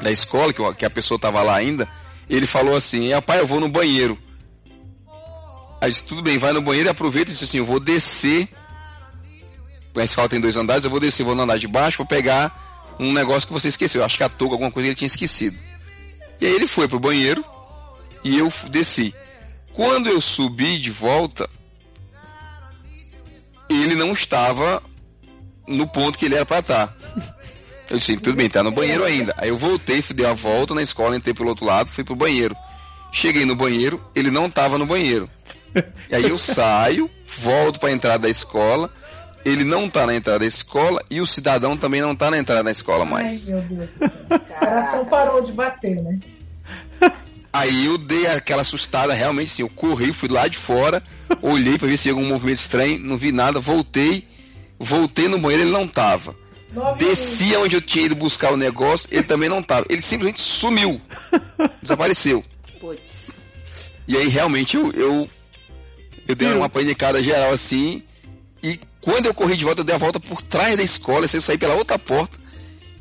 da 0.00 0.12
escola, 0.12 0.52
que, 0.52 0.74
que 0.74 0.84
a 0.84 0.90
pessoa 0.90 1.18
tava 1.18 1.42
lá 1.42 1.56
ainda, 1.56 1.88
ele 2.28 2.46
falou 2.46 2.76
assim, 2.76 3.12
rapaz, 3.12 3.40
eu 3.40 3.46
vou 3.46 3.58
no 3.58 3.68
banheiro. 3.68 4.16
Aí 5.80 5.88
eu 5.88 5.90
disse, 5.90 6.04
tudo 6.04 6.22
bem, 6.22 6.38
vai 6.38 6.52
no 6.52 6.62
banheiro 6.62 6.88
e 6.88 6.90
aproveita 6.90 7.30
e 7.30 7.32
disse 7.32 7.44
assim, 7.44 7.58
eu 7.58 7.64
vou 7.64 7.80
descer. 7.80 8.48
A 9.96 10.04
escola 10.04 10.28
tem 10.28 10.40
dois 10.40 10.56
andares, 10.56 10.84
eu 10.84 10.90
vou 10.90 11.00
descer, 11.00 11.24
vou 11.24 11.34
no 11.34 11.42
andar 11.42 11.58
de 11.58 11.66
baixo, 11.66 11.98
vou 11.98 12.06
pegar 12.06 12.96
um 12.98 13.12
negócio 13.12 13.46
que 13.46 13.52
você 13.52 13.68
esqueceu. 13.68 14.04
Acho 14.04 14.16
que 14.16 14.24
a 14.24 14.28
touca, 14.28 14.54
alguma 14.54 14.70
coisa 14.70 14.88
ele 14.88 14.94
tinha 14.94 15.06
esquecido. 15.06 15.56
E 16.40 16.46
aí 16.46 16.52
ele 16.52 16.66
foi 16.66 16.86
pro 16.86 17.00
banheiro 17.00 17.44
e 18.22 18.38
eu 18.38 18.52
desci. 18.70 19.14
Quando 19.72 20.08
eu 20.08 20.20
subi 20.20 20.78
de 20.78 20.90
volta, 20.90 21.48
ele 23.68 23.94
não 23.94 24.12
estava 24.12 24.82
no 25.66 25.86
ponto 25.86 26.18
que 26.18 26.26
ele 26.26 26.34
era 26.34 26.46
para 26.46 26.60
estar. 26.60 26.96
Eu 27.88 27.98
disse, 27.98 28.16
tudo 28.16 28.34
bem, 28.34 28.50
tá 28.50 28.64
no 28.64 28.72
banheiro 28.72 29.04
ainda. 29.04 29.32
Aí 29.36 29.48
eu 29.48 29.56
voltei, 29.56 30.02
fui, 30.02 30.12
dei 30.12 30.26
a 30.26 30.32
volta 30.32 30.74
na 30.74 30.82
escola, 30.82 31.14
entrei 31.14 31.32
pelo 31.32 31.50
outro 31.50 31.64
lado, 31.64 31.88
fui 31.88 32.02
pro 32.02 32.16
banheiro. 32.16 32.56
Cheguei 33.12 33.44
no 33.44 33.54
banheiro, 33.54 34.04
ele 34.12 34.28
não 34.28 34.46
estava 34.46 34.76
no 34.76 34.86
banheiro. 34.86 35.30
E 36.10 36.16
aí 36.16 36.24
eu 36.24 36.38
saio, 36.38 37.08
volto 37.26 37.78
para 37.78 37.90
a 37.90 37.92
entrada 37.92 38.20
da 38.20 38.28
escola, 38.30 38.90
ele 39.46 39.62
não 39.62 39.88
tá 39.88 40.04
na 40.04 40.14
entrada 40.16 40.40
da 40.40 40.46
escola 40.46 41.00
e 41.08 41.20
o 41.20 41.26
cidadão 41.26 41.76
também 41.76 42.00
não 42.00 42.16
tá 42.16 42.32
na 42.32 42.36
entrada 42.36 42.64
da 42.64 42.72
escola 42.72 43.04
Ai, 43.04 43.10
mais. 43.10 43.48
meu 43.48 43.60
Deus 43.62 43.90
do 43.90 43.98
céu. 43.98 44.10
O 44.28 44.58
coração 44.58 45.04
parou 45.04 45.40
de 45.40 45.52
bater, 45.52 46.02
né? 46.02 46.18
Aí 47.52 47.86
eu 47.86 47.96
dei 47.96 48.26
aquela 48.26 48.62
assustada, 48.62 49.14
realmente 49.14 49.52
sim, 49.52 49.62
eu 49.62 49.68
corri, 49.68 50.12
fui 50.12 50.28
lá 50.28 50.48
de 50.48 50.58
fora, 50.58 51.00
olhei 51.40 51.78
para 51.78 51.86
ver 51.86 51.96
se 51.96 52.02
tinha 52.02 52.12
algum 52.12 52.26
movimento 52.26 52.58
estranho, 52.58 52.98
não 52.98 53.16
vi 53.16 53.30
nada, 53.30 53.60
voltei, 53.60 54.26
voltei 54.80 55.28
no 55.28 55.38
banheiro, 55.38 55.62
ele 55.62 55.72
não 55.72 55.86
tava. 55.86 56.34
Desci 56.98 57.56
onde 57.56 57.76
eu 57.76 57.80
tinha 57.80 58.06
ido 58.06 58.16
buscar 58.16 58.52
o 58.52 58.56
negócio, 58.56 59.08
ele 59.12 59.22
também 59.22 59.48
não 59.48 59.62
tava. 59.62 59.86
Ele 59.88 60.02
simplesmente 60.02 60.40
sumiu. 60.40 61.00
Desapareceu. 61.80 62.44
Putz. 62.80 63.26
E 64.08 64.16
aí 64.16 64.26
realmente 64.26 64.76
eu, 64.76 64.90
eu, 64.92 65.30
eu 66.26 66.34
dei 66.34 66.52
uma 66.52 66.68
panicada 66.68 67.22
geral 67.22 67.52
assim. 67.52 68.02
E 68.62 68.78
quando 69.06 69.26
eu 69.26 69.32
corri 69.32 69.54
de 69.56 69.64
volta, 69.64 69.82
eu 69.82 69.84
dei 69.84 69.94
a 69.94 69.98
volta 69.98 70.18
por 70.18 70.42
trás 70.42 70.76
da 70.76 70.82
escola, 70.82 71.26
eu 71.32 71.40
saí 71.40 71.56
pela 71.56 71.74
outra 71.74 71.96
porta. 71.96 72.36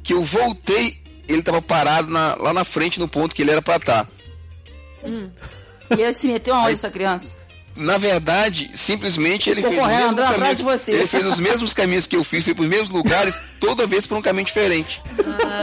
Que 0.04 0.14
eu 0.14 0.22
voltei, 0.22 1.00
ele 1.28 1.42
tava 1.42 1.64
parado 1.64 2.12
na- 2.12 2.36
lá 2.36 2.54
na 2.54 2.64
frente 2.64 3.00
no 3.00 3.08
ponto 3.08 3.34
que 3.34 3.42
ele 3.42 3.50
era 3.50 3.60
pra 3.62 3.78
estar. 3.78 4.08
E 5.04 6.02
ele 6.02 6.14
se 6.14 6.28
meteu 6.28 6.54
aonde 6.54 6.74
essa 6.74 6.92
criança? 6.92 7.26
Na 7.76 7.98
verdade, 7.98 8.70
simplesmente 8.74 9.50
ele 9.50 9.62
fez, 9.64 9.74
o 9.74 9.78
correndo, 9.80 9.98
mesmo 9.98 10.12
andando 10.12 10.26
atrás 10.34 10.40
caminho, 10.40 10.56
de 10.58 10.64
você. 10.64 10.92
ele 10.92 11.08
fez 11.08 11.26
os 11.26 11.40
mesmos 11.40 11.74
caminhos 11.74 12.08
que 12.08 12.16
eu 12.16 12.24
fiz, 12.24 12.44
foi 12.44 12.54
pros 12.54 12.68
mesmos 12.70 12.90
lugares, 12.92 13.42
toda 13.60 13.86
vez 13.88 14.06
por 14.08 14.16
um 14.18 14.22
caminho 14.22 14.46
diferente. 14.46 15.02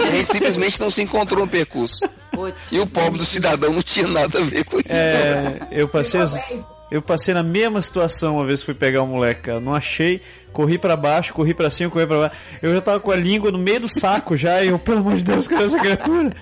E 0.02 0.09
a 0.09 0.10
gente 0.10 0.27
simplesmente 0.31 0.78
não 0.81 0.90
se 0.90 1.01
encontrou 1.01 1.40
no 1.47 1.48
percurso. 1.51 2.01
Putz. 2.32 2.59
E 2.70 2.78
o 2.81 2.86
pobre 2.86 3.19
do 3.19 3.24
cidadão 3.24 3.73
não 3.73 3.81
tinha 3.81 4.06
nada 4.09 4.40
a 4.40 4.43
ver 4.43 4.64
com 4.64 4.77
isso. 4.78 4.89
É, 4.90 5.69
eu 5.70 5.89
passei 5.89 6.20
as- 6.20 6.60
eu 6.93 7.02
passei 7.02 7.32
na 7.35 7.43
mesma 7.43 7.81
situação 7.81 8.36
uma 8.36 8.44
vez 8.44 8.60
que 8.60 8.66
fui 8.66 8.74
pegar 8.74 9.02
o 9.02 9.06
moleque, 9.06 9.43
cara. 9.43 9.60
Não 9.60 9.74
achei, 9.74 10.20
corri 10.52 10.78
pra 10.78 10.97
baixo, 10.97 11.32
corri 11.32 11.55
pra 11.55 11.70
cima, 11.70 11.90
corri 11.90 12.06
pra 12.06 12.19
baixo. 12.19 12.36
Eu 12.60 12.74
já 12.74 12.81
tava 12.81 13.01
com 13.01 13.10
a 13.10 13.16
língua 13.16 13.51
no 13.51 13.59
meio 13.59 13.81
do 13.81 13.89
saco 13.89 14.36
já, 14.36 14.62
e 14.62 14.69
eu, 14.69 14.78
pelo 14.78 14.98
amor 14.98 15.16
de 15.16 15.24
Deus, 15.24 15.47
cadê 15.47 15.64
essa 15.64 15.78
criatura? 15.78 16.32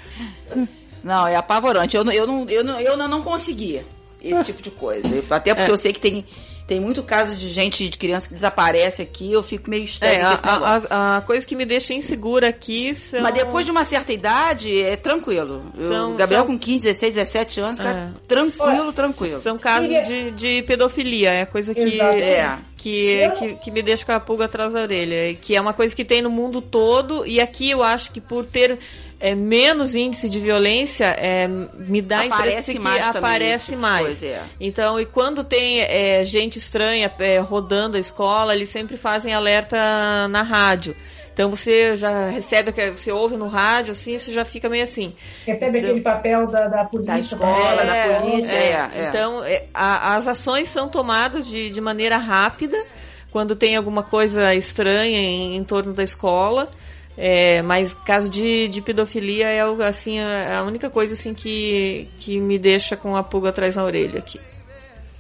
Não, 1.03 1.27
é 1.27 1.37
apavorante. 1.37 1.97
Eu, 1.97 2.05
não- 2.05 2.13
eu, 2.13 2.27
não, 2.27 2.49
eu, 2.51 2.65
não, 2.65 2.81
eu 2.81 2.97
não, 2.97 3.23
conseguia 3.23 3.85
esse 4.23 4.45
tipo 4.53 4.61
de 4.63 4.71
coisa. 4.71 5.09
Até 5.31 5.55
porque 5.55 5.71
É. 5.71 5.73
eu 5.73 5.77
sei 5.79 5.93
que 5.93 6.01
tem, 6.01 6.25
tem 6.71 6.79
muito 6.79 7.03
caso 7.03 7.35
de 7.35 7.49
gente, 7.49 7.89
de 7.89 7.99
criança 7.99 8.29
que 8.29 8.35
desaparece 8.35 9.03
aqui, 9.03 9.33
eu 9.33 9.43
fico 9.43 9.69
meio 9.69 9.83
É, 9.83 9.87
estranha 9.87 10.33
esse 10.35 10.47
a, 10.47 10.87
a, 10.91 11.17
a 11.17 11.21
coisa 11.23 11.45
que 11.45 11.57
me 11.57 11.65
deixa 11.65 11.93
insegura 11.93 12.49
aqui 12.49 12.95
são... 12.95 13.21
Mas 13.23 13.35
depois 13.35 13.65
de 13.65 13.73
uma 13.73 13.85
certa 13.85 14.13
idade, 14.13 14.81
é 14.81 14.95
tranquilo. 14.95 15.65
Eu- 15.77 15.89
São- 15.89 16.13
o 16.13 16.17
Gabriel 16.17 16.43
são- 16.43 16.53
com 16.53 16.57
15, 16.57 16.87
16, 16.87 17.15
17 17.15 17.61
anos, 17.61 17.81
cara, 17.81 18.13
É. 18.15 18.21
tranquilo, 18.29 18.93
tranquilo. 18.93 19.41
São 19.41 19.59
casos 19.59 19.89
de, 20.07 20.31
de 20.31 20.63
pedofilia, 20.63 21.31
é 21.33 21.45
coisa 21.45 21.75
que. 21.75 22.01
É. 22.01 22.57
que, 22.77 23.31
que, 23.39 23.55
que 23.57 23.71
me 23.73 23.83
deixa 23.83 24.07
com 24.07 24.13
a 24.13 24.21
pulga 24.21 24.45
atrás 24.45 24.73
da 24.73 24.83
orelha. 24.83 25.29
e 25.29 25.35
Que 25.35 25.57
é 25.57 25.61
uma 25.61 25.73
coisa 25.75 25.95
que 25.95 26.05
tem 26.05 26.23
no 26.23 26.31
mundo 26.31 26.63
todo, 26.63 27.27
e 27.27 27.41
aqui 27.41 27.69
eu 27.69 27.83
acho 27.83 28.13
que 28.13 28.21
por 28.21 28.45
ter 28.45 28.79
é, 29.21 29.35
menos 29.35 29.95
índice 29.95 30.29
de 30.31 30.41
violência, 30.41 31.05
é, 31.05 31.47
me 31.47 32.01
dá 32.01 32.21
a 32.21 32.27
impressão 32.27 32.47
Aparece 32.49 32.73
que 32.73 32.79
mais 32.79 32.97
também 32.97 33.11
esse 33.11 33.19
aparece 33.19 33.65
tipo 33.67 33.79
mais. 33.79 34.07
coisa, 34.07 34.27
é. 34.27 34.43
Então, 34.59 34.99
e 34.99 35.05
quando 35.07 35.45
tem 35.45 35.81
é, 35.83 36.25
gente 36.25 36.57
estranha 36.59 37.13
é, 37.19 37.39
rodando 37.39 37.97
a 37.97 38.01
escola, 38.01 38.55
eles 38.55 38.71
sempre 38.71 38.97
fazem 38.97 39.35
alerta 39.35 39.77
na 40.29 40.43
rádio. 40.43 40.97
Então 41.33 41.49
você 41.49 41.97
já 41.97 42.29
recebe, 42.29 42.73
que 42.73 42.91
você 42.91 43.13
ouve 43.13 43.37
no 43.37 43.47
rádio, 43.47 43.93
assim, 43.93 44.19
você 44.19 44.33
já 44.33 44.45
fica 44.45 44.69
meio 44.69 44.83
assim. 44.83 45.15
Recebe 45.47 45.79
aquele 45.79 46.01
papel 46.01 46.47
da, 46.49 46.67
da 46.69 46.85
polícia. 46.85 47.15
Da 47.15 47.19
escola, 47.21 47.75
pra- 47.77 47.85
da 47.85 47.97
É, 47.97 48.19
polícia, 48.21 48.53
é, 48.53 48.91
é. 48.95 49.09
Então, 49.09 49.45
é, 49.45 49.65
a- 49.73 50.17
as 50.17 50.27
ações 50.27 50.69
são 50.69 50.89
tomadas 50.89 51.47
de, 51.47 51.71
de 51.71 51.81
maneira 51.81 52.19
rápida 52.19 52.77
quando 53.31 53.55
tem 53.57 53.77
alguma 53.77 54.03
coisa 54.03 54.55
estranha 54.55 55.19
em, 55.19 55.57
em 55.57 55.65
torno 55.65 55.93
da 55.95 56.03
escola. 56.03 56.69
É, 57.23 57.61
mas 57.61 57.93
caso 57.93 58.31
de, 58.31 58.67
de 58.69 58.81
pedofilia 58.81 59.47
é 59.47 59.61
assim 59.87 60.19
a, 60.19 60.61
a 60.61 60.63
única 60.63 60.89
coisa 60.89 61.13
assim 61.13 61.35
que, 61.35 62.09
que 62.19 62.41
me 62.41 62.59
deixa 62.59 62.97
com 62.97 63.15
a 63.15 63.23
pulga 63.23 63.51
atrás 63.51 63.77
na 63.77 63.85
orelha 63.85 64.19
aqui. 64.19 64.41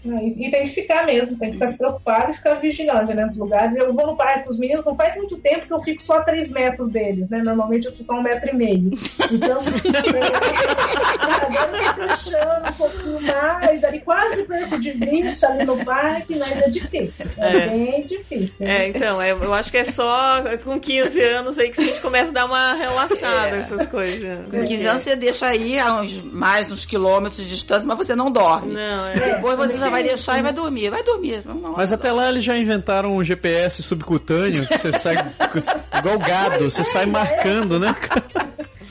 Ah, 0.06 0.22
E 0.22 0.46
e 0.46 0.50
tem 0.50 0.62
que 0.64 0.70
ficar 0.70 1.04
mesmo, 1.06 1.36
tem 1.36 1.48
que 1.50 1.54
ficar 1.54 1.68
se 1.68 1.78
preocupado 1.78 2.30
e 2.30 2.34
ficar 2.34 2.54
vigilante 2.54 3.12
né, 3.14 3.24
nos 3.24 3.36
lugares. 3.36 3.76
Eu 3.76 3.92
vou 3.92 4.06
no 4.06 4.16
parque 4.16 4.44
com 4.44 4.50
os 4.50 4.58
meninos, 4.58 4.84
não 4.84 4.94
faz 4.94 5.14
muito 5.16 5.36
tempo 5.38 5.66
que 5.66 5.72
eu 5.72 5.78
fico 5.78 6.02
só 6.02 6.14
a 6.18 6.22
3 6.22 6.50
metros 6.50 6.90
deles, 6.90 7.28
né? 7.30 7.38
Normalmente 7.42 7.86
eu 7.86 7.92
fico 7.92 8.12
a 8.12 8.18
um 8.18 8.22
metro 8.22 8.50
e 8.50 8.54
meio. 8.54 8.90
Então, 9.30 9.58
é, 10.14 11.46
agora 11.46 11.78
fica 11.78 12.04
achando 12.04 12.68
um 12.68 12.72
pouquinho 12.72 13.20
mais, 13.22 13.84
ali 13.84 14.00
quase 14.00 14.42
perco 14.44 14.80
de 14.80 14.90
vista 14.92 15.48
ali 15.48 15.64
no 15.64 15.84
parque, 15.84 16.36
mas 16.36 16.50
é 16.62 16.68
difícil. 16.68 17.30
É, 17.38 17.56
É. 17.56 17.68
bem 17.68 18.04
difícil. 18.06 18.66
É, 18.66 18.88
então, 18.88 19.20
é, 19.20 19.32
eu 19.32 19.52
acho 19.54 19.70
que 19.70 19.76
é 19.78 19.84
só 19.84 20.42
com 20.64 20.78
15 20.80 21.20
anos 21.20 21.58
aí 21.58 21.70
que 21.70 21.80
a 21.80 21.84
gente 21.84 22.00
começa 22.00 22.30
a 22.30 22.32
dar 22.32 22.44
uma 22.46 22.74
relaxada 22.74 23.56
essas 23.56 23.86
coisas. 23.88 24.46
Com 24.50 24.64
15 24.64 24.86
anos 24.86 25.02
você 25.02 25.16
deixa 25.16 25.46
aí 25.46 25.78
a 25.78 26.00
uns, 26.00 26.22
mais 26.22 26.70
uns 26.70 26.84
quilômetros 26.86 27.42
de 27.42 27.50
distância, 27.50 27.86
mas 27.86 27.98
você 27.98 28.14
não 28.14 28.30
dorme. 28.30 28.72
Não, 28.72 29.06
é. 29.08 29.14
Depois 29.14 29.56
você 29.56 29.78
já 29.78 29.89
vai 29.90 30.02
deixar 30.02 30.38
e 30.38 30.42
vai 30.42 30.52
dormir. 30.52 30.90
Vai 30.90 31.02
dormir. 31.02 31.42
Vamos 31.44 31.62
lá. 31.62 31.74
Mas 31.76 31.92
até 31.92 32.10
lá 32.12 32.28
eles 32.28 32.44
já 32.44 32.56
inventaram 32.56 33.16
um 33.16 33.24
GPS 33.24 33.82
subcutâneo, 33.82 34.66
que 34.66 34.78
você 34.78 34.92
sai 34.98 35.16
igual 35.98 36.18
gado, 36.18 36.70
você 36.70 36.84
sai 36.84 37.06
marcando, 37.06 37.78
né? 37.78 37.94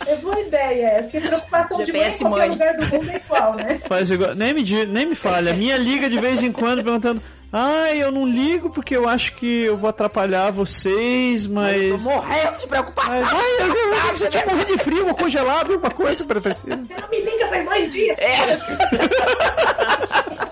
É 0.06 0.16
boa 0.16 0.40
ideia 0.40 0.88
essa, 0.88 1.10
porque 1.10 1.28
preocupação 1.28 1.84
de 1.84 1.92
mãe 1.92 2.02
em 2.02 2.04
GPS 2.04 2.24
qualquer 2.24 2.48
mãe. 2.48 2.50
lugar 2.50 2.78
do 2.78 2.86
mundo 2.96 3.12
é 3.12 3.16
igual, 3.16 3.56
né? 3.56 3.80
Faz 3.88 4.10
igual. 4.12 4.34
Nem 4.36 4.54
me, 4.54 4.86
nem 4.86 5.06
me 5.08 5.16
falha. 5.16 5.52
A 5.52 5.56
minha 5.56 5.78
liga 5.78 6.10
de 6.10 6.20
vez 6.20 6.44
em 6.44 6.52
quando 6.52 6.84
perguntando. 6.84 7.22
Ai, 7.52 8.02
eu 8.02 8.12
não 8.12 8.28
ligo 8.28 8.70
porque 8.70 8.96
eu 8.96 9.10
acho 9.10 9.34
que 9.34 9.64
eu 9.64 9.76
vou 9.76 9.90
atrapalhar 9.90 10.52
vocês, 10.52 11.48
Tô 11.48 11.52
mas. 11.54 12.04
morrendo 12.04 12.58
de 12.60 12.68
preocupação. 12.68 13.12
Mas, 13.12 13.34
ai, 13.34 13.52
eu, 13.60 13.76
eu, 13.76 13.94
eu, 13.94 14.18
você 14.18 14.28
tinha 14.30 14.46
morrido 14.46 14.66
de 14.72 14.78
frio 14.78 15.08
ou 15.08 15.16
congelado, 15.16 15.74
alguma 15.74 15.90
coisa 15.90 16.24
para 16.24 16.40
Você 16.40 16.56
não 16.68 17.10
me 17.10 17.22
liga 17.22 17.48
faz 17.48 17.66
dois 17.66 17.90
dias. 17.90 18.20
É 18.20 18.60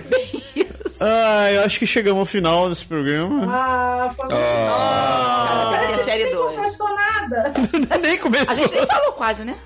bem 0.00 0.42
isso. 0.56 0.96
Ah, 1.00 1.50
eu 1.50 1.62
acho 1.64 1.78
que 1.78 1.86
chegamos 1.86 2.20
ao 2.20 2.26
final 2.26 2.68
desse 2.68 2.84
programa. 2.84 3.46
Ah, 3.50 4.08
família. 4.10 4.38
Ah, 4.38 5.70
Parece 5.72 5.86
que 5.86 5.92
a 5.92 5.96
gente 5.96 6.04
série 6.04 6.24
nem 6.24 6.34
dois. 6.34 6.54
conversou 6.54 6.94
nada. 6.94 7.52
nem 8.02 8.14
A 8.14 8.18
começou. 8.18 8.56
gente 8.56 8.74
nem 8.74 8.86
falou 8.86 9.12
quase, 9.12 9.44
né? 9.44 9.56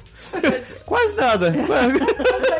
Quase 0.86 1.14
nada. 1.16 1.52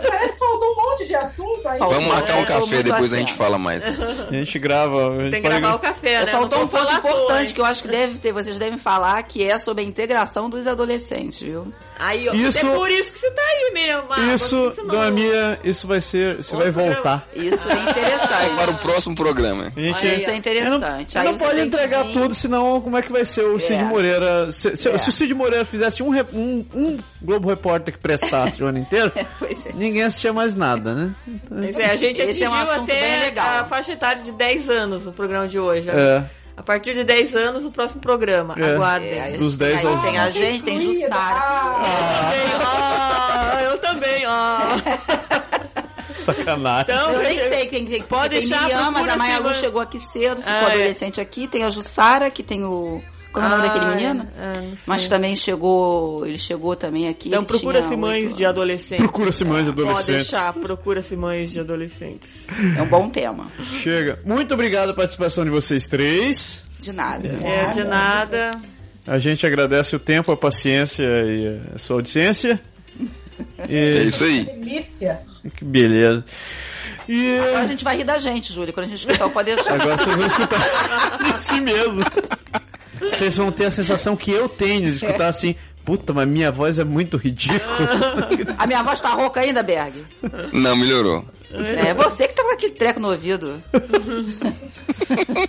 Parece 0.08 0.32
que 0.34 0.38
faltou 0.38 0.72
um 0.72 0.76
monte 0.82 1.02
de 1.02 1.06
de 1.06 1.14
assunto 1.14 1.48
aí. 1.53 1.53
Faltou. 1.64 1.88
Vamos 1.88 2.06
marcar 2.12 2.36
um 2.38 2.44
café, 2.44 2.82
depois 2.82 3.12
a 3.12 3.16
gente 3.16 3.32
fala 3.34 3.58
mais. 3.58 3.86
A 3.86 4.32
gente 4.32 4.58
grava. 4.58 5.08
A 5.08 5.20
gente 5.22 5.30
Tem 5.30 5.42
que 5.42 5.48
pode- 5.48 5.60
gravar 5.60 5.74
o 5.76 5.78
café, 5.78 6.24
né? 6.24 6.32
Faltou 6.32 6.58
Não 6.58 6.64
um 6.66 6.68
ponto 6.68 6.92
importante 6.92 7.54
que 7.54 7.60
eu 7.60 7.64
acho 7.64 7.82
que 7.82 7.88
deve 7.88 8.18
ter, 8.18 8.32
vocês 8.32 8.58
devem 8.58 8.78
falar, 8.78 9.22
que 9.22 9.42
é 9.44 9.58
sobre 9.58 9.82
a 9.82 9.86
integração 9.86 10.48
dos 10.50 10.66
adolescentes, 10.66 11.40
viu? 11.40 11.72
Aí, 11.98 12.28
ó, 12.28 12.32
Isso- 12.34 12.66
é 12.66 12.74
por 12.74 12.90
isso 12.90 13.12
que 13.12 13.18
você 13.20 13.30
tá 13.30 13.42
aí 13.42 13.70
mesmo, 13.72 14.08
Marcos. 14.08 14.42
Isso, 14.42 14.72
não- 14.78 14.86
dona 14.88 15.10
Mia, 15.12 15.60
isso 15.62 15.86
vai 15.86 16.00
ser. 16.00 16.36
Você 16.38 16.54
vai 16.56 16.72
programa. 16.72 16.94
voltar. 16.94 17.28
Isso 17.34 17.68
é 17.70 17.90
interessante. 17.90 18.54
Para 18.56 18.70
o 18.70 18.78
próximo 18.78 19.14
programa. 19.14 19.72
Gente, 19.76 19.96
Olha, 19.98 20.14
isso 20.14 20.24
é 20.24 20.28
Eu 20.28 20.32
não, 20.32 20.36
interessante. 20.38 21.14
eu 21.14 21.20
Aí 21.20 21.28
não 21.28 21.38
você 21.38 21.44
pode 21.44 21.60
entregar 21.60 22.04
tudo, 22.12 22.34
senão 22.34 22.80
como 22.80 22.96
é 22.98 23.02
que 23.02 23.12
vai 23.12 23.24
ser 23.24 23.44
o 23.44 23.58
Cid 23.60 23.80
É. 23.80 23.84
Moreira? 23.84 24.50
Se, 24.50 24.74
se- 24.76 24.88
É. 24.88 24.98
se 24.98 25.08
o 25.08 25.12
Cid 25.12 25.32
Moreira 25.34 25.64
fizesse 25.64 26.02
um, 26.02 26.10
um, 26.32 26.66
um 26.74 26.98
Globo 27.22 27.48
Repórter 27.48 27.94
que 27.94 28.00
prestasse 28.00 28.62
o 28.62 28.66
ano 28.66 28.78
inteiro, 28.78 29.12
é. 29.16 29.24
ninguém 29.74 30.02
assistia 30.02 30.32
mais 30.32 30.54
nada, 30.56 30.94
né? 30.94 31.14
Pois 31.56 31.78
é, 31.78 31.90
a 31.90 31.96
gente 31.96 32.20
Esse 32.20 32.42
é 32.42 32.50
um 32.50 32.54
atingiu 32.54 32.82
até 32.82 33.20
legal. 33.26 33.60
a 33.60 33.64
faixa 33.64 33.92
etária 33.92 34.22
de 34.22 34.32
10 34.32 34.68
anos 34.68 35.06
no 35.06 35.12
programa 35.12 35.46
de 35.46 35.58
hoje. 35.58 35.88
É. 35.90 36.24
A 36.56 36.62
partir 36.62 36.94
de 36.94 37.02
10 37.04 37.34
anos, 37.34 37.64
o 37.64 37.70
próximo 37.70 38.00
programa. 38.00 38.54
É. 38.56 38.74
Aguardem. 38.74 39.18
É, 39.18 39.30
Dos 39.32 39.56
10 39.56 39.80
aí 39.80 39.86
aos 39.86 40.02
Tem 40.02 40.18
a 40.18 40.30
gente, 40.30 40.62
tem 40.64 40.76
excluída. 40.78 41.06
Jussara. 41.08 41.40
Ah, 41.40 42.32
Ah, 43.56 43.62
eu 43.62 43.78
também, 43.78 44.24
ó. 44.26 44.58
Sacanagem. 46.18 46.94
Então, 46.94 47.12
Eu 47.12 47.22
nem 47.22 47.36
eu- 47.38 47.48
sei 47.48 47.66
quem 47.66 47.84
tem. 47.86 48.02
Pode 48.02 48.30
tem 48.30 48.40
deixar, 48.48 48.62
Miriam, 48.64 48.90
mas 48.90 49.08
a 49.08 49.16
Maia 49.16 49.38
Lu 49.40 49.52
chegou 49.54 49.80
aqui 49.80 49.98
cedo, 50.12 50.38
ficou 50.38 50.52
Ah, 50.52 50.62
é. 50.62 50.66
adolescente 50.66 51.20
aqui. 51.20 51.46
Tem 51.46 51.64
a 51.64 51.70
Jussara, 51.70 52.30
que 52.30 52.42
tem 52.42 52.64
o. 52.64 53.02
Como 53.34 53.44
é 53.46 53.48
o 53.48 53.50
nome 53.50 53.62
daquele 53.68 53.84
Ah, 53.84 53.94
menino? 53.96 54.28
é, 54.38 54.54
sei. 54.60 54.78
Mas 54.86 55.08
também 55.08 55.34
chegou. 55.34 56.24
Ele 56.24 56.38
chegou 56.38 56.76
também 56.76 57.08
aqui. 57.08 57.28
Então 57.28 57.42
procura-se 57.44 57.96
mães 57.96 58.26
oito 58.28 58.36
de 58.36 58.44
adolescentes. 58.46 58.96
Procura-se 58.98 59.44
mães 59.44 59.66
de 59.66 59.72
Pode 59.72 59.82
adolescentes. 59.88 60.30
deixar, 60.30 60.52
procura-se 60.52 61.16
mães 61.16 61.50
de 61.50 61.58
adolescentes. 61.58 62.30
É 62.78 62.82
um 62.82 62.86
bom 62.86 63.10
tema. 63.10 63.50
Chega. 63.74 64.20
Muito 64.24 64.54
obrigado 64.54 64.90
a 64.90 64.94
participação 64.94 65.42
de 65.44 65.50
vocês 65.50 65.88
três. 65.88 66.64
De 66.78 66.92
nada. 66.92 67.26
É, 67.42 67.66
de 67.70 67.82
nada. 67.82 68.52
A 69.04 69.18
gente 69.18 69.44
agradece 69.44 69.96
o 69.96 69.98
tempo, 69.98 70.30
a 70.30 70.36
paciência 70.36 71.02
e 71.04 71.60
a 71.74 71.78
sua 71.78 71.96
audiência. 71.96 72.60
É 73.58 73.66
E... 73.68 74.06
isso 74.06 74.22
aí. 74.22 74.44
delícia. 74.44 75.20
Que 75.56 75.64
beleza. 75.64 76.24
E 77.08 77.36
Agora 77.38 77.58
a 77.62 77.66
gente 77.66 77.82
vai 77.84 77.96
rir 77.96 78.04
da 78.04 78.18
gente, 78.18 78.52
Júlia, 78.52 78.72
quando 78.72 78.86
a 78.86 78.88
gente 78.88 79.00
escutar 79.00 79.26
o 79.26 79.30
Pode 79.30 79.52
Deixar. 79.54 79.74
agora 79.74 79.96
vocês 79.98 80.16
vão 80.16 80.26
escutar 80.26 81.18
em 81.28 81.34
si 81.34 81.60
mesmo. 81.60 82.00
Vocês 83.12 83.36
vão 83.36 83.50
ter 83.52 83.66
a 83.66 83.70
sensação 83.70 84.16
que 84.16 84.30
eu 84.30 84.48
tenho 84.48 84.90
de 84.90 84.96
escutar 85.04 85.28
assim. 85.28 85.54
Puta, 85.84 86.14
mas 86.14 86.26
minha 86.26 86.50
voz 86.50 86.78
é 86.78 86.84
muito 86.84 87.16
ridícula. 87.18 87.60
A 88.58 88.66
minha 88.66 88.82
voz 88.82 89.00
tá 89.00 89.10
rouca 89.10 89.40
ainda, 89.40 89.62
Berg? 89.62 89.92
Não, 90.52 90.74
melhorou. 90.74 91.26
É 91.52 91.92
você 91.92 92.26
que 92.26 92.34
tá 92.34 92.42
com 92.42 92.52
aquele 92.52 92.72
treco 92.72 92.98
no 92.98 93.10
ouvido. 93.10 93.62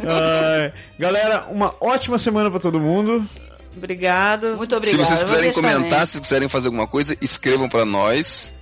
Ai, 0.07 0.73
galera, 0.99 1.47
uma 1.49 1.73
ótima 1.79 2.17
semana 2.17 2.49
pra 2.51 2.59
todo 2.59 2.79
mundo. 2.79 3.25
Obrigado. 3.75 4.55
Muito 4.55 4.71
Se 4.71 4.75
obrigada. 4.77 5.05
vocês 5.05 5.23
quiserem 5.23 5.43
Vocês 5.51 5.55
comentar, 5.55 5.83
também. 5.89 6.05
se 6.05 6.11
vocês 6.11 6.21
quiserem 6.21 6.49
fazer 6.49 6.67
alguma 6.67 6.87
coisa, 6.87 7.17
escrevam 7.21 7.67
pra 7.69 7.85
nós. 7.85 8.53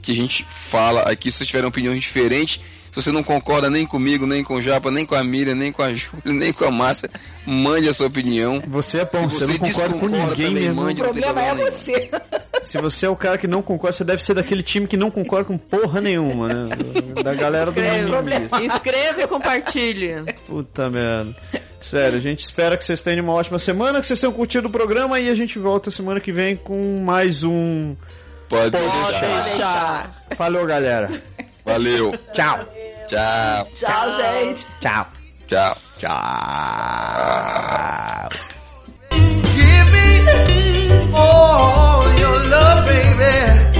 Que 0.00 0.12
a 0.12 0.16
gente 0.16 0.44
fala 0.48 1.02
aqui. 1.02 1.30
Se 1.30 1.38
vocês 1.38 1.48
tiverem 1.48 1.68
opiniões 1.68 2.02
diferentes, 2.02 2.60
se 2.92 3.02
você 3.02 3.10
não 3.10 3.22
concorda 3.22 3.70
nem 3.70 3.86
comigo, 3.86 4.26
nem 4.26 4.44
com 4.44 4.56
o 4.56 4.62
Japa, 4.62 4.90
nem 4.90 5.06
com 5.06 5.14
a 5.14 5.24
Miriam, 5.24 5.54
nem 5.54 5.72
com 5.72 5.82
a 5.82 5.92
Júlia, 5.94 6.20
nem 6.26 6.52
com 6.52 6.66
a 6.66 6.70
Márcia, 6.70 7.08
mande 7.46 7.88
a 7.88 7.94
sua 7.94 8.06
opinião. 8.06 8.62
Você 8.68 9.00
é 9.00 9.04
bom, 9.06 9.30
Se 9.30 9.40
você, 9.40 9.46
você 9.46 9.52
não 9.52 9.58
concorda 9.58 9.98
com 9.98 10.06
ninguém 10.08 10.46
também, 10.48 10.52
mesmo. 10.52 10.74
mande. 10.82 11.00
O 11.00 11.04
problema 11.04 11.42
é 11.42 11.46
problema 11.46 11.70
você. 11.70 12.10
Se 12.62 12.78
você 12.78 13.06
é 13.06 13.08
o 13.08 13.16
cara 13.16 13.38
que 13.38 13.48
não 13.48 13.62
concorda, 13.62 13.96
você 13.96 14.04
deve 14.04 14.22
ser 14.22 14.34
daquele 14.34 14.62
time 14.62 14.86
que 14.86 14.96
não 14.96 15.10
concorda 15.10 15.46
com 15.46 15.58
porra 15.58 16.00
nenhuma, 16.00 16.46
né? 16.48 16.76
Da 17.24 17.34
galera 17.34 17.72
do 17.72 17.80
mimimi. 17.80 18.66
Inscreva 18.66 19.22
e 19.22 19.26
compartilhe. 19.26 20.22
Puta 20.46 20.88
merda. 20.88 21.34
Sério, 21.80 22.18
a 22.18 22.20
gente 22.20 22.44
espera 22.44 22.76
que 22.76 22.84
vocês 22.84 23.02
tenham 23.02 23.24
uma 23.24 23.32
ótima 23.32 23.58
semana, 23.58 24.00
que 24.00 24.06
vocês 24.06 24.20
tenham 24.20 24.32
curtido 24.32 24.68
o 24.68 24.70
programa 24.70 25.18
e 25.18 25.28
a 25.28 25.34
gente 25.34 25.58
volta 25.58 25.90
semana 25.90 26.20
que 26.20 26.30
vem 26.30 26.54
com 26.54 27.02
mais 27.04 27.42
um. 27.42 27.96
Pode 28.48 28.70
Pode 28.70 28.84
deixar. 29.10 29.42
Deixar. 29.42 30.24
Falou, 30.36 30.64
galera. 30.66 31.10
Valeu. 31.64 32.12
Tchau. 32.32 32.66
Tchau. 33.08 33.68
Tchau, 33.74 34.12
gente. 34.18 34.66
Tchau. 34.80 35.06
Tchau. 35.46 35.76
Tchau. 35.98 36.12
Give 39.54 39.92
me 39.92 40.08
all 41.14 42.18
your 42.18 42.48
love, 42.48 42.84
baby. 42.86 43.72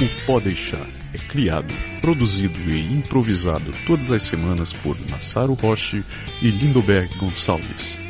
O 0.00 0.08
Pode 0.26 0.44
Deixar 0.44 0.86
é 1.12 1.18
criado, 1.18 1.74
produzido 2.00 2.58
e 2.70 2.80
improvisado 2.80 3.70
todas 3.86 4.10
as 4.12 4.22
semanas 4.22 4.72
por 4.72 4.96
Massaro 5.10 5.52
Roche 5.54 6.02
e 6.40 6.50
Lindoberg 6.50 7.14
Gonçalves. 7.18 8.09